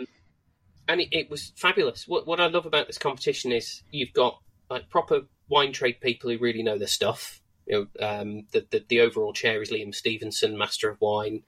and 0.89 1.01
it, 1.01 1.09
it 1.13 1.31
was 1.31 1.53
fabulous. 1.57 2.07
What, 2.07 2.27
what 2.27 2.41
I 2.41 2.47
love 2.47 2.67
about 2.67 2.87
this 2.87 2.99
competition 2.99 3.53
is 3.53 3.83
you've 3.91 4.13
got 4.13 4.41
like 4.71 4.89
proper 4.89 5.23
wine 5.49 5.73
trade 5.73 6.01
people 6.01 6.31
who 6.31 6.39
really 6.39 6.63
know 6.63 6.79
their 6.79 6.87
stuff. 6.87 7.41
You 7.67 7.89
know, 7.99 8.07
um, 8.07 8.47
the, 8.53 8.67
the 8.71 8.85
the 8.89 9.01
overall 9.01 9.33
chair 9.33 9.61
is 9.61 9.73
Liam 9.73 9.95
Stevenson, 9.95 10.57
Master 10.57 10.89
of 10.89 11.01
Wine. 11.01 11.43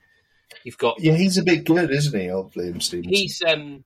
You've 0.65 0.79
got 0.79 1.01
yeah. 1.01 1.15
He's 1.15 1.37
a 1.39 1.43
bit 1.43 1.65
good, 1.65 1.91
isn't 1.91 2.19
he, 2.19 2.31
old 2.31 2.55
Liam 2.55 2.83
Stevenson? 2.83 3.13
he's 3.13 3.43
um 3.47 3.85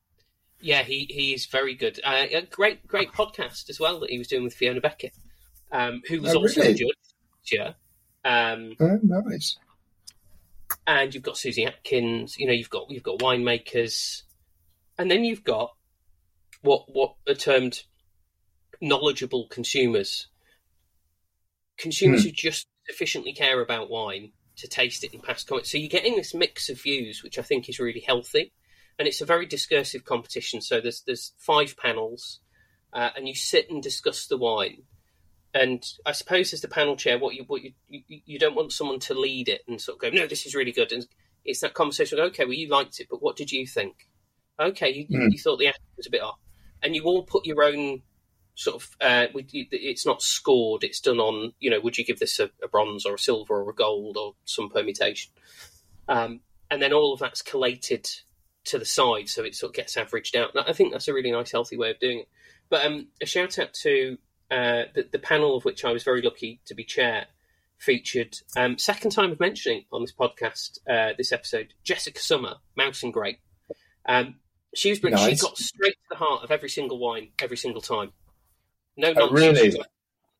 yeah 0.61 0.83
he 0.83 1.07
he 1.11 1.35
is 1.35 1.47
very 1.47 1.75
good. 1.75 2.01
Uh, 2.05 2.25
a 2.33 2.43
great 2.43 2.87
great 2.87 3.13
podcast 3.13 3.69
as 3.71 3.79
well 3.81 4.01
that 4.01 4.11
he 4.11 4.19
was 4.19 4.29
doing 4.29 4.45
with 4.45 4.55
Fiona 4.55 4.81
Beckett, 4.81 5.13
um, 5.73 6.03
who 6.09 6.21
was 6.23 6.35
Oh, 6.35 6.39
also 6.39 6.61
really? 6.61 6.73
a 6.73 6.75
judge. 6.75 6.97
Yeah. 7.53 7.73
Um, 8.25 8.75
oh, 8.79 8.99
nice. 9.03 9.57
and 10.87 11.13
you've 11.13 11.25
got 11.25 11.37
Susy 11.37 11.67
Atkins. 11.67 12.37
You 12.39 12.47
know, 12.47 12.53
you've 12.53 12.71
got 12.71 12.91
you've 12.91 13.03
got 13.03 13.19
winemakers, 13.19 14.23
and 14.99 15.11
then 15.11 15.25
you've 15.25 15.43
got 15.45 15.73
what 16.63 16.85
what 16.87 17.15
are 17.29 17.35
termed 17.35 17.83
knowledgeable 18.81 19.49
consumers. 19.49 20.29
Consumers 21.77 22.23
Hmm. 22.23 22.29
who 22.29 22.33
just 22.33 22.67
sufficiently 22.89 23.33
care 23.33 23.61
about 23.61 23.91
wine 23.91 24.33
to 24.57 24.69
taste 24.69 25.05
it 25.05 25.13
and 25.13 25.23
pass 25.23 25.45
comments. 25.45 25.71
So 25.73 25.79
you're 25.79 25.89
getting 25.89 26.17
this 26.17 26.35
mix 26.35 26.69
of 26.69 26.81
views, 26.81 27.23
which 27.23 27.39
I 27.39 27.43
think 27.43 27.69
is 27.69 27.79
really 27.79 28.01
healthy, 28.01 28.53
and 28.99 29.09
it's 29.09 29.21
a 29.21 29.27
very 29.27 29.47
discursive 29.47 30.05
competition. 30.05 30.61
So 30.61 30.81
there's 30.81 31.03
there's 31.07 31.33
five 31.39 31.77
panels, 31.77 32.41
uh, 32.93 33.11
and 33.17 33.27
you 33.29 33.35
sit 33.35 33.71
and 33.71 33.83
discuss 33.83 34.27
the 34.27 34.37
wine. 34.39 34.83
And 35.55 35.85
I 36.07 36.13
suppose 36.13 36.53
as 36.55 36.63
the 36.63 36.69
panel 36.69 36.97
chair, 36.97 37.19
what 37.19 37.35
you 37.35 37.45
what 37.47 37.63
you, 37.63 37.73
you 37.89 38.21
you 38.25 38.39
don't 38.39 38.55
want 38.55 38.73
someone 38.73 39.01
to 39.01 39.15
lead 39.15 39.49
it 39.49 39.63
and 39.69 39.81
sort 39.81 39.97
of 39.97 40.01
go, 40.01 40.11
no, 40.11 40.27
this 40.27 40.47
is 40.47 40.55
really 40.55 40.73
good. 40.73 40.93
And 40.93 41.07
it's 41.45 41.61
that 41.61 41.75
conversation. 41.75 42.19
Okay, 42.21 42.45
well, 42.45 42.55
you 42.55 42.69
liked 42.69 43.01
it, 43.01 43.09
but 43.11 43.23
what 43.23 43.37
did 43.37 43.51
you 43.53 43.67
think? 43.67 44.09
Okay, 44.61 44.91
you, 44.93 45.07
Hmm. 45.07 45.29
you 45.31 45.39
thought 45.39 45.59
the 45.59 45.67
acting 45.67 45.83
was 45.97 46.07
a 46.07 46.11
bit 46.11 46.23
off. 46.23 46.39
and 46.83 46.95
you 46.97 47.03
all 47.05 47.23
put 47.25 47.47
your 47.47 47.63
own 47.63 48.03
sort 48.55 48.83
of. 48.83 48.97
Uh, 49.01 49.27
it's 49.35 50.07
not 50.07 50.23
scored; 50.23 50.85
it's 50.85 51.01
done 51.01 51.19
on. 51.19 51.53
You 51.61 51.71
know, 51.71 51.81
would 51.81 51.99
you 51.99 52.05
give 52.05 52.19
this 52.19 52.39
a, 52.39 52.51
a 52.63 52.69
bronze 52.69 53.07
or 53.07 53.15
a 53.15 53.19
silver 53.19 53.63
or 53.63 53.71
a 53.71 53.75
gold 53.75 54.17
or 54.17 54.35
some 54.45 54.69
permutation? 54.69 55.33
Um, 56.09 56.41
and 56.71 56.83
then 56.83 56.93
all 56.93 57.13
of 57.13 57.21
that's 57.21 57.43
collated 57.43 58.09
to 58.65 58.79
the 58.79 58.85
side, 58.85 59.29
so 59.29 59.43
it 59.43 59.55
sort 59.55 59.71
of 59.71 59.77
gets 59.77 59.97
averaged 59.97 60.37
out. 60.37 60.51
I 60.57 60.73
think 60.73 60.93
that's 60.93 61.09
a 61.09 61.15
really 61.15 61.33
nice, 61.33 61.53
healthy 61.53 61.77
way 61.77 61.91
of 61.91 61.99
doing 61.99 62.21
it. 62.21 62.29
But 62.69 62.87
um, 62.87 63.09
a 63.21 63.27
shout 63.27 63.59
out 63.59 63.75
to 63.83 64.17
uh, 64.51 64.85
the, 64.95 65.09
the, 65.11 65.19
panel 65.19 65.57
of 65.57 65.65
which 65.65 65.85
I 65.85 65.93
was 65.93 66.05
very 66.05 66.23
lucky 66.23 66.61
to 66.67 66.75
be 66.75 66.85
chair 66.85 67.27
featured 67.79 68.37
um, 68.57 68.79
second 68.79 69.11
time 69.11 69.33
of 69.33 69.41
mentioning 69.41 69.85
on 69.93 70.03
this 70.03 70.13
podcast 70.13 70.79
uh, 70.89 71.15
this 71.19 71.33
episode 71.33 71.75
Jessica 71.83 72.21
Summer, 72.21 72.55
Mouse 72.77 73.03
and 73.03 73.13
Grape. 73.13 73.41
Um, 74.07 74.37
she 74.75 74.91
was 74.91 75.03
nice. 75.03 75.41
she 75.41 75.47
got 75.47 75.59
straight 75.59 75.95
to 75.95 76.07
the 76.11 76.17
heart 76.17 76.45
of 76.45 76.51
every 76.51 76.69
single 76.69 76.99
wine 76.99 77.31
every 77.41 77.57
single 77.57 77.83
time. 77.83 78.13
No 78.97 79.13
oh, 79.17 79.27
nonsense. 79.27 79.59
Really? 79.59 79.81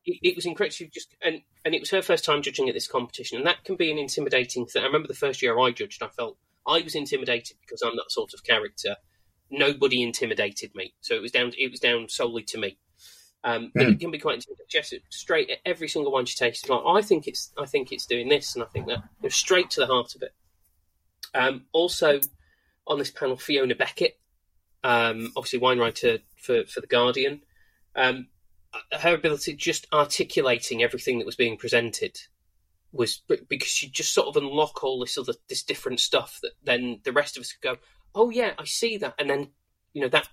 It, 0.05 0.19
it, 0.23 0.37
was 0.37 0.47
incredible. 0.47 0.75
She 0.75 0.89
just 0.89 1.15
and 1.25 1.43
and 1.65 1.75
it 1.75 1.81
was 1.81 1.91
her 1.91 2.03
first 2.03 2.25
time 2.25 2.43
judging 2.43 2.69
at 2.69 2.75
this 2.75 2.89
competition, 2.89 3.39
and 3.39 3.47
that 3.47 3.65
can 3.65 3.77
be 3.77 3.91
an 3.91 3.99
intimidating 3.99 4.67
thing. 4.67 4.83
I 4.83 4.87
remember 4.87 5.09
the 5.09 5.15
first 5.15 5.43
year 5.43 5.59
I 5.59 5.71
judged, 5.71 6.03
I 6.03 6.09
felt 6.09 6.37
I 6.67 6.81
was 6.83 6.95
intimidated 6.95 7.57
because 7.61 7.83
I'm 7.83 7.97
that 7.97 8.11
sort 8.11 8.35
of 8.35 8.45
character. 8.45 8.97
Nobody 9.51 10.03
intimidated 10.03 10.75
me, 10.75 10.95
so 11.01 11.15
it 11.15 11.23
was 11.23 11.31
down. 11.31 11.53
It 11.57 11.71
was 11.71 11.81
down 11.81 12.09
solely 12.09 12.43
to 12.45 12.59
me. 12.59 12.79
Um, 13.45 13.73
but 13.75 13.87
mm. 13.87 13.93
it 13.93 14.01
can 14.01 14.11
be 14.11 14.19
quite 14.19 14.37
intimidating. 14.37 15.01
Straight 15.11 15.51
at 15.51 15.59
every 15.67 15.89
single 15.89 16.13
one 16.13 16.27
she 16.27 16.37
tastes, 16.37 16.69
like 16.69 16.83
I 16.87 17.03
think 17.03 17.27
it's, 17.27 17.53
I 17.59 17.67
think 17.67 17.91
it's 17.91 18.07
doing 18.07 18.29
this, 18.29 18.55
and 18.55 18.63
I 18.63 18.67
think 18.69 18.87
that 18.87 19.03
straight 19.33 19.71
to 19.71 19.81
the 19.81 19.87
heart 19.87 20.15
of 20.15 20.23
it. 20.23 20.35
Um, 21.35 21.65
also 21.73 22.21
on 22.87 22.99
this 22.99 23.11
panel, 23.11 23.37
Fiona 23.37 23.75
Beckett, 23.75 24.19
um, 24.85 25.33
obviously 25.37 25.59
wine 25.59 25.79
writer 25.79 26.19
for 26.37 26.65
for 26.67 26.81
the 26.81 26.87
Guardian. 26.87 27.43
Um, 27.95 28.29
her 29.01 29.15
ability 29.15 29.55
just 29.55 29.87
articulating 29.93 30.83
everything 30.83 31.19
that 31.19 31.27
was 31.27 31.37
being 31.37 31.57
presented 31.57 32.19
was 32.93 33.23
because 33.49 33.69
she 33.69 33.89
just 33.89 34.13
sort 34.13 34.29
of 34.29 34.37
unlock 34.37 34.85
all 34.85 35.01
this 35.01 35.17
other 35.17 35.35
this 35.49 35.63
different 35.63 35.99
stuff 35.99 36.39
that 36.43 36.53
then 36.63 37.01
the 37.05 37.13
rest 37.13 37.37
of 37.37 37.41
us 37.41 37.53
could 37.53 37.77
go, 37.77 37.77
oh 38.15 38.31
yeah, 38.31 38.53
I 38.59 38.65
see 38.65 38.99
that, 38.99 39.15
and 39.19 39.29
then 39.29 39.49
you 39.93 40.03
know 40.03 40.09
that 40.09 40.29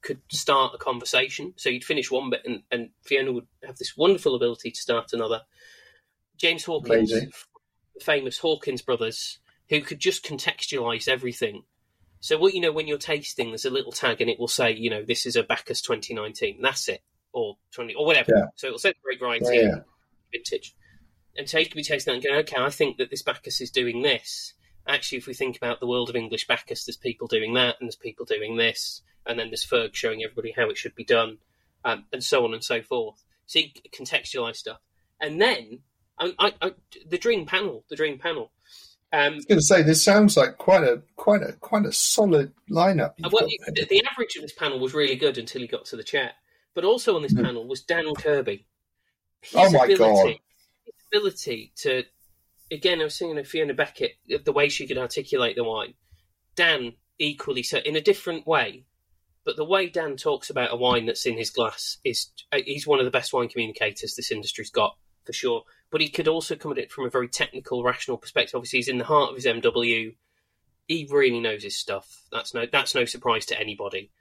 could 0.00 0.20
start 0.30 0.74
a 0.74 0.78
conversation. 0.78 1.54
So 1.56 1.70
you'd 1.70 1.84
finish 1.84 2.10
one 2.10 2.30
bit, 2.30 2.42
and, 2.44 2.62
and 2.70 2.90
Fiona 3.02 3.32
would 3.32 3.46
have 3.64 3.78
this 3.78 3.96
wonderful 3.96 4.34
ability 4.34 4.70
to 4.70 4.80
start 4.80 5.12
another. 5.12 5.42
James 6.36 6.64
Hawkins, 6.64 7.12
famous 8.00 8.38
Hawkins 8.38 8.82
brothers, 8.82 9.38
who 9.68 9.80
could 9.80 10.00
just 10.00 10.24
contextualize 10.24 11.08
everything. 11.08 11.62
So 12.20 12.38
what 12.38 12.54
you 12.54 12.60
know 12.60 12.72
when 12.72 12.86
you're 12.86 12.98
tasting, 12.98 13.48
there's 13.48 13.64
a 13.64 13.70
little 13.70 13.92
tag, 13.92 14.20
and 14.20 14.30
it 14.30 14.38
will 14.38 14.48
say, 14.48 14.72
you 14.72 14.90
know, 14.90 15.04
this 15.04 15.26
is 15.26 15.36
a 15.36 15.42
Bacchus 15.42 15.80
2019. 15.82 16.60
That's 16.62 16.88
it, 16.88 17.02
or 17.32 17.56
20, 17.74 17.94
or 17.94 18.06
whatever. 18.06 18.32
Yeah. 18.34 18.46
So 18.56 18.68
it'll 18.68 18.78
say 18.78 18.90
the 18.90 18.96
great 19.02 19.20
variety, 19.20 19.56
yeah, 19.56 19.62
yeah. 19.62 19.78
vintage 20.32 20.74
and 21.36 21.48
so 21.48 21.58
you 21.58 21.66
could 21.66 21.76
be 21.76 21.82
tasting 21.82 22.12
that 22.12 22.16
and 22.16 22.24
going, 22.24 22.40
okay, 22.40 22.56
I 22.60 22.70
think 22.70 22.98
that 22.98 23.10
this 23.10 23.22
Bacchus 23.22 23.60
is 23.60 23.70
doing 23.70 24.02
this. 24.02 24.54
Actually, 24.86 25.18
if 25.18 25.26
we 25.26 25.34
think 25.34 25.56
about 25.56 25.80
the 25.80 25.86
world 25.86 26.10
of 26.10 26.16
English 26.16 26.46
Bacchus, 26.46 26.84
there's 26.84 26.96
people 26.96 27.26
doing 27.26 27.54
that, 27.54 27.76
and 27.80 27.88
there's 27.88 27.96
people 27.96 28.26
doing 28.26 28.56
this, 28.56 29.02
and 29.26 29.38
then 29.38 29.48
there's 29.48 29.64
Ferg 29.64 29.94
showing 29.94 30.22
everybody 30.22 30.52
how 30.52 30.68
it 30.68 30.76
should 30.76 30.94
be 30.94 31.04
done, 31.04 31.38
um, 31.84 32.04
and 32.12 32.22
so 32.22 32.44
on 32.44 32.52
and 32.52 32.64
so 32.64 32.82
forth. 32.82 33.24
So 33.46 33.60
you 33.60 33.66
contextualize 33.94 34.56
stuff, 34.56 34.80
and 35.20 35.40
then 35.40 35.80
I, 36.18 36.34
I, 36.38 36.52
I, 36.60 36.72
the 37.08 37.18
dream 37.18 37.46
panel, 37.46 37.84
the 37.88 37.96
dream 37.96 38.18
panel. 38.18 38.50
Um, 39.14 39.34
I 39.34 39.36
was 39.36 39.44
going 39.44 39.58
to 39.58 39.64
say 39.64 39.82
this 39.82 40.02
sounds 40.02 40.36
like 40.36 40.58
quite 40.58 40.84
a 40.84 41.02
quite 41.16 41.42
a 41.42 41.52
quite 41.52 41.86
a 41.86 41.92
solid 41.92 42.52
lineup. 42.68 43.12
Well, 43.20 43.46
the, 43.46 43.86
the, 43.88 44.02
average 44.10 44.36
of 44.36 44.42
this 44.42 44.54
panel 44.54 44.80
was 44.80 44.94
really 44.94 45.16
good 45.16 45.38
until 45.38 45.60
he 45.60 45.68
got 45.68 45.84
to 45.86 45.96
the 45.96 46.02
chat, 46.02 46.32
but 46.74 46.84
also 46.84 47.16
on 47.16 47.22
this 47.22 47.34
panel 47.34 47.66
was 47.66 47.82
Dan 47.82 48.14
Kirby. 48.14 48.66
His 49.42 49.54
oh 49.56 49.70
my 49.70 49.84
ability, 49.84 50.40
god! 50.86 50.92
ability 51.12 51.72
to, 51.76 52.04
again, 52.70 53.00
I 53.00 53.04
was 53.04 53.18
thinking 53.18 53.38
of 53.38 53.46
Fiona 53.46 53.74
Beckett, 53.74 54.12
the 54.44 54.52
way 54.52 54.68
she 54.68 54.86
could 54.86 54.98
articulate 54.98 55.56
the 55.56 55.64
wine. 55.64 55.94
Dan, 56.54 56.92
equally 57.18 57.62
so, 57.62 57.78
in 57.78 57.96
a 57.96 58.00
different 58.00 58.46
way. 58.46 58.84
But 59.44 59.56
the 59.56 59.64
way 59.64 59.88
Dan 59.88 60.16
talks 60.16 60.50
about 60.50 60.72
a 60.72 60.76
wine 60.76 61.06
that's 61.06 61.26
in 61.26 61.36
his 61.36 61.50
glass 61.50 61.98
is, 62.04 62.28
uh, 62.52 62.58
he's 62.64 62.86
one 62.86 63.00
of 63.00 63.04
the 63.04 63.10
best 63.10 63.32
wine 63.32 63.48
communicators 63.48 64.14
this 64.14 64.30
industry's 64.30 64.70
got, 64.70 64.96
for 65.24 65.32
sure. 65.32 65.64
But 65.90 66.00
he 66.00 66.08
could 66.08 66.28
also 66.28 66.54
come 66.54 66.72
at 66.72 66.78
it 66.78 66.92
from 66.92 67.06
a 67.06 67.10
very 67.10 67.28
technical, 67.28 67.82
rational 67.82 68.18
perspective. 68.18 68.54
Obviously, 68.54 68.78
he's 68.78 68.88
in 68.88 68.98
the 68.98 69.04
heart 69.04 69.30
of 69.30 69.36
his 69.36 69.46
MW. 69.46 70.14
He 70.86 71.08
really 71.10 71.40
knows 71.40 71.64
his 71.64 71.76
stuff. 71.76 72.22
That's 72.30 72.54
no, 72.54 72.66
that's 72.70 72.94
no 72.94 73.04
surprise 73.04 73.46
to 73.46 73.58
anybody. 73.58 74.12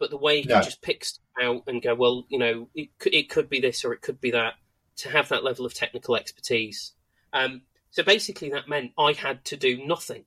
But 0.00 0.10
the 0.10 0.16
way 0.16 0.40
he 0.40 0.48
no. 0.48 0.62
just 0.62 0.82
picks 0.82 1.20
out 1.40 1.62
and 1.68 1.80
go, 1.80 1.94
well, 1.94 2.26
you 2.28 2.38
know, 2.38 2.68
it, 2.74 2.88
it 3.04 3.28
could 3.28 3.48
be 3.48 3.60
this 3.60 3.84
or 3.84 3.92
it 3.92 4.00
could 4.00 4.20
be 4.20 4.32
that 4.32 4.54
to 4.96 5.10
have 5.10 5.28
that 5.28 5.44
level 5.44 5.64
of 5.64 5.74
technical 5.74 6.16
expertise. 6.16 6.92
Um, 7.32 7.62
so 7.90 8.02
basically, 8.02 8.50
that 8.50 8.68
meant 8.68 8.92
I 8.98 9.12
had 9.12 9.44
to 9.46 9.56
do 9.56 9.84
nothing. 9.86 10.24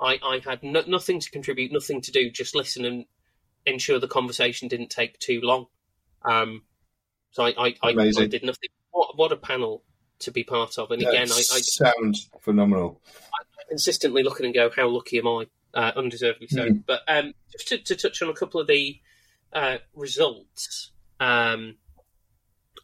I, 0.00 0.18
I 0.22 0.40
had 0.44 0.62
no, 0.62 0.82
nothing 0.86 1.20
to 1.20 1.30
contribute, 1.30 1.72
nothing 1.72 2.00
to 2.02 2.12
do, 2.12 2.30
just 2.30 2.54
listen 2.54 2.84
and 2.84 3.06
ensure 3.66 3.98
the 3.98 4.08
conversation 4.08 4.68
didn't 4.68 4.90
take 4.90 5.18
too 5.18 5.40
long. 5.42 5.66
Um, 6.24 6.62
so 7.30 7.44
I, 7.44 7.54
I, 7.58 7.74
I, 7.82 7.88
I, 7.90 8.26
did 8.26 8.42
nothing. 8.44 8.70
What, 8.90 9.16
what 9.16 9.32
a 9.32 9.36
panel 9.36 9.82
to 10.20 10.30
be 10.30 10.44
part 10.44 10.78
of! 10.78 10.90
And 10.90 11.02
that 11.02 11.08
again, 11.08 11.28
I, 11.30 11.38
I 11.38 11.60
sounds 11.60 12.28
phenomenal. 12.40 13.00
I 13.06 13.44
consistently 13.68 14.22
look 14.22 14.40
and 14.40 14.54
go, 14.54 14.70
"How 14.70 14.88
lucky 14.88 15.18
am 15.18 15.28
I?" 15.28 15.46
Uh, 15.74 15.92
undeservedly 15.96 16.46
so. 16.48 16.66
Mm. 16.66 16.82
But 16.86 17.02
um, 17.06 17.34
just 17.52 17.68
to, 17.68 17.78
to, 17.78 17.94
touch 17.94 18.22
on 18.22 18.30
a 18.30 18.32
couple 18.32 18.60
of 18.60 18.66
the 18.66 18.98
uh, 19.52 19.78
results. 19.94 20.90
Um, 21.20 21.76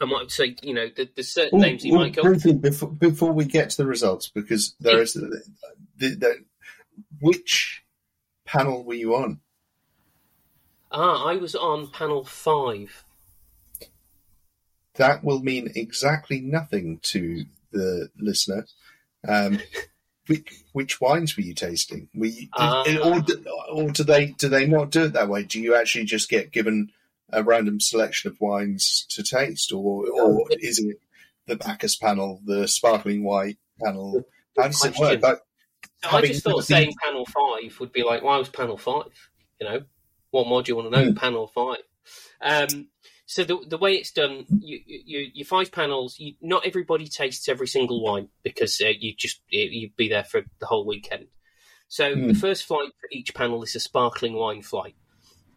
I 0.00 0.06
might 0.06 0.30
say, 0.30 0.56
you 0.62 0.74
know, 0.74 0.88
the 0.88 1.22
certain 1.22 1.58
well, 1.58 1.68
names 1.68 1.84
you 1.84 1.92
well, 1.92 2.02
might 2.02 2.14
go. 2.14 2.22
Briefly, 2.22 2.52
before, 2.52 2.90
before 2.90 3.32
we 3.32 3.44
get 3.44 3.70
to 3.70 3.76
the 3.78 3.86
results, 3.86 4.28
because 4.28 4.74
there 4.80 5.00
is 5.00 5.14
the, 5.14 5.42
the, 5.96 6.08
the, 6.08 6.44
which 7.20 7.84
panel 8.44 8.84
were 8.84 8.94
you 8.94 9.14
on? 9.14 9.40
Ah, 10.90 11.24
I 11.24 11.36
was 11.36 11.54
on 11.54 11.88
panel 11.88 12.24
five. 12.24 13.04
That 14.94 15.24
will 15.24 15.40
mean 15.40 15.72
exactly 15.74 16.40
nothing 16.40 17.00
to 17.04 17.44
the 17.72 18.10
listener. 18.18 18.66
Um, 19.26 19.60
which, 20.26 20.62
which, 20.72 21.00
wines 21.00 21.36
were 21.36 21.42
you 21.42 21.54
tasting? 21.54 22.08
Were 22.14 22.26
you, 22.26 22.42
did, 22.42 22.50
uh, 22.52 22.84
or, 23.04 23.22
or 23.70 23.90
do 23.90 24.04
they 24.04 24.26
do 24.26 24.48
they 24.48 24.66
not 24.66 24.90
do 24.90 25.04
it 25.04 25.12
that 25.12 25.28
way? 25.28 25.42
Do 25.42 25.60
you 25.60 25.74
actually 25.74 26.04
just 26.04 26.28
get 26.28 26.52
given 26.52 26.90
a 27.30 27.42
random 27.42 27.80
selection 27.80 28.30
of 28.30 28.40
wines 28.40 29.06
to 29.10 29.22
taste, 29.22 29.72
or 29.72 30.06
or 30.08 30.46
is 30.50 30.78
it 30.78 30.98
the 31.46 31.56
Bacchus 31.56 31.96
panel, 31.96 32.40
the 32.44 32.66
sparkling 32.68 33.24
white 33.24 33.58
panel? 33.82 34.24
How 34.56 34.68
does 34.68 34.84
it 34.84 34.98
work? 34.98 35.40
I 36.02 36.22
just 36.22 36.44
thought 36.44 36.64
saying 36.64 36.92
panel 37.02 37.26
five 37.26 37.78
would 37.80 37.92
be 37.92 38.02
like, 38.02 38.22
why 38.22 38.36
was 38.38 38.48
panel 38.48 38.76
five? 38.76 39.30
You 39.60 39.68
know, 39.68 39.80
what 40.30 40.46
more 40.46 40.62
do 40.62 40.70
you 40.70 40.76
want 40.76 40.92
to 40.92 40.98
know? 40.98 41.12
Mm. 41.12 41.16
Panel 41.16 41.46
five. 41.46 41.82
Um, 42.40 42.88
so 43.34 43.42
the 43.42 43.58
the 43.66 43.78
way 43.78 43.94
it's 43.94 44.12
done, 44.12 44.44
you, 44.48 44.78
you 44.86 45.28
your 45.34 45.44
five 45.44 45.72
panels. 45.72 46.20
You, 46.20 46.34
not 46.40 46.64
everybody 46.64 47.08
tastes 47.08 47.48
every 47.48 47.66
single 47.66 48.00
wine 48.00 48.28
because 48.44 48.80
uh, 48.80 48.92
you 48.96 49.12
just 49.12 49.40
you'd 49.48 49.96
be 49.96 50.08
there 50.08 50.22
for 50.22 50.42
the 50.60 50.66
whole 50.66 50.86
weekend. 50.86 51.26
So 51.88 52.14
mm. 52.14 52.28
the 52.28 52.34
first 52.34 52.62
flight 52.62 52.90
for 53.00 53.08
each 53.10 53.34
panel 53.34 53.64
is 53.64 53.74
a 53.74 53.80
sparkling 53.80 54.34
wine 54.34 54.62
flight, 54.62 54.94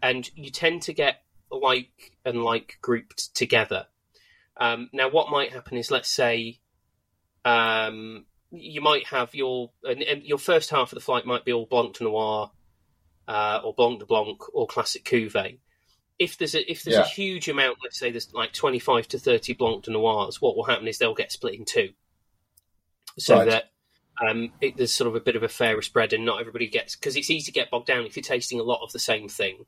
and 0.01 0.27
you 0.33 0.49
tend 0.49 0.81
to 0.83 0.93
get 0.93 1.21
like 1.51 2.13
and 2.25 2.41
like 2.41 2.79
grouped 2.81 3.35
together. 3.35 3.85
Um, 4.59 4.89
now, 4.91 5.11
what 5.11 5.29
might 5.29 5.53
happen 5.53 5.77
is, 5.77 5.91
let's 5.91 6.09
say, 6.09 6.61
um, 7.45 8.25
you 8.49 8.81
might 8.81 9.05
have 9.09 9.35
your 9.35 9.69
and 9.83 10.23
your 10.23 10.39
first 10.39 10.71
half 10.71 10.91
of 10.91 10.95
the 10.95 11.05
flight 11.05 11.27
might 11.27 11.45
be 11.45 11.53
all 11.53 11.67
Blanc 11.67 11.95
de 11.95 12.05
Noir, 12.05 12.49
uh, 13.27 13.61
or 13.63 13.75
Blanc 13.75 13.99
de 13.99 14.07
Blanc, 14.07 14.39
or 14.51 14.65
Classic 14.65 15.05
Cuvée. 15.05 15.59
If 16.19 16.37
there's 16.37 16.55
a 16.55 16.71
if 16.71 16.83
there's 16.83 16.97
yeah. 16.97 17.03
a 17.03 17.07
huge 17.07 17.47
amount, 17.47 17.77
let's 17.83 17.99
say 17.99 18.11
there's 18.11 18.33
like 18.33 18.53
twenty 18.53 18.79
five 18.79 19.07
to 19.09 19.19
thirty 19.19 19.53
Blanc 19.53 19.83
de 19.83 19.91
Noirs, 19.91 20.41
what 20.41 20.55
will 20.55 20.63
happen 20.63 20.87
is 20.87 20.97
they'll 20.97 21.13
get 21.13 21.31
split 21.31 21.55
in 21.55 21.65
two, 21.65 21.89
so 23.19 23.37
right. 23.37 23.49
that 23.49 23.63
um, 24.27 24.51
it, 24.59 24.77
there's 24.77 24.93
sort 24.93 25.07
of 25.07 25.15
a 25.15 25.19
bit 25.19 25.35
of 25.35 25.43
a 25.43 25.47
fairer 25.47 25.81
spread, 25.81 26.13
and 26.13 26.25
not 26.25 26.39
everybody 26.39 26.67
gets 26.67 26.95
because 26.95 27.15
it's 27.15 27.29
easy 27.29 27.45
to 27.45 27.51
get 27.51 27.69
bogged 27.69 27.85
down 27.85 28.05
if 28.05 28.15
you're 28.15 28.23
tasting 28.23 28.59
a 28.59 28.63
lot 28.63 28.83
of 28.83 28.91
the 28.91 28.99
same 28.99 29.29
thing 29.29 29.65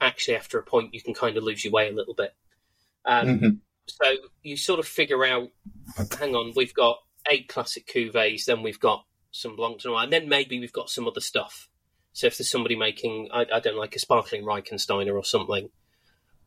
actually 0.00 0.36
after 0.36 0.58
a 0.58 0.62
point 0.62 0.94
you 0.94 1.02
can 1.02 1.14
kind 1.14 1.36
of 1.36 1.44
lose 1.44 1.64
your 1.64 1.72
way 1.72 1.88
a 1.88 1.92
little 1.92 2.14
bit. 2.14 2.34
Um, 3.04 3.26
mm-hmm. 3.26 3.48
So 3.86 4.16
you 4.42 4.56
sort 4.56 4.80
of 4.80 4.86
figure 4.86 5.24
out, 5.24 5.48
hang 6.18 6.34
on, 6.34 6.52
we've 6.54 6.74
got 6.74 6.98
eight 7.30 7.48
classic 7.48 7.86
cuvées, 7.86 8.44
then 8.44 8.62
we've 8.62 8.80
got 8.80 9.04
some 9.30 9.56
Blanc 9.56 9.80
de 9.80 9.88
Noir, 9.88 10.04
and 10.04 10.12
then 10.12 10.28
maybe 10.28 10.60
we've 10.60 10.72
got 10.72 10.90
some 10.90 11.06
other 11.06 11.20
stuff. 11.20 11.68
So 12.12 12.26
if 12.26 12.36
there's 12.36 12.50
somebody 12.50 12.76
making, 12.76 13.28
I, 13.32 13.46
I 13.52 13.60
don't 13.60 13.74
know, 13.74 13.80
like 13.80 13.96
a 13.96 13.98
sparkling 13.98 14.44
Reichensteiner 14.44 15.14
or 15.14 15.24
something, 15.24 15.70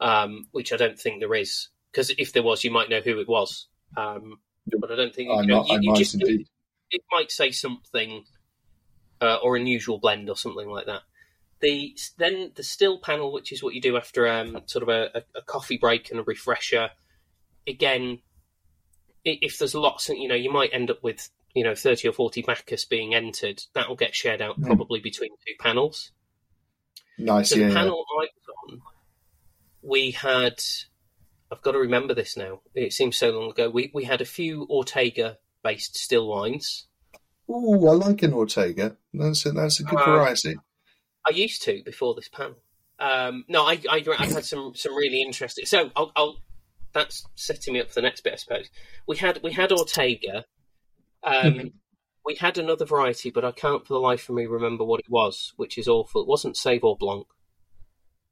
um, 0.01 0.47
which 0.51 0.73
I 0.73 0.77
don't 0.77 0.99
think 0.99 1.19
there 1.19 1.35
is, 1.35 1.69
because 1.91 2.11
if 2.17 2.33
there 2.33 2.43
was, 2.43 2.63
you 2.63 2.71
might 2.71 2.89
know 2.89 3.01
who 3.01 3.19
it 3.19 3.29
was. 3.29 3.67
Um, 3.95 4.39
but 4.79 4.91
I 4.91 4.95
don't 4.95 5.13
think 5.13 5.29
you, 5.29 5.47
know, 5.47 5.65
you, 5.65 5.79
you 5.81 5.95
just 5.95 6.15
it, 6.15 6.47
it, 6.91 7.01
might 7.11 7.31
say 7.31 7.51
something 7.51 8.25
uh, 9.21 9.37
or 9.43 9.55
unusual 9.55 9.99
blend 9.99 10.29
or 10.29 10.35
something 10.35 10.69
like 10.69 10.87
that. 10.87 11.01
The 11.61 11.95
then 12.17 12.51
the 12.55 12.63
still 12.63 12.99
panel, 12.99 13.31
which 13.31 13.51
is 13.51 13.61
what 13.61 13.75
you 13.75 13.81
do 13.81 13.95
after 13.95 14.27
um, 14.27 14.61
sort 14.65 14.83
of 14.83 14.89
a, 14.89 15.23
a, 15.35 15.41
coffee 15.43 15.77
break 15.77 16.09
and 16.09 16.19
a 16.19 16.23
refresher. 16.23 16.89
Again, 17.67 18.19
if 19.23 19.59
there's 19.59 19.75
lots, 19.75 20.09
you 20.09 20.27
know, 20.27 20.35
you 20.35 20.51
might 20.51 20.73
end 20.73 20.89
up 20.89 21.03
with 21.03 21.29
you 21.53 21.63
know 21.63 21.75
thirty 21.75 22.07
or 22.07 22.13
forty 22.13 22.41
Bacchus 22.41 22.85
being 22.85 23.13
entered. 23.13 23.61
That 23.75 23.89
will 23.89 23.95
get 23.95 24.15
shared 24.15 24.41
out 24.41 24.55
Hmm. 24.55 24.65
probably 24.65 24.99
between 25.01 25.31
two 25.45 25.53
panels. 25.59 26.11
Nice, 27.17 27.49
So 27.49 27.55
yeah. 27.55 27.67
the 27.67 27.73
yeah. 27.73 27.77
panel 27.77 28.05
I 28.19 28.21
was 28.21 28.73
on, 28.73 28.81
we 29.81 30.11
had. 30.11 30.59
I've 31.51 31.61
got 31.61 31.73
to 31.73 31.79
remember 31.79 32.13
this 32.13 32.37
now. 32.37 32.61
It 32.73 32.93
seems 32.93 33.17
so 33.17 33.31
long 33.31 33.51
ago. 33.51 33.69
We 33.69 33.91
we 33.93 34.05
had 34.05 34.21
a 34.21 34.25
few 34.25 34.65
Ortega 34.69 35.37
based 35.63 35.97
still 35.97 36.27
wines. 36.27 36.87
Ooh, 37.49 37.87
I 37.87 37.93
like 37.93 38.23
an 38.23 38.33
Ortega. 38.33 38.97
That's 39.13 39.45
a, 39.45 39.51
that's 39.51 39.79
a 39.79 39.83
good 39.83 39.99
Uh, 39.99 40.05
variety. 40.05 40.55
I 41.27 41.33
used 41.33 41.61
to 41.63 41.81
before 41.83 42.15
this 42.15 42.29
panel. 42.29 42.55
Um, 42.99 43.45
no, 43.47 43.63
I, 43.65 43.79
I 43.89 44.03
I've 44.17 44.31
had 44.31 44.45
some 44.45 44.73
some 44.75 44.95
really 44.95 45.21
interesting. 45.21 45.65
So 45.65 45.91
I'll, 45.95 46.11
I'll 46.15 46.37
that's 46.93 47.25
setting 47.35 47.73
me 47.73 47.81
up 47.81 47.89
for 47.89 47.95
the 47.95 48.01
next 48.01 48.21
bit, 48.21 48.33
I 48.33 48.37
suppose. 48.37 48.69
We 49.07 49.17
had 49.17 49.41
we 49.43 49.51
had 49.51 49.71
Ortega. 49.71 50.45
Um, 51.23 51.71
we 52.25 52.35
had 52.35 52.57
another 52.57 52.85
variety, 52.85 53.29
but 53.31 53.43
I 53.45 53.51
can't 53.51 53.85
for 53.85 53.93
the 53.93 53.99
life 53.99 54.29
of 54.29 54.35
me 54.35 54.45
remember 54.45 54.83
what 54.83 54.99
it 54.99 55.09
was, 55.09 55.53
which 55.57 55.77
is 55.77 55.87
awful. 55.87 56.21
It 56.21 56.27
wasn't 56.27 56.55
Seyval 56.55 56.97
Blanc, 56.99 57.27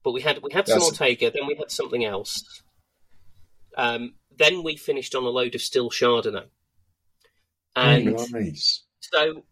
but 0.04 0.12
we 0.12 0.22
had 0.22 0.40
we 0.42 0.52
had 0.54 0.68
some 0.68 0.82
Ortega. 0.82 1.32
Then 1.32 1.48
we 1.48 1.56
had 1.56 1.72
something 1.72 2.04
else. 2.06 2.62
Um, 3.78 4.16
then 4.38 4.64
we 4.64 4.76
finished 4.76 5.16
on 5.16 5.24
a 5.24 5.30
load 5.30 5.56
of 5.56 5.62
still 5.62 5.90
Chardonnay, 5.90 6.46
and 7.76 8.16
nice. 8.32 8.84
so, 9.00 9.44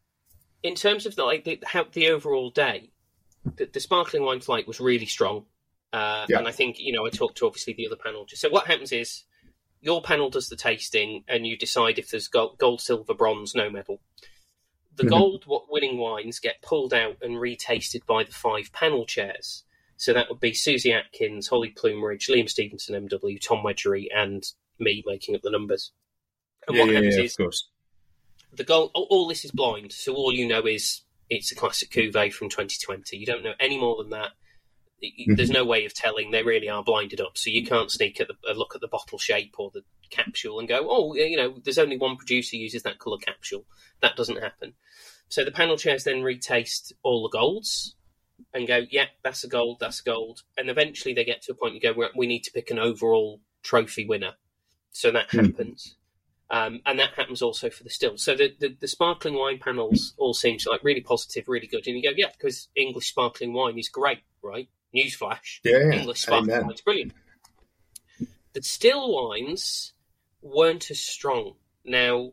in 0.63 0.75
terms 0.75 1.05
of 1.05 1.15
the, 1.15 1.23
like 1.23 1.43
the, 1.43 1.59
how 1.65 1.85
the 1.91 2.09
overall 2.09 2.49
day, 2.49 2.91
the, 3.57 3.65
the 3.71 3.79
sparkling 3.79 4.23
wine 4.23 4.39
flight 4.41 4.67
was 4.67 4.79
really 4.79 5.05
strong, 5.05 5.45
uh, 5.93 6.25
Yeah. 6.29 6.39
and 6.39 6.47
I 6.47 6.51
think 6.51 6.77
you 6.79 6.93
know 6.93 7.05
I 7.05 7.09
talked 7.09 7.37
to 7.39 7.45
obviously 7.47 7.73
the 7.73 7.87
other 7.87 7.95
panel. 7.95 8.25
Just 8.25 8.41
so 8.41 8.49
what 8.49 8.67
happens 8.67 8.91
is 8.91 9.23
your 9.81 10.01
panel 10.01 10.29
does 10.29 10.49
the 10.49 10.55
tasting, 10.55 11.23
and 11.27 11.45
you 11.45 11.55
decide 11.57 11.99
if 11.99 12.09
there's 12.09 12.27
gold, 12.27 12.57
gold 12.57 12.81
silver, 12.81 13.13
bronze, 13.13 13.53
no 13.55 13.69
medal. 13.69 14.01
The 14.95 15.03
Mhm. 15.03 15.09
gold 15.09 15.43
winning 15.69 15.97
wines 15.99 16.39
get 16.39 16.61
pulled 16.63 16.93
out 16.93 17.17
and 17.21 17.35
retasted 17.35 18.05
by 18.07 18.23
the 18.23 18.31
five 18.31 18.71
panel 18.73 19.05
chairs. 19.05 19.63
So 19.97 20.13
that 20.13 20.29
would 20.29 20.39
be 20.39 20.53
Susy 20.53 20.93
Atkins, 20.93 21.47
Holly 21.47 21.73
Plumeridge, 21.75 22.29
Liam 22.29 22.47
Stevenson, 22.47 23.07
MW, 23.07 23.41
Tom 23.41 23.63
Wedgery, 23.63 24.07
and 24.15 24.43
me 24.79 25.03
making 25.05 25.35
up 25.35 25.41
the 25.41 25.49
numbers. 25.49 25.91
And 26.67 26.77
Yeah, 26.77 26.83
what 26.83 26.91
yeah, 26.91 26.95
happens 26.97 27.17
yeah, 27.17 27.23
is 27.23 27.33
of 27.33 27.37
course. 27.37 27.69
the 28.53 28.63
goal 28.63 28.91
all, 28.93 29.07
all 29.09 29.27
this 29.27 29.43
is 29.45 29.51
blind 29.51 29.91
so 29.91 30.13
all 30.13 30.33
you 30.33 30.47
know 30.47 30.65
is 30.65 31.01
it's 31.29 31.51
a 31.51 31.55
classic 31.55 31.89
cuvee 31.89 32.31
from 32.31 32.49
2020 32.49 33.17
you 33.17 33.25
don't 33.25 33.43
know 33.43 33.53
any 33.59 33.79
more 33.79 33.97
than 33.97 34.11
that. 34.11 34.31
There's 34.99 35.49
mm-hmm. 35.49 35.53
no 35.53 35.63
way 35.65 35.85
of 35.85 35.93
telling. 35.93 36.31
They 36.31 36.41
really 36.41 36.69
are 36.69 36.83
blinded 36.83 37.21
up 37.21 37.37
so 37.37 37.51
you 37.51 37.63
can't 37.63 37.91
sneak 37.91 38.19
at 38.19 38.27
the, 38.27 38.51
a 38.51 38.53
look 38.53 38.73
at 38.73 38.81
the 38.81 38.87
bottle 38.87 39.19
shape 39.19 39.53
or 39.59 39.69
the 39.71 39.83
capsule 40.09 40.57
and 40.57 40.69
go 40.69 40.87
oh 40.89 41.15
you 41.15 41.35
know 41.35 41.57
there's 41.65 41.77
only 41.77 41.97
one 41.97 42.15
producer 42.15 42.55
uses 42.55 42.83
that 42.83 42.99
color 42.99 43.17
capsule. 43.17 43.65
That 44.01 44.15
doesn't 44.15 44.41
happen. 44.41 44.73
So 45.29 45.43
the 45.43 45.51
panel 45.51 45.77
chairs 45.77 46.03
then 46.03 46.23
retaste 46.23 46.93
all 47.03 47.23
the 47.23 47.37
golds 47.37 47.96
and 48.53 48.67
go 48.67 48.81
yeah 48.89 49.05
that's 49.23 49.43
a 49.43 49.47
gold 49.47 49.77
that's 49.79 50.01
a 50.01 50.03
gold 50.03 50.41
and 50.57 50.69
eventually 50.69 51.13
they 51.13 51.23
get 51.25 51.41
to 51.41 51.51
a 51.51 51.55
point 51.55 51.73
you 51.75 51.81
go 51.81 51.93
we 52.15 52.27
need 52.27 52.43
to 52.43 52.51
pick 52.51 52.69
an 52.71 52.79
overall 52.79 53.41
trophy 53.63 54.05
winner 54.05 54.33
so 54.91 55.11
that 55.11 55.29
Hmm. 55.31 55.45
happens 55.45 55.95
um, 56.49 56.81
and 56.85 56.99
that 56.99 57.13
happens 57.15 57.41
also 57.41 57.69
for 57.69 57.83
the 57.83 57.89
still. 57.89 58.17
So 58.17 58.35
the, 58.35 58.53
the, 58.57 58.75
the 58.79 58.87
sparkling 58.87 59.33
wine 59.33 59.59
panels 59.59 60.13
all 60.17 60.33
seem 60.33 60.57
like 60.65 60.83
really 60.83 61.01
positive, 61.01 61.47
really 61.47 61.67
good. 61.67 61.85
And 61.87 61.97
you 61.97 62.03
go, 62.03 62.15
yeah, 62.15 62.29
because 62.31 62.69
English 62.75 63.09
sparkling 63.09 63.53
wine 63.53 63.77
is 63.77 63.89
great, 63.89 64.19
right? 64.41 64.69
Newsflash, 64.95 65.59
Yeah, 65.65 65.79
yeah. 65.79 65.99
English 65.99 66.21
sparkling 66.21 66.51
Amen. 66.51 66.67
wine's 66.67 66.81
brilliant. 66.81 67.13
The 68.53 68.63
still 68.63 69.13
wines 69.13 69.93
weren't 70.41 70.89
as 70.89 71.01
strong. 71.01 71.55
Now, 71.83 72.31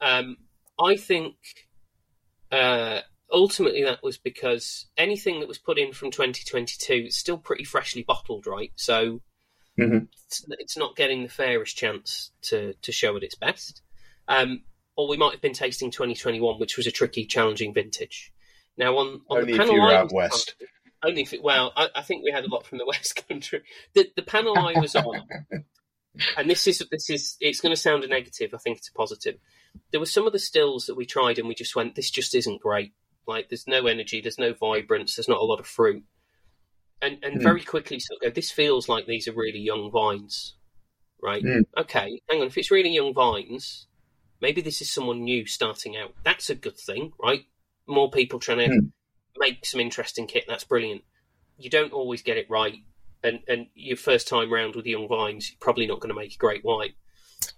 um, 0.00 0.38
I 0.80 0.96
think 0.96 1.36
uh, 2.50 3.00
ultimately 3.32 3.84
that 3.84 4.02
was 4.02 4.18
because 4.18 4.86
anything 4.96 5.40
that 5.40 5.48
was 5.48 5.58
put 5.58 5.78
in 5.78 5.92
from 5.92 6.10
2022 6.10 7.06
is 7.08 7.16
still 7.16 7.38
pretty 7.38 7.64
freshly 7.64 8.02
bottled, 8.02 8.46
right? 8.46 8.72
So 8.76 9.20
Mhm. 9.78 10.08
it's, 10.26 10.44
it's 10.58 10.76
not 10.76 10.96
getting 10.96 11.22
the 11.22 11.28
fairest 11.28 11.76
chance 11.76 12.32
to, 12.42 12.74
to 12.82 12.90
show 12.92 13.16
at 13.16 13.22
its 13.22 13.34
best. 13.36 13.82
Um, 14.26 14.62
or 14.96 15.08
we 15.08 15.16
might 15.16 15.32
have 15.32 15.40
been 15.40 15.52
tasting 15.52 15.90
2021, 15.92 16.58
which 16.58 16.76
was 16.76 16.86
a 16.86 16.90
tricky, 16.90 17.24
challenging 17.24 17.72
vintage. 17.72 18.32
Now, 18.76 18.96
on, 18.98 19.20
on 19.28 19.38
Only 19.38 19.44
the 19.44 19.52
if 19.52 19.58
panel 19.58 19.74
you 19.74 19.80
were 19.82 19.88
I 19.92 19.96
out 19.96 20.12
west. 20.12 20.54
on- 20.60 20.66
only 21.10 21.22
if 21.22 21.32
it, 21.32 21.42
well, 21.44 21.72
I, 21.76 21.88
I 21.94 22.02
think 22.02 22.24
we 22.24 22.32
had 22.32 22.44
a 22.44 22.48
lot 22.48 22.66
from 22.66 22.78
the 22.78 22.86
West 22.88 23.24
Country. 23.28 23.62
The, 23.94 24.10
the 24.16 24.22
panel 24.22 24.58
I 24.58 24.80
was 24.80 24.96
on, 24.96 25.22
and 26.36 26.50
this 26.50 26.66
is 26.66 26.82
this 26.90 27.08
is 27.08 27.36
it's 27.40 27.60
going 27.60 27.72
to 27.72 27.80
sound 27.80 28.02
a 28.02 28.08
negative. 28.08 28.52
I 28.52 28.58
think 28.58 28.78
it's 28.78 28.88
a 28.88 28.92
positive. 28.92 29.36
There 29.92 30.00
were 30.00 30.06
some 30.06 30.26
of 30.26 30.32
the 30.32 30.40
stills 30.40 30.86
that 30.86 30.96
we 30.96 31.06
tried, 31.06 31.38
and 31.38 31.46
we 31.46 31.54
just 31.54 31.76
went, 31.76 31.94
"This 31.94 32.10
just 32.10 32.34
isn't 32.34 32.60
great." 32.60 32.94
Like, 33.28 33.48
there's 33.50 33.68
no 33.68 33.86
energy, 33.86 34.20
there's 34.20 34.38
no 34.38 34.54
vibrance, 34.54 35.14
there's 35.14 35.28
not 35.28 35.40
a 35.40 35.44
lot 35.44 35.60
of 35.60 35.66
fruit, 35.66 36.02
and 37.02 37.22
and 37.22 37.34
Hmm. 37.34 37.42
very 37.42 37.62
quickly 37.62 38.00
sort 38.00 38.16
of 38.16 38.22
go, 38.22 38.30
"This 38.30 38.50
feels 38.50 38.88
like 38.88 39.06
these 39.06 39.28
are 39.28 39.32
really 39.32 39.60
young 39.60 39.90
vines." 39.92 40.56
Right? 41.20 41.42
Hmm. 41.42 41.62
Okay, 41.76 42.20
hang 42.28 42.40
on. 42.40 42.46
If 42.46 42.56
it's 42.58 42.70
really 42.70 42.90
young 42.90 43.12
vines, 43.12 43.86
maybe 44.40 44.60
this 44.62 44.80
is 44.80 44.90
someone 44.90 45.22
new 45.24 45.46
starting 45.46 45.96
out. 45.96 46.14
That's 46.24 46.48
a 46.50 46.54
good 46.54 46.78
thing, 46.78 47.12
right? 47.20 47.44
More 47.86 48.10
people 48.10 48.40
trying 48.40 48.58
to 48.58 48.68
Hmm. 48.74 48.86
make 49.36 49.66
some 49.66 49.80
interesting 49.80 50.26
kit. 50.26 50.44
That's 50.48 50.64
brilliant. 50.64 51.04
You 51.58 51.70
don't 51.70 51.92
always 51.92 52.22
get 52.22 52.36
it 52.38 52.48
right, 52.48 52.82
and 53.22 53.42
and 53.48 53.68
your 53.74 53.96
first 53.96 54.26
time 54.28 54.52
round 54.52 54.74
with 54.76 54.86
young 54.86 55.08
vines, 55.08 55.50
you're 55.50 55.58
probably 55.60 55.86
not 55.86 56.00
going 56.00 56.14
to 56.14 56.20
make 56.20 56.34
a 56.34 56.38
great 56.38 56.64
wine. 56.64 56.94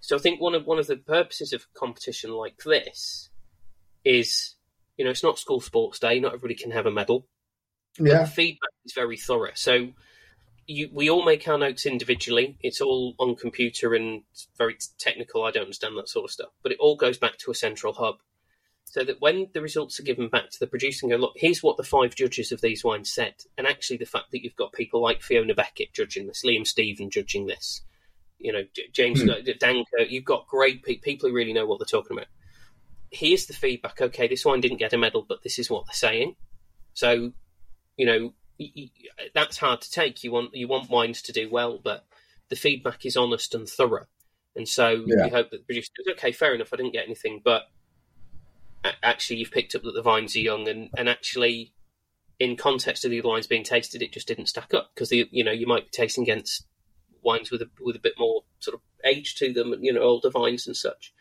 So 0.01 0.15
I 0.15 0.19
think 0.19 0.41
one 0.41 0.55
of 0.55 0.65
one 0.65 0.79
of 0.79 0.87
the 0.87 0.97
purposes 0.97 1.53
of 1.53 1.61
a 1.63 1.79
competition 1.79 2.31
like 2.31 2.57
this 2.65 3.29
is, 4.03 4.55
you 5.01 5.05
know, 5.05 5.09
it's 5.09 5.23
not 5.23 5.39
school 5.39 5.59
sports 5.59 5.97
day. 5.97 6.19
Not 6.19 6.35
everybody 6.35 6.53
can 6.53 6.69
have 6.69 6.85
a 6.85 6.91
medal. 6.91 7.25
Yeah. 7.97 8.19
The 8.19 8.27
feedback 8.27 8.69
is 8.85 8.93
very 8.93 9.17
thorough. 9.17 9.53
So 9.55 9.93
you, 10.67 10.91
we 10.93 11.09
all 11.09 11.25
make 11.25 11.47
our 11.47 11.57
notes 11.57 11.87
individually. 11.87 12.59
It's 12.61 12.81
all 12.81 13.15
on 13.17 13.35
computer 13.35 13.95
and 13.95 14.21
very 14.59 14.77
technical. 14.99 15.43
I 15.43 15.49
don't 15.49 15.63
understand 15.63 15.97
that 15.97 16.07
sort 16.07 16.25
of 16.25 16.31
stuff, 16.31 16.51
but 16.61 16.71
it 16.71 16.77
all 16.79 16.95
goes 16.95 17.17
back 17.17 17.39
to 17.39 17.49
a 17.49 17.55
central 17.55 17.93
hub. 17.93 18.17
So 18.85 19.03
that 19.03 19.19
when 19.19 19.47
the 19.55 19.61
results 19.61 19.99
are 19.99 20.03
given 20.03 20.29
back 20.29 20.51
to 20.51 20.59
the 20.59 20.67
producer 20.67 21.03
and 21.03 21.11
go, 21.11 21.17
look, 21.17 21.33
here's 21.35 21.63
what 21.63 21.77
the 21.77 21.83
five 21.83 22.13
judges 22.13 22.51
of 22.51 22.61
these 22.61 22.83
wines 22.83 23.11
said. 23.11 23.33
And 23.57 23.65
actually, 23.65 23.97
the 23.97 24.05
fact 24.05 24.29
that 24.31 24.43
you've 24.43 24.55
got 24.55 24.71
people 24.71 25.01
like 25.01 25.23
Fiona 25.23 25.55
Beckett 25.55 25.93
judging 25.93 26.27
this, 26.27 26.43
Liam 26.45 26.67
Stephen 26.67 27.09
judging 27.09 27.47
this, 27.47 27.81
you 28.37 28.53
know, 28.53 28.65
James 28.93 29.23
Hmm. 29.23 29.31
Danko, 29.59 30.03
you've 30.07 30.25
got 30.25 30.45
great 30.45 30.83
pe- 30.83 30.97
people 30.97 31.27
who 31.27 31.35
really 31.35 31.53
know 31.53 31.65
what 31.65 31.79
they're 31.79 31.87
talking 31.87 32.15
about. 32.15 32.27
Here's 33.11 33.45
the 33.45 33.53
feedback. 33.53 34.01
Okay, 34.01 34.27
this 34.27 34.45
wine 34.45 34.61
didn't 34.61 34.77
get 34.77 34.93
a 34.93 34.97
medal, 34.97 35.25
but 35.27 35.43
this 35.43 35.59
is 35.59 35.69
what 35.69 35.85
they're 35.85 35.93
saying. 35.93 36.35
So, 36.93 37.33
you 37.97 38.05
know, 38.05 38.33
that's 39.33 39.57
hard 39.57 39.81
to 39.81 39.91
take. 39.91 40.23
You 40.23 40.31
want 40.31 40.55
you 40.55 40.67
want 40.67 40.89
wines 40.89 41.21
to 41.23 41.33
do 41.33 41.49
well, 41.49 41.79
but 41.83 42.05
the 42.49 42.55
feedback 42.55 43.05
is 43.05 43.17
honest 43.17 43.53
and 43.55 43.67
thorough, 43.67 44.07
and 44.55 44.67
so 44.67 45.05
Yeah. 45.07 45.25
you 45.25 45.31
hope 45.31 45.51
that 45.51 45.57
the 45.57 45.63
producer 45.63 45.91
goes, 45.97 46.13
okay, 46.13 46.31
fair 46.31 46.53
enough, 46.53 46.73
I 46.73 46.77
didn't 46.77 46.93
get 46.93 47.05
anything, 47.05 47.41
but 47.43 47.63
actually 49.03 49.37
you've 49.37 49.51
picked 49.51 49.75
up 49.75 49.83
that 49.83 49.93
the 49.93 50.01
vines 50.01 50.35
are 50.35 50.39
young, 50.39 50.67
and 50.67 50.89
and 50.97 51.09
actually, 51.09 51.73
in 52.39 52.55
context 52.55 53.03
of 53.05 53.11
the 53.11 53.19
other 53.19 53.29
wines 53.29 53.47
being 53.47 53.63
tasted, 53.63 54.01
it 54.01 54.11
just 54.13 54.27
didn't 54.27 54.47
stack 54.47 54.73
up 54.73 54.91
because 54.93 55.09
the 55.09 55.27
you 55.31 55.43
know 55.43 55.51
you 55.51 55.67
might 55.67 55.85
be 55.85 55.91
tasting 55.91 56.23
against 56.23 56.65
wines 57.23 57.51
with 57.51 57.61
a 57.61 57.69
with 57.79 57.95
a 57.95 57.99
bit 57.99 58.13
more 58.17 58.43
sort 58.59 58.75
of 58.75 58.81
age 59.05 59.35
to 59.35 59.53
them, 59.53 59.73
and 59.73 59.83
you 59.83 59.93
know, 59.93 60.01
older 60.01 60.29
vines 60.29 60.67
and 60.67 60.75
such. 60.75 61.13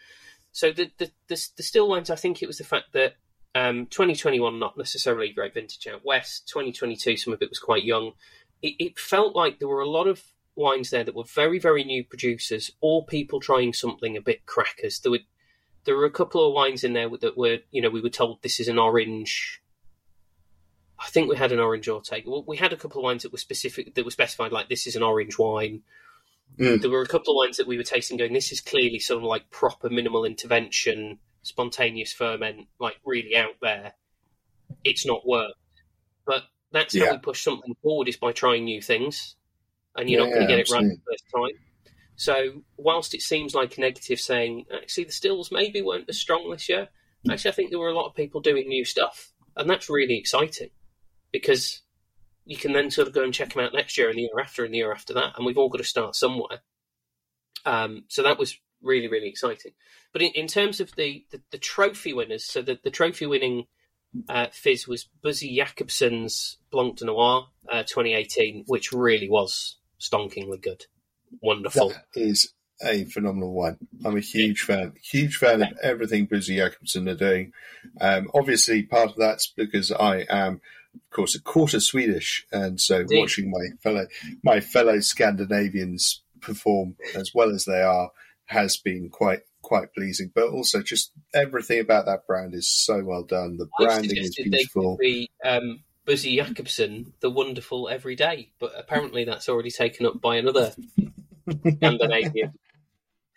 So 0.53 0.73
the 0.73 0.91
the 0.99 1.11
the, 1.29 1.49
the 1.57 1.63
still 1.63 1.89
wines, 1.89 2.11
I 2.11 2.17
think 2.17 2.43
it 2.43 2.47
was 2.47 2.59
the 2.59 2.65
fact 2.65 2.93
that 2.93 3.15
um, 3.55 3.87
2021 3.87 4.59
not 4.59 4.77
necessarily 4.77 5.33
great 5.33 5.55
vintage 5.55 5.87
out 5.87 6.05
west. 6.05 6.49
2022, 6.49 7.17
some 7.17 7.33
of 7.33 7.43
it 7.43 7.49
was 7.49 7.59
quite 7.59 7.85
young. 7.85 8.13
It, 8.63 8.75
it 8.79 8.99
felt 8.99 9.35
like 9.35 9.59
there 9.59 9.69
were 9.69 9.81
a 9.81 9.89
lot 9.89 10.07
of 10.07 10.23
wines 10.57 10.91
there 10.91 11.05
that 11.05 11.15
were 11.15 11.25
very 11.25 11.59
very 11.59 11.85
new 11.85 12.05
producers 12.05 12.71
or 12.81 13.07
people 13.07 13.41
trying 13.41 13.73
something 13.73 14.17
a 14.17 14.21
bit 14.21 14.47
crackers. 14.47 15.01
There 15.01 15.13
were 15.13 15.19
there 15.85 15.97
were 15.97 16.05
a 16.05 16.11
couple 16.11 16.47
of 16.47 16.55
wines 16.55 16.85
in 16.85 16.93
there 16.93 17.09
that 17.21 17.37
were 17.37 17.59
you 17.71 17.81
know 17.83 17.91
we 17.91 18.01
were 18.03 18.11
told 18.11 18.43
this 18.43 18.61
is 18.61 18.69
an 18.69 18.79
orange. 18.79 19.63
I 20.99 21.07
think 21.07 21.31
we 21.31 21.37
had 21.37 21.53
an 21.53 21.61
orange 21.61 21.89
Ortega. 21.89 22.29
Well, 22.29 22.45
we 22.47 22.59
had 22.59 22.75
a 22.75 22.77
couple 22.77 23.01
of 23.01 23.05
wines 23.05 23.23
that 23.23 23.33
were 23.33 23.39
specific 23.39 23.95
that 23.95 24.05
were 24.05 24.11
specified 24.11 24.53
like 24.53 24.69
this 24.69 24.87
is 24.87 24.97
an 24.97 25.03
orange 25.03 25.39
wine. 25.39 25.83
Mm. 26.59 26.81
There 26.83 26.91
were 26.91 27.03
a 27.03 27.07
couple 27.07 27.33
of 27.33 27.37
wines 27.37 27.57
that 27.57 27.67
we 27.67 27.77
were 27.77 27.83
tasting 27.83 28.17
going 28.19 28.33
this 28.33 28.53
is 28.53 28.61
clearly 28.61 28.99
sort 28.99 29.19
of 29.23 29.25
like 29.25 29.51
proper 29.51 29.89
minimal 29.89 30.25
intervention, 30.25 31.19
spontaneous 31.43 32.13
ferment, 32.13 32.69
like 32.79 32.97
really 33.05 33.37
out 33.37 33.55
there. 33.63 33.95
It's 34.85 35.07
not 35.07 35.27
worked, 35.27 35.55
but 36.27 36.45
that's 36.73 36.97
how 36.99 37.05
Yeah. 37.05 37.13
we 37.13 37.19
push 37.19 37.43
something 37.43 37.75
forward 37.83 38.09
is 38.09 38.17
by 38.17 38.33
trying 38.33 38.65
new 38.65 38.81
things, 38.83 39.37
and 39.97 40.09
you're 40.11 40.21
not 40.21 40.29
going 40.33 40.43
to 40.43 40.47
get 40.47 40.59
it 40.61 40.71
right 40.71 40.83
the 40.85 41.01
first 41.11 41.25
time. 41.35 41.59
So, 42.17 42.63
whilst 42.77 43.15
it 43.15 43.23
seems 43.23 43.55
like 43.55 43.79
a 43.79 43.81
negative 43.81 44.21
saying, 44.21 44.67
actually, 44.73 45.05
the 45.05 45.13
stills 45.13 45.51
maybe 45.51 45.81
weren't 45.81 46.09
as 46.11 46.19
strong 46.19 46.51
this 46.51 46.69
year, 46.69 46.89
actually, 47.31 47.51
I 47.51 47.55
think 47.55 47.71
there 47.71 47.79
were 47.79 47.89
a 47.89 47.95
lot 47.95 48.07
of 48.09 48.15
people 48.15 48.41
doing 48.43 48.69
new 48.69 48.85
stuff, 48.85 49.33
and 49.57 49.69
that's 49.71 49.89
really 49.89 50.19
exciting. 50.19 50.71
because 51.33 51.81
you 52.51 52.57
can 52.57 52.73
then 52.73 52.91
sort 52.91 53.07
of 53.07 53.15
go 53.15 53.23
and 53.23 53.33
check 53.33 53.55
them 53.55 53.65
out 53.65 53.73
next 53.73 53.97
year 53.97 54.09
and 54.09 54.19
the 54.19 54.23
year 54.23 54.41
after 54.41 54.65
and 54.65 54.75
the 54.75 54.79
year 54.79 54.93
after 54.93 55.15
that, 55.15 55.35
and 55.37 55.47
we've 55.47 55.57
all 55.57 55.69
got 55.69 55.79
to 55.79 55.85
start 55.85 56.17
somewhere. 56.17 56.63
Um, 57.65 58.03
so 58.09 58.25
that 58.25 58.39
was 58.39 58.59
really 58.83 59.07
really 59.07 59.29
exciting. 59.29 59.71
But 60.13 60.23
in, 60.23 60.33
in 60.33 60.49
terms 60.49 60.81
of 60.81 60.91
the, 60.97 61.25
the, 61.31 61.41
the 61.53 61.59
trophy 61.59 62.13
winners, 62.13 62.45
so 62.45 62.61
the, 62.61 62.77
the 62.83 62.91
trophy 62.91 63.27
winning 63.27 63.67
uh, 64.29 64.49
fizz 64.51 64.89
was 64.89 65.09
Busi 65.25 65.55
Jacobsohn's 65.55 66.59
Blanc 66.73 66.97
de 66.97 67.05
Noir 67.05 67.47
uh, 67.71 67.85
2018, 67.85 68.65
which 68.67 68.93
really 68.93 69.31
was 69.31 69.77
stonkingly 70.01 70.61
good, 70.61 70.87
wonderful. 71.41 71.91
That 71.91 72.05
is 72.15 72.53
a 72.83 73.05
phenomenal 73.05 73.53
one. 73.53 73.79
I'm 74.05 74.17
a 74.17 74.21
huge 74.21 74.63
fan, 74.63 74.95
huge 75.01 75.37
fan 75.37 75.63
of 75.63 75.69
everything 75.85 76.27
Busi 76.27 76.57
Jacobsohn 76.57 77.09
are 77.09 77.15
doing. 77.15 77.53
Um, 78.01 78.29
obviously, 78.35 78.83
part 78.83 79.11
of 79.11 79.17
that's 79.17 79.53
because 79.57 79.93
I 79.93 80.27
am, 80.29 80.61
of 80.95 81.11
course, 81.11 81.35
a 81.35 81.43
quarter 81.43 81.81
Swedish, 81.81 82.47
and 82.53 82.81
so 82.81 83.01
Indeed. 83.01 83.21
watching 83.21 83.51
my 83.51 83.67
fellow 83.83 84.07
my 84.43 84.61
fellow 84.61 85.01
Scandinavians 85.01 86.23
perform 86.41 86.97
as 87.15 87.33
well 87.35 87.51
as 87.51 87.65
they 87.65 87.83
are 87.83 88.11
has 88.47 88.77
been 88.77 89.09
quite 89.11 89.41
quite 89.63 89.93
pleasing. 89.95 90.31
But 90.35 90.49
also, 90.49 90.83
just 90.83 91.13
everything 91.35 91.81
about 91.81 92.07
that 92.07 92.27
brand 92.27 92.55
is 92.55 92.69
so 92.69 93.05
well 93.05 93.23
done. 93.23 93.57
The 93.57 93.69
I 93.81 93.85
branding 93.85 94.17
is 94.17 94.35
suggested 94.35 94.45
they 94.47 94.57
beautiful. 94.59 94.97
could 94.97 95.03
be 95.03 95.31
um, 95.45 95.81
Busi 96.07 96.37
Jacobsohn, 96.37 97.13
the 97.21 97.31
wonderful 97.31 97.89
everyday, 97.89 98.51
but 98.59 98.73
apparently 98.77 99.25
that's 99.25 99.49
already 99.49 99.71
taken 99.71 100.07
up 100.07 100.21
by 100.21 100.37
another 100.37 100.73
Scandinavian. 101.77 102.55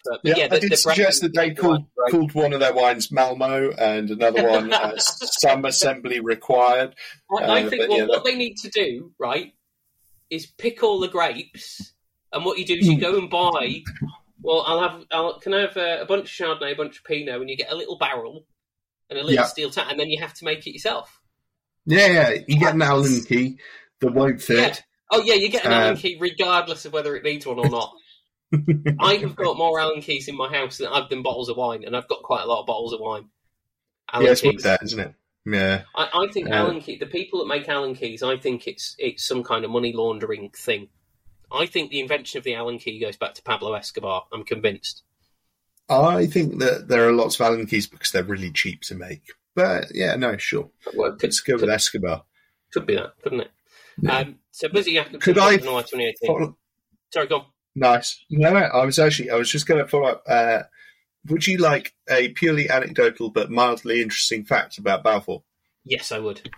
But, 0.06 0.20
but 0.24 0.30
Yeah, 0.30 0.36
yeah, 0.38 0.46
I 0.46 0.48
the- 0.50 0.60
did 0.62 0.72
the 0.74 0.78
suggest 0.78 1.22
that 1.22 1.34
they 1.34 1.52
called, 1.54 1.86
called 2.10 2.34
one 2.34 2.54
of 2.54 2.60
their 2.60 2.74
wines 2.74 3.12
Malmo 3.12 3.72
and 3.72 4.10
another 4.12 4.48
one 4.50 4.74
uh, 4.74 4.98
Some 4.98 5.66
Assembly 5.66 6.20
Required. 6.20 6.96
I, 7.32 7.44
I 7.44 7.64
Uh, 7.64 7.70
think 7.70 7.90
what, 7.90 7.98
yeah, 7.98 8.06
what 8.06 8.24
they 8.26 8.36
need 8.36 8.56
to 8.58 8.70
do, 8.70 9.14
right, 9.18 9.54
is 10.30 10.46
pick 10.46 10.84
all 10.84 11.00
the 11.00 11.08
grapes, 11.08 11.94
and 12.32 12.44
what 12.44 12.58
you 12.58 12.66
do 12.66 12.76
is 12.76 12.86
Hmm. 12.86 12.92
you 12.94 13.00
go 13.00 13.18
and 13.18 13.30
buy. 13.30 13.82
Well, 14.42 14.62
I'll 14.68 14.82
have. 14.90 15.06
I'll, 15.12 15.40
can 15.40 15.54
I 15.54 15.62
have 15.62 15.78
a, 15.78 16.02
a 16.02 16.06
bunch 16.06 16.40
of 16.40 16.48
Chardonnay, 16.60 16.74
a 16.74 16.76
bunch 16.76 16.98
of 16.98 17.04
Pinot, 17.06 17.40
and 17.40 17.50
you 17.50 17.56
get 17.56 17.72
a 17.72 17.76
little 17.76 17.98
barrel 17.98 18.46
and 19.10 19.18
a 19.18 19.22
little 19.22 19.36
Yeah. 19.36 19.46
steel 19.48 19.70
tap, 19.70 19.88
and 19.90 19.98
then 20.00 20.10
you 20.10 20.22
have 20.22 20.34
to 20.36 20.46
make 20.46 20.68
it 20.68 20.74
yourself. 20.74 21.22
Yeah, 21.86 22.08
yeah. 22.08 22.30
You 22.48 22.60
get 22.60 22.74
an 22.76 22.82
Allen 22.82 23.24
key 23.24 23.58
that 24.02 24.14
won't 24.14 24.42
fit. 24.42 24.84
Oh 25.12 25.22
yeah, 25.22 25.36
you 25.36 25.48
get 25.50 25.66
an 25.66 25.72
Uh, 25.72 25.76
Allen 25.76 25.98
key 25.98 26.18
regardless 26.20 26.84
of 26.86 26.92
whether 26.94 27.16
it 27.16 27.24
needs 27.24 27.46
one 27.46 27.60
or 27.60 27.70
not. 27.70 27.94
I 29.00 29.16
have 29.16 29.36
got 29.36 29.58
more 29.58 29.80
Allen 29.80 30.02
keys 30.02 30.28
in 30.28 30.36
my 30.38 30.50
house 30.50 30.78
than 30.78 30.88
I've 30.88 31.10
than 31.10 31.24
bottles 31.24 31.50
of 31.50 31.58
wine, 31.58 31.84
and 31.86 31.96
I've 31.96 32.08
got 32.08 32.24
quite 32.24 32.44
a 32.44 32.48
lot 32.48 32.62
of 32.62 32.68
bottles 32.68 32.94
of 32.94 33.00
wine. 33.00 33.30
Allen 34.12 34.26
yeah, 34.26 34.32
it's 34.34 34.42
Keys. 34.42 34.64
that, 34.64 34.84
isn't 34.84 35.00
it? 35.00 35.14
Yeah. 35.46 35.84
I, 35.96 36.10
I 36.14 36.32
think 36.32 36.50
Uh, 36.50 36.54
Allen 36.54 36.80
key. 36.82 36.98
The 36.98 37.06
people 37.06 37.40
that 37.40 37.48
make 37.48 37.68
Allen 37.68 37.96
keys, 37.96 38.22
I 38.24 38.38
think 38.38 38.68
it's 38.68 38.96
it's 39.00 39.26
some 39.26 39.44
kind 39.44 39.66
of 39.66 39.72
money 39.72 39.92
laundering 39.94 40.50
thing. 40.56 40.90
I 41.52 41.66
think 41.66 41.90
the 41.92 42.00
invention 42.00 42.38
of 42.38 42.44
the 42.44 42.56
Allen 42.56 42.80
key 42.80 43.00
goes 43.00 43.18
back 43.18 43.34
to 43.36 43.44
Pablo 43.44 43.74
Escobar. 43.74 44.26
I'm 44.32 44.44
convinced. 44.44 45.04
I 45.90 46.26
think 46.28 46.60
that 46.60 46.88
there 46.88 47.08
are 47.08 47.12
lots 47.12 47.36
of 47.36 47.42
Allen 47.46 47.66
keys 47.66 47.88
because 47.88 48.12
they're 48.12 48.24
really 48.24 48.52
cheap 48.52 48.82
to 48.84 48.96
make. 48.96 49.24
But 49.56 49.88
yeah, 49.94 50.16
no, 50.16 50.38
sure. 50.38 50.70
Well, 50.96 51.10
it 51.10 51.20
could, 51.20 51.24
Let's 51.24 51.42
go 51.42 51.56
with 51.56 51.70
Escobar. 51.70 52.24
could 52.72 52.86
be 52.88 52.96
that, 52.96 53.14
couldn't 53.22 53.42
it? 53.42 53.52
Yeah. 54.02 54.18
Um, 54.20 54.36
so 54.52 54.68
Busi 54.70 54.94
Jacobsohn, 54.94 55.20
Could 55.22 55.38
I 55.38 55.58
2018. 55.58 56.16
Follow- 56.28 56.58
Sorry, 57.14 57.28
go 57.28 57.36
on. 57.38 57.46
Nice. 57.76 58.24
No, 58.30 58.54
I 58.54 58.86
was 58.86 59.00
actually, 59.00 59.32
I 59.32 59.36
was 59.36 59.50
just 59.50 59.66
going 59.66 59.84
to 59.84 59.90
follow 59.90 60.10
up. 60.10 60.24
Uh, 60.28 60.64
would 61.28 61.48
you 61.48 61.58
like 61.58 61.94
a 62.10 62.30
purely 62.30 62.70
anecdotal 62.70 63.30
but 63.30 63.50
mildly 63.50 64.02
interesting 64.02 64.44
fact 64.44 64.78
about 64.78 65.04
Balfour? 65.04 65.44
Yes, 65.84 66.12
I 66.12 66.20
would. 66.20 66.50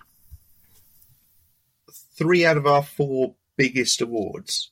Three 2.17 2.45
out 2.45 2.57
of 2.57 2.65
our 2.65 2.83
four 2.83 3.35
biggest 3.57 4.01
awards, 4.01 4.71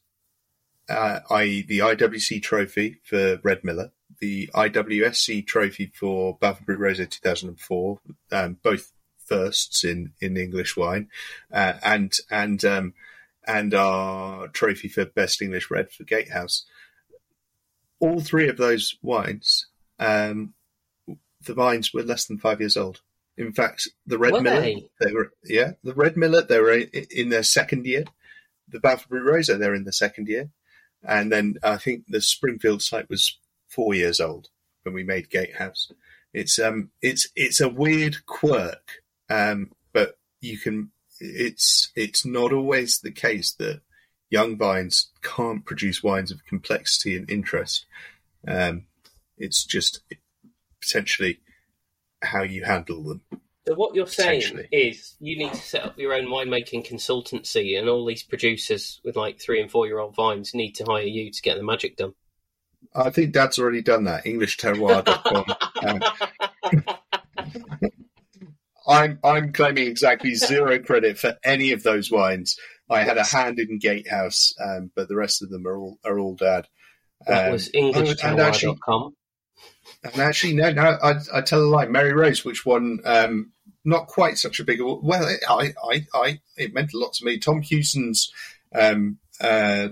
uh, 0.90 1.20
i.e., 1.32 1.62
the 1.62 1.80
IWC 1.80 2.42
trophy 2.42 3.00
for 3.04 3.40
Red 3.44 3.64
Miller, 3.64 3.92
the 4.20 4.50
IWSC 4.54 5.46
trophy 5.46 5.92
for 5.94 6.38
Balfour 6.40 6.66
Brut 6.66 6.80
Rosé 6.80 7.10
2004, 7.10 8.00
um, 8.32 8.58
both 8.64 8.92
firsts 9.18 9.84
in, 9.84 10.14
in 10.20 10.38
English 10.38 10.76
wine, 10.76 11.10
uh, 11.52 11.74
and 11.84 12.14
and 12.30 12.64
um, 12.66 12.94
and 13.48 13.74
our 13.74 14.48
trophy 14.50 14.88
for 14.88 15.06
best 15.06 15.42
English 15.42 15.70
red 15.70 15.92
for 15.92 16.04
Gatehouse. 16.04 16.66
All 18.00 18.20
three 18.20 18.50
of 18.50 18.58
those 18.58 18.98
wines, 19.02 19.68
um, 20.00 20.54
the 21.46 21.54
vines 21.54 21.94
were 21.94 22.04
less 22.04 22.26
than 22.26 22.38
five 22.38 22.60
years 22.60 22.78
old. 22.78 23.02
In 23.38 23.52
fact, 23.52 23.88
the 24.06 24.18
Red 24.18 24.34
Were 24.34 24.42
Miller, 24.42 24.62
they? 24.62 24.90
they 25.00 25.12
were 25.12 25.32
yeah, 25.44 25.72
the 25.84 25.94
Red 25.94 26.16
Miller, 26.16 26.42
they 26.42 26.60
were 26.60 26.74
in 26.74 27.30
their 27.30 27.44
second 27.44 27.86
year. 27.86 28.06
The 28.70 28.80
Balfour 28.80 29.20
Rosé, 29.20 29.58
they're 29.58 29.76
in 29.76 29.86
the 29.86 29.94
second 29.94 30.28
year, 30.28 30.50
and 31.04 31.32
then 31.32 31.56
I 31.64 31.78
think 31.78 32.06
the 32.08 32.22
Springfield 32.22 32.82
site 32.82 33.10
was 33.10 33.40
four 33.68 33.94
years 33.94 34.20
old 34.20 34.50
when 34.84 34.94
we 34.94 35.04
made 35.04 35.30
Gatehouse. 35.30 35.92
It's 36.34 36.60
um, 36.60 36.92
it's 37.02 37.28
it's 37.36 37.60
a 37.60 37.70
weird 37.70 38.26
quirk, 38.26 39.02
um, 39.30 39.72
but 39.94 40.18
you 40.42 40.58
can. 40.58 40.92
It's 41.20 41.92
it's 41.96 42.26
not 42.26 42.52
always 42.52 43.00
the 43.00 43.12
case 43.12 43.52
that 43.54 43.82
young 44.30 44.58
vines 44.58 45.12
can't 45.22 45.66
produce 45.66 46.04
wines 46.04 46.32
of 46.32 46.46
complexity 46.46 47.16
and 47.16 47.30
interest. 47.30 47.86
Um, 48.48 48.88
it's 49.38 49.64
just 49.64 50.02
potentially 50.82 51.40
how 52.22 52.44
you 52.44 52.64
handle 52.64 53.04
them. 53.04 53.22
So 53.68 53.76
what 53.76 53.96
you're 53.96 54.08
saying 54.08 54.68
is 54.72 55.16
you 55.20 55.38
need 55.38 55.54
to 55.54 55.62
set 55.62 55.86
up 55.86 55.98
your 55.98 56.14
own 56.14 56.26
winemaking 56.26 56.86
consultancy, 56.86 57.80
and 57.80 57.88
all 57.88 58.06
these 58.06 58.24
producers 58.24 59.00
with 59.06 59.16
like 59.16 59.40
three 59.40 59.62
and 59.62 59.72
four 59.72 59.86
year 59.88 60.00
old 60.00 60.16
vines 60.16 60.54
need 60.54 60.74
to 60.74 60.84
hire 60.84 61.04
you 61.04 61.32
to 61.32 61.42
get 61.42 61.58
the 61.58 61.64
magic 61.64 61.96
done. 61.96 62.14
I 62.94 63.10
think 63.10 63.34
Dad's 63.34 63.60
already 63.60 63.82
done 63.82 64.04
that. 64.04 64.26
EnglishTerroir.com. 64.26 65.46
um, 65.86 66.02
I'm 68.88 69.20
I'm 69.24 69.54
claiming 69.54 69.88
exactly 69.88 70.36
zero 70.36 70.80
credit 70.80 71.18
for 71.18 71.38
any 71.44 71.72
of 71.72 71.84
those 71.84 72.12
wines. 72.12 72.58
I 72.90 73.04
had 73.04 73.18
a 73.18 73.24
hand 73.24 73.60
in 73.60 73.80
Gatehouse, 73.80 74.54
um, 74.64 74.92
but 74.96 75.08
the 75.08 75.16
rest 75.16 75.42
of 75.42 75.50
them 75.50 75.66
are 75.66 75.78
all 75.78 76.00
are 76.04 76.20
all 76.20 76.36
Dad. 76.36 76.68
that 77.28 77.48
Um, 77.48 77.52
was 77.54 77.70
and 78.24 78.40
actually- 78.48 78.68
And 80.04 80.20
actually, 80.22 80.54
no, 80.56 80.72
no, 80.72 80.98
I, 81.02 81.14
I 81.34 81.42
tell 81.42 81.62
a 81.62 81.66
lie. 81.66 81.86
Mary 81.88 82.14
Rose, 82.14 82.44
which 82.44 82.66
won 82.66 83.00
um, 83.06 83.52
not 83.86 84.08
quite 84.08 84.38
such 84.38 84.60
a 84.60 84.64
big 84.66 84.82
award. 84.82 85.00
Well, 85.04 85.28
it, 85.28 85.40
I, 85.48 85.74
I, 85.84 86.06
I, 86.14 86.40
it 86.58 86.74
meant 86.74 86.94
a 86.94 86.98
lot 86.98 87.14
to 87.14 87.26
me. 87.26 87.38
Tom 87.38 87.62
Hewson's 87.62 88.32
um, 88.76 89.20
uh, 89.40 89.90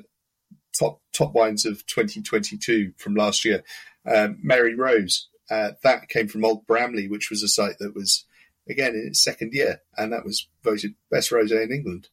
top 0.78 1.00
top 1.14 1.34
wines 1.34 1.66
of 1.66 1.86
2022 1.88 2.94
from 2.98 3.16
last 3.16 3.46
year. 3.46 3.64
Um, 4.06 4.40
Mary 4.42 4.76
Rose, 4.76 5.28
uh, 5.50 5.72
that 5.84 6.10
came 6.10 6.28
from 6.28 6.44
Old 6.44 6.66
Bramley, 6.68 7.08
which 7.08 7.30
was 7.30 7.44
a 7.44 7.48
site 7.48 7.78
that 7.80 7.96
was 7.96 8.26
again 8.72 8.96
in 8.96 9.08
its 9.08 9.24
second 9.24 9.54
year, 9.54 9.82
and 9.98 10.12
that 10.14 10.26
was 10.26 10.48
voted 10.64 10.96
best 11.12 11.30
rosé 11.30 11.64
in 11.64 11.72
England. 11.72 12.10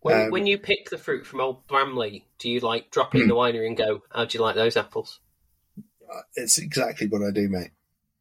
When, 0.00 0.26
Um, 0.26 0.30
when 0.30 0.46
you 0.46 0.58
pick 0.58 0.90
the 0.90 0.98
fruit 0.98 1.26
from 1.26 1.40
Old 1.40 1.66
Bramley, 1.66 2.26
do 2.38 2.50
you 2.50 2.60
like 2.60 2.90
drop 2.90 3.12
Hmm. 3.12 3.18
it 3.18 3.22
in 3.22 3.28
the 3.28 3.34
winery 3.34 3.66
and 3.66 3.76
go, 3.76 4.02
"How 4.10 4.24
do 4.24 4.36
you 4.36 4.42
like 4.42 4.54
those 4.56 4.76
apples?" 4.76 5.20
Uh, 5.78 6.22
It's 6.36 6.58
exactly 6.58 7.06
what 7.06 7.22
I 7.22 7.30
do, 7.30 7.48
mate. 7.48 7.70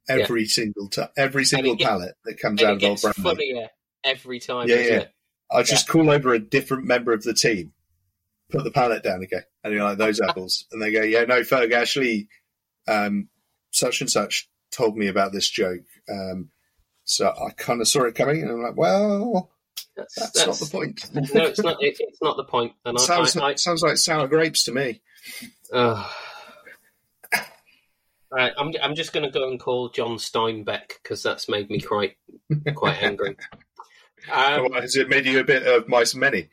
Every 0.07 0.45
single 0.45 0.87
time, 0.89 1.09
every 1.17 1.45
single 1.45 1.75
get- 1.75 1.87
palette 1.87 2.15
that 2.25 2.39
comes 2.39 2.61
out 2.63 2.75
of 2.77 2.83
Old 2.83 3.01
Bramley. 3.01 3.23
funnier 3.23 3.69
every 4.03 4.39
time. 4.39 4.67
Yeah, 4.67 4.75
yeah. 4.75 4.99
it? 5.01 5.13
I 5.51 5.63
just 5.63 5.87
call 5.87 6.09
over 6.09 6.33
a 6.33 6.39
different 6.39 6.85
member 6.85 7.11
of 7.13 7.23
the 7.23 7.33
team, 7.33 7.73
put 8.49 8.63
the 8.63 8.71
palette 8.71 9.03
down 9.03 9.23
again, 9.23 9.43
and 9.63 9.73
you're 9.73 9.83
like, 9.83 9.97
those 9.97 10.19
apples. 10.21 10.65
And 10.71 10.81
they 10.81 10.91
go, 10.91 11.01
yeah, 11.01 11.23
no, 11.25 11.41
Ferg, 11.41 11.71
actually, 11.73 12.27
um, 12.87 13.29
such 13.71 14.01
and 14.01 14.09
such 14.09 14.49
told 14.71 14.97
me 14.97 15.07
about 15.07 15.31
this 15.31 15.49
joke. 15.49 15.85
Um, 16.09 16.51
so 17.09 17.27
I 17.29 17.49
kind 17.51 17.81
of 17.81 17.87
saw 17.87 18.03
it 18.03 18.13
coming, 18.15 18.41
and 18.43 18.51
I'm 18.51 18.61
like, 18.61 18.77
well, 18.77 19.49
That's, 19.97 20.15
that's, 20.15 20.45
not 20.45 20.55
the 20.57 20.69
point. 20.71 21.09
no, 21.33 21.43
it's 21.45 21.59
not. 21.59 21.77
It, 21.81 21.97
it's 21.99 22.21
not 22.21 22.37
the 22.37 22.43
point. 22.43 22.73
And 22.85 22.97
I, 22.97 23.01
sounds, 23.01 23.35
I, 23.35 23.47
I, 23.47 23.55
sounds 23.55 23.81
like 23.81 23.97
sour 23.97 24.27
grapes 24.27 24.63
to 24.65 24.71
me. 24.71 25.01
Ugh. 25.73 26.09
Right, 28.31 28.53
I'm 28.59 28.71
I'm 28.83 28.93
just 28.93 29.11
going 29.11 29.25
to 29.25 29.31
go 29.31 29.49
and 29.49 29.59
call 29.59 29.89
John 29.89 30.17
Steinbeck 30.17 30.89
because 31.01 31.23
that's 31.23 31.49
made 31.49 31.69
me 31.71 31.81
quite 31.81 32.15
quite 32.75 33.01
angry. 33.01 33.35
Um, 34.31 34.67
Well, 34.69 34.81
Has 34.81 34.95
it 34.95 35.09
made 35.09 35.25
you 35.25 35.39
a 35.39 35.43
bit 35.43 35.65
of 35.65 35.87
mice 35.87 36.13
and 36.13 36.21
many? 36.21 36.49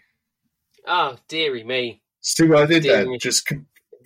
oh, 0.87 1.19
dearie 1.29 1.65
me! 1.65 2.01
See 2.23 2.49
what 2.49 2.63
I 2.63 2.67
did 2.67 2.83
Dear 2.85 2.97
there? 2.99 3.07
me. 3.09 3.19
Just 3.19 3.53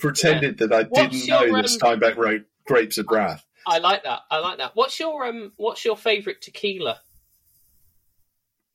pretended 0.01 0.59
that 0.59 0.73
I 0.73 0.83
What's 0.83 1.13
didn't 1.13 1.29
know 1.29 1.55
um, 1.55 1.63
that 1.63 1.67
Steinbeck 1.67 2.17
wrote 2.17 2.43
Grapes 2.67 2.99
of 2.99 3.07
Wrath. 3.09 3.45
I 3.67 3.79
like 3.79 4.05
that. 4.05 4.21
I 4.31 4.39
like 4.39 4.59
that. 4.59 4.73
What's 4.75 4.99
your 4.99 5.27
um? 5.27 5.53
What's 5.57 5.85
your 5.85 5.97
favorite 5.97 6.43
tequila? 6.43 7.01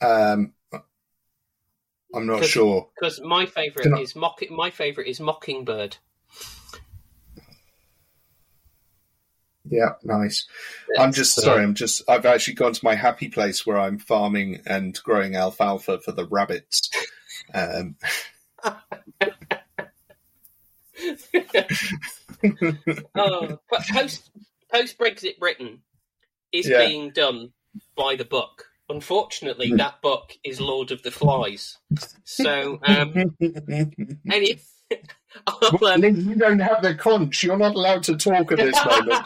Um, 0.01 0.53
I'm 2.13 2.27
not 2.27 2.41
Cause, 2.41 2.49
sure 2.49 2.89
because 2.95 3.21
my 3.21 3.45
favorite 3.45 3.99
is 3.99 4.15
mock. 4.15 4.41
My 4.49 4.69
favorite 4.69 5.07
is 5.07 5.19
Mockingbird. 5.19 5.97
Yeah, 9.67 9.93
nice. 10.03 10.45
I'm 10.97 11.11
just 11.11 11.35
sorry. 11.35 11.63
I'm 11.63 11.73
just. 11.73 12.03
I've 12.07 12.25
actually 12.25 12.53
gone 12.53 12.73
to 12.73 12.85
my 12.85 12.95
happy 12.95 13.29
place 13.29 13.65
where 13.65 13.79
I'm 13.79 13.97
farming 13.97 14.61
and 14.65 14.97
growing 15.03 15.35
alfalfa 15.35 15.99
for 15.99 16.11
the 16.11 16.27
rabbits. 16.27 16.89
um. 17.53 17.95
oh, 23.15 23.59
but 23.69 23.81
post 23.91 24.31
post 24.79 24.97
Brexit 24.97 25.37
Britain 25.39 25.81
is 26.51 26.67
Yeah. 26.67 26.85
being 26.85 27.11
done 27.11 27.53
by 27.95 28.15
the 28.15 28.25
book. 28.25 28.65
Unfortunately, 28.89 29.69
Hmm. 29.69 29.77
that 29.77 30.01
book 30.01 30.33
is 30.43 30.61
Lord 30.61 30.91
of 30.91 31.01
the 31.03 31.11
Flies. 31.11 31.77
So, 32.23 32.79
um, 32.83 33.35
any, 34.31 34.59
I'll, 35.47 35.85
um, 35.85 36.03
you 36.03 36.35
don't 36.35 36.59
have 36.59 36.81
the 36.83 36.93
conch. 36.95 37.43
You're 37.43 37.57
not 37.57 37.75
allowed 37.75 38.03
to 38.03 38.15
talk 38.15 38.51
at 38.51 38.57
this 38.59 38.85
moment. 38.85 39.23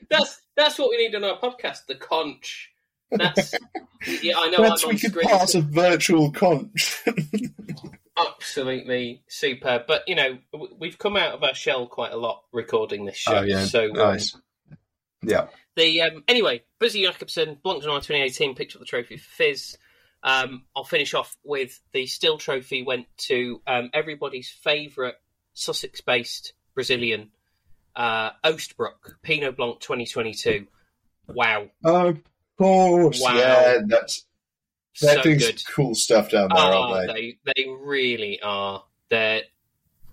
that's 0.10 0.40
that's 0.56 0.78
what 0.78 0.90
we 0.90 0.98
need 0.98 1.14
on 1.14 1.24
our 1.24 1.38
podcast. 1.38 1.86
The 1.88 1.94
conch. 1.94 2.70
That's 3.10 3.54
yeah. 4.22 4.34
I 4.36 4.50
know. 4.50 4.58
Perhaps 4.58 4.84
I'm 4.84 4.90
we 4.90 4.98
could 4.98 5.10
screen. 5.12 5.28
pass 5.28 5.54
a 5.54 5.62
virtual 5.62 6.30
conch. 6.32 7.02
Absolutely 8.18 9.22
superb. 9.28 9.82
But 9.86 10.02
you 10.06 10.14
know, 10.16 10.38
we've 10.78 10.98
come 10.98 11.16
out 11.16 11.32
of 11.32 11.42
our 11.42 11.54
shell 11.54 11.86
quite 11.86 12.12
a 12.12 12.16
lot 12.16 12.42
recording 12.52 13.04
this 13.06 13.16
show. 13.16 13.38
Oh, 13.38 13.42
yeah. 13.42 13.64
So 13.64 13.86
um, 13.90 13.92
nice. 13.92 14.36
Yeah. 15.28 15.46
The 15.76 16.02
um, 16.02 16.24
anyway, 16.28 16.62
Busi 16.80 17.04
Jacobsohn, 17.06 17.58
Blanc 17.62 17.82
de 17.82 17.86
Noir 17.88 17.98
2018 18.00 18.54
picked 18.54 18.74
up 18.74 18.80
the 18.80 18.86
trophy 18.86 19.16
for 19.18 19.28
Fizz. 19.30 19.76
Um, 20.22 20.64
I'll 20.74 20.84
finish 20.84 21.14
off 21.14 21.36
with 21.44 21.78
the 21.92 22.06
still 22.06 22.38
trophy 22.38 22.82
went 22.82 23.06
to 23.28 23.60
um, 23.66 23.90
everybody's 23.92 24.48
favourite 24.50 25.14
Sussex-based 25.52 26.52
Brazilian, 26.74 27.30
uh, 27.94 28.30
Oastbrook 28.44 29.16
Pinot 29.22 29.56
Blanc 29.56 29.80
2022. 29.80 30.66
Wow, 31.28 31.68
Of 31.84 32.18
course. 32.58 33.20
Wow. 33.20 33.36
Yeah, 33.36 33.78
that's 33.86 34.24
they're 35.00 35.16
so 35.16 35.22
doing 35.22 35.38
good. 35.38 35.62
cool 35.74 35.94
stuff 35.94 36.30
down 36.30 36.48
there, 36.48 36.58
Ah, 36.58 36.92
aren't 36.94 37.08
they? 37.14 37.38
they 37.44 37.52
they 37.64 37.68
really 37.70 38.40
are. 38.42 38.82
They're, 39.10 39.42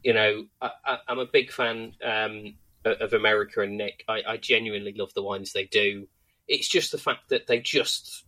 you 0.03 0.13
know, 0.13 0.45
I, 0.61 0.71
I, 0.85 0.97
I'm 1.07 1.19
a 1.19 1.25
big 1.25 1.51
fan 1.51 1.93
um, 2.03 2.55
of 2.85 3.13
America 3.13 3.61
and 3.61 3.77
Nick. 3.77 4.03
I, 4.07 4.21
I 4.27 4.37
genuinely 4.37 4.93
love 4.97 5.13
the 5.13 5.23
wines 5.23 5.53
they 5.53 5.65
do. 5.65 6.07
It's 6.47 6.67
just 6.67 6.91
the 6.91 6.97
fact 6.97 7.29
that 7.29 7.47
they 7.47 7.59
just, 7.59 8.25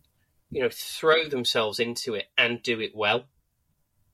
you 0.50 0.62
know, 0.62 0.70
throw 0.70 1.28
themselves 1.28 1.78
into 1.78 2.14
it 2.14 2.26
and 2.38 2.62
do 2.62 2.80
it 2.80 2.92
well. 2.94 3.24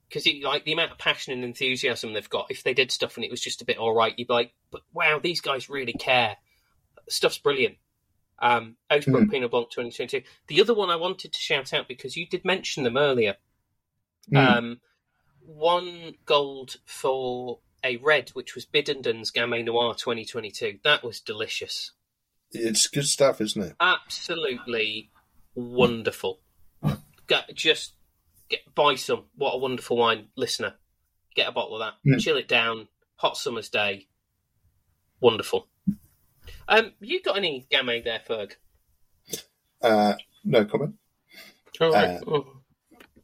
Because 0.08 0.28
like 0.42 0.64
the 0.64 0.72
amount 0.72 0.92
of 0.92 0.98
passion 0.98 1.32
and 1.32 1.44
enthusiasm 1.44 2.12
they've 2.12 2.28
got. 2.28 2.50
If 2.50 2.64
they 2.64 2.74
did 2.74 2.90
stuff 2.90 3.16
and 3.16 3.24
it 3.24 3.30
was 3.30 3.40
just 3.40 3.62
a 3.62 3.64
bit 3.64 3.78
all 3.78 3.94
right, 3.94 4.12
you'd 4.16 4.28
be 4.28 4.34
like, 4.34 4.52
"But 4.70 4.82
wow, 4.92 5.18
these 5.18 5.40
guys 5.40 5.70
really 5.70 5.94
care." 5.94 6.36
Stuff's 7.08 7.38
brilliant. 7.38 7.76
Um, 8.38 8.76
Oastbrook 8.90 9.24
Hmm. 9.24 9.30
Pinot 9.30 9.50
Blanc 9.52 9.70
2022. 9.70 10.22
The 10.48 10.60
other 10.60 10.74
one 10.74 10.90
I 10.90 10.96
wanted 10.96 11.32
to 11.32 11.38
shout 11.38 11.72
out 11.72 11.88
because 11.88 12.16
you 12.16 12.26
did 12.26 12.44
mention 12.44 12.82
them 12.82 12.98
earlier. 12.98 13.36
Hmm. 14.28 14.36
Um, 14.36 14.80
one 15.46 16.14
gold 16.26 16.76
for 16.84 17.60
a 17.84 17.96
red, 17.96 18.30
which 18.30 18.54
was 18.54 18.66
Biddenden's 18.66 19.30
Gamay 19.32 19.64
Noir 19.64 19.94
2022. 19.94 20.78
That 20.84 21.02
was 21.02 21.20
delicious. 21.20 21.92
It's 22.50 22.86
good 22.86 23.06
stuff, 23.06 23.40
isn't 23.40 23.62
it? 23.62 23.76
Absolutely 23.80 25.10
wonderful. 25.54 26.40
Get, 27.26 27.54
just 27.54 27.94
get, 28.48 28.60
buy 28.74 28.94
some. 28.96 29.24
What 29.36 29.52
a 29.54 29.58
wonderful 29.58 29.96
wine, 29.96 30.28
listener. 30.36 30.74
Get 31.34 31.48
a 31.48 31.52
bottle 31.52 31.80
of 31.80 31.80
that. 31.80 32.10
Mm. 32.10 32.20
Chill 32.20 32.36
it 32.36 32.48
down. 32.48 32.88
Hot 33.16 33.36
summer's 33.36 33.68
day. 33.68 34.08
Wonderful. 35.20 35.68
Um, 36.68 36.92
you 37.00 37.22
got 37.22 37.36
any 37.36 37.66
Gamay 37.70 38.04
there, 38.04 38.20
Ferg? 38.28 38.52
Uh, 39.80 40.14
no 40.44 40.64
comment. 40.64 40.94
All 41.80 41.92
right. 41.92 42.16
Uh, 42.16 42.20
Oh, 42.26 42.61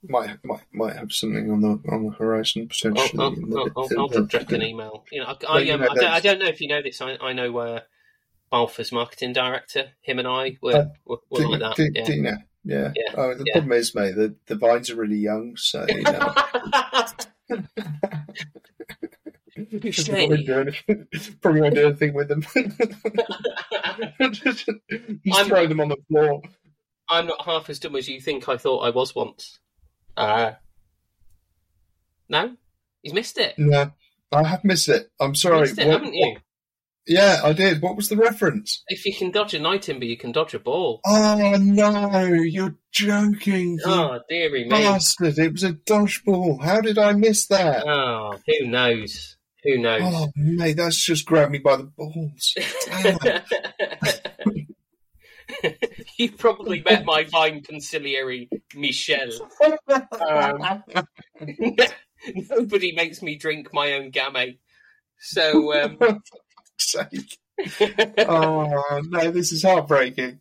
Might 0.07 0.37
might 0.45 0.61
might 0.73 0.97
have 0.97 1.13
something 1.13 1.51
on 1.51 1.61
the 1.61 1.81
on 1.91 2.05
the 2.05 2.11
horizon 2.13 2.69
potentially. 2.69 3.19
I'll, 3.19 3.35
I'll, 3.59 3.71
I'll, 3.77 4.11
I'll 4.17 4.25
drop 4.25 4.51
an 4.53 4.63
email. 4.63 5.05
You 5.11 5.21
know, 5.21 5.27
I, 5.49 5.59
I, 5.59 5.71
um, 5.71 5.83
I, 5.83 5.87
don't, 5.95 6.05
I 6.05 6.21
don't 6.21 6.39
know 6.39 6.47
if 6.47 6.61
you 6.61 6.69
know 6.69 6.83
this. 6.83 7.01
I, 7.01 7.17
I 7.21 7.33
know 7.33 7.57
uh, 7.59 7.81
Balfour's 8.51 8.93
marketing 8.93 9.33
director. 9.33 9.91
Him 10.03 10.19
and 10.19 10.29
I 10.29 10.57
were, 10.63 10.75
Uh, 10.77 10.85
were, 11.05 11.17
were 11.31 11.39
Do, 11.41 11.51
like 11.51 11.77
that. 11.77 11.79
yeah. 11.95 12.37
Yeah. 12.65 12.93
Yeah, 12.95 13.15
Oh, 13.17 13.35
the 13.35 13.45
yeah. 13.47 13.53
problem 13.55 13.73
is, 13.73 13.95
mate, 13.95 14.15
the, 14.15 14.35
the 14.47 14.57
vines 14.57 14.91
are 14.91 14.97
really 14.97 15.17
young, 15.17 15.57
so 15.57 15.87
you 15.89 16.03
know. 16.03 16.35
Probably, 19.59 20.29
won't 20.29 20.47
do 20.47 20.55
anything, 20.61 21.07
probably 21.41 21.61
won't 21.63 21.75
do 21.75 21.87
anything 21.89 22.15
with 22.15 22.29
them. 22.29 22.43
Just 24.33 24.69
I'm- 24.69 25.47
throw 25.47 25.67
them 25.67 25.81
on 25.81 25.89
the 25.89 25.97
floor. 26.09 26.43
I'm 27.09 27.27
not 27.27 27.43
half 27.45 27.71
as 27.71 27.79
dumb 27.79 27.97
as 27.97 28.07
you 28.07 28.21
think 28.21 28.49
I 28.49 28.57
thought 28.59 28.81
I 28.81 28.91
was 28.91 29.15
once. 29.15 29.59
Uh, 30.19 30.55
no, 32.29 32.57
he's 33.03 33.15
missed 33.15 33.39
it. 33.39 33.55
No, 33.57 33.93
I 34.33 34.43
have 34.43 34.65
missed 34.65 34.89
it. 34.89 35.09
I'm 35.21 35.37
sorry. 35.37 35.61
missed 35.61 35.79
it, 35.79 35.87
What- 35.87 35.93
haven't 36.01 36.15
you? 36.15 36.33
what- 36.35 36.43
yeah, 37.07 37.41
I 37.43 37.55
did. 37.55 37.81
What 37.81 37.97
was 37.97 38.11
the 38.11 38.19
reference? 38.19 38.83
If 38.89 39.07
you 39.07 39.15
can 39.15 39.31
dodge 39.31 39.55
a 39.55 39.59
night 39.59 39.81
timber, 39.83 40.05
you 40.05 40.19
can 40.19 40.31
dodge 40.31 40.53
a 40.53 40.59
ball. 40.59 41.01
Oh 41.07 41.57
no, 41.59 42.23
you're 42.25 42.75
joking, 42.93 43.79
Oh, 43.87 44.21
dearie 44.29 44.65
me. 44.65 44.69
bastard! 44.71 45.39
It 45.39 45.53
was 45.53 45.65
a 45.65 45.73
dodgeball. 45.73 46.63
How 46.63 46.83
did 46.83 46.99
I 46.99 47.13
miss 47.13 47.47
that? 47.47 47.87
Oh, 47.87 48.35
who 48.47 48.67
knows? 48.67 49.37
Who 49.65 49.79
knows? 49.79 50.03
Oh 50.05 50.31
mate, 50.37 50.77
that's 50.77 51.03
just 51.03 51.25
grabbed 51.25 51.53
me 51.53 51.59
by 51.61 51.77
the 51.77 51.85
balls. 51.85 52.55
you 56.19 56.33
probably 56.33 56.83
met 56.83 57.05
my 57.05 57.25
fine 57.25 57.63
consigliere, 57.63 58.49
Michelle. 58.75 59.51
Um, 59.91 60.83
nobody 62.51 62.93
makes 62.93 63.23
me 63.23 63.37
drink 63.37 63.73
my 63.73 63.95
own 63.95 64.11
gamay. 64.11 64.59
So, 65.21 65.75
um, 65.83 65.99
sake. 66.79 67.39
Oh 68.19 69.03
no, 69.09 69.31
this 69.31 69.53
is 69.53 69.63
heartbreaking. 69.65 70.41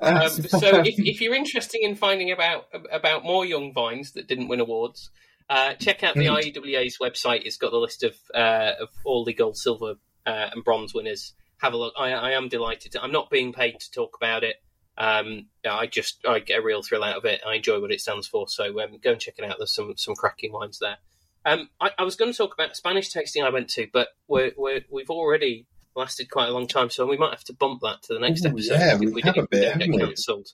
um, 0.00 0.28
so 0.28 0.80
if, 0.80 0.98
if 0.98 1.20
you're 1.20 1.34
interested 1.34 1.80
in 1.82 1.94
finding 1.94 2.32
about 2.32 2.66
about 2.90 3.24
more 3.24 3.44
young 3.44 3.72
vines 3.72 4.12
that 4.12 4.26
didn't 4.28 4.48
win 4.48 4.60
awards, 4.60 5.10
uh, 5.50 5.74
check 5.74 6.02
out 6.02 6.14
the 6.14 6.26
Mm. 6.26 6.54
IEWA's 6.54 6.98
website. 6.98 7.42
It's 7.44 7.58
got 7.58 7.70
the 7.70 7.78
list 7.78 8.02
of 8.02 8.14
uh, 8.34 8.72
of 8.80 8.88
all 9.04 9.24
the 9.24 9.34
gold, 9.34 9.56
silver, 9.56 9.94
uh, 10.26 10.48
and 10.52 10.64
bronze 10.64 10.94
winners. 10.94 11.34
Have 11.64 11.72
a 11.72 11.78
look. 11.78 11.94
I, 11.98 12.12
I 12.12 12.30
am 12.32 12.48
delighted. 12.50 12.92
To, 12.92 13.02
I'm 13.02 13.10
not 13.10 13.30
being 13.30 13.54
paid 13.54 13.80
to 13.80 13.90
talk 13.90 14.18
about 14.20 14.44
it. 14.44 14.56
Um, 14.98 15.46
I 15.66 15.86
just 15.86 16.18
I 16.28 16.40
get 16.40 16.58
a 16.60 16.62
real 16.62 16.82
thrill 16.82 17.02
out 17.02 17.16
of 17.16 17.24
it. 17.24 17.40
I 17.46 17.54
enjoy 17.54 17.80
what 17.80 17.90
it 17.90 18.02
stands 18.02 18.28
for. 18.28 18.46
So 18.48 18.64
um, 18.82 18.98
go 19.02 19.12
and 19.12 19.20
check 19.20 19.36
it 19.38 19.44
out. 19.44 19.56
There's 19.58 19.74
some 19.74 19.94
some 19.96 20.14
cracking 20.14 20.52
wines 20.52 20.78
there. 20.78 20.98
Um, 21.46 21.70
I, 21.80 21.90
I 21.98 22.02
was 22.02 22.16
going 22.16 22.30
to 22.30 22.36
talk 22.36 22.52
about 22.52 22.72
a 22.72 22.74
Spanish 22.74 23.10
tasting 23.10 23.42
I 23.42 23.48
went 23.48 23.70
to, 23.70 23.86
but 23.92 24.08
we're, 24.28 24.52
we're, 24.58 24.80
we've 24.90 25.08
already 25.10 25.66
lasted 25.96 26.30
quite 26.30 26.48
a 26.48 26.52
long 26.52 26.66
time, 26.66 26.90
so 26.90 27.06
we 27.06 27.16
might 27.16 27.30
have 27.30 27.44
to 27.44 27.54
bump 27.54 27.80
that 27.82 28.02
to 28.04 28.14
the 28.14 28.20
next 28.20 28.44
Ooh, 28.44 28.48
episode. 28.50 28.74
yeah, 28.78 28.96
we 28.98 29.06
we 29.10 29.22
have 29.22 29.38
a 29.38 29.46
bit, 29.50 29.72
haven't 29.72 29.90
we? 29.90 29.98
cancelled. 29.98 30.48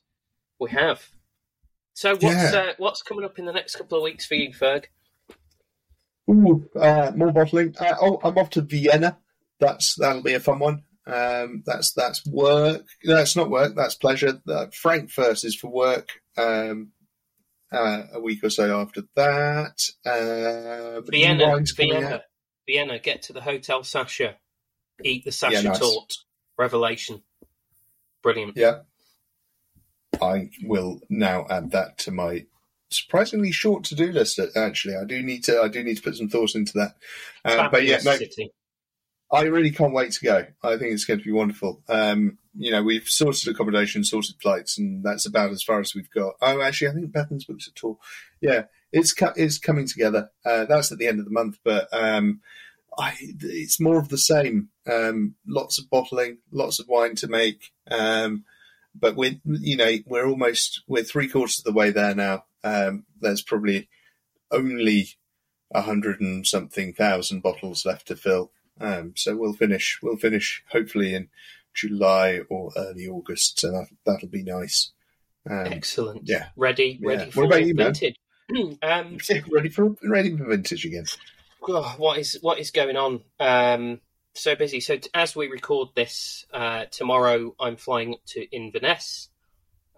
We 0.61 0.71
have. 0.71 1.09
So 1.95 2.11
what's 2.13 2.25
Yeah. 2.25 2.53
uh, 2.55 2.73
what's 2.79 3.03
coming 3.03 3.25
up 3.25 3.37
in 3.39 3.47
the 3.47 3.53
next 3.53 3.75
couple 3.75 3.99
of 3.99 4.05
weeks 4.05 4.27
for 4.27 4.35
you, 4.37 4.51
Ferg? 4.53 4.85
Ooh, 6.31 6.69
uh, 6.77 7.11
more 7.17 7.33
bottling. 7.33 7.75
Uh, 7.81 7.97
oh, 8.01 8.21
I'm 8.23 8.39
off 8.39 8.51
to 8.51 8.61
Vienna. 8.61 9.19
That's 9.59 9.97
that'll 9.97 10.23
be 10.23 10.35
a 10.35 10.41
fun 10.41 10.61
one. 10.61 10.85
Um, 11.07 11.63
that's 11.67 11.93
that's 11.93 12.25
work. 12.27 12.87
That's 13.05 13.37
not 13.37 13.51
work. 13.51 13.75
That's 13.75 13.95
pleasure. 13.95 14.41
Uh, 14.49 14.67
Frankfurt 14.73 15.45
is 15.45 15.57
for 15.57 15.69
work. 15.69 16.11
Um, 16.37 16.93
uh, 17.73 18.03
a 18.15 18.21
week 18.21 18.43
or 18.43 18.51
so 18.51 18.81
after 18.81 19.03
that, 19.15 19.81
uh, 20.05 21.01
Vienna, 21.03 21.61
Vienna, 21.77 22.07
out. 22.07 22.21
Vienna. 22.67 22.99
Get 22.99 23.23
to 23.23 23.33
the 23.33 23.41
Hotel 23.41 23.85
Sacher. 23.85 24.37
Eat 25.05 25.25
the 25.25 25.33
Sacher 25.33 25.55
Yeah, 25.55 25.63
nice. 25.63 25.79
tort. 25.79 26.13
Revelation. 26.59 27.23
Brilliant. 28.23 28.57
Yeah, 28.57 28.81
I 30.21 30.51
will 30.63 31.01
now 31.09 31.47
add 31.49 31.71
that 31.71 31.97
to 31.99 32.11
my 32.11 32.47
surprisingly 32.91 33.53
short 33.53 33.85
to-do 33.85 34.13
list. 34.13 34.41
Actually, 34.57 34.97
I 34.97 35.05
do 35.05 35.23
need 35.23 35.45
to. 35.45 35.61
I 35.61 35.69
do 35.69 35.83
need 35.83 35.97
to 35.97 36.03
put 36.03 36.17
some 36.17 36.29
thoughts 36.29 36.55
into 36.55 36.73
that. 36.75 36.97
Uh, 37.45 37.69
but 37.71 37.85
yeah, 37.85 38.01
no, 38.05 38.17
city. 38.17 38.51
I 39.33 39.43
really 39.43 39.71
can't 39.71 39.95
wait 39.95 40.13
to 40.13 40.25
go. 40.25 40.47
I 40.63 40.77
think 40.77 40.93
it's 40.93 41.05
going 41.05 41.21
to 41.21 41.25
be 41.25 41.33
wonderful. 41.33 41.83
Um, 41.89 42.39
you 42.57 42.71
know, 42.71 42.83
we've 42.83 43.09
sorted 43.09 43.49
accommodation, 43.49 44.03
sorted 44.03 44.37
flights, 44.43 44.77
and 44.77 45.05
that's 45.05 45.25
about 45.25 45.53
as 45.53 45.63
far 45.63 45.79
as 45.81 45.95
we've 45.95 46.11
got. 46.11 46.35
Oh, 46.43 46.61
actually, 46.61 46.89
I 46.89 46.95
think 46.95 47.13
Bethan's 47.13 47.45
booked 47.45 47.69
a 47.69 47.73
tour. 47.73 47.97
Yeah, 48.41 48.65
it's 48.93 49.15
it's 49.37 49.59
coming 49.59 49.87
together. 49.87 50.31
Uh, 50.45 50.65
that's 50.65 50.91
at 50.91 50.99
the 50.99 51.07
end 51.07 51.21
of 51.21 51.27
the 51.27 51.31
month, 51.31 51.59
but 51.65 51.89
um, 51.93 52.41
I 52.99 53.15
it's 53.21 53.81
more 53.81 53.99
of 53.99 54.09
the 54.09 54.19
same. 54.19 54.71
Um, 54.91 55.37
lots 55.47 55.79
of 55.79 55.89
bottling, 55.89 56.39
lots 56.51 56.81
of 56.81 56.89
wine 56.89 57.15
to 57.17 57.29
make. 57.29 57.73
Um, 57.89 58.45
but 58.95 59.17
we're 59.17 59.41
you 59.45 59.77
know 59.77 59.93
we're 60.07 60.27
almost 60.27 60.83
we're 60.89 61.05
three 61.05 61.29
quarters 61.29 61.61
of 61.61 61.65
the 61.65 61.79
way 61.79 61.91
there 61.91 62.15
now. 62.15 62.45
Um, 62.65 63.05
there's 63.21 63.43
probably 63.43 63.89
only 64.51 65.11
a 65.73 65.83
hundred 65.83 66.21
and 66.21 66.45
something 66.45 66.93
thousand 66.93 67.43
bottles 67.43 67.87
left 67.87 68.09
to 68.09 68.17
fill. 68.17 68.51
Um, 68.81 69.13
so 69.17 69.37
we'll 69.37 69.53
finish. 69.53 69.99
We'll 70.03 70.17
finish 70.17 70.65
hopefully 70.71 71.15
in 71.15 71.29
July 71.75 72.41
or 72.49 72.71
early 72.77 73.07
August, 73.07 73.61
so 73.61 73.71
that 73.71 73.87
that'll 74.07 74.29
be 74.29 74.43
nice. 74.43 74.93
Um, 75.49 75.67
Excellent. 75.67 76.23
yeah. 76.25 76.49
Ready, 76.57 76.99
Yeah. 77.01 77.09
ready 77.09 77.25
What 77.27 77.33
for 77.35 77.45
about 77.45 77.65
you, 77.67 77.75
vintage. 77.75 78.17
um, 78.83 79.19
ready 79.51 79.69
for 79.69 79.95
ready 80.03 80.37
for 80.37 80.45
vintage 80.47 80.85
again. 80.85 81.05
Oh, 81.67 81.95
what 81.99 82.19
is 82.19 82.39
what 82.41 82.59
is 82.59 82.71
going 82.71 82.97
on? 82.97 83.21
Um, 83.39 84.01
so 84.35 84.55
busy. 84.57 84.81
So 84.81 84.97
t- 84.97 85.11
as 85.15 85.37
we 85.37 85.49
record 85.49 85.89
this 85.95 86.47
uh, 86.53 86.87
tomorrow, 86.91 87.55
I'm 87.61 87.77
flying 87.77 88.15
up 88.15 88.25
to 88.29 88.45
Inverness 88.55 89.29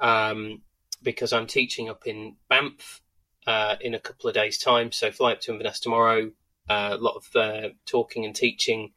um, 0.01 0.63
because 1.03 1.33
I'm 1.33 1.47
teaching 1.47 1.89
up 1.89 2.07
in 2.07 2.37
Banff 2.49 3.01
uh, 3.47 3.77
in 3.81 3.95
a 3.95 4.01
couple 4.01 4.29
of 4.29 4.35
days' 4.35 4.59
time. 4.59 4.91
So 4.93 5.11
fly 5.13 5.33
up 5.33 5.41
to 5.43 5.53
Inverness 5.53 5.81
tomorrow. 5.81 6.31
Uh, 6.69 6.91
a 6.93 6.97
lot 6.97 7.17
of 7.17 7.37
uh, 7.37 7.69
talking 7.87 8.25
and 8.25 8.35
teaching 8.35 8.93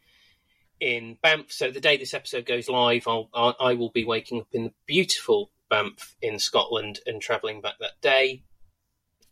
in 0.80 1.18
Banff. 1.22 1.52
So 1.52 1.72
the 1.72 1.80
day 1.80 1.98
this 1.98 2.14
episode 2.14 2.46
goes 2.46 2.70
live, 2.70 3.08
I'll, 3.08 3.30
I, 3.34 3.74
will 3.74 3.90
be 3.90 4.06
waking 4.06 4.42
up 4.42 4.48
in 4.52 4.66
the 4.66 4.74
beautiful 4.86 5.52
Banff 5.70 6.16
in 6.22 6.38
Scotland 6.40 7.00
and 7.06 7.22
travelling 7.22 7.62
back 7.62 7.76
that 7.80 8.00
day. 8.02 8.44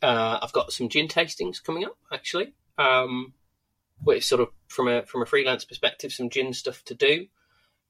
Uh, 0.02 0.40
I've 0.42 0.54
got 0.54 0.74
some 0.74 0.90
gin 0.90 1.08
tastings 1.08 1.64
coming 1.64 1.86
up 1.86 1.98
actually. 2.12 2.54
Um, 2.78 3.34
which 4.04 4.26
sort 4.26 4.42
of 4.42 4.50
from 4.68 4.88
a 4.88 5.04
from 5.06 5.22
a 5.22 5.26
freelance 5.26 5.66
perspective, 5.66 6.12
some 6.12 6.30
gin 6.30 6.54
stuff 6.54 6.84
to 6.86 6.96
do. 6.96 7.28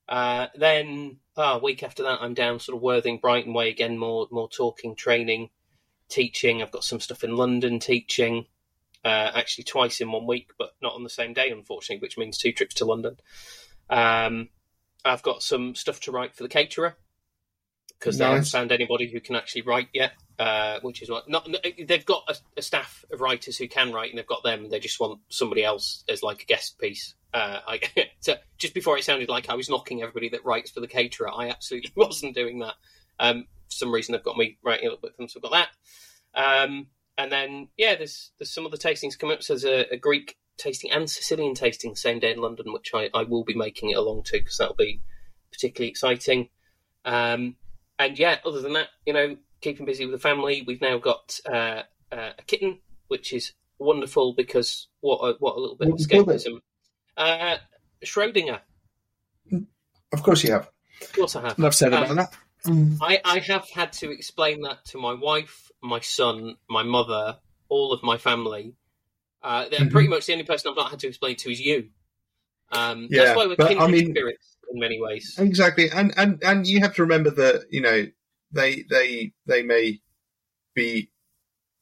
Uh, 0.08 0.48
then 0.56 1.18
ah, 1.38 1.56
a 1.56 1.60
week 1.60 1.84
after 1.84 2.04
that, 2.04 2.20
I'm 2.22 2.34
down 2.34 2.60
sort 2.60 2.76
of 2.76 2.82
Worthing, 2.82 3.20
Brighton 3.20 3.54
way 3.54 3.70
again, 3.70 3.98
more 3.98 4.28
more 4.32 4.50
talking, 4.50 4.96
training, 4.96 5.50
teaching. 6.10 6.62
I've 6.62 6.72
got 6.72 6.84
some 6.84 7.00
stuff 7.00 7.24
in 7.24 7.36
London 7.36 7.80
teaching, 7.80 8.46
uh, 9.04 9.32
actually 9.36 9.66
twice 9.66 10.02
in 10.02 10.12
one 10.12 10.28
week, 10.28 10.52
but 10.58 10.72
not 10.82 10.94
on 10.94 11.04
the 11.04 11.10
same 11.10 11.34
day, 11.34 11.50
unfortunately, 11.50 12.02
which 12.02 12.18
means 12.18 12.38
two 12.38 12.52
trips 12.52 12.76
to 12.76 12.86
London. 12.86 13.18
Um, 13.90 14.50
I've 15.04 15.24
got 15.24 15.44
some 15.44 15.76
stuff 15.76 16.00
to 16.02 16.12
write 16.12 16.36
for 16.36 16.44
the 16.44 16.50
caterer 16.50 16.96
because 18.00 18.18
they 18.18 18.26
haven't 18.26 18.40
Nice. 18.40 18.52
found 18.52 18.72
anybody 18.72 19.10
who 19.12 19.20
can 19.20 19.36
actually 19.36 19.64
write 19.64 19.90
yet. 19.94 20.14
Uh, 20.40 20.80
which 20.82 21.04
is 21.04 21.12
what 21.12 21.30
not 21.30 21.48
they've 21.86 22.06
got 22.08 22.24
a, 22.28 22.36
a 22.58 22.62
staff 22.64 23.06
of 23.12 23.22
writers 23.22 23.56
who 23.56 23.68
can 23.68 23.94
write, 23.94 24.10
and 24.10 24.18
they've 24.18 24.26
got 24.26 24.44
them. 24.44 24.68
They 24.68 24.80
just 24.80 25.00
want 25.00 25.20
somebody 25.30 25.64
else 25.64 26.04
as 26.10 26.24
like 26.24 26.42
a 26.42 26.46
guest 26.46 26.80
piece. 26.80 27.14
Uh, 27.32 27.60
I, 27.68 27.80
so 28.20 28.36
just 28.58 28.74
before 28.74 28.98
it 28.98 29.04
sounded 29.04 29.30
like 29.30 29.48
I 29.48 29.54
was 29.54 29.70
knocking 29.70 30.02
everybody 30.02 30.30
that 30.30 30.44
writes 30.44 30.72
for 30.72 30.80
the 30.80 30.88
caterer, 30.88 31.30
I 31.30 31.50
absolutely 31.50 31.92
wasn't 31.96 32.34
doing 32.34 32.60
that. 32.60 32.74
Um, 33.20 33.46
for 33.68 33.72
some 33.72 33.94
reason, 33.94 34.14
they've 34.14 34.24
got 34.24 34.38
me 34.38 34.58
writing 34.64 34.88
a 34.88 34.90
little 34.90 35.02
bit 35.02 35.12
for 35.12 35.22
them, 35.22 35.30
so 35.30 35.38
I've 35.38 35.52
got 35.52 35.68
that. 36.34 36.64
Um, 36.66 36.88
and 37.18 37.32
then 37.32 37.68
yeah, 37.78 37.96
there's 37.96 38.32
there's 38.40 38.52
some 38.54 38.66
other 38.66 38.78
tastings 38.78 39.18
coming 39.18 39.36
up. 39.36 39.44
So 39.44 39.54
there's 39.54 39.66
a, 39.66 39.94
a 39.94 39.98
Greek 39.98 40.38
tasting 40.58 40.92
and 40.92 41.10
Sicilian 41.10 41.54
tasting 41.56 41.92
the 41.92 41.98
same 41.98 42.20
day 42.20 42.32
in 42.32 42.40
London, 42.42 42.72
which 42.74 42.92
I, 42.94 43.10
I 43.14 43.24
will 43.24 43.44
be 43.44 43.56
making 43.56 43.90
it 43.90 43.98
along 43.98 44.24
to 44.26 44.34
because 44.40 44.58
that'll 44.58 44.76
be 44.76 45.02
particularly 45.52 45.90
exciting. 45.90 46.50
Um, 47.06 47.56
and 48.00 48.18
yeah, 48.18 48.38
other 48.46 48.62
than 48.62 48.74
that, 48.74 48.88
you 49.06 49.14
know, 49.14 49.36
keeping 49.62 49.86
busy 49.86 50.06
with 50.06 50.14
the 50.14 50.20
family. 50.20 50.64
We've 50.66 50.82
now 50.82 50.98
got 50.98 51.40
uh, 51.46 51.84
uh, 52.12 52.32
a 52.38 52.44
kitten, 52.48 52.80
which 53.08 53.34
is 53.34 53.54
wonderful 53.80 54.34
because 54.34 54.88
what 55.02 55.18
a, 55.20 55.34
what 55.40 55.56
a 55.56 55.60
little 55.60 55.76
bit 55.76 55.90
What 55.90 56.02
of 56.02 56.08
do 56.08 56.16
you 56.18 56.24
call 56.24 56.34
it? 56.34 56.38
escapism. 56.42 56.60
Uh, 57.18 57.58
Schrodinger, 58.04 58.60
Of 60.12 60.24
course 60.24 60.44
you 60.44 60.52
have. 60.52 60.70
of 61.02 61.14
course 61.14 61.36
I 61.36 61.42
have. 61.42 61.58
Enough 61.58 61.74
said 61.74 61.94
Um, 61.94 62.04
about 62.12 62.34
that. 62.64 62.98
I, 63.02 63.22
I 63.24 63.40
have 63.40 63.70
had 63.70 63.94
to 63.94 64.12
explain 64.12 64.62
that 64.62 64.86
to 64.86 64.98
my 64.98 65.14
wife, 65.14 65.72
my 65.82 66.00
son, 66.00 66.56
my 66.70 66.84
mother, 66.84 67.38
all 67.70 67.92
of 67.94 68.04
my 68.04 68.18
family. 68.18 68.76
Uh, 69.42 69.68
they're 69.70 69.82
Mhm. 69.82 69.92
pretty 69.92 70.08
much 70.08 70.26
the 70.26 70.34
only 70.34 70.46
person 70.46 70.70
I've 70.72 70.78
not 70.78 70.92
had 70.92 71.00
to 71.02 71.08
explain 71.08 71.36
to 71.38 71.52
is 71.52 71.60
you. 71.60 71.90
Um, 72.72 73.08
Yeah, 73.10 73.26
that's 73.26 73.38
why 73.38 73.46
we're 73.48 73.56
but, 73.56 73.78
I 73.80 73.88
mean- 73.88 74.12
spirits 74.12 74.58
in 74.72 74.80
many 74.80 75.00
ways. 75.02 75.36
Exactly, 75.38 75.90
and 75.92 76.14
and 76.18 76.42
and 76.44 76.66
you 76.68 76.80
have 76.80 76.96
to 76.96 77.04
remember 77.04 77.30
that 77.30 77.66
you 77.70 77.82
know 77.82 78.08
they 78.52 78.84
they 78.90 79.34
they 79.46 79.62
may 79.64 80.02
be 80.74 81.12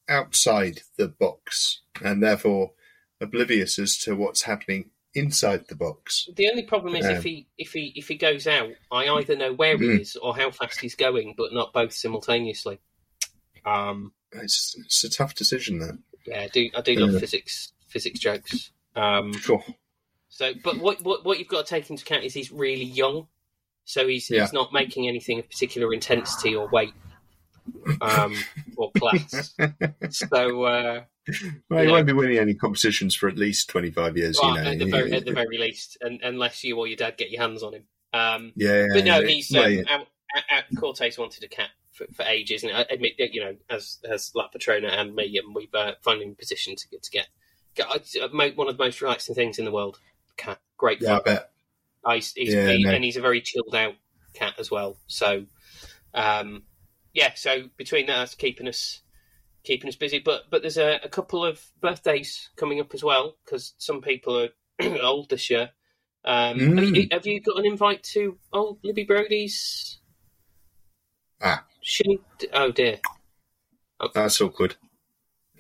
outside 0.09 0.81
the 0.97 1.07
box 1.07 1.81
and 2.03 2.21
therefore 2.21 2.73
oblivious 3.21 3.79
as 3.79 3.97
to 3.99 4.15
what's 4.15 4.41
happening 4.43 4.90
inside 5.13 5.67
the 5.67 5.75
box. 5.75 6.27
The 6.35 6.49
only 6.49 6.63
problem 6.63 6.95
is 6.95 7.05
Yeah. 7.05 7.17
if 7.17 7.23
he 7.23 7.47
if 7.57 7.73
he 7.73 7.91
if 7.95 8.07
he 8.07 8.15
goes 8.15 8.47
out, 8.47 8.71
I 8.91 9.07
either 9.09 9.35
know 9.35 9.53
where 9.53 9.77
he 9.77 9.83
Mm. 9.85 9.99
is 10.01 10.15
or 10.15 10.35
how 10.35 10.51
fast 10.51 10.79
he's 10.79 10.95
going, 10.95 11.33
but 11.38 11.53
not 11.53 11.73
both 11.73 11.93
simultaneously. 11.93 12.79
Um, 13.65 14.13
It's, 14.33 14.75
it's 14.79 15.03
a 15.03 15.09
tough 15.09 15.35
decision, 15.35 15.79
that. 15.79 15.97
yeah, 16.25 16.41
I 16.43 16.47
do 16.47 16.69
I 16.75 16.81
do 16.81 16.95
love 16.95 17.13
Yeah. 17.13 17.19
physics 17.19 17.73
physics 17.88 18.19
jokes. 18.19 18.71
Um, 18.95 19.33
Sure. 19.33 19.63
so, 20.29 20.53
but 20.63 20.77
what 20.79 21.01
what 21.01 21.25
what 21.25 21.39
you've 21.39 21.47
got 21.49 21.65
to 21.65 21.69
take 21.69 21.89
into 21.89 22.03
account 22.03 22.23
is 22.23 22.33
he's 22.33 22.51
really 22.51 22.85
young, 22.85 23.27
so 23.85 24.07
he's 24.07 24.29
Yeah. 24.29 24.41
he's 24.41 24.53
not 24.53 24.71
making 24.71 25.07
anything 25.09 25.39
of 25.39 25.49
particular 25.49 25.93
intensity 25.93 26.55
or 26.55 26.69
weight, 26.69 26.93
um, 28.01 28.35
or 28.77 28.91
class. 28.93 29.53
so, 30.09 30.63
uh, 30.63 31.03
Well, 31.69 31.81
he 31.81 31.85
Yeah. 31.88 31.91
won't 31.91 32.07
be 32.07 32.14
winning 32.14 32.38
any 32.39 32.53
competitions 32.56 33.15
for 33.15 33.30
at 33.30 33.38
least 33.38 33.69
twenty 33.69 33.91
five 33.91 34.18
years. 34.18 34.39
well, 34.41 34.56
you 34.57 34.64
know, 34.64 34.72
at 34.72 34.80
the 34.80 34.85
very 34.85 35.11
at 35.14 35.26
the 35.26 35.34
very 35.43 35.57
least, 35.57 35.98
and, 36.02 36.19
unless 36.23 36.64
you 36.64 36.77
or 36.77 36.88
your 36.88 36.98
dad 36.98 37.18
get 37.18 37.30
your 37.31 37.41
hands 37.41 37.61
on 37.64 37.73
him. 37.73 37.84
Um, 38.14 38.53
yeah, 38.56 38.88
But 38.93 39.06
no, 39.06 39.22
he's 39.22 39.53
um, 39.56 39.72
yeah. 39.72 39.81
out, 39.89 40.07
out, 40.52 40.64
Cortez 40.77 41.18
wanted 41.18 41.43
a 41.43 41.48
cat 41.48 41.69
for, 41.93 42.07
for 42.14 42.23
ages, 42.23 42.64
and 42.64 42.76
I 42.76 42.85
admit 42.89 43.14
that 43.19 43.34
you 43.34 43.41
know, 43.41 43.56
as 43.69 43.99
as 44.10 44.31
La 44.35 44.48
Patrona 44.48 44.88
and 44.88 45.14
me, 45.15 45.38
and 45.38 45.53
we've 45.56 45.73
uh, 45.73 45.93
finally 46.02 46.26
in 46.26 46.35
position 46.35 46.76
to 46.76 46.88
get 46.89 47.03
to 47.03 47.11
get, 47.11 47.27
get 47.76 47.88
uh, 48.22 48.27
one 48.56 48.68
of 48.68 48.77
the 48.77 48.84
most 48.84 49.02
relaxing 49.02 49.35
things 49.35 49.60
in 49.60 49.65
the 49.65 49.72
world. 49.72 49.99
Cat, 50.38 50.60
great 50.77 51.02
yeah, 51.02 51.18
I 51.18 51.22
bet. 51.22 51.52
Uh, 52.03 52.15
he's, 52.15 52.34
he's, 52.34 52.53
Yeah, 52.53 52.72
he- 52.72 52.84
no. 52.84 52.89
and 52.91 53.03
he's 53.03 53.18
a 53.18 53.22
very 53.22 53.41
chilled 53.41 53.76
out 53.76 53.93
cat 54.34 54.56
as 54.57 54.72
well. 54.72 54.98
So, 55.07 55.45
um, 56.15 56.64
yeah. 57.14 57.34
So 57.35 57.69
between 57.77 58.07
that, 58.07 58.15
that's 58.18 58.34
keeping 58.35 58.68
us 58.68 59.02
keeping 59.63 59.88
us 59.89 59.95
busy. 59.95 60.19
But 60.19 60.43
but 60.49 60.61
there's 60.61 60.77
a, 60.77 60.99
a 61.03 61.09
couple 61.09 61.45
of 61.45 61.61
birthdays 61.81 62.49
coming 62.55 62.79
up 62.79 62.93
as 62.93 63.03
well 63.03 63.35
because 63.45 63.73
some 63.77 64.01
people 64.01 64.38
are 64.39 64.49
old 65.01 65.29
this 65.29 65.49
year. 65.49 65.69
Um, 66.23 66.59
Mm. 66.59 66.77
have, 66.85 66.95
you, 66.95 67.07
have 67.11 67.25
you 67.27 67.41
got 67.41 67.57
an 67.59 67.65
invite 67.65 68.03
to 68.13 68.38
old 68.53 68.79
Libby 68.83 69.05
Brodie's? 69.05 69.99
Ah. 71.41 71.65
Shin- 71.81 72.19
oh 72.53 72.71
dear. 72.71 72.99
That's 74.13 74.39
awkward. 74.41 74.75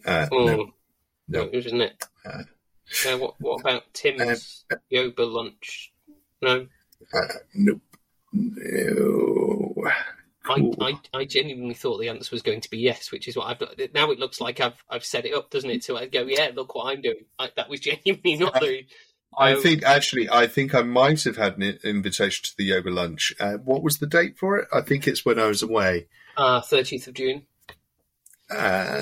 Uh, 0.05 0.27
Oh, 0.31 0.45
no, 0.45 0.71
no. 1.27 1.49
isn't 1.51 1.81
it? 1.81 2.03
Uh, 2.25 2.43
Uh, 3.07 3.17
what, 3.17 3.35
what 3.39 3.61
about 3.61 3.83
Tim's 3.93 4.65
Yoba 4.91 5.19
lunch? 5.31 5.93
No, 6.41 6.67
uh, 7.13 7.27
nope. 7.55 7.81
No. 8.33 9.73
I, 10.43 10.55
Cool. 10.59 10.75
I, 10.81 10.93
I 11.13 11.25
genuinely 11.25 11.75
thought 11.75 11.99
the 11.99 12.09
answer 12.09 12.29
was 12.33 12.41
going 12.41 12.61
to 12.61 12.69
be 12.69 12.79
yes, 12.79 13.11
which 13.11 13.27
is 13.27 13.35
what 13.35 13.45
I've 13.47 13.59
done. 13.59 13.75
Now 13.93 14.09
it 14.11 14.19
looks 14.19 14.41
like 14.41 14.59
I've 14.59 14.83
I've 14.89 15.05
set 15.05 15.25
it 15.25 15.33
up, 15.35 15.49
doesn't 15.51 15.69
it? 15.69 15.83
So 15.83 15.97
I 15.97 16.07
go, 16.07 16.23
yeah, 16.23 16.49
look 16.55 16.73
what 16.73 16.91
I'm 16.91 17.01
doing. 17.01 17.25
I, 17.37 17.49
that 17.55 17.69
was 17.69 17.79
genuinely 17.81 18.37
not 18.37 18.53
the. 18.59 18.85
I 19.37 19.53
Um, 19.53 19.61
think 19.61 19.83
actually, 19.83 20.29
I 20.29 20.47
think 20.47 20.73
I 20.75 20.81
might 20.81 21.23
have 21.23 21.37
had 21.37 21.57
an 21.57 21.79
invitation 21.83 22.43
to 22.43 22.51
the 22.57 22.65
yoga 22.65 22.89
lunch. 22.89 23.33
Uh, 23.39 23.53
what 23.53 23.81
was 23.83 23.99
the 23.99 24.07
date 24.07 24.37
for 24.37 24.57
it? 24.57 24.67
I 24.73 24.81
think 24.81 25.07
it's 25.07 25.23
when 25.25 25.39
I 25.39 25.45
was 25.47 25.61
away. 25.63 26.07
Uh, 26.35 26.59
30th 26.61 27.07
of 27.07 27.13
June. 27.13 27.43
Uh, 28.49 29.01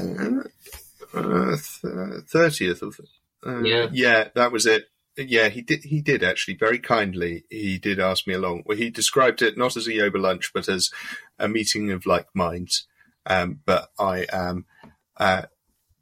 Thirtieth 1.11 2.81
of 2.81 2.99
uh, 3.45 3.61
Yeah. 3.63 3.87
yeah, 3.91 4.27
that 4.35 4.51
was 4.51 4.65
it. 4.65 4.85
Yeah, 5.17 5.49
he 5.49 5.61
did. 5.61 5.83
He 5.83 6.01
did 6.01 6.23
actually 6.23 6.53
very 6.55 6.79
kindly. 6.79 7.43
He 7.49 7.77
did 7.77 7.99
ask 7.99 8.25
me 8.27 8.33
along. 8.35 8.63
Well, 8.65 8.77
he 8.77 8.89
described 8.89 9.41
it 9.41 9.57
not 9.57 9.75
as 9.75 9.87
a 9.87 9.93
yoga 9.93 10.17
lunch, 10.19 10.51
but 10.53 10.69
as 10.69 10.91
a 11.39 11.47
meeting 11.47 11.91
of 11.91 12.05
like 12.05 12.27
minds. 12.33 12.87
Um, 13.25 13.59
but 13.65 13.89
I 13.99 14.25
am 14.31 14.65
uh, 15.17 15.43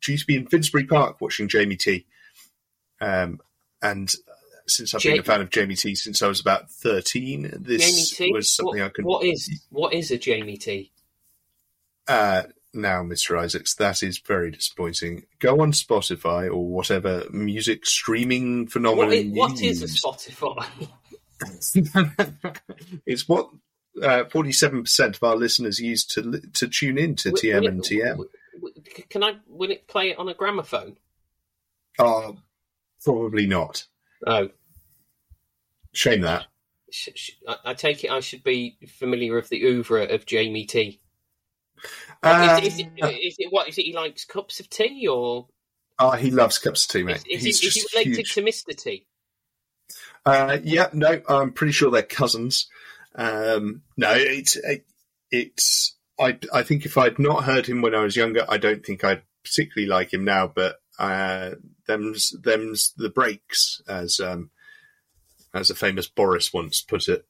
due 0.01 0.17
to 0.17 0.25
be 0.25 0.35
in 0.35 0.47
Finsbury 0.47 0.85
Park 0.85 1.19
watching 1.19 1.47
Jamie 1.47 1.75
T. 1.75 2.05
Um, 3.01 3.39
and 3.81 4.13
since 4.67 4.93
I've 4.93 5.01
been 5.01 5.19
a 5.19 5.23
fan 5.23 5.41
of 5.41 5.49
Jamie 5.49 5.75
T 5.75 5.95
since 5.95 6.21
I 6.21 6.27
was 6.27 6.39
about 6.39 6.69
thirteen, 6.71 7.51
this 7.59 8.19
was 8.31 8.51
something 8.51 8.79
what, 8.79 8.85
I 8.85 8.89
could. 8.89 9.05
What 9.05 9.25
is 9.25 9.65
what 9.69 9.93
is 9.93 10.11
a 10.11 10.17
Jamie 10.17 10.57
T? 10.57 10.91
Uh, 12.07 12.43
now, 12.73 13.01
Mr. 13.01 13.37
Isaacs, 13.37 13.75
that 13.75 14.03
is 14.03 14.19
very 14.19 14.51
disappointing. 14.51 15.25
Go 15.39 15.61
on 15.61 15.71
Spotify 15.71 16.47
or 16.47 16.65
whatever 16.65 17.23
music 17.31 17.85
streaming 17.85 18.67
phenomenon 18.67 19.13
is, 19.13 19.25
you 19.25 19.33
what 19.33 19.61
is 19.61 19.83
a. 19.83 19.87
Spotify? 19.87 20.65
it's 23.05 23.27
what 23.27 23.49
uh, 24.03 24.25
forty-seven 24.25 24.83
percent 24.83 25.15
of 25.17 25.23
our 25.23 25.35
listeners 25.35 25.79
used 25.79 26.11
to 26.11 26.41
to 26.53 26.67
tune 26.67 26.97
in 26.97 27.15
to 27.17 27.31
Will- 27.31 27.37
TM 27.37 27.59
will 27.61 27.67
and 27.67 27.79
it- 27.79 27.89
TM. 27.91 28.17
will- 28.17 28.71
Can 29.09 29.23
I? 29.23 29.33
Will 29.47 29.71
it 29.71 29.87
play 29.87 30.09
it 30.11 30.19
on 30.19 30.27
a 30.29 30.33
gramophone? 30.33 30.97
Uh, 31.99 32.33
probably 33.03 33.47
not. 33.47 33.85
Oh, 34.25 34.49
Shame 35.93 36.21
that. 36.21 36.45
I, 37.65 37.73
take 37.73 38.03
it 38.03 38.11
I 38.11 38.19
should 38.21 38.43
be 38.43 38.77
familiar 38.99 39.35
with 39.35 39.49
the 39.49 39.63
oeuvre 39.63 40.05
of 40.13 40.25
Jamie 40.25 40.65
T. 40.65 41.01
Uh, 42.23 42.59
is, 42.63 42.73
is, 42.73 42.79
it, 42.79 42.87
is 43.03 43.35
it 43.39 43.51
what? 43.51 43.67
Is 43.67 43.77
it 43.77 43.83
he 43.85 43.93
likes 43.93 44.25
cups 44.25 44.59
of 44.59 44.69
tea 44.69 45.07
or 45.07 45.47
oh, 45.99 46.11
he 46.11 46.31
loves 46.31 46.57
cups 46.59 46.85
of 46.85 46.91
tea, 46.91 47.03
mate. 47.03 47.23
is, 47.29 47.45
is, 47.45 47.59
He's 47.59 47.59
he, 47.59 47.67
is 47.67 47.73
he 47.75 47.81
related 47.99 48.15
huge. 48.17 48.33
to 48.35 48.41
Mister 48.41 48.73
T? 48.73 49.05
Uh, 50.25 50.57
yeah, 50.63 50.89
no, 50.93 51.21
I'm 51.27 51.51
pretty 51.51 51.73
sure 51.73 51.89
they're 51.91 52.01
cousins. 52.03 52.67
Um, 53.15 53.81
no, 53.95 54.11
it's 54.13 54.57
it's. 55.31 55.95
I 56.19 56.37
I 56.53 56.63
think 56.63 56.85
if 56.85 56.97
I'd 56.97 57.19
not 57.19 57.43
heard 57.43 57.65
him 57.67 57.81
when 57.81 57.95
I 57.95 58.01
was 58.01 58.15
younger, 58.15 58.45
I 58.49 58.57
don't 58.57 58.85
think 58.85 59.03
I'd 59.03 59.21
particularly 59.43 59.87
like 59.89 60.13
him 60.13 60.23
now. 60.25 60.47
But 60.47 60.77
uh, 60.99 61.51
them's 61.87 62.31
them's 62.41 62.93
the 62.97 63.09
breaks, 63.09 63.81
as 63.87 64.19
um, 64.19 64.49
as 65.53 65.69
a 65.69 65.75
famous 65.75 66.07
Boris 66.07 66.51
once 66.53 66.81
put 66.81 67.07
it. 67.07 67.25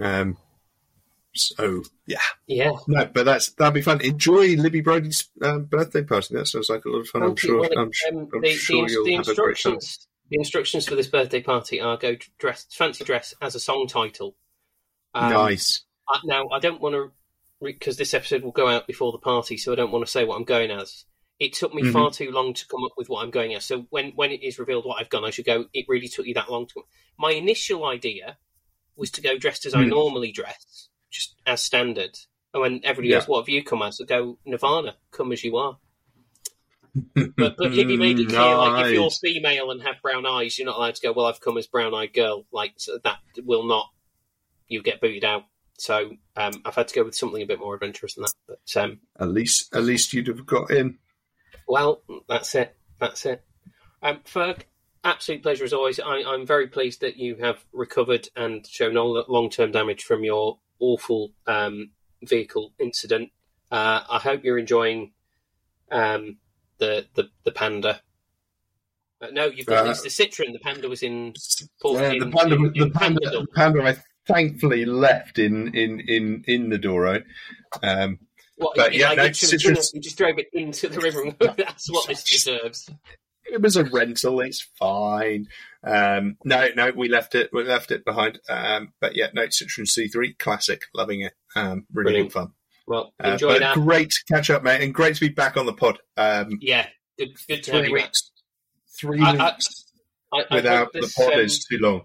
Um, 0.00 0.36
so 1.34 1.82
yeah, 2.06 2.20
Yeah. 2.46 2.72
no, 2.86 3.04
but 3.06 3.24
that's 3.24 3.50
that'd 3.50 3.74
be 3.74 3.82
fun. 3.82 4.00
Enjoy 4.00 4.56
Libby 4.56 4.80
Brodie's 4.80 5.28
um, 5.42 5.64
birthday 5.64 6.02
party. 6.02 6.34
That 6.34 6.48
sounds 6.48 6.70
like 6.70 6.84
a 6.84 6.88
lot 6.88 7.00
of 7.00 7.08
fun. 7.08 7.22
I'm 7.22 7.36
sure. 7.36 7.60
Well, 7.60 7.70
I'm, 7.76 7.90
um, 8.12 8.28
I'm 8.34 8.40
the, 8.40 8.52
sure 8.54 8.86
the, 8.86 8.92
you'll 8.92 9.04
the 9.04 9.14
have 9.16 9.28
a 9.28 9.34
great 9.34 9.56
time. 9.58 9.74
instructions. 9.74 10.06
The 10.30 10.38
instructions 10.38 10.86
for 10.86 10.94
this 10.94 11.06
birthday 11.06 11.40
party 11.42 11.80
are 11.80 11.96
go 11.96 12.16
dress 12.38 12.66
fancy 12.70 13.04
dress 13.04 13.34
as 13.40 13.54
a 13.54 13.60
song 13.60 13.86
title. 13.88 14.36
Um, 15.18 15.32
nice. 15.32 15.84
I- 16.08 16.20
now 16.24 16.48
I 16.50 16.58
don't 16.58 16.80
want 16.80 16.94
to 16.94 17.12
because 17.60 17.96
this 17.96 18.14
episode 18.14 18.42
will 18.44 18.52
go 18.52 18.68
out 18.68 18.86
before 18.86 19.10
the 19.12 19.18
party, 19.18 19.56
so 19.56 19.72
I 19.72 19.74
don't 19.76 19.90
want 19.90 20.04
to 20.04 20.10
say 20.10 20.24
what 20.24 20.36
I'm 20.36 20.44
going 20.44 20.70
as. 20.70 21.04
It 21.40 21.52
took 21.54 21.74
me 21.74 21.82
Mhm. 21.82 21.92
far 21.92 22.10
too 22.10 22.30
long 22.30 22.54
to 22.54 22.66
come 22.68 22.84
up 22.84 22.92
with 22.96 23.08
what 23.08 23.22
I'm 23.24 23.30
going 23.30 23.54
as. 23.54 23.64
So 23.64 23.82
when 23.90 24.10
when 24.12 24.30
it 24.30 24.42
is 24.42 24.58
revealed 24.58 24.84
what 24.84 25.00
I've 25.00 25.08
gone, 25.10 25.24
I 25.24 25.30
should 25.30 25.44
go. 25.44 25.66
It 25.72 25.86
really 25.88 26.08
took 26.08 26.26
you 26.26 26.34
that 26.34 26.50
long 26.50 26.66
to. 26.68 26.74
Come. 26.74 26.84
My 27.18 27.32
initial 27.32 27.84
idea 27.84 28.38
was 28.96 29.10
to 29.12 29.20
go 29.20 29.38
dressed 29.38 29.66
as 29.66 29.74
I 29.74 29.82
Hmm. 29.82 29.90
normally 29.90 30.30
dress, 30.32 30.88
just 31.10 31.34
as 31.46 31.62
standard. 31.62 32.16
And 32.54 32.60
when 32.62 32.80
everybody 32.84 33.08
Yeah. 33.10 33.18
goes, 33.18 33.28
"What 33.28 33.40
have 33.40 33.48
you 33.48 33.62
come 33.62 33.82
as?" 33.82 34.00
I 34.00 34.04
go, 34.04 34.38
"Nirvana, 34.44 34.96
come 35.10 35.32
as 35.32 35.42
you 35.44 35.56
are." 35.56 35.78
But 37.36 37.56
but 37.56 37.72
Libby 37.72 37.96
made 37.96 38.18
it 38.18 38.28
clear, 38.28 38.56
like 38.56 38.86
if 38.86 38.92
you're 38.94 39.10
female 39.10 39.70
and 39.70 39.82
have 39.82 40.00
brown 40.02 40.26
eyes, 40.26 40.58
you're 40.58 40.66
not 40.66 40.76
allowed 40.76 40.94
to 40.96 41.02
go. 41.02 41.12
Well, 41.12 41.26
I've 41.26 41.40
come 41.40 41.58
as 41.58 41.66
brown 41.66 41.94
eyed 41.94 42.12
girl. 42.12 42.46
Like 42.50 42.74
so 42.78 42.98
that 43.04 43.20
will 43.44 43.64
not. 43.64 43.90
You 44.68 44.82
get 44.82 45.00
booted 45.00 45.24
out. 45.24 45.44
So 45.78 46.16
um, 46.36 46.52
I've 46.64 46.74
had 46.74 46.88
to 46.88 46.94
go 46.94 47.04
with 47.04 47.14
something 47.14 47.40
a 47.42 47.46
bit 47.46 47.60
more 47.60 47.74
adventurous 47.74 48.14
than 48.14 48.24
that. 48.24 48.32
But 48.46 48.82
um, 48.82 49.00
At 49.18 49.28
least, 49.28 49.74
at 49.74 49.84
least 49.84 50.12
you'd 50.12 50.26
have 50.26 50.44
got 50.46 50.70
in. 50.70 50.98
well, 51.68 52.02
that's 52.28 52.54
it. 52.54 52.76
That's 52.98 53.24
it. 53.26 53.44
Um, 54.02 54.18
Ferg, 54.24 54.62
absolute 55.04 55.42
pleasure 55.42 55.64
as 55.64 55.72
always. 55.72 56.00
I, 56.00 56.22
I'm 56.26 56.46
very 56.46 56.66
pleased 56.66 57.00
that 57.02 57.16
you 57.16 57.36
have 57.36 57.64
recovered 57.72 58.28
and 58.36 58.66
shown 58.66 58.94
no 58.94 59.06
long 59.28 59.50
term 59.50 59.70
damage 59.70 60.02
from 60.04 60.24
your 60.24 60.58
awful 60.80 61.30
um, 61.46 61.90
vehicle 62.24 62.72
incident. 62.80 63.30
Uh, 63.70 64.00
I 64.10 64.18
hope 64.18 64.42
you're 64.44 64.58
enjoying 64.58 65.12
um, 65.92 66.38
the, 66.78 67.06
the 67.14 67.28
the 67.44 67.52
panda. 67.52 68.00
Uh, 69.20 69.28
no, 69.32 69.46
you've 69.46 69.66
got 69.66 69.86
Uh, 69.86 69.90
it's 69.90 70.02
the 70.02 70.08
Citroen. 70.08 70.52
The 70.52 70.58
panda 70.60 70.88
was 70.88 71.02
in 71.02 71.34
Port- 71.80 72.00
Yeah, 72.00 72.10
the 72.24 72.30
panda, 72.30 72.54
in- 72.56 72.72
the 72.72 72.82
in 72.82 72.92
panda, 72.92 73.20
Pandador. 73.20 73.40
the 73.42 73.46
panda. 73.54 73.82
I 73.84 73.96
thankfully 74.28 74.84
left 74.84 75.38
in 75.38 75.74
in 75.74 76.00
in 76.00 76.44
in 76.46 76.68
the 76.68 76.78
Douro. 76.78 77.22
Um, 77.82 78.18
What, 78.56 78.74
But, 78.76 78.92
you, 78.92 79.00
yeah, 79.00 79.08
like, 79.10 79.16
no, 79.18 79.24
the 79.28 79.90
you 79.94 80.00
just 80.00 80.18
drove 80.18 80.38
it 80.38 80.48
into 80.52 80.88
the 80.88 81.00
river. 81.00 81.32
That's 81.56 81.90
what 81.90 82.08
this 82.08 82.24
deserves. 82.24 82.90
it 83.44 83.62
was 83.62 83.76
a 83.76 83.84
rental. 83.84 84.40
It's 84.40 84.66
fine. 84.78 85.46
Um, 85.84 86.36
no, 86.44 86.68
no, 86.74 86.90
we 86.94 87.08
left 87.08 87.34
it. 87.36 87.50
We 87.52 87.62
left 87.62 87.92
it 87.92 88.04
behind. 88.04 88.40
Um, 88.48 88.92
but 89.00 89.14
yeah, 89.14 89.28
no, 89.32 89.46
Citroen 89.46 89.86
C3, 89.86 90.36
classic. 90.38 90.82
Loving 90.92 91.20
it. 91.20 91.34
Um, 91.54 91.86
really 91.92 92.04
Brilliant. 92.10 92.28
good 92.28 92.32
fun. 92.32 92.52
Well, 92.88 93.12
Uh, 93.22 93.28
enjoy 93.30 93.48
but 93.54 93.60
that. 93.60 93.74
Great 93.74 94.10
to 94.10 94.24
catch 94.34 94.50
up, 94.50 94.62
mate, 94.64 94.82
and 94.82 94.92
great 94.92 95.14
to 95.14 95.20
be 95.20 95.28
back 95.28 95.56
on 95.56 95.66
the 95.66 95.72
pod. 95.72 95.98
Um, 96.16 96.58
Yeah, 96.60 96.86
good, 97.18 97.28
good 97.46 97.62
to 97.64 97.72
have 97.72 97.80
three 97.82 97.90
you 97.90 97.94
back. 97.96 98.04
weeks. 98.06 98.30
Three 98.98 99.20
I- 99.22 99.32
weeks 99.32 99.84
I, 100.32 100.38
I 100.50 100.54
without 100.56 100.84
hope 100.92 100.92
the 100.94 101.12
pod 101.16 101.34
um, 101.34 101.40
is 101.40 101.64
too 101.64 101.78
long. 101.78 102.02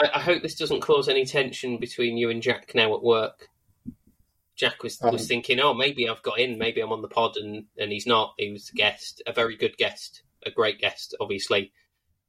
I, 0.00 0.10
I 0.14 0.20
hope 0.20 0.42
this 0.42 0.54
doesn't 0.56 0.80
cause 0.80 1.08
any 1.08 1.24
tension 1.24 1.78
between 1.78 2.16
you 2.16 2.30
and 2.30 2.42
Jack 2.42 2.72
now 2.74 2.94
at 2.94 3.02
work. 3.02 3.48
Jack 4.56 4.82
was 4.82 4.98
was 5.00 5.22
Um, 5.22 5.26
thinking, 5.26 5.60
oh, 5.60 5.72
maybe 5.74 6.08
I've 6.08 6.22
got 6.22 6.38
in, 6.38 6.58
maybe 6.58 6.80
I'm 6.80 6.92
on 6.92 7.02
the 7.02 7.08
pod, 7.08 7.36
and, 7.36 7.64
and 7.78 7.90
he's 7.90 8.06
not. 8.06 8.34
He 8.38 8.52
was 8.52 8.68
a 8.70 8.74
guest, 8.76 9.22
a 9.26 9.32
very 9.32 9.56
good 9.56 9.76
guest, 9.76 10.22
a 10.44 10.50
great 10.50 10.80
guest, 10.80 11.14
obviously. 11.20 11.72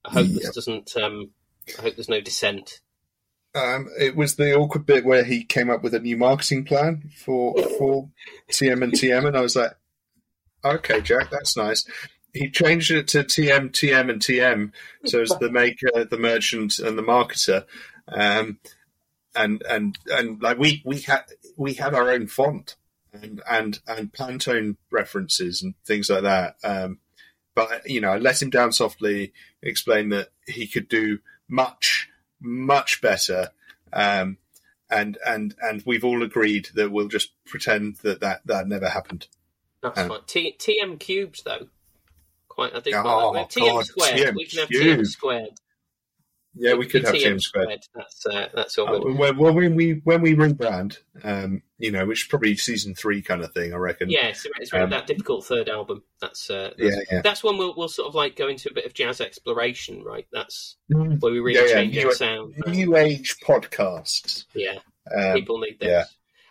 I 0.06 0.11
hope 0.11 0.27
this 0.27 0.49
doesn't. 0.56 0.95
Um, 0.98 1.31
I 1.77 1.81
hope 1.81 1.95
there's 1.95 2.10
no 2.10 2.22
dissent. 2.22 2.80
Um, 3.53 3.89
it 3.99 4.15
was 4.15 4.35
the 4.35 4.56
awkward 4.56 4.85
bit 4.85 5.03
where 5.03 5.26
he 5.26 5.43
came 5.43 5.69
up 5.69 5.84
with 5.84 5.93
a 5.93 5.99
new 5.99 6.15
marketing 6.15 6.64
plan 6.64 7.11
for 7.18 7.53
for 7.77 8.10
TM 8.49 8.81
and 8.81 8.93
TM, 8.93 9.27
and 9.27 9.35
I 9.38 9.41
was 9.41 9.57
like, 9.57 9.72
"Okay, 10.64 11.02
Jack, 11.02 11.30
that's 11.30 11.57
nice." 11.57 11.84
He 12.34 12.49
changed 12.49 12.91
it 12.91 13.08
to 13.10 13.24
TM, 13.24 13.72
TM, 13.72 14.10
and 14.10 14.22
TM, 14.22 14.72
so 15.06 15.22
as 15.22 15.30
the 15.40 15.52
maker, 15.52 16.06
the 16.06 16.18
merchant, 16.18 16.80
and 16.80 16.98
the 16.98 17.03
marketer, 17.03 17.66
um, 18.08 18.60
and 19.36 19.62
and 19.70 19.98
and 20.08 20.41
like 20.41 20.58
we 20.58 20.82
we 20.86 20.99
had 21.02 21.24
we 21.58 21.74
had 21.74 21.94
our 21.94 22.10
own 22.12 22.28
font 22.28 22.76
and 23.14 23.41
and 23.49 23.80
and 23.88 24.14
Pantone 24.14 24.78
references 24.91 25.62
and 25.62 25.74
things 25.86 26.10
like 26.10 26.24
that. 26.24 26.56
Um, 26.64 26.99
but 27.53 27.90
you 27.90 27.99
know, 27.99 28.12
I 28.12 28.18
let 28.18 28.41
him 28.41 28.49
down 28.49 28.72
softly, 28.72 29.34
explained 29.62 30.12
that 30.14 30.30
he 30.48 30.68
could 30.68 30.88
do 30.88 31.20
much 31.49 32.10
much 32.40 33.02
better. 33.02 33.49
Um, 33.94 34.38
and 34.90 35.18
and 35.26 35.56
and 35.62 35.84
we've 35.86 36.03
all 36.03 36.24
agreed 36.24 36.70
that 36.76 36.91
we'll 36.91 37.08
just 37.08 37.32
pretend 37.45 37.98
that 37.98 38.20
that, 38.22 38.41
that 38.45 38.68
never 38.68 38.90
happened. 38.90 39.28
That's 39.82 39.98
Um, 39.99 40.10
fine. 40.10 40.20
T- 40.28 40.56
TM 40.58 40.99
cubed 40.99 41.44
though. 41.45 41.68
Quite, 42.70 42.76
I 42.76 42.80
do. 42.80 42.92
Oh, 42.96 43.32
like. 43.32 43.50
TM 43.50 43.60
God, 43.68 43.86
squared. 43.86 44.18
TM 44.18 44.36
we 44.36 44.46
can 44.46 44.60
have. 44.60 44.70
TM 44.70 45.06
squared. 45.08 45.50
Yeah, 46.54 46.74
we 46.74 46.86
could 46.86 47.06
have 47.06 47.16
TM 47.16 47.36
TM 47.36 47.40
squared. 47.42 47.80
That's 47.96 48.26
uh, 48.26 48.50
that's 48.54 48.78
all 48.78 48.90
Uh, 48.94 49.00
good. 49.00 49.18
when, 49.18 49.38
when 49.38 49.76
we 49.76 50.02
when 50.04 50.22
we 50.22 50.36
rebrand, 50.36 50.98
um, 51.24 51.62
you 51.78 51.92
know, 51.92 52.06
which 52.06 52.24
is 52.24 52.28
probably 52.28 52.58
season 52.58 52.94
three 52.94 53.22
kind 53.22 53.42
of 53.42 53.54
thing, 53.54 53.74
I 53.74 53.78
reckon. 53.78 54.10
Yeah, 54.10 54.28
it's, 54.28 54.46
it's 54.60 54.74
around 54.74 54.84
Um, 54.84 54.90
that 54.90 55.08
difficult 55.08 55.46
third 55.46 55.70
album. 55.70 56.04
That's 56.20 56.50
uh, 56.50 56.72
that's, 56.78 56.96
yeah, 56.98 57.02
yeah. 57.10 57.22
that's 57.22 57.42
when 57.42 57.58
we'll 57.58 57.74
we'll 57.78 57.88
sort 57.88 58.10
of 58.10 58.16
like 58.16 58.36
go 58.36 58.50
into 58.50 58.70
a 58.70 58.74
bit 58.74 58.86
of 58.86 58.94
jazz 58.94 59.22
exploration, 59.22 60.04
right? 60.04 60.28
That's 60.34 60.76
Mm. 60.94 61.22
where 61.22 61.32
we 61.32 61.40
really 61.40 61.58
Yeah, 61.62 61.68
yeah, 61.68 61.74
change 61.76 61.96
new- 61.96 62.08
our 62.08 62.14
sound. 62.14 62.54
New 62.68 62.98
age 62.98 63.38
podcasts. 63.42 64.44
yeah, 64.54 64.80
Um, 65.16 65.34
people 65.36 65.58
need 65.60 65.80
this. 65.80 65.88
yeah. 65.88 66.04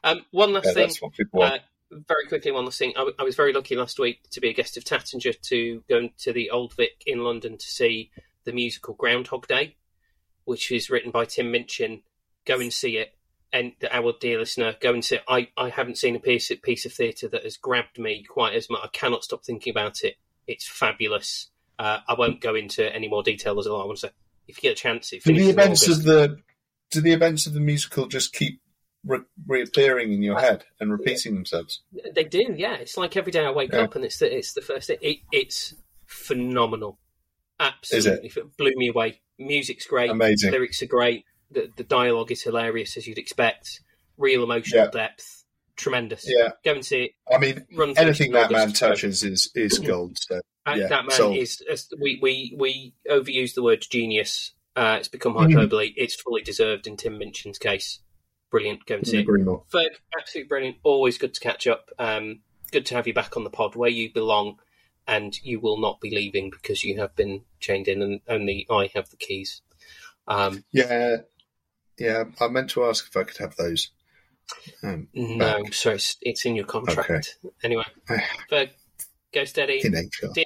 Um, 0.03 0.24
one 0.31 0.55
last 0.55 0.65
yeah, 0.65 0.73
thing, 0.73 0.82
that's 0.87 1.03
what 1.03 1.12
people 1.12 1.41
want. 1.41 1.55
uh, 1.57 1.59
very 1.90 2.26
quickly, 2.26 2.50
one 2.50 2.64
last 2.64 2.78
thing. 2.78 2.92
I, 2.96 3.22
was 3.22 3.36
very 3.36 3.52
lucky 3.52 3.76
last 3.76 3.98
week 3.98 4.28
to 4.30 4.40
be 4.40 4.48
a 4.48 4.54
guest 4.54 4.76
of 4.76 4.84
Taittinger 4.84 5.40
to 5.42 5.82
go 5.88 6.08
to 6.18 6.32
the 6.32 6.50
Old 6.50 6.74
Vic 6.74 7.02
in 7.06 7.24
London 7.24 7.58
to 7.58 7.66
see 7.66 8.10
the 8.44 8.52
musical 8.52 8.94
Groundhog 8.94 9.46
Day, 9.46 9.76
which 10.44 10.70
is 10.70 10.90
written 10.90 11.10
by 11.10 11.24
Tim 11.24 11.50
Minchin. 11.50 12.02
Go 12.44 12.60
and 12.60 12.72
see 12.72 12.96
it. 12.96 13.14
And 13.52 13.72
our 13.90 14.12
dear 14.20 14.38
listener, 14.38 14.76
go 14.80 14.92
and 14.92 15.04
see 15.04 15.16
it. 15.16 15.24
I, 15.28 15.48
I 15.56 15.70
haven't 15.70 15.98
seen 15.98 16.14
a 16.14 16.20
piece, 16.20 16.52
piece 16.62 16.86
of 16.86 16.92
theatre 16.92 17.28
that 17.28 17.42
has 17.42 17.56
grabbed 17.56 17.98
me 17.98 18.22
quite 18.22 18.54
as 18.54 18.70
much. 18.70 18.80
I 18.84 18.88
cannot 18.88 19.24
stop 19.24 19.44
thinking 19.44 19.72
about 19.72 20.04
it. 20.04 20.14
It's 20.46 20.68
fabulous. 20.68 21.50
Uh, 21.78 21.98
I 22.06 22.14
won't 22.14 22.40
go 22.40 22.54
into 22.54 22.94
any 22.94 23.08
more 23.08 23.24
detail 23.24 23.58
as 23.58 23.66
well. 23.66 23.82
I 23.82 23.86
want 23.86 23.98
to 23.98 24.08
say, 24.08 24.12
if 24.46 24.56
you 24.56 24.62
get 24.62 24.78
a 24.78 24.80
chance, 24.80 25.12
it 25.12 25.24
do 25.24 25.34
the 25.34 25.50
events 25.50 25.84
August. 25.84 26.00
of 26.00 26.04
the 26.04 26.38
do 26.90 27.00
the 27.00 27.12
events 27.12 27.46
of 27.46 27.54
the 27.54 27.60
musical 27.60 28.06
just 28.06 28.32
keep 28.32 28.60
re- 29.05 29.20
reappearing 29.47 30.12
in 30.12 30.22
your 30.22 30.39
head 30.39 30.64
and 30.81 30.90
repeating 30.93 31.35
themselves? 31.35 31.82
They 32.14 32.24
do, 32.24 32.55
yeah. 32.56 32.74
It's 32.74 32.97
like 32.97 33.16
every 33.16 33.32
day 33.32 33.44
I 33.44 33.51
wake 33.51 33.72
Yeah. 33.72 33.81
up 33.82 33.94
and 33.97 34.05
it's 34.05 34.18
the 34.18 34.35
it's 34.36 34.52
the 34.52 34.60
first. 34.62 34.90
It, 34.90 35.18
it's 35.32 35.74
phenomenal, 36.06 36.98
absolutely. 37.59 38.31
It 38.35 38.56
blew 38.56 38.72
me 38.77 38.89
away. 38.89 39.20
Music's 39.39 39.86
great, 39.86 40.10
Amazing. 40.10 40.51
lyrics 40.52 40.82
are 40.82 40.86
great. 40.86 41.24
The 41.51 41.70
the 41.77 41.85
dialogue 41.85 42.31
is 42.31 42.43
hilarious 42.43 42.97
as 42.97 43.06
you'd 43.06 43.18
expect. 43.18 43.81
Real 44.16 44.43
emotional 44.43 44.85
Yeah. 44.85 44.90
depth, 44.90 45.44
tremendous. 45.77 46.24
Yeah, 46.28 46.51
Go 46.64 46.72
and 46.74 46.85
see 46.85 47.05
it. 47.05 47.12
I 47.32 47.39
mean, 47.39 47.66
Run 47.74 47.94
anything 47.97 48.32
that 48.32 48.51
man 48.51 48.72
touches 48.72 49.22
is 49.22 49.51
is 49.55 49.78
gold. 49.78 50.18
So 50.20 50.40
yeah, 50.68 50.89
that 50.89 51.06
man 51.06 51.16
sold. 51.16 51.36
is. 51.36 51.62
is- 51.68 51.89
We 51.98 52.18
we 52.20 52.55
we 52.59 52.94
overuse 53.09 53.55
the 53.55 53.62
word 53.62 53.85
genius. 53.89 54.52
Uh, 54.77 54.97
it's 55.01 55.09
become 55.09 55.35
Mhm. 55.35 55.55
hyperbole. 55.55 55.93
It's 55.97 56.14
fully 56.14 56.43
deserved 56.43 56.86
in 56.86 56.97
Tim 56.97 57.18
Minchin's 57.18 57.59
case. 57.59 58.01
Brilliant. 58.51 58.85
Go 58.86 58.97
and 58.97 59.06
see 59.06 59.18
it. 59.18 59.27
Ferg, 59.27 59.90
absolutely 60.18 60.48
brilliant. 60.48 60.77
Always 60.82 61.18
good 61.18 61.35
to 61.35 61.40
catch 61.40 61.66
up. 61.66 61.90
Um, 61.98 62.40
good 62.72 62.86
to 62.86 62.94
have 62.94 63.06
you 63.06 63.14
back 63.14 63.36
on 63.36 63.44
the 63.44 63.51
pod 63.51 63.77
where 63.77 63.90
you 63.90 64.12
belong, 64.12 64.59
and 65.06 65.36
you 65.43 65.60
will 65.60 65.78
not 65.78 66.01
be 66.01 66.10
leaving 66.10 66.51
because 66.51 66.82
you 66.85 66.98
have 67.01 67.14
been 67.14 67.43
chained 67.60 67.89
in, 67.89 68.02
and 68.02 68.20
only 68.28 68.66
I 68.70 68.90
have 68.94 69.09
the 69.10 69.16
keys. 69.16 69.62
Um, 70.27 70.64
Yeah, 70.72 71.18
yeah. 71.98 72.24
I 72.40 72.48
meant 72.48 72.70
to 72.70 72.85
ask 72.85 73.06
if 73.06 73.16
I 73.16 73.24
could 73.24 73.39
have 73.39 73.56
those. 73.56 73.90
Um, 74.82 75.09
no, 75.14 75.62
sorry, 75.70 75.97
it's, 75.97 76.16
it's 76.22 76.44
in 76.44 76.56
your 76.56 76.64
contract. 76.66 77.39
Anyway, 77.62 77.85
Ferg, 78.51 78.70
go 79.32 79.44
steady. 79.44 79.81
in 79.85 79.93
nature. 79.93 80.28
Dear 80.35 80.44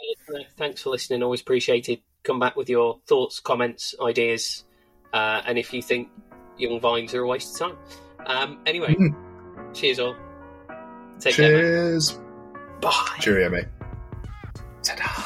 thanks 0.59 0.83
for 0.83 0.91
listening. 0.91 1.23
Always 1.23 1.41
appreciated. 1.41 2.01
Come 2.23 2.39
back 2.39 2.55
with 2.57 2.69
your 2.69 3.01
thoughts, 3.07 3.41
comments, 3.41 3.95
ideas, 4.03 4.65
uh, 5.13 5.41
and 5.47 5.59
if 5.59 5.73
you 5.73 5.81
think 5.83 6.09
young 6.57 6.81
vines 6.81 7.15
are 7.15 7.23
a 7.23 7.27
waste 7.27 7.61
of 7.61 7.69
time. 7.69 7.79
Um, 8.27 8.59
anyway, 8.67 8.95
mm. 8.95 9.15
cheers 9.75 9.99
all. 9.99 10.17
Take 11.21 11.35
cheers. 11.35 12.11
Care, 12.11 12.21
Bye. 12.81 13.17
Cheerio, 13.21 13.51
mate. 13.51 13.67
Ta-da. 14.83 15.23